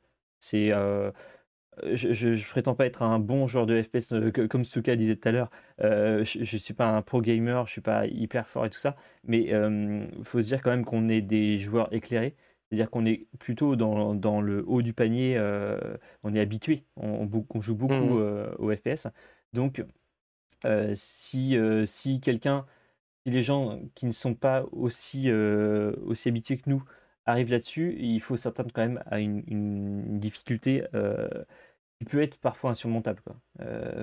[1.84, 4.96] Euh, je, je, je prétends pas être un bon joueur de FPS euh, comme Suka
[4.96, 5.50] disait tout à l'heure.
[5.82, 8.78] Euh, je, je suis pas un pro gamer, je suis pas hyper fort et tout
[8.78, 12.36] ça, mais il faut se dire quand même qu'on est des joueurs éclairés.
[12.76, 15.80] C'est-à-dire qu'on est plutôt dans, dans le haut du panier, euh,
[16.24, 17.26] on est habitué, on,
[17.62, 18.20] joue beaucoup Mhm.
[18.20, 19.08] euh, au FPS.
[19.54, 19.82] Donc,
[20.66, 22.66] euh, si, si quelqu'un,
[23.26, 26.84] si les gens qui ne sont pas aussi, aussi habitués que nous
[27.26, 30.84] arrivent là-dessus, il faut s'attendre quand même à une, une difficulté
[32.00, 33.22] qui peut être parfois insurmontable.
[33.24, 33.38] Quoi.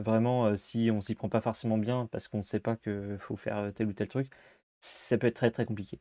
[0.01, 3.37] Vraiment, si on s'y prend pas forcément bien parce qu'on ne sait pas qu'il faut
[3.37, 4.31] faire tel ou tel truc,
[4.81, 6.01] ça peut être très très compliqué.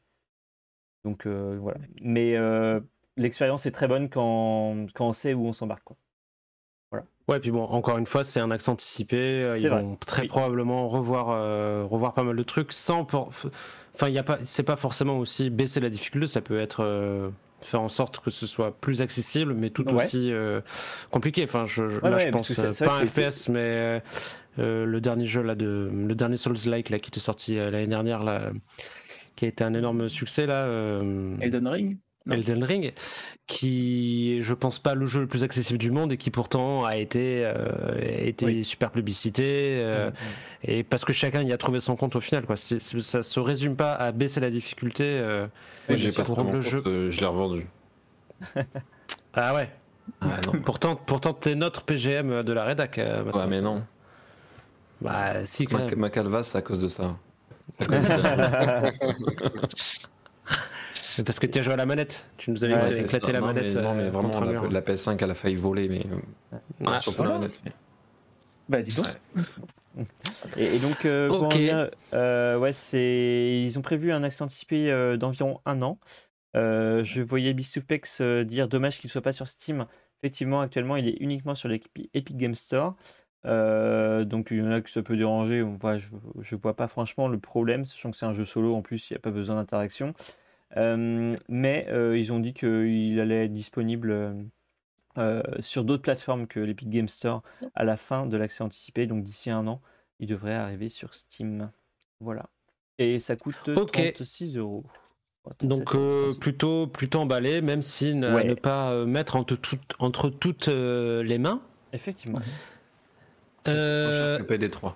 [1.04, 1.80] Donc euh, voilà.
[2.02, 2.80] Mais euh,
[3.18, 5.84] l'expérience est très bonne quand, quand on sait où on s'embarque.
[5.84, 5.96] quoi.
[7.28, 9.16] Ouais, puis bon, encore une fois, c'est un accent anticipé.
[9.16, 9.82] euh, C'est Ils vrai.
[9.82, 10.28] vont très Oui.
[10.28, 13.06] probablement revoir, euh, revoir pas mal de trucs sans.
[13.06, 13.30] pour-
[13.96, 16.28] Enfin, il y a pas, c'est pas forcément aussi baisser la difficulté.
[16.28, 17.30] Ça peut être euh,
[17.62, 20.04] faire en sorte que ce soit plus accessible, mais tout Ouais.
[20.04, 20.60] aussi euh,
[21.12, 21.44] compliqué.
[21.44, 24.02] Enfin, je, je- Ouais, là, ouais, je pense que c'est- c'est pas un FPS, mais
[24.60, 27.88] euh, le dernier jeu là de, le dernier Souls-like là qui était sorti euh, l'année
[27.88, 28.50] dernière là,
[29.42, 30.66] qui a été un énorme succès là.
[30.66, 31.98] euh, Elden Ring
[32.28, 32.36] Non.
[32.36, 32.94] Elden Ring,
[33.48, 36.86] qui est, je pense pas le jeu le plus accessible du monde et qui pourtant
[36.86, 38.64] a été, euh, a été Oui.
[38.64, 40.12] super publicité euh,
[40.64, 42.56] et parce que chacun y a trouvé son compte au final quoi.
[42.56, 45.06] C'est- c'est- ça se résume pas à baisser la difficulté.
[45.06, 45.48] euh,
[45.90, 46.84] Moi, j'ai pas trouvé le jeu.
[46.86, 47.66] euh, je l'ai revendu.
[49.34, 49.70] Ah ouais.
[50.22, 50.60] Ah non.
[50.66, 53.00] Pourtant, pourtant t'es notre PGM de la rédac.
[53.00, 53.24] euh.
[53.24, 53.82] Ouais, mais non.
[55.02, 56.00] Bah si quand Ma, même.
[56.00, 57.18] ma calvasse, c'est à cause de ça.
[61.26, 62.30] Parce que tu as joué à la manette.
[62.38, 63.76] Tu nous avais Ouais, éclaté la Non, manette.
[63.76, 64.72] Mais, non, mais euh, vraiment, la, mur.
[64.72, 66.06] la PS5, elle a failli voler, mais
[66.54, 67.34] euh, Ah, surtout voilà.
[67.34, 67.60] la manette.
[67.66, 67.72] mais-
[68.70, 69.08] Bah dis donc.
[70.58, 71.54] Et, et donc, euh, pour en Ok.
[71.54, 76.00] revenir, euh, ouais, c'est, ils ont prévu un accès anticipé euh, d'environ un an.
[76.56, 79.86] Euh, je voyais Bisupex euh, dire dommage qu'il ne soit pas sur Steam.
[80.24, 82.96] Effectivement, actuellement, il est uniquement sur l'Epic Epic Game Store.
[83.46, 85.64] Euh, donc, il y en a que ça peut déranger.
[85.64, 86.10] On voit, je
[86.56, 88.76] ne vois pas franchement le problème, sachant que c'est un jeu solo.
[88.76, 90.14] En plus, il n'y a pas besoin d'interaction.
[90.78, 94.36] Euh, mais euh, ils ont dit qu'il allait être disponible
[95.60, 97.44] sur d'autres plateformes que l'Epic Game Store
[97.76, 99.08] à la fin de l'accès anticipé.
[99.08, 99.82] Donc, d'ici un an,
[100.20, 101.70] il devrait arriver sur Steam.
[102.20, 102.46] Voilà.
[102.98, 104.14] Et ça coûte Ok.
[104.14, 104.84] 36 euros.
[105.64, 108.44] Donc euh, plutôt plutôt emballé, même si ne, Ouais.
[108.44, 111.64] ne pas mettre entre, toutes- entre toutes euh, les mains.
[111.94, 112.40] Effectivement.
[113.66, 114.94] C'est Euh, moins cher que PD3.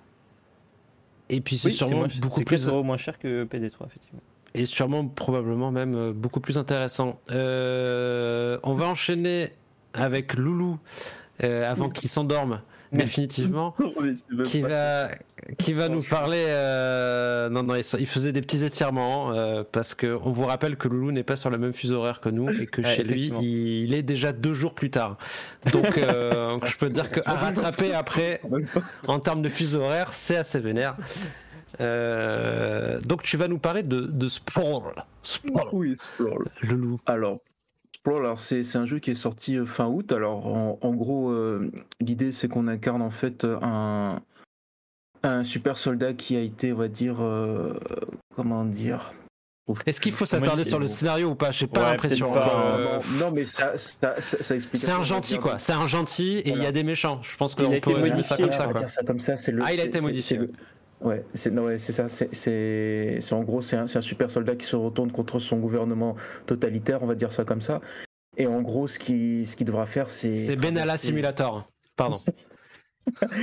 [1.29, 4.21] Et puis c'est Oui, sûrement moins- beaucoup plus 4 euros moins cher que PD3, effectivement.
[4.53, 7.19] et sûrement probablement même euh, beaucoup plus intéressant.
[7.31, 9.51] Euh, on va enchaîner
[9.93, 10.77] avec Loulou
[11.43, 12.61] euh, avant qu'il s'endorme
[13.03, 13.75] définitivement,
[14.45, 15.09] qui va
[15.57, 20.17] qui va nous parler euh, non, non, il, faisait des petits étirements euh, parce que
[20.23, 22.65] on vous rappelle que Loulou n'est pas sur le même fuseau horaire que nous et
[22.65, 25.17] que Ouais, chez lui, il, il est déjà deux jours plus tard.
[25.71, 28.41] Donc, euh, je peux te dire qu'à rattraper après,
[29.07, 30.95] en termes de fuseau horaire, c'est assez vénère.
[31.79, 34.93] Donc, tu vas nous parler de, de Sprawl.
[35.23, 36.45] Sprawl, Oui, Sprawl.
[36.61, 36.99] Loulou.
[37.05, 37.39] Alors,
[38.05, 40.11] Sprawl, alors, c'est c'est un jeu qui est sorti euh, fin août.
[40.11, 44.21] Alors, en, en gros, euh, l'idée, c'est qu'on incarne en fait un,
[45.23, 47.73] un super soldat qui a été, on va dire, euh,
[48.35, 49.11] comment dire
[49.87, 51.51] Est-ce qu'il faut s'attarder sur le scénario ou pas?
[51.51, 52.31] J'ai pas Ouais, l'impression.
[52.31, 54.83] pas, Euh, non, mais ça, ça, ça, ça explique.
[54.83, 57.19] C'est un gentil quoi, c'est un gentil et il y a des méchants.
[57.23, 58.65] Je pense qu'on peut ça modifié, comme ça.
[58.65, 58.73] Quoi.
[58.73, 59.35] dire ça comme ça.
[59.35, 60.39] c'est le- Ah, il a c'est- été c'est- modifié.
[61.01, 62.07] Ouais, c'est ouais, ça.
[62.07, 66.15] C'est en gros, c'est un, super soldat qui se retourne contre son gouvernement
[66.45, 67.81] totalitaire, on va dire ça comme ça.
[68.37, 70.35] Et en gros, ce qu'il ce qu'il devra faire, c'est.
[70.37, 71.67] C'est Benalla Simulator.
[71.95, 72.17] Pardon.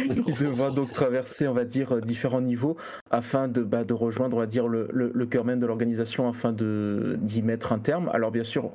[0.06, 2.76] Il devra donc traverser, on va dire, euh, différents niveaux
[3.10, 6.28] afin de, bah, de rejoindre, on va dire, le, le, le cœur même de l'organisation
[6.28, 8.10] afin d'y mettre un terme.
[8.12, 8.72] Alors, bien sûr,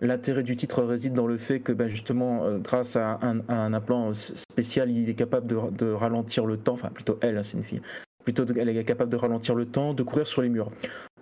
[0.00, 3.54] l'intérêt du titre réside dans le fait que, bah, justement, euh, grâce à un, à
[3.54, 7.36] un implant s- spécial, il est capable de, de ralentir le temps, enfin, plutôt elle,
[7.36, 7.82] hein, c'est une fille,
[8.24, 10.68] plutôt elle est capable de ralentir le temps, de courir sur les murs.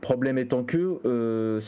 [0.01, 1.61] Problème étant que euh,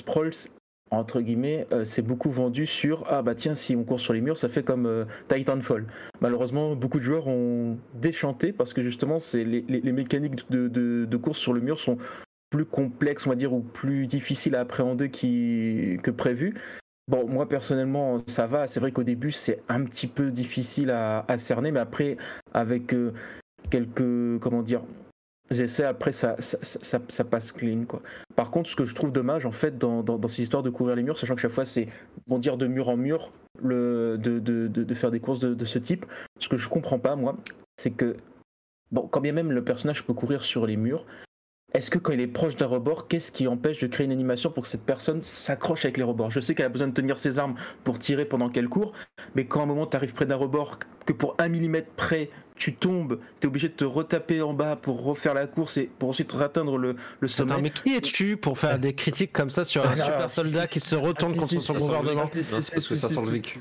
[0.92, 4.20] entre guillemets, euh, c'est beaucoup vendu sur ah bah tiens si on court sur les
[4.20, 5.86] murs ça fait comme euh, Titanfall.
[6.20, 11.38] Malheureusement beaucoup de joueurs ont déchanté parce que justement c'est les, mécaniques de, de- course
[11.38, 11.96] sur le mur sont
[12.50, 16.54] plus complexes on va dire ou plus difficiles à appréhender que prévu.
[17.10, 18.68] Bon, moi personnellement, ça va.
[18.68, 22.16] C'est vrai qu'au début, c'est un petit peu difficile à, à cerner, mais après,
[22.54, 23.12] avec euh,
[23.68, 24.82] quelques, comment dire,
[25.50, 26.36] essais, après, ça,
[27.30, 28.02] passe clean, quoi.
[28.36, 31.02] Par contre, ce que je trouve dommage, en fait, dans, ces histoires de courir les
[31.02, 31.88] murs, sachant que chaque fois, c'est
[32.26, 36.06] bondir de mur en mur, de, faire des courses de, de ce type,
[36.38, 37.36] ce que je comprends pas, moi,
[37.76, 38.16] c'est que,
[38.92, 41.04] bon, quand bien même le personnage peut courir sur les murs,
[41.72, 44.50] est-ce que quand il est proche d'un rebord, qu'est-ce qui empêche de créer une animation
[44.50, 46.30] pour que cette personne s'accroche avec les rebords?
[46.30, 47.54] Je sais qu'elle a besoin de tenir ses armes
[47.84, 48.92] pour tirer pendant qu'elle court,
[49.36, 52.30] mais quand à un moment tu arrives près d'un rebord, que pour un millimètre près
[52.60, 55.90] tu tombes, tu es obligé de te retaper en bas pour refaire la course et
[55.98, 57.52] pour ensuite atteindre le, le sommet.
[57.52, 60.66] Attends, mais qui es-tu pour faire des critiques comme ça sur un Ah, super soldat
[60.66, 62.42] si, qui se retourne Ah, contre si, son gouvernement vécu.
[62.42, 63.60] Si, si, Non, si, c'est parce que si, ça si, sent le vécu.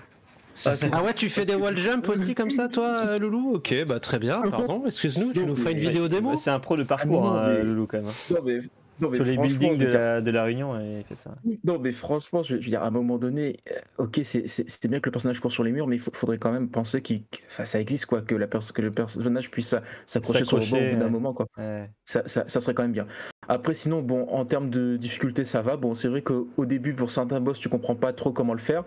[0.65, 3.53] Ah, Ah ouais, tu fais des wall jump aussi comme ça, toi, euh, Loulou?
[3.55, 6.31] Ok, bah très bien, pardon, excuse-nous, tu nous feras une vidéo démo?
[6.31, 8.11] Bah, C'est un pro de parcours, Ah non, hein, mais- Loulou, quand même.
[8.29, 8.59] Non, mais,
[9.01, 11.35] non, Sur les buildings de dire- la, de la Réunion, il fait ça.
[11.63, 15.07] Non, mais franchement, je veux dire, à un moment donné, euh, ok, c'est- bien que
[15.07, 17.13] le personnage court sur les murs, mais il faudrait quand même penser que-
[17.47, 20.91] enfin, ça existe, quoi, que, la que le personnage puisse s'a- s'accrocher sur le S'accrocher,
[20.93, 21.11] bout d'un ouais.
[21.11, 21.47] moment, quoi.
[21.57, 21.89] Ouais.
[22.05, 23.05] Ça, ça, ça serait quand même bien.
[23.47, 25.77] Après, sinon, bon, en termes de difficulté, ça va.
[25.77, 28.83] Bon, c'est vrai qu'au début, pour certains boss, tu comprends pas trop comment le faire.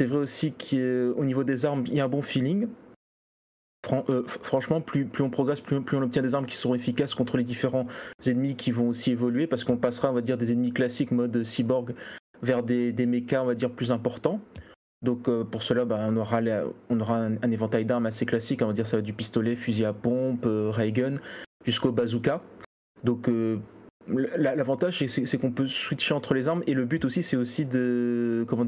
[0.00, 2.66] C'est vrai aussi qu'au niveau des armes, il y a un bon feeling.
[4.08, 7.44] Euh, franchement, plus, on progresse, plus, on obtient des armes qui seront efficaces contre les
[7.44, 7.86] différents
[8.24, 11.42] ennemis qui vont aussi évoluer, parce qu'on passera, on va dire, des ennemis classiques mode
[11.42, 11.94] cyborg
[12.42, 14.40] vers des, des mechas, on va dire, plus importants.
[15.02, 16.38] Donc euh, pour cela, bah, on aura,
[17.16, 20.46] un, éventail d'armes assez classique, on va dire ça va du pistolet, fusil à pompe,
[20.46, 20.70] euh,
[21.66, 22.40] jusqu'au bazooka.
[23.02, 23.58] Donc euh,
[24.08, 27.66] la- l'avantage c'est- qu'on peut switcher entre les armes et le but aussi c'est aussi
[27.66, 28.64] de comment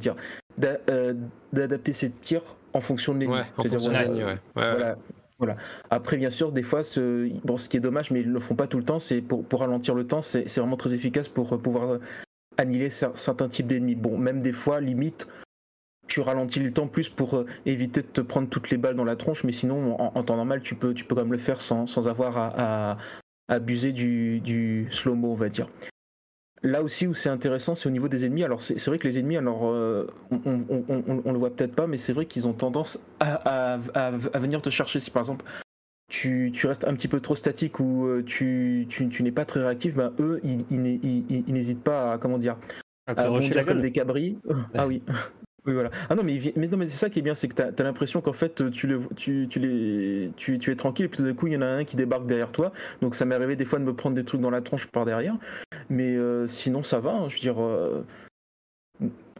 [1.52, 3.36] d'adapter ses tirs en fonction de l'ennemi.
[4.56, 4.96] Ouais, voilà,
[5.38, 5.56] voilà.
[5.90, 8.40] Après, bien sûr, des fois, ce, bon, ce qui est dommage, mais ils ne le
[8.40, 11.28] font pas tout le temps, c'est pour, pour ralentir le temps, c'est vraiment très efficace
[11.28, 11.98] pour euh, pouvoir euh,
[12.58, 13.94] annihiler cer- certains types d'ennemis.
[13.94, 15.26] Bon, même des fois, limite,
[16.06, 19.04] tu ralentis le temps plus pour euh, éviter de te prendre toutes les balles dans
[19.04, 21.38] la tronche, mais sinon, en, en temps normal, tu peux, tu peux quand même le
[21.38, 22.52] faire sans, sans avoir à,
[22.92, 22.98] à
[23.48, 25.68] abuser du, du slow-mo, on va dire.
[26.66, 28.42] Là aussi où c'est intéressant, c'est au niveau des ennemis.
[28.42, 31.74] Alors c'est vrai que les ennemis, alors euh, on, on, on- on- le voit peut-être
[31.74, 34.98] pas, mais c'est vrai qu'ils ont tendance à, à- à- à venir te chercher.
[34.98, 35.44] Si par exemple
[36.10, 39.44] tu, tu restes un petit peu trop statique ou euh, tu, tu, tu n'es pas
[39.44, 42.56] très réactif, ben eux ils, ils n'hé- ils- ils- ils n'hésitent pas à comment dire
[43.06, 44.38] te à rusher bondir comme des cabris.
[44.74, 45.02] ah oui.
[45.66, 45.90] Oui, voilà.
[46.10, 47.84] Ah non, mais, mais, non, mais c'est ça qui est bien, c'est que tu as,
[47.84, 51.32] l'impression qu'en fait, tu, le, tu, tu, les, tu, es tranquille, et puis tout d'un
[51.32, 52.70] coup, il y en a un qui débarque derrière toi.
[53.00, 55.06] Donc ça m'est arrivé des fois de me prendre des trucs dans la tronche par
[55.06, 55.36] derrière.
[55.88, 57.12] Mais euh, sinon, ça va.
[57.12, 57.62] hein, je veux dire.
[57.62, 58.04] euh,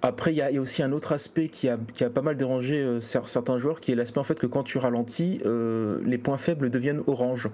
[0.01, 2.81] Après, il y, a aussi un autre aspect qui a, qui a pas mal dérangé
[2.81, 6.39] euh, cer- certains joueurs, qui est l'aspect en fait que quand tu ralentis, les points
[6.39, 7.51] faibles deviennent orange.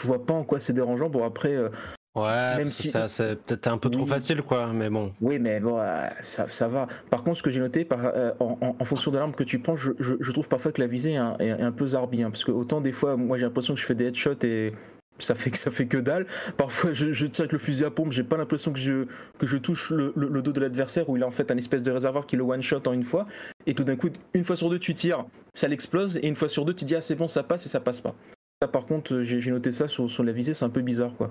[0.00, 1.08] Je vois pas en quoi c'est dérangeant.
[1.08, 1.54] Bon, après.
[1.54, 1.68] euh,
[2.14, 5.14] Ouais, Même si- ça, c'est peut-être un peu trop facile, quoi, mais bon.
[5.22, 6.86] Oui, mais bon, euh, ça, ça va.
[7.08, 9.44] Par contre, ce que j'ai noté, par, euh, en, en- en fonction de l'arme que
[9.44, 11.72] tu prends, je, je- je trouve parfois que la visée est un, est- est un
[11.72, 12.22] peu zarbi.
[12.22, 14.74] hein, parce que autant des fois, moi j'ai l'impression que je fais des headshots et
[15.18, 16.26] ça fait que ça fait que dalle.
[16.58, 19.06] Parfois, je, je tire avec le fusil à pompe, j'ai pas l'impression que je,
[19.38, 21.56] que je touche le, le- le dos de l'adversaire où il a en fait un
[21.56, 23.24] espèce de réservoir qui le one-shot en une fois.
[23.66, 26.18] Et tout d'un coup, une fois sur deux, tu tires, ça l'explose.
[26.18, 28.02] Et une fois sur deux, tu dis, ah c'est bon, ça passe et ça passe
[28.02, 28.14] pas.
[28.62, 31.30] Ça, par contre, j'ai j'ai noté ça sur, la visée, c'est un peu bizarre, quoi.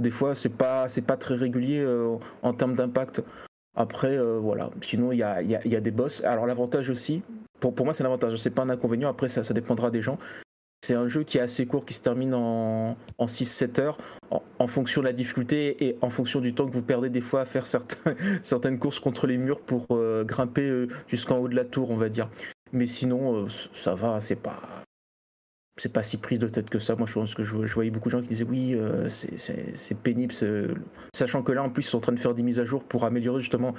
[0.00, 3.20] Des fois, c'est pas, c'est pas très régulier euh, en termes d'impact.
[3.74, 4.70] Après, euh, voilà.
[4.80, 6.22] Sinon, il y a, des boss.
[6.22, 7.22] Alors, l'avantage aussi,
[7.58, 8.36] pour, moi, c'est un avantage.
[8.36, 9.08] C'est pas un inconvénient.
[9.08, 10.18] Après, ça, dépendra des gens.
[10.80, 13.98] C'est un jeu qui est assez court, qui se termine en, en 6-7 heures,
[14.30, 17.40] en, fonction de la difficulté et en fonction du temps que vous perdez des fois
[17.40, 17.66] à faire
[18.42, 21.96] certaines courses contre les murs pour euh, grimper euh, jusqu'en haut de la tour, on
[21.96, 22.30] va dire.
[22.70, 24.84] Mais sinon, euh, ça va, c'est pas.
[25.78, 26.96] C'est pas si prise de tête que ça.
[26.96, 29.94] Moi, je pense que je, je voyais beaucoup de gens qui disaient oui, euh, c'est-
[30.02, 30.34] pénible.
[31.14, 32.82] Sachant que là, en plus, ils sont en train de faire des mises à jour
[32.84, 33.74] pour améliorer justement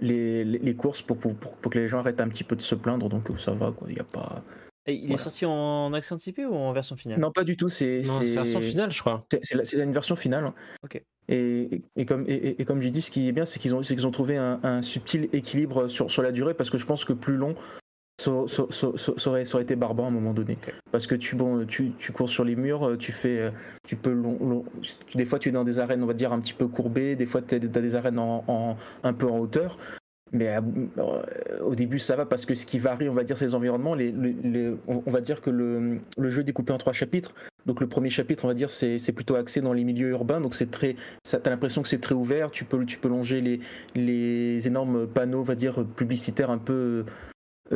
[0.00, 2.56] les, les, les courses pour, pour, pour- pour que les gens arrêtent un petit peu
[2.56, 3.08] de se plaindre.
[3.08, 3.86] Donc, ça va, quoi.
[3.90, 4.42] Il y a pas.
[4.86, 7.18] Et il est sorti en accent anticipé ou en version finale?
[7.18, 7.68] Non, pas du tout.
[7.68, 9.26] C'est version finale, je crois.
[9.42, 10.44] c'est- une version finale.
[10.46, 10.54] hein.
[10.82, 11.02] Ok.
[11.28, 14.10] Et, comme, et, et- et comme j'ai dit, ce qui est bien, c'est qu'ils ont,
[14.10, 17.36] trouvé un, un subtil équilibre sur, sur la durée, parce que je pense que plus
[17.36, 17.54] long,
[18.18, 20.56] ça, ça- ça- aurait, été barbant à un moment donné.
[20.92, 23.50] Parce que tu, bon, tu, tu cours sur les murs, tu fais, euh,
[23.86, 24.64] tu peux long- long-
[25.14, 27.26] des fois tu es dans des arènes, on va dire un petit peu courbées, des
[27.26, 29.76] fois tu as des arènes en, en- un peu en hauteur.
[30.32, 33.44] Mais euh, au début, ça va parce que ce qui varie, on va dire, c'est
[33.44, 33.94] les environnements.
[33.94, 37.32] Les, les- les- on va dire que le, le jeu est découpé en trois chapitres.
[37.66, 40.40] Donc le premier chapitre, on va dire, c'est plutôt axé dans les milieux urbains.
[40.40, 42.50] Donc c'est très, t'as l'impression que c'est très ouvert.
[42.50, 43.60] Tu peux, tu peux longer les,
[43.94, 47.04] les énormes panneaux, on va dire, publicitaires un peu euh,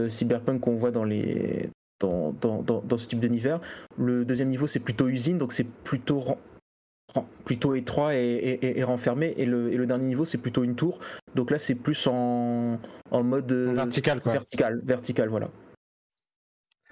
[0.08, 3.60] cyberpunk qu'on voit dans les, dans, dans, dans, dans ce type d'univers.
[3.96, 6.22] Le deuxième niveau, c'est plutôt usine, donc c'est plutôt
[7.46, 9.32] plutôt étroit et, et- et- renfermé.
[9.38, 10.98] Et le, et le dernier niveau, c'est plutôt une tour.
[11.34, 12.78] Donc là, c'est plus en,
[13.10, 14.32] en mode euh, Vertical, quoi.
[14.32, 15.48] vertical, vertical, voilà.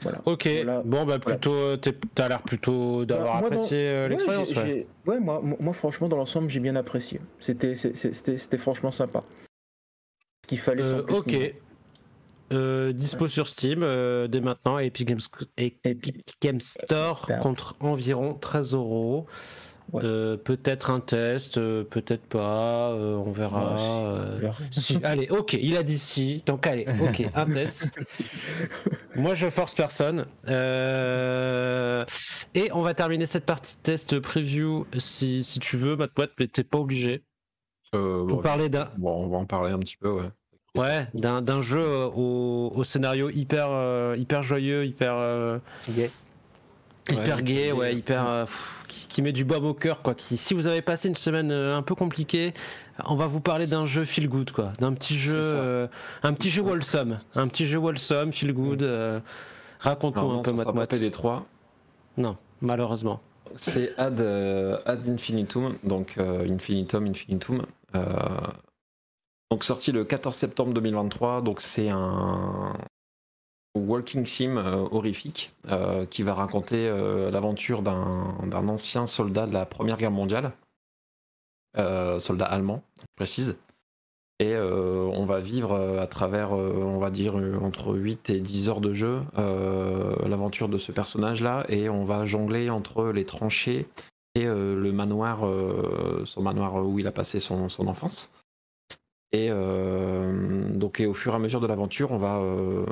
[0.02, 0.20] Voilà.
[0.26, 0.82] Ok, Voilà.
[0.84, 4.54] bon, bah plutôt, euh, t'es- t'as l'air plutôt d'avoir Moi, dans- apprécié euh, Ouais, l'expérience.
[4.54, 4.86] ouais.
[5.20, 7.20] moi, moi, franchement, dans l'ensemble, j'ai bien apprécié.
[7.38, 9.22] C'était, c'était, c'était franchement sympa.
[10.44, 10.84] Ce qu'il fallait.
[10.84, 11.54] Euh, ok.
[12.52, 15.20] Euh, dispo sur Steam euh, dès maintenant et Epic Games,
[15.56, 19.26] Epic Games Store contre environ 13 euros.
[19.92, 20.02] Ouais.
[20.04, 23.74] Euh, peut-être un test, euh, peut-être pas, euh, on verra.
[23.74, 27.92] Ouais, si, euh, si, allez, ok, il a dit si, donc allez, ok, un test.
[29.14, 30.26] Moi, je force personne.
[30.48, 32.04] Euh,
[32.54, 36.64] Et on va terminer cette partie test preview si, si tu veux, Matouat, mais t'es
[36.64, 37.22] pas obligé.
[37.94, 40.30] Euh, Pour bon, parler d'un bon, on va en parler un petit peu, ouais.
[40.78, 45.58] Ouais, d'un d'un jeu euh, au, au scénario hyper, euh, hyper joyeux, hyper, euh,
[45.90, 46.10] Gay.
[47.10, 50.02] hyper Ouais, gay, qui- ouais, hyper, euh, pff, qui, qui met du baume au cœur,
[50.02, 50.14] quoi.
[50.14, 52.52] Qui, si vous avez passé une semaine un peu compliquée,
[53.04, 55.86] on va vous parler d'un jeu feel good, quoi, d'un petit jeu, euh,
[56.22, 58.82] un petit jeu wholesome, un petit jeu wholesome, feel good.
[58.82, 59.20] euh,
[59.80, 60.86] Raconte-nous un peu, ça sera Matouat.
[60.86, 61.42] pas PD3.
[62.16, 63.20] Non, malheureusement.
[63.54, 67.62] C'est Ad, euh, Ad Infinitum, donc euh, Infinitum, Infinitum.
[69.50, 72.76] Donc sorti le 14 septembre 2023, donc c'est un
[73.76, 79.66] walking sim euh, horrifique euh, qui va raconter euh, l'aventure d'un ancien soldat de la
[79.66, 80.52] Première Guerre mondiale,
[82.18, 83.58] soldat allemand, je précise.
[84.38, 88.94] Et on va vivre à travers, on va dire, entre 8 et 10 heures de
[88.94, 93.86] jeu, l'aventure de ce personnage-là, et on va jongler entre les tranchées
[94.34, 95.40] et le manoir,
[96.24, 98.32] son manoir où il a passé son enfance.
[99.32, 102.86] Et euh, donc, et au fur et à mesure de l'aventure, on va, euh,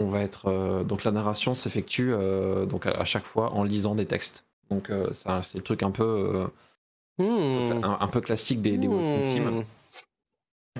[0.00, 2.12] on va être, euh, donc la narration s'effectue
[2.68, 4.44] donc à, à chaque fois en lisant des textes.
[4.70, 6.46] Donc ça, c'est le truc un peu,
[7.18, 7.82] Hmm.
[7.82, 9.64] un, un peu classique des, des walking sims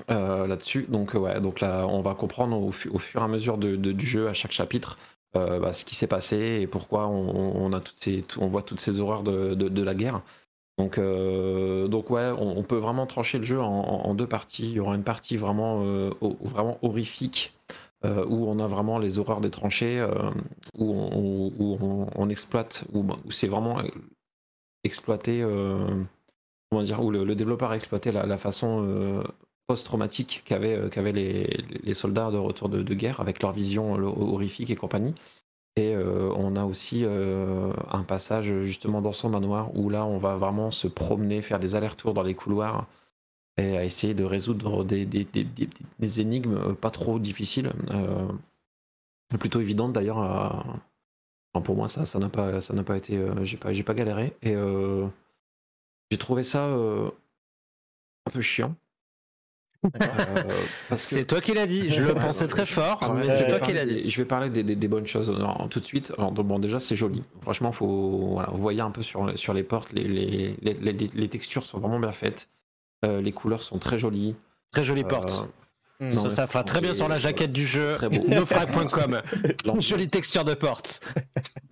[0.09, 0.85] euh, là-dessus.
[0.87, 3.75] Donc ouais, donc là, on va comprendre au, fu- au fur et à mesure de-
[3.75, 4.97] de- du jeu à chaque chapitre
[5.35, 8.47] euh, bah, ce qui s'est passé et pourquoi on, on a toutes ces, tout- on
[8.47, 10.21] voit toutes ces horreurs de- de la guerre.
[10.79, 14.63] Donc, euh, donc ouais, on, peut vraiment trancher le jeu en, deux parties.
[14.63, 17.53] Il y aura une partie vraiment, euh, vraiment horrifique
[18.05, 20.01] euh, où on a vraiment les horreurs des tranchées,
[20.77, 20.93] où,
[22.15, 23.81] on, exploite, où, où c'est vraiment
[24.85, 25.45] exploité,
[26.71, 29.21] comment dire, où le, développeur a exploité la, façon
[29.67, 35.13] post-traumatique qu'avaient les, soldats de retour de, de guerre avec leur vision horrifique et compagnie.
[35.79, 40.17] Et euh, on a aussi euh, un passage justement dans son manoir où là on
[40.17, 42.85] va vraiment se promener, faire des allers-retours dans les couloirs
[43.55, 45.05] et à essayer de résoudre des,
[46.19, 47.71] énigmes euh, pas trop difficiles,
[49.39, 50.65] plutôt évidentes d'ailleurs.
[51.63, 54.35] pour moi ça ça n'a pas ça n'a pas été j'ai pas j'ai pas galéré
[54.41, 54.55] et
[56.11, 57.11] j'ai trouvé ça un
[58.33, 58.75] peu chiant.
[59.85, 60.43] Euh,
[60.89, 63.43] que- C'est toi qui l'as dit, je le pensais très fort, ah, mais je c'est
[63.43, 64.03] vais toi qui parler l'as dit.
[64.03, 66.11] des- Je vais parler des, des- des bonnes choses Alors, tout de suite.
[66.17, 67.23] Alors, bon, déjà, c'est joli.
[67.41, 71.09] Franchement, faut, voilà, vous voyez un peu sur, sur les portes, les, les, les, les-
[71.13, 72.49] les textures sont vraiment bien faites.
[73.05, 74.35] Euh, les couleurs sont très jolies.
[74.73, 75.45] Très jolie Euh, porte.
[76.01, 76.11] Hmm.
[76.29, 77.97] ça, fera très bien sur la jaquette du jeu.
[78.29, 79.21] Nofrag.com.
[79.79, 81.01] Jolie texture de porte.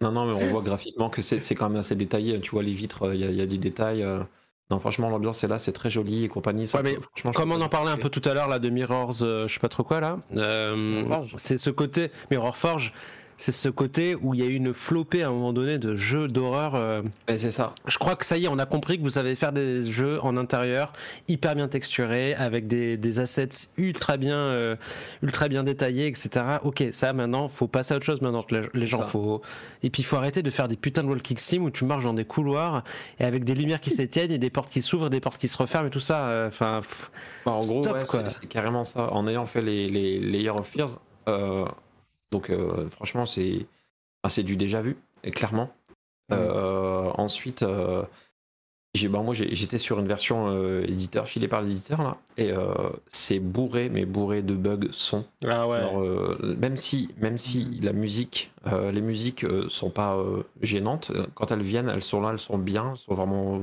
[0.01, 2.39] Non, non, mais on voit graphiquement que c'est c'est quand même assez détaillé.
[2.41, 4.05] Tu vois, les vitres, il y, y a des détails.
[4.69, 6.67] Non, franchement, l'ambiance est là, c'est très joli et compagnie.
[6.67, 8.59] ça- Ouais, mais franchement, je Comme on en parlait un peu tout à l'heure là
[8.59, 10.19] de Mirrors, euh, je sais pas trop quoi là.
[10.35, 11.03] euh,
[11.37, 12.93] c'est ce côté Mirror Forge,
[13.37, 15.93] c'est ce côté où il y a eu une flopée à un moment donné de
[15.95, 16.73] jeux d'horreur.
[16.75, 17.73] euh, c'est ça.
[17.85, 20.19] Je crois que ça y est, on a compris que vous savez faire des jeux
[20.23, 20.91] en intérieur
[21.27, 24.75] hyper bien texturés, avec des, des assets ultra bien, euh,
[25.21, 26.29] ultra bien détaillés, etc.
[26.63, 28.43] Ok, ça maintenant, faut passer à autre chose maintenant.
[28.49, 29.05] Les, les gens, ça.
[29.05, 29.41] faut
[29.83, 32.03] et puis il faut arrêter de faire des putains de walking sim où tu marches
[32.05, 32.83] dans des couloirs
[33.19, 35.57] et avec des lumières qui s'éteignent et des portes qui s'ouvrent, des portes qui se
[35.57, 36.27] referment et tout ça.
[36.27, 36.81] euh, Enfin,
[37.45, 39.13] Bah, en gros, ouais, c'est carrément ça.
[39.13, 41.65] En ayant fait les, les, of Fears, euh,
[42.31, 43.67] donc euh, franchement, c'est
[44.43, 44.97] du déjà vu,
[45.31, 45.71] clairement.
[46.31, 47.63] Euh, ensuite,
[48.93, 52.73] j'ai bah, moi j'étais sur une version euh, éditeur filée par l'éditeur là, et euh,
[53.07, 55.25] c'est bourré, mais bourré de bugs son.
[55.45, 55.77] ah ouais.
[55.77, 60.17] Alors, euh, même si, même si la musique, les musiques sont pas
[60.61, 63.61] gênantes, quand elles viennent, elles sont là, elles sont bien, elles sont vraiment,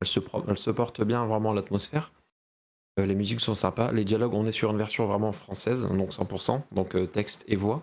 [0.00, 2.12] elles se, elles se portent bien vraiment l'atmosphère.
[3.00, 3.92] Euh, les musiques sont sympas.
[3.92, 7.56] Les dialogues, on est sur une version vraiment française, donc 100%, donc euh, texte et
[7.56, 7.82] voix.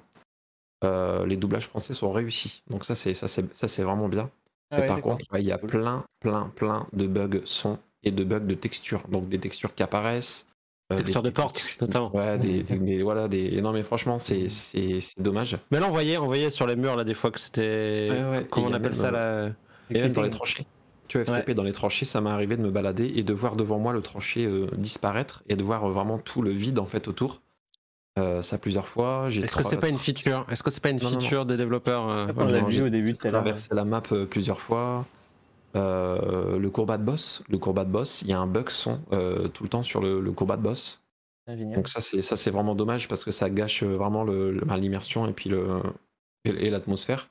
[0.83, 4.29] Euh, les doublages français sont réussis, donc ça c'est ça c'est ça c'est vraiment bien.
[4.69, 8.41] Ah par contre, il y a plein, plein, plein de bugs son et de bugs
[8.41, 10.45] de texture, donc des textures qui apparaissent.
[10.93, 12.15] euh, Texture des- de porte, notamment.
[12.15, 13.59] Ouais, des, des- des- voilà, des.
[13.61, 15.57] Non, mais franchement, c'est c'est- c'est dommage.
[15.71, 18.09] Mais là, on voyait, on voyait sur les murs là des fois que c'était.
[18.11, 19.49] Ouais, Comment on appelle même, ça là
[19.89, 20.65] Et même dans les tranchées.
[21.07, 23.55] Tu vois, FCP dans les tranchées, ça m'est arrivé de me balader et de voir
[23.55, 26.85] devant moi le tranché euh, disparaître et de voir euh, vraiment tout le vide en
[26.85, 27.41] fait autour.
[28.19, 29.29] Euh, ça plusieurs fois.
[29.29, 30.45] j'ai Est-ce que c'est pas une feature?
[30.49, 31.19] Est-ce que c'est pas une Non, non, non.
[31.19, 32.03] feature des développeurs
[32.35, 33.41] on l'a vu j'ai au début tout à l'heure.
[33.43, 35.05] traversé la map euh, plusieurs fois.
[35.75, 38.99] Euh, le courbat de boss, le courbat de boss, il y a un bug son
[39.11, 41.01] euh, tout le temps sur le, le courbat de boss.
[41.47, 41.55] Ah.
[41.55, 45.27] Donc ça c'est ça c'est vraiment dommage parce que ça gâche vraiment le, le- l'immersion
[45.27, 45.81] et puis le
[46.45, 47.29] et, et l'atmosphère.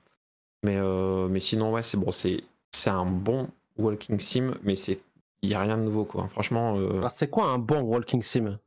[0.63, 3.49] Mais euh, mais sinon ouais c'est bon c'est c'est un bon
[3.79, 5.01] walking sim mais c'est
[5.43, 6.29] il y a rien de nouveau quoi.
[6.29, 8.59] Franchement euh, Alors, c'est quoi un bon walking sim?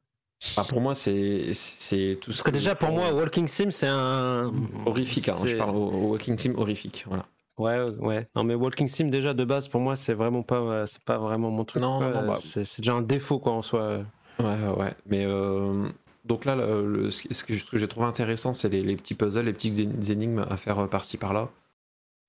[0.56, 3.88] bah, pour moi c'est c'est tout ce Parce que déjà pour moi walking sim c'est
[3.88, 4.52] un
[4.86, 7.26] horrifique hein, je parle au, au walking sim horrifique voilà.
[7.58, 8.28] Ouais ouais.
[8.36, 11.18] Non mais walking sim déjà de base pour moi c'est vraiment pas euh, c'est pas
[11.18, 11.82] vraiment mon truc.
[11.82, 14.00] Non, non, bah- c'est déjà un défaut quoi en soi.
[14.40, 14.94] Ouais, ouais, ouais.
[15.06, 15.90] Mais euh,
[16.24, 19.78] donc là, le- ce que j'ai trouvé intéressant, c'est les, les petits puzzles, les petites
[20.10, 21.50] énigmes à faire euh, par-ci par-là.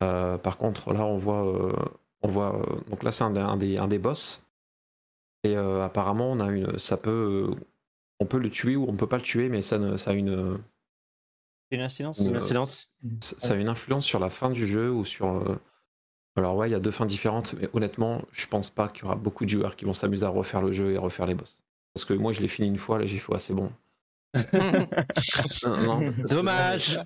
[0.02, 1.72] Euh, par contre, là, on voit, euh,
[2.22, 2.56] on voit.
[2.60, 4.44] euh, donc là, c'est un, des- un des, un des boss.
[5.44, 7.54] Et euh, apparemment, on a une, ça peut, euh,
[8.20, 10.14] on peut le tuer ou on peut pas le tuer, mais ça, ne- ça a
[10.14, 10.58] une,
[11.70, 12.92] une incidence Euh, Un silence.
[13.38, 15.26] ça a une influence sur la fin du jeu ou sur.
[15.26, 15.56] euh,
[16.36, 19.06] Alors ouais, il y a deux fins différentes, mais honnêtement, je pense pas qu'il y
[19.06, 21.62] aura beaucoup de joueurs qui vont s'amuser à refaire le jeu et refaire les boss.
[21.94, 23.72] Parce que moi, je l'ai fini une fois, là, j'ai fait, ouais, c'est bon.
[24.34, 27.00] Non, non, parce que- Dommage.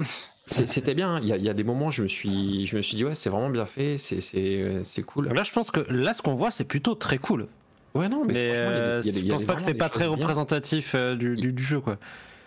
[0.47, 1.15] C'était bien.
[1.17, 1.21] hein.
[1.23, 3.05] Il y, a, il y a des moments, je me suis, je me suis dit
[3.05, 5.29] ouais, c'est vraiment bien fait, c'est, c'est, c'est cool.
[5.33, 7.47] Là je pense que là ce qu'on voit c'est plutôt très cool.
[7.95, 10.17] Ouais, non, mais, des- euh, des- je pense pas que c'est pas très bien.
[10.17, 11.97] représentatif euh, du, du- du jeu quoi.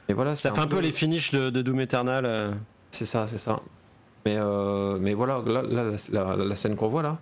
[0.10, 2.26] Mais voilà, Ça fait un peu les finishes de, de Doom Eternal.
[2.26, 2.52] euh.
[2.92, 3.62] C'est ça, c'est ça.
[4.26, 7.18] Mais, euh, mais voilà, là, là, la, la- la scène qu'on voit là,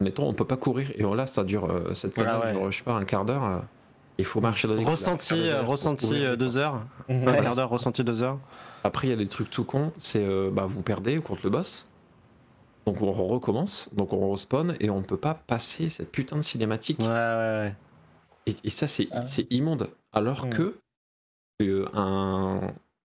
[0.00, 2.52] mettons, on peut pas courir et là, ça dure, euh, cette scène Voilà, ouais.
[2.52, 3.64] dure, je sais pas, un quart d'heure.
[4.12, 6.30] Euh, Il faut marcher dans les Ressenti, euh, pour ressenti courir.
[6.30, 6.84] euh, deux heures.
[7.08, 7.26] Ouais.
[7.38, 8.38] Un quart d'heure, ressenti deux heures.
[8.84, 11.50] Après, il y a des trucs tout cons, c'est euh, bah, vous perdez contre le
[11.50, 11.88] boss.
[12.86, 16.98] Donc on recommence, donc on respawn et on peut pas passer cette putain de cinématique.
[16.98, 17.74] Ouais, ouais, ouais.
[18.46, 19.24] Et, et ça, c'est Ah.
[19.24, 19.88] c'est immonde.
[20.12, 20.50] Alors Mm.
[20.50, 20.74] que,
[21.62, 22.60] euh, un,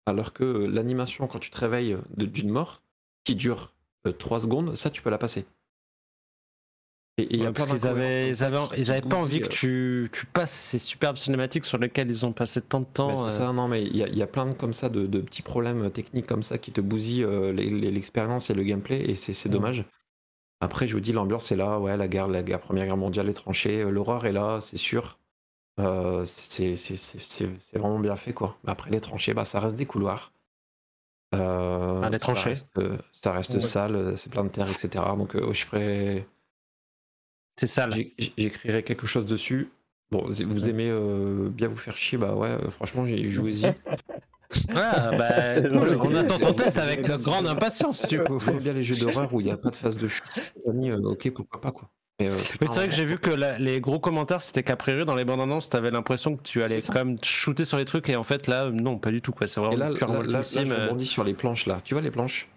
[0.05, 2.83] alors que l'animation, quand tu te réveilles de- d'une mort,
[3.23, 3.73] qui dure
[4.19, 5.47] 3 secondes, ça, tu peux la passer.
[7.19, 9.41] Et et il y a Ouais, plein parce qu'ils avaient, ils avaient, ils pas envie
[9.41, 12.87] que euh, tu, tu passes ces superbes cinématiques sur lesquelles ils ont passé tant de
[12.87, 13.09] temps.
[13.09, 13.39] bah, c'est euh.
[13.39, 15.21] ça, non, mais il y, a- il y a plein de, comme ça, de, de
[15.21, 19.49] petits problèmes techniques comme ça qui te bousillent euh, l'expérience et le gameplay, et c'est
[19.49, 19.53] Mm.
[19.53, 19.85] dommage.
[20.61, 23.27] Après, je vous dis, l'ambiance est là, ouais, la guerre, la guerre, Première Guerre mondiale,
[23.27, 25.19] les tranchées, euh, l'horreur est là, c'est sûr.
[25.81, 26.77] Euh, c'est
[27.75, 28.57] vraiment bien fait, quoi.
[28.67, 30.33] Après, les tranchées, bah, ça reste des couloirs.
[31.33, 32.51] Ah, les ça tranchées.
[32.51, 32.81] reste,
[33.13, 33.61] Ça reste, Ouais.
[33.61, 35.17] sale, c'est plein de terre, etc.
[35.17, 36.27] Donc, je ferai.
[37.57, 37.97] C'est ça là.
[38.39, 39.71] J'écrirai quelque chose dessus.
[40.11, 43.73] Bon, vous aimez euh, bien vous faire chier, bah ouais, euh, franchement, j'ai joué-y.
[44.75, 45.99] Ah, bah, cool.
[46.03, 48.39] on attend ton test avec grande impatience du coup.
[48.39, 50.23] J'aime bien les jeux d'horreur où il n'y a pas de phase de chute.
[50.67, 51.89] euh, ok, pourquoi pas quoi.
[52.21, 55.07] Mais, euh, c'est vrai que j'ai vu que la- les gros commentaires c'était qu'a priori
[55.07, 58.11] dans les bandes annonces t'avais l'impression que tu allais quand même shooter sur les trucs
[58.11, 60.21] et en fait là non pas du tout quoi c'est Et vraiment là, pure là,
[60.23, 61.81] là, là, sim, je rebondis sur les planches là.
[61.83, 62.49] Tu vois les planches?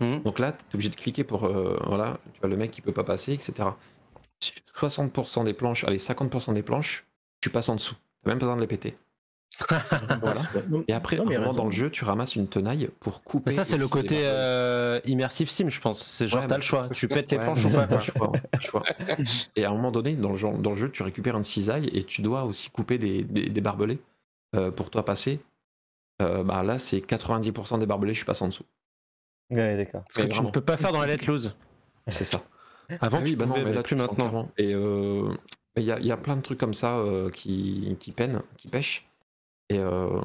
[0.00, 0.18] Hmm.
[0.24, 1.44] Donc là, tu es obligé de cliquer pour.
[1.44, 3.68] euh, voilà, tu vois le mec qui peut pas passer, etc.
[4.74, 7.06] 60% des planches, allez, 50% des planches,
[7.40, 7.94] tu passes en dessous.
[8.24, 8.96] T'as même pas besoin de les péter.
[10.20, 10.42] Voilà.
[10.88, 11.62] Et après, Non, mais à un moment raison.
[11.62, 13.50] dans le jeu, tu ramasses une tenaille pour couper.
[13.50, 16.04] Mais ça, c'est le côté euh, immersive sim, je pense.
[16.04, 16.88] C'est genre, Ouais, t'as le choix.
[16.88, 17.86] Tu pètes les Ouais, planches ou pas.
[17.86, 18.82] t'as le choix.
[19.54, 21.86] Et à un moment donné, dans le, genre- dans le jeu, tu récupères une cisaille
[21.92, 24.00] et tu dois aussi couper des, des- des barbelés
[24.56, 25.40] euh, pour toi passer.
[26.20, 28.64] Euh, bah là, c'est 90% des barbelés, je passe en dessous.
[29.50, 30.02] Ouais, d'accord.
[30.10, 30.50] Ce que tu ne vraiment.
[30.50, 31.54] peux pas faire dans la let lose.
[32.08, 32.42] C'est ça.
[33.00, 34.48] Avant, Ah tu oui, bah non, pouvais, mais mais là, plus tu maintenant.
[34.58, 35.28] Et euh,
[35.76, 38.42] il y, a, il y a plein de trucs comme ça euh, qui, qui peinent,
[38.56, 39.06] qui pêchent.
[39.70, 40.20] Et euh,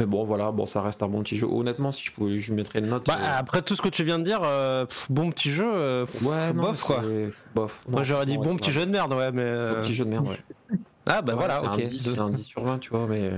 [0.00, 1.46] mais bon, voilà, bon, ça reste un bon petit jeu.
[1.46, 3.06] Honnêtement, si je pouvais, je lui mettrais une note.
[3.06, 5.70] Bah, euh, après tout ce que tu viens de dire, euh, pff, bon petit jeu,
[5.72, 7.02] euh, pff, ouais, non, bof quoi.
[7.54, 7.82] Bof.
[7.88, 8.80] Moi Non, j'aurais dit non, bon petit vrai.
[8.80, 9.74] jeu de merde, ouais, mais.
[9.74, 10.38] Bon petit jeu de merde, ouais.
[11.06, 11.72] Ah bah Ouais, voilà, c'est ok.
[11.74, 12.10] Un 10, Deux.
[12.14, 13.30] c'est un 10 sur 20, tu vois, mais.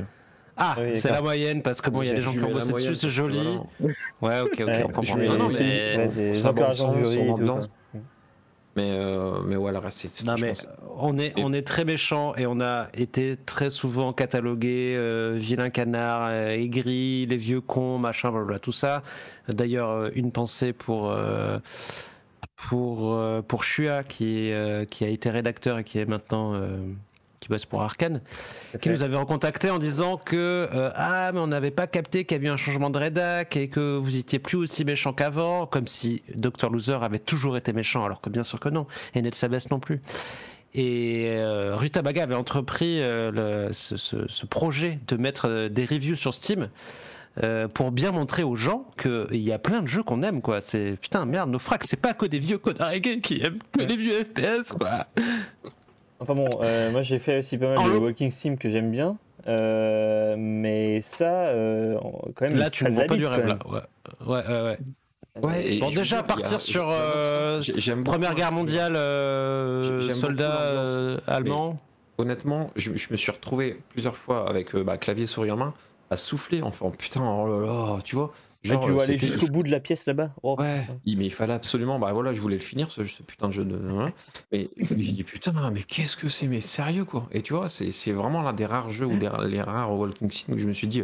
[0.57, 2.53] Ah, Oui, c'est la moyenne parce que bon, il y a des gens qui ont
[2.53, 3.59] bossé dessus, c'est joli.
[4.21, 4.43] voilà.
[4.45, 5.03] Ouais, ok, ok, Ouais, on comprend.
[5.03, 6.35] je mets- Non, non, mais.
[6.35, 7.67] ça jury son tout, ambiance.
[8.77, 10.53] Mais, euh, mais voilà, c'est- Non mais
[10.99, 15.71] on est on est très méchant et on a été très souvent catalogué euh, vilain
[15.71, 19.03] canard, euh, aigri, les vieux cons, machin, blablabla, tout ça.
[19.49, 21.59] D'ailleurs, euh, une pensée pour euh,
[22.69, 26.79] pour euh, pour Shua qui euh, qui a été rédacteur et qui est maintenant euh,
[27.47, 28.21] qui bosse pour Arkane,
[28.83, 32.37] qui nous avait recontacté en disant que euh, ah mais on n'avait pas capté qu'il
[32.37, 35.67] y avait eu un changement de rédac et que vous étiez plus aussi méchant qu'avant,
[35.67, 39.23] comme si Dr Loser avait toujours été méchant, alors que bien sûr que non, et
[39.23, 40.03] Ned Sabes non plus.
[40.75, 45.87] Et euh, Rutabaga avait entrepris euh, le- ce, ce- ce projet de mettre euh, des
[45.87, 46.69] reviews sur Steam
[47.43, 50.61] euh, pour bien montrer aux gens qu'il y a plein de jeux qu'on aime, quoi.
[50.61, 52.93] C'est putain, merde, nos fracs, c'est pas que des vieux connards
[53.23, 55.07] qui aiment que les vieux FPS, quoi.
[56.21, 58.69] Enfin bon, euh, moi j'ai fait aussi pas mal En de le- Walking Sim que
[58.69, 59.17] j'aime bien.
[59.47, 61.99] euh, mais ça, euh,
[62.35, 63.59] quand même, Là, tu vends traite pas du rêve, là.
[63.67, 63.81] Ouais,
[64.27, 64.63] ouais, ouais.
[64.63, 64.79] ouais.
[65.43, 67.61] Ouais, et Bon, veux déjà, y a- partir sur, euh,
[68.05, 71.79] Première guerre mondiale, euh, soldats euh, allemands.
[72.19, 75.75] Honnêtement, je, je me suis retrouvé plusieurs fois avec euh, bah, clavier souris en main
[76.09, 78.33] à souffler en faisant putain, oh là là, tu vois.
[78.75, 80.31] Genre, tu dois euh, aller jusqu'au bout de la pièce là-bas.
[80.43, 80.99] Oh, Ouais, putain.
[81.05, 83.65] mais il fallait absolument, bah voilà, je voulais le finir ce, ce putain de jeu
[83.65, 83.77] de.
[83.77, 84.11] voilà.
[84.53, 87.29] Mais j'ai dit putain, mais qu'est-ce que c'est, mais sérieux quoi.
[87.33, 90.53] Et tu vois, c'est vraiment l'un des rares jeux ou des, les rares Walking Sim
[90.55, 91.03] où je me suis dit,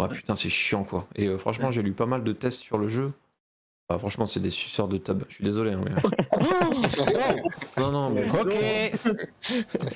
[0.00, 1.06] ouais putain, c'est chiant quoi.
[1.16, 3.12] Et euh, franchement, j'ai lu pas mal de tests sur le jeu.
[3.88, 5.22] Bah, franchement, c'est des suceurs de tub.
[5.28, 5.92] Je suis désolé, hein, mais.
[7.78, 8.28] non, non, mais.
[8.28, 8.56] Ok.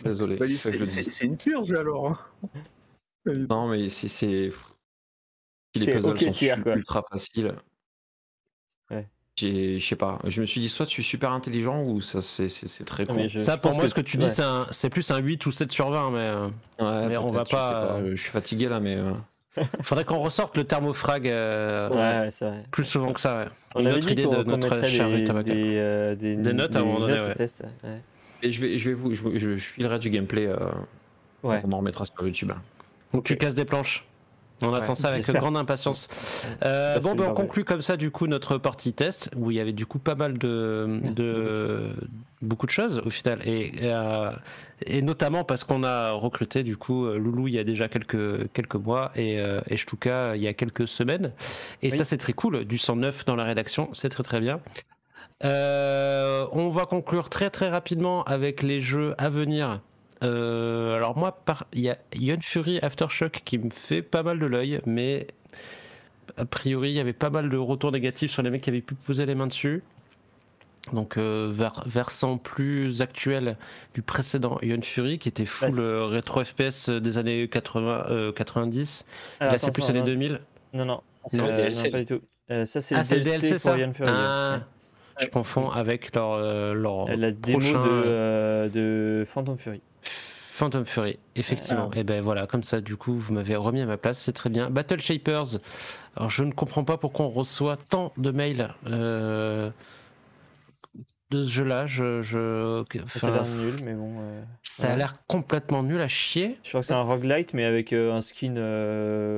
[0.05, 0.36] Désolé.
[0.36, 2.08] Bah, je c'est une purge alors.
[2.08, 2.49] hein.
[3.26, 4.50] Non, mais c'est.
[5.74, 7.55] Les puzzles ok sont tiers, ultra faciles.
[8.90, 9.07] Ouais.
[9.39, 10.18] Je sais pas.
[10.26, 12.49] Je me suis dit, soit tu es super intelligent ou ça c'est
[12.84, 13.28] très Non, con.
[13.28, 14.26] je- Ça, pour moi, que- ce que tu ouais.
[14.26, 16.47] dis, c'est plus un 8 ou 7 sur 20, mais euh,
[16.81, 18.97] Ouais, mais on va je pas, euh, Je suis fatigué là, mais.
[18.97, 19.12] euh,
[19.82, 22.65] faudrait qu'on ressorte le thermofrag euh, Ouais, ouais, c'est vrai.
[22.70, 23.39] plus souvent que ça.
[23.39, 23.49] Ouais.
[23.76, 25.55] On Une avait autre dit idée de notre cher des, Rutabaga.
[25.55, 28.00] des, euh, des, Des notes à un moment donné, test, ouais.
[28.42, 29.15] Et je vais, je vais vous.
[29.15, 30.47] Je, je, je filerai du gameplay.
[30.47, 30.57] euh,
[31.42, 31.62] Ouais.
[31.65, 32.52] On en remettra sur YouTube.
[33.15, 34.05] Donc tu casses des planches.
[34.62, 36.08] On attend ça avec grande impatience.
[36.62, 39.60] Euh, bon, ben, on conclut comme ça du coup notre partie test où il y
[39.60, 41.90] avait du coup pas mal de, de
[42.42, 44.30] beaucoup de choses au final et, euh,
[44.86, 48.76] et notamment parce qu'on a recruté du coup Loulou il y a déjà quelques quelques
[48.76, 51.32] mois et, euh, et Shtuka il y a quelques semaines
[51.82, 51.97] et Oui.
[51.97, 54.60] ça c'est très cool du 109 dans la rédaction c'est très très bien.
[55.44, 59.80] Euh, on va conclure très très rapidement avec les jeux à venir.
[60.23, 61.42] Euh, alors moi,
[61.73, 65.26] il y a Ion Fury Aftershock qui me fait pas mal de l'œil, mais
[66.36, 68.81] a priori il y avait pas mal de retours négatifs sur les mecs qui avaient
[68.81, 69.82] pu poser les mains dessus.
[70.92, 73.57] Donc euh, vers, versant plus actuel
[73.94, 78.32] du précédent Ion Fury qui était full Bah, euh, rétro FPS des années 80, euh,
[78.32, 79.07] 90.
[79.40, 80.40] Alors, Là c'est plus années non, 2000.
[80.73, 81.84] Non, non, C'est le euh, DLC.
[81.84, 82.20] non, pas du tout.
[82.50, 84.10] Euh, ça, c'est Ah le c'est le DLC, pour Ian Fury.
[84.12, 84.60] Ah, ouais.
[85.20, 89.82] Je confonds avec leur, euh, leur La démo prochain, de, euh, euh, de Phantom Fury.
[90.60, 91.89] Phantom Fury, effectivement.
[91.94, 91.98] Ah.
[91.98, 94.50] Et ben voilà, comme ça, du coup, vous m'avez remis à ma place, c'est très
[94.50, 94.68] bien.
[94.68, 95.56] Battle Shapers.
[96.16, 99.70] Alors, je ne comprends pas pourquoi on reçoit tant de mails euh,
[101.30, 101.86] de ce jeu-là.
[101.86, 102.84] Je, je,
[103.16, 104.12] Ça a l'air nul, mais bon.
[104.20, 106.58] euh, ça a l'air complètement nul à chier.
[106.62, 108.56] Je crois que c'est un roguelite, mais avec euh, un skin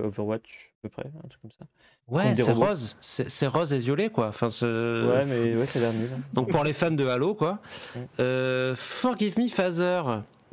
[0.05, 1.67] Overwatch, à peu près, un truc comme ça.
[2.09, 4.27] Ouais, c'est rose, c'est c'est rose et violet, quoi.
[4.27, 6.11] Enfin, Ouais, mais ouais, ça a l'air nul.
[6.33, 7.61] Donc pour les fans de Halo, quoi.
[8.75, 10.03] Forgive Me, Father.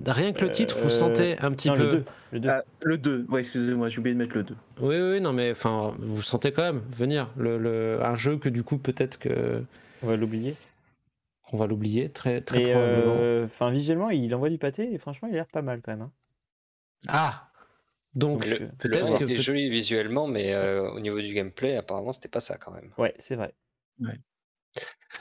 [0.06, 1.84] Rien que le titre, vous Euh, sentez un petit non, peu.
[1.84, 2.06] le 2.
[2.32, 2.50] Le 2.
[2.50, 4.56] Ah, le 2, ouais, excusez-moi, j'ai oublié de mettre le 2.
[4.82, 8.50] Oui, oui, non, mais enfin, vous sentez quand même venir le, le- un jeu que
[8.50, 9.64] du coup peut-être que
[10.04, 10.56] On va l'oublier.
[11.44, 13.18] qu'on va l'oublier très très probablement.
[13.20, 15.92] euh, enfin, visuellement, il envoie du pâté et franchement, il a l'air pas mal quand
[15.92, 16.02] même.
[16.04, 16.12] hein.
[17.08, 17.50] Ah,
[18.16, 21.76] donc Le- Le, peut-être que était peut- joli visuellement, mais euh, au niveau du gameplay,
[21.76, 22.92] apparemment, c'était pas ça quand même.
[22.98, 23.54] Ouais, c'est vrai.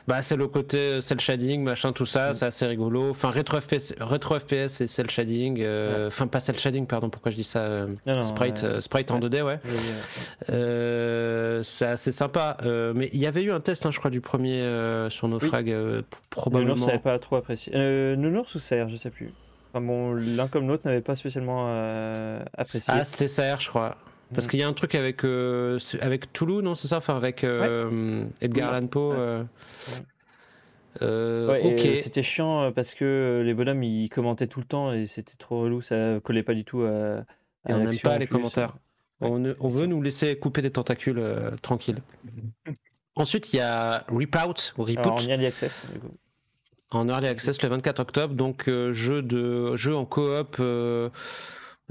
[0.06, 3.10] Bah, c'est le côté cel shading, machin, tout ça, c'est assez rigolo.
[3.10, 5.58] Enfin, rétro FPS, rétro FPS et cel shading.
[5.60, 8.68] euh, Enfin, pas cel shading, pardon, pourquoi je dis ça euh, Non, Sprite, ouais.
[8.68, 9.58] euh, sprite en 2D, ouais.
[10.50, 12.56] Euh, c'est assez sympa.
[12.64, 15.28] Euh, mais il y avait eu un test, hein, je crois, du premier euh, sur
[15.28, 16.74] Naufrag, euh, p- probablement.
[16.74, 17.72] Nounours n'avait pas trop apprécié.
[17.74, 19.32] Euh, Nounours ou Serre, je sais plus.
[19.72, 22.94] Enfin bon, l'un comme l'autre n'avait pas spécialement euh, apprécié.
[22.96, 23.96] Ah, c'était SAR, je crois.
[24.34, 24.50] Parce Mm.
[24.50, 26.98] qu'il y a un truc avec, euh, avec Toulouse, non C'est ça?
[26.98, 28.74] Enfin, avec euh, Edgar.
[28.74, 29.10] Allan Poe.
[29.10, 29.16] Ouais.
[29.18, 29.44] euh.
[31.02, 31.98] Euh, Ouais, ok.
[31.98, 35.36] C'était chiant euh, parce que euh, les bonhommes ils commentaient tout le temps et c'était
[35.36, 36.88] trop relou, ça collait pas du tout à.
[36.88, 38.34] à Et on n'aime pas les plus.
[38.36, 38.76] euh, commentaires.
[39.20, 41.98] On, veut nous laisser couper des tentacules euh, tranquille.
[43.16, 46.14] Ensuite, il y a Repout ou Alors, en early access, du coup.
[46.90, 48.34] en early access le 24 octobre.
[48.34, 50.56] Donc euh, jeu de jeu en coop.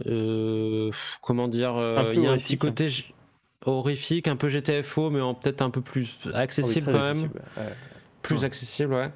[0.05, 3.13] Euh, comment dire euh, Il y a un petit côté j-
[3.65, 6.99] horrifique, un peu GTFO, mais en peut-être un peu plus Ah oui, accessible très quand
[7.03, 7.21] même.
[7.23, 7.63] ouais.
[8.21, 9.09] Plus accessible, ouais.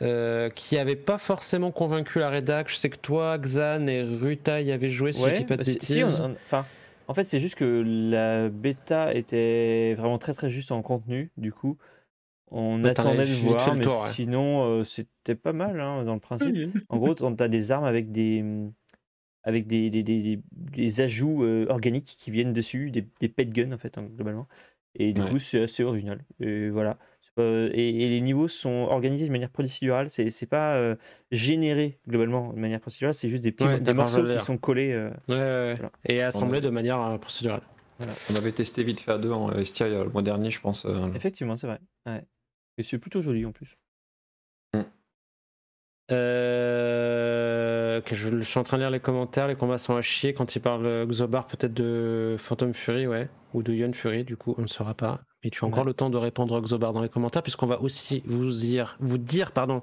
[0.00, 2.68] Euh, qui avait pas forcément convaincu la rédac.
[2.70, 5.56] Je sais que toi, Xan et Ruta y avaient joué, si je Ouais, dis pas
[5.56, 6.20] de bah, si- bêtises.
[6.20, 6.64] on- on- enfin,
[7.08, 11.30] en fait, c'est juste que la bêta était vraiment très très juste en contenu.
[11.36, 11.76] Du coup,
[12.50, 14.08] on t'avais attendait de voir, mais tour, ouais.
[14.10, 16.54] sinon, euh, c'était pas mal hein, dans le principe.
[16.88, 18.42] En gros, tu as des armes avec des
[19.44, 23.72] avec des, des, des- des- ajouts euh, organiques qui viennent dessus, des, des pet guns
[23.72, 24.46] en fait, hein, globalement.
[24.94, 25.30] Et du Ouais.
[25.30, 26.22] coup, c'est assez original.
[26.40, 26.98] Et voilà.
[27.38, 30.10] Et, et les niveaux sont organisés de manière procédurale.
[30.10, 30.96] C'est c'est pas euh,
[31.30, 34.92] généré globalement de manière procédurale, c'est juste des, petits, Ouais, des morceaux qui sont collés.
[34.92, 35.74] euh, Ouais, ouais, ouais.
[35.76, 35.92] Voilà.
[36.06, 37.62] Et assemblé a- de manière euh, procédurale.
[38.00, 40.50] On avait testé vite fait à deux en Estia il y a le mois dernier,
[40.50, 40.84] je pense.
[40.84, 41.78] euh, Effectivement, c'est vrai.
[42.04, 42.22] Ouais.
[42.76, 43.76] Et c'est plutôt joli en plus.
[46.10, 50.34] Euh, je, je suis en train de lire les commentaires, les combats sont à chier.
[50.34, 54.36] Quand il parle euh, Xobar, peut-être de Phantom Fury, ouais, ou de Yon Fury, du
[54.36, 55.20] coup, on ne saura pas.
[55.44, 55.88] Mais tu as encore Ouais.
[55.88, 59.52] le temps de répondre Xobar dans les commentaires, puisqu'on va aussi vous dire, vous dire
[59.52, 59.80] pardon,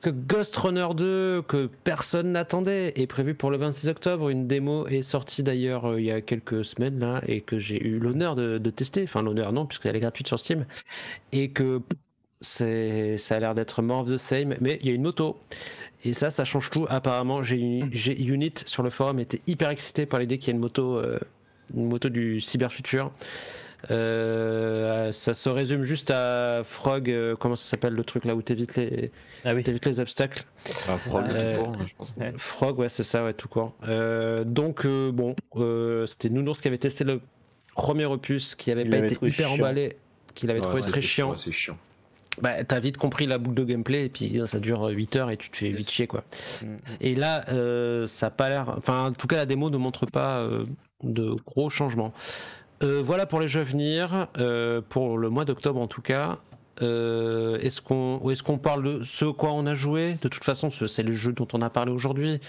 [0.00, 4.28] que Ghost Runner 2, que personne n'attendait, est prévu pour le 26 octobre.
[4.28, 7.82] Une démo est sortie d'ailleurs euh, il y a quelques semaines, là, et que j'ai
[7.82, 9.02] eu l'honneur de, de tester.
[9.04, 10.66] Enfin, l'honneur, non, puisqu'elle est gratuite sur Steam.
[11.32, 11.80] Et que
[12.44, 15.38] c'est, ça a l'air d'être more of the same, mais il y a une moto.
[16.04, 16.86] Et ça, ça change tout.
[16.90, 20.54] Apparemment, j'ai j'ai Unit sur le forum était hyper excité par l'idée qu'il y ait
[20.54, 21.18] une moto, euh,
[21.74, 23.10] une moto du cyberfutur.
[23.90, 28.42] Euh, ça se résume juste à Frog, euh, comment ça s'appelle le truc là où
[28.42, 29.10] t'évites les,
[29.44, 29.62] Ah oui.
[29.62, 30.44] t'évites les obstacles?
[30.86, 32.14] bah, Frog, Euh, tout court, hein, je pense.
[32.16, 32.32] Ouais.
[32.36, 33.74] Frog, ouais, c'est ça, ouais, tout court.
[33.86, 37.20] Euh, donc, euh, bon, euh, c'était Nounours qui avait testé le
[37.74, 39.50] premier opus, qui avait Il pas été hyper chiant.
[39.54, 39.96] emballé,
[40.34, 41.30] qu'il avait Ouais, trouvé très chiant.
[41.32, 41.76] ouais, c'est chiant.
[42.42, 45.30] Bah, t'as vite compris la boucle de gameplay, et puis euh, ça dure 8 heures
[45.30, 46.24] et tu te fais vite chier, quoi.
[46.62, 46.66] Mm.
[47.00, 48.74] Et là, euh, ça a pas l'air.
[48.76, 50.64] Enfin, en tout cas, la démo ne montre pas euh,
[51.04, 52.12] de gros changements.
[52.82, 56.38] Euh, voilà pour les jeux à venir, euh, pour le mois d'octobre en tout cas.
[56.82, 60.16] Euh, est-ce qu'on est-ce qu'on parle de ce quoi on a joué?
[60.20, 62.40] De toute façon, ce- c'est le jeu dont on a parlé aujourd'hui,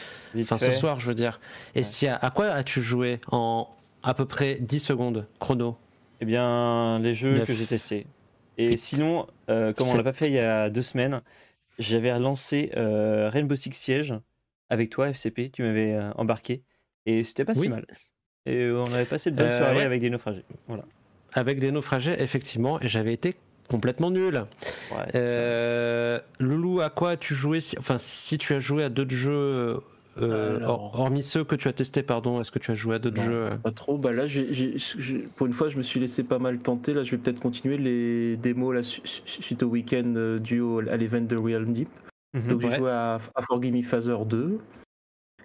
[0.42, 1.40] enfin ce soir, je veux dire.
[1.76, 3.68] Et si à, à quoi as-tu joué en
[4.02, 5.78] à peu près 10 secondes chrono?
[6.22, 8.08] Eh bien, les jeux que j'ai testés.
[8.58, 11.22] Et sinon, euh, comme on l'a pas fait il y a deux semaines,
[11.78, 14.14] j'avais relancé euh, Rainbow Six Siege
[14.70, 15.52] avec toi, FCP.
[15.52, 16.64] Tu m'avais euh, embarqué.
[17.06, 17.86] Et c'était pas si mal.
[18.46, 19.84] Et on avait passé de bonnes soirées ouais.
[19.84, 20.46] avec des naufragés.
[20.68, 20.86] Voilà.
[21.34, 23.36] Avec des naufragés, effectivement, et j'avais été
[23.68, 24.46] complètement nul.
[24.92, 29.82] Ouais, Loulou, à quoi as-tu joué si, Enfin, si tu as joué à d'autres jeux,
[30.22, 31.00] euh, Alors.
[31.00, 33.48] hormis ceux que tu as testés, pardon, est-ce que tu as joué à d'autres jeux
[33.52, 33.98] euh Pas trop.
[33.98, 36.94] Bah là, j'ai- j'ai- j'ai- pour une fois, je me suis laissé pas mal tenter.
[36.94, 40.60] Là, je vais peut-être continuer les démos là, su- su- suite au week-end euh, dû
[40.62, 41.90] au- à l'event de Realm Deep.
[42.34, 42.48] Mhm.
[42.50, 42.78] Donc j'ai Ouais.
[42.78, 44.60] joué à, à Forgive Me Phaser 2.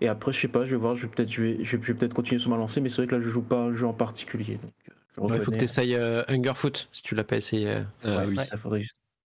[0.00, 1.82] Et après, je sais pas, je vais voir, je vais peut-être je vais, je vais,
[1.82, 3.56] je vais peut-être continuer sur ma lancée, mais c'est vrai que là, je joue pas
[3.60, 4.58] à un jeu en particulier.
[5.18, 5.94] Euh, Il faut que tu essayes
[6.28, 8.36] Hungerfoot, si tu l'as pas essayé, euh, Euh, oui.
[8.38, 8.82] Ouais, ça faudrait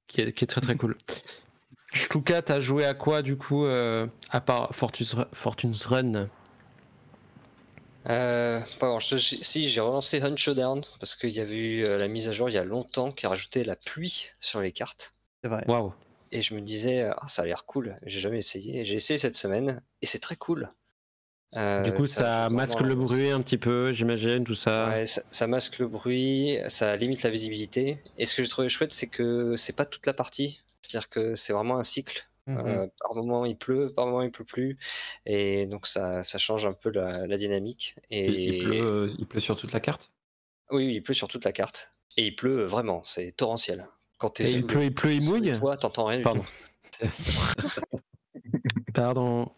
[0.09, 0.97] qui, est, qui est très très cool.
[1.95, 6.29] Shtuka, t'as joué à quoi du coup, euh, à part Fortune's, Fortune's Run?
[8.07, 8.61] Euh.
[9.01, 12.33] J'ai- Si, j'ai relancé Hunt Showdown parce qu'il y avait eu euh, la mise à
[12.33, 15.15] jour il y a longtemps qui a rajouté la pluie sur les cartes.
[15.43, 15.65] C'est vrai.
[15.69, 15.93] Waouh
[16.31, 17.97] Et je me disais, ah, ça a l'air cool.
[18.05, 18.85] J'ai jamais essayé.
[18.85, 20.69] J'ai essayé cette semaine et c'est très cool.
[21.57, 24.89] Euh, Du coup, ça, masque vraiment- le bruit un petit peu, j'imagine, tout ça.
[24.89, 28.01] Ouais, ça, ça masque le bruit, ça limite la visibilité.
[28.19, 30.61] Et ce que j'ai trouvé chouette, c'est que c'est pas toute la partie.
[30.85, 32.29] C'est-à-dire que c'est vraiment un cycle.
[32.47, 32.59] Mhm.
[32.67, 34.79] Euh, par moment il pleut, par moment il pleut plus,
[35.25, 37.97] et donc ça, ça change un peu la, la dynamique.
[38.11, 40.13] Et Il, il pleut, euh, il pleut sur toute la carte?
[40.71, 43.89] Oui, oui, il pleut sur toute la carte, et il pleut vraiment, c'est torrentiel.
[44.19, 45.59] Quand t'es Et il le- pleut, il pleut, il mouille?
[45.59, 46.43] toit, t'entends rien du Pardon.
[47.01, 47.01] tout.
[48.95, 49.51] Pardon.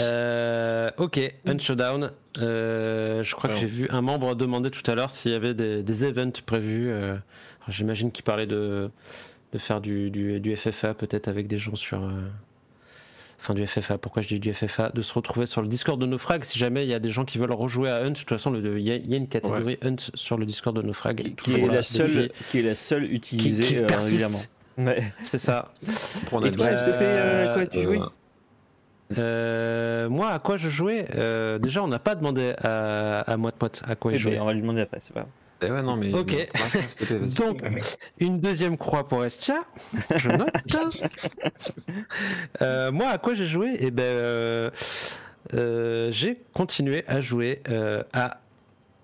[0.00, 2.12] Euh, ok, Hunt Showdown.
[2.38, 3.60] Euh, je crois Alors.
[3.60, 6.40] que j'ai vu un membre demander tout à l'heure s'il y avait des, des events
[6.44, 6.90] prévus.
[6.90, 7.16] euh,
[7.68, 8.90] J'imagine qu'il parlait de
[9.52, 12.02] de faire du, du, du FFA peut-être avec des gens sur.
[12.02, 12.10] euh,
[13.38, 16.06] Enfin, du FFA, pourquoi je dis du FFA De se retrouver sur le Discord de
[16.06, 18.10] Naufrag si jamais il y a des gens qui veulent rejouer à Hunt.
[18.12, 20.46] De toute façon, le- il y, a- il y a une catégorie Hunt sur le
[20.46, 21.22] Discord de Naufrag.
[21.22, 24.50] Qui, Toujours est la seule, qui est la seule qui, utilisée qui euh, persiste.
[24.78, 25.00] régulièrement.
[25.00, 25.12] Ouais.
[25.22, 25.72] C'est ça.
[26.30, 28.00] Pour Et toi, Euh, FCP, euh, quoi, tu jouais
[29.18, 33.56] euh, moi, à quoi je jouais Euh, Déjà, on n'a pas demandé à, à Moite
[33.60, 34.38] Moite à quoi il jouait.
[34.40, 35.30] On va lui demander après, c'est pas grave.
[35.62, 36.12] eh ouais, non, mais.
[36.12, 36.32] Ok.
[36.32, 37.18] mais.
[37.36, 37.62] Donc,
[38.18, 39.60] une deuxième croix pour Estia.
[40.16, 40.50] Je note.
[42.62, 43.76] Euh, moi, à quoi j'ai joué?
[43.80, 44.70] Eh ben, euh,
[45.54, 48.40] euh, j'ai continué à jouer euh, à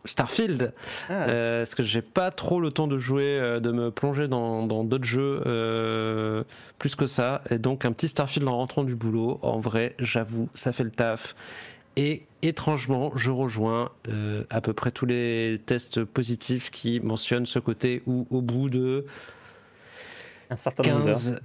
[0.05, 0.73] Starfield.
[1.09, 4.29] Ah, Euh, parce que j'ai pas trop le temps de jouer, euh, de me plonger
[4.29, 6.45] dans d'autres jeux euh,
[6.79, 7.43] plus que ça.
[7.51, 10.91] Et donc un petit Starfield en rentrant du boulot, en vrai, j'avoue, ça fait le
[10.91, 11.35] taf.
[11.97, 13.91] Et étrangement, je rejoins
[14.49, 19.05] à peu près tous les tests positifs qui mentionnent ce côté où au bout de
[20.49, 21.15] un certain nombre d'heures.
[21.15, 21.41] 15,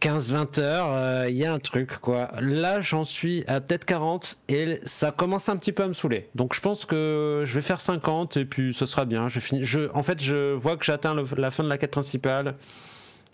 [0.00, 2.30] 15-20 heures, euh, il y a un truc quoi.
[2.40, 6.28] Là, j'en suis à peut-être 40 et ça commence un petit peu à me saouler.
[6.34, 9.28] Donc je pense que je vais faire 50 et puis ce sera bien.
[9.28, 9.64] Je finis.
[9.64, 12.54] Je, en fait, je vois que j'atteins la fin de la quête principale.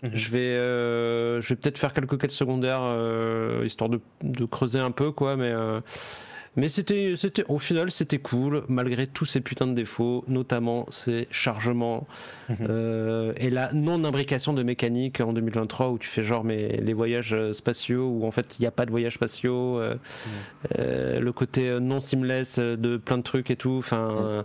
[0.03, 0.11] Mhm.
[0.13, 4.79] Je vais, euh, je vais peut-être faire quelques quêtes secondaires euh, histoire de, de creuser
[4.79, 5.51] un peu quoi, mais.
[5.51, 5.79] euh,
[6.55, 11.27] mais c'était, c'était, au final, c'était cool, malgré tous ces putains de défauts, notamment ces
[11.31, 12.07] chargements
[12.49, 12.55] Mhm.
[12.69, 17.33] euh, et la non-imbrication de mécanique en 2023 où tu fais genre mais les voyages
[17.33, 19.95] euh, spatiaux où en fait il n'y a pas de voyages spatiaux, euh,
[20.79, 23.75] euh, le côté non seamless de plein de trucs et tout.
[23.79, 24.43] Enfin, euh,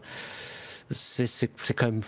[0.90, 2.00] c'est, c'est, c'est quand même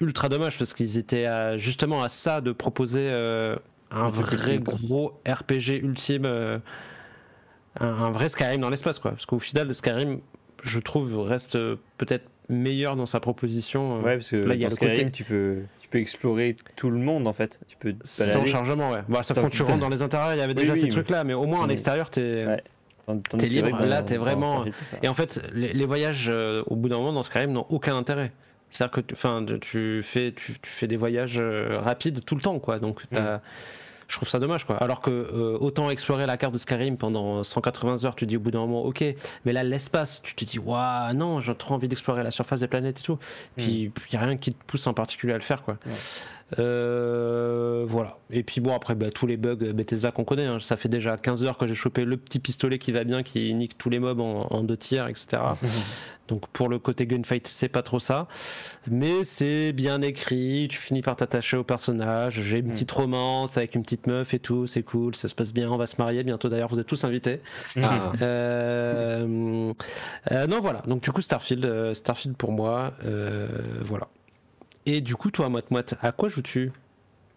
[0.00, 3.10] ultra dommage parce qu'ils étaient à- justement à ça de proposer
[3.90, 6.24] un vrai gros RPG ultime,
[7.78, 9.12] un, un vrai Skyrim dans l'espace quoi.
[9.12, 10.20] Parce qu'au final, Skyrim,
[10.62, 11.56] je trouve, reste
[11.98, 13.98] peut-être meilleur dans sa proposition.
[13.98, 15.98] euh, Ouais, parce que Là, il y a le Skyrim, côté- tu peux, tu peux
[15.98, 17.60] explorer tout le monde en fait.
[17.68, 19.02] Tu peux Sans chargement, ouais.
[19.08, 21.22] Bah, sauf quand tu rentres dans les intérieurs, il y avait déjà oui, ces trucs-là,
[21.24, 22.46] mais au moins en extérieur, t'es.
[22.46, 22.62] Ouais.
[23.38, 23.70] C'est libre.
[23.70, 24.64] vrai Là, t'es vraiment-
[25.02, 27.96] Et en fait, les, les voyages, euh, au bout d'un moment, dans Skyrim, n'ont aucun
[27.96, 28.30] intérêt.
[28.68, 32.40] C'est-à-dire que tu, enfin, tu, fais, tu, tu fais des voyages euh, rapides tout le
[32.40, 32.78] temps, quoi.
[32.78, 33.40] Donc, t'as-
[34.10, 34.76] je trouve ça dommage, quoi.
[34.78, 38.40] Alors que euh, autant explorer la carte de Skyrim pendant 180 heures, tu dis au
[38.40, 39.04] bout d'un moment, ok.
[39.44, 42.66] Mais là, l'espace, tu te dis, waouh, non, j'ai trop envie d'explorer la surface des
[42.66, 43.18] planètes et tout.
[43.56, 45.78] Puis, il n'y a rien qui te pousse en particulier à le faire, quoi.
[45.86, 45.92] Ouais.
[46.58, 48.18] Euh, voilà.
[48.30, 50.58] Et puis bon, après, bah, tous les bugs Bethesda qu'on connaît, hein.
[50.60, 53.52] ça fait déjà 15 heures que j'ai chopé le petit pistolet qui va bien, qui
[53.54, 55.42] nique tous les mobs en, en deux tiers, etc.
[56.28, 58.28] Donc pour le côté gunfight, c'est pas trop ça.
[58.88, 62.40] Mais c'est bien écrit, tu finis par t'attacher au personnage.
[62.42, 62.72] J'ai une Mm.
[62.72, 65.76] petite romance avec une petite meuf et tout, c'est cool, ça se passe bien, on
[65.76, 67.40] va se marier bientôt d'ailleurs, vous êtes tous invités.
[67.82, 69.72] Ah, Euh,
[70.30, 70.82] euh, non, voilà.
[70.86, 73.48] Donc, du coup, Starfield, euh, Starfield pour moi, euh,
[73.82, 74.06] voilà.
[74.86, 76.72] Et du coup, toi, Moite Moite, à quoi joues-tu?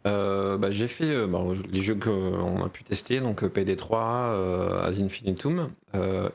[0.05, 1.41] Euh, bah, j'ai fait euh, bah,
[1.71, 5.69] les jeux qu'on a pu tester, donc euh, PD3, euh, Ad Infinitum,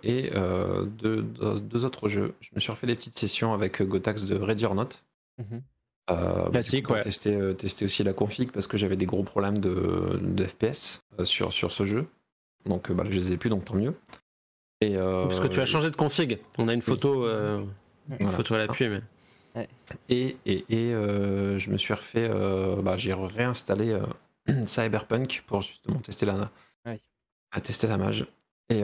[0.03, 2.35] et deux, deux- deux autres jeux.
[2.41, 4.89] Je me suis refait des petites sessions avec Gotax de Ready or Not.
[5.39, 5.63] Mhm.
[6.11, 7.03] Euh, Classique, ouais.
[7.03, 11.53] Tester, tester aussi la config parce que j'avais des gros problèmes de, de FPS sur,
[11.53, 12.07] sur ce jeu.
[12.65, 13.95] Donc bah, je les ai plus, donc tant mieux.
[14.81, 16.39] Et, Parce que tu as changé de config.
[16.57, 17.67] On a une photo, une
[18.09, 19.03] Voilà, photo à l'appui, mais.
[20.09, 24.03] Et, et, et, euh, je me suis refait, euh, bah, j'ai réinstallé euh,
[24.67, 26.51] Cyberpunk pour justement tester la,
[27.51, 28.27] à tester la mage.
[28.71, 28.83] Et,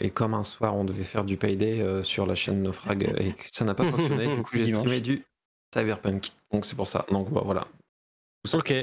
[0.00, 3.44] et comme un soir on devait faire du payday sur la chaîne Naufrag et que
[3.52, 5.24] ça n'a pas fonctionné, du coup j'ai streamé du
[5.72, 6.32] Cyberpunk.
[6.50, 7.06] Donc c'est pour ça.
[7.12, 7.68] Donc bah, voilà.
[8.52, 8.74] Ok.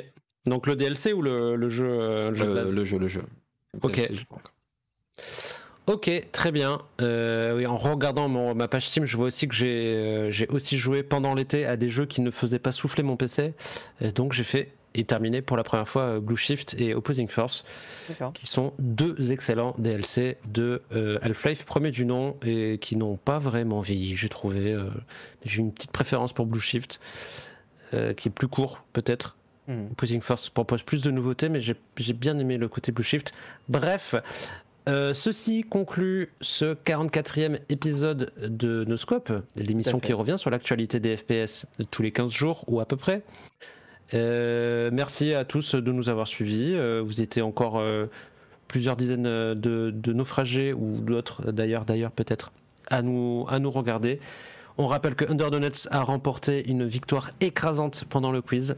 [0.46, 3.80] Donc le DLC ou le, le jeu, le jeu le jeu, le.
[3.82, 3.96] Ok.
[3.96, 5.60] DLC, je pense.
[5.88, 6.82] Ok, très bien.
[7.02, 10.48] Euh, oui, en regardant mon- ma page Steam, je vois aussi que j'ai euh, j'ai
[10.48, 13.54] aussi joué pendant l'été à des jeux qui ne faisaient pas souffler mon PC.
[14.02, 17.28] Et donc j'ai fait et terminé pour la première fois euh, Blue Shift et Opposing
[17.28, 17.66] Force,
[18.34, 20.82] qui sont deux excellents DLC de
[21.22, 24.76] Half-Life premier du nom et qui n'ont pas vraiment vieilli, j'ai trouvé.
[25.44, 27.00] j'ai une petite préférence pour Blue Shift,
[27.92, 29.36] qui est plus court peut-être.
[29.68, 29.88] Mhm.
[29.94, 33.34] Opposing Force propose plus de nouveautés, mais j'ai j'ai bien aimé le côté Blue Shift.
[33.68, 34.14] Bref,
[34.88, 41.66] euh, ceci conclut ce 44e épisode de Noscope, l'émission qui revient sur l'actualité des FPS
[41.92, 43.24] tous les 15 jours ou à peu près.
[44.14, 46.74] Euh, merci à tous de nous avoir suivis.
[46.76, 47.82] Euh, vous étiez encore
[48.68, 52.52] plusieurs dizaines de, de naufragés ou d'autres d'ailleurs, d'ailleurs peut-être
[52.90, 54.20] à nous, à nous regarder.
[54.78, 58.76] On rappelle que Under Donuts a remporté une victoire écrasante pendant le quiz.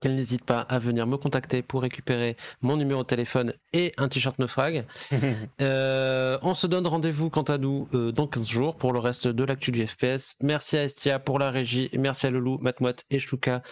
[0.00, 4.08] Qu'elle n'hésite pas à venir me contacter pour récupérer mon numéro de téléphone et un
[4.08, 4.84] t-shirt Naufrag.
[5.60, 9.28] Euh, on se donne rendez-vous quant à nous euh, dans 15 jours pour le reste
[9.28, 10.36] de l'actu du FPS.
[10.40, 13.62] Merci à Estia pour la régie, merci à Loulou, Matmoat et Chouka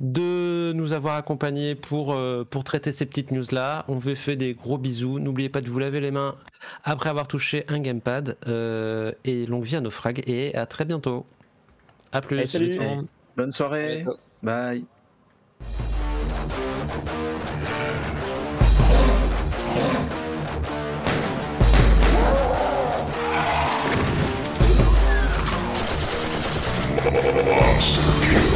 [0.00, 3.84] de nous avoir accompagnés pour, euh, pour traiter ces petites news-là.
[3.88, 5.18] On vous fait des gros bisous.
[5.18, 6.36] N'oubliez pas de vous laver les mains
[6.84, 8.36] après avoir touché un gamepad.
[8.46, 10.22] Euh, et longue vie à nos frags.
[10.26, 11.24] Et à très bientôt.
[12.12, 12.36] À plus.
[12.36, 12.78] Allez, salut.
[13.36, 14.04] Bonne soirée.
[14.04, 14.86] bientôt.
[15.58, 15.96] Bye.
[27.98, 28.55] I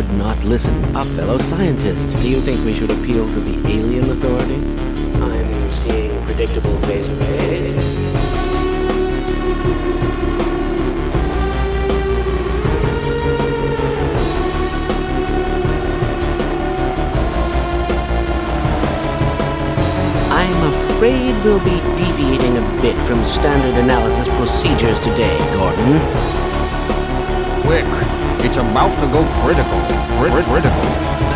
[0.00, 0.72] would not listen.
[0.96, 2.00] A fellow scientist.
[2.22, 4.56] Do you think we should appeal to the alien authority?
[5.20, 7.98] I'm seeing predictable phase arrays.
[20.32, 26.49] I'm afraid we'll be deviating a bit from standard analysis procedures today, Gordon.
[27.62, 27.84] Quick,
[28.44, 29.80] it's about to go critical.
[30.18, 31.29] Crit- critical.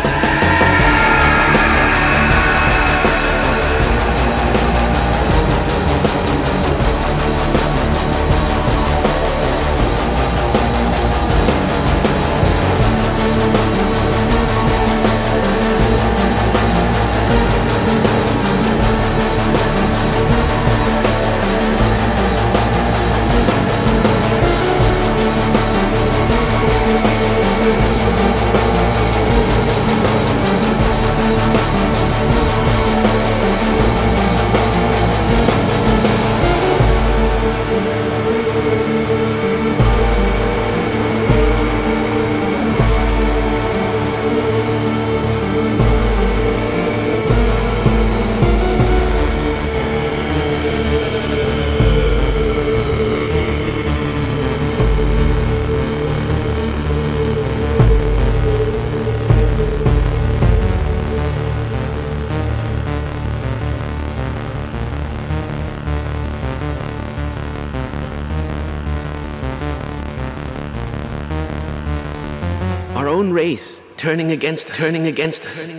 [74.05, 74.67] Turning against.
[74.67, 75.41] Turning against.
[75.41, 75.74] Turning.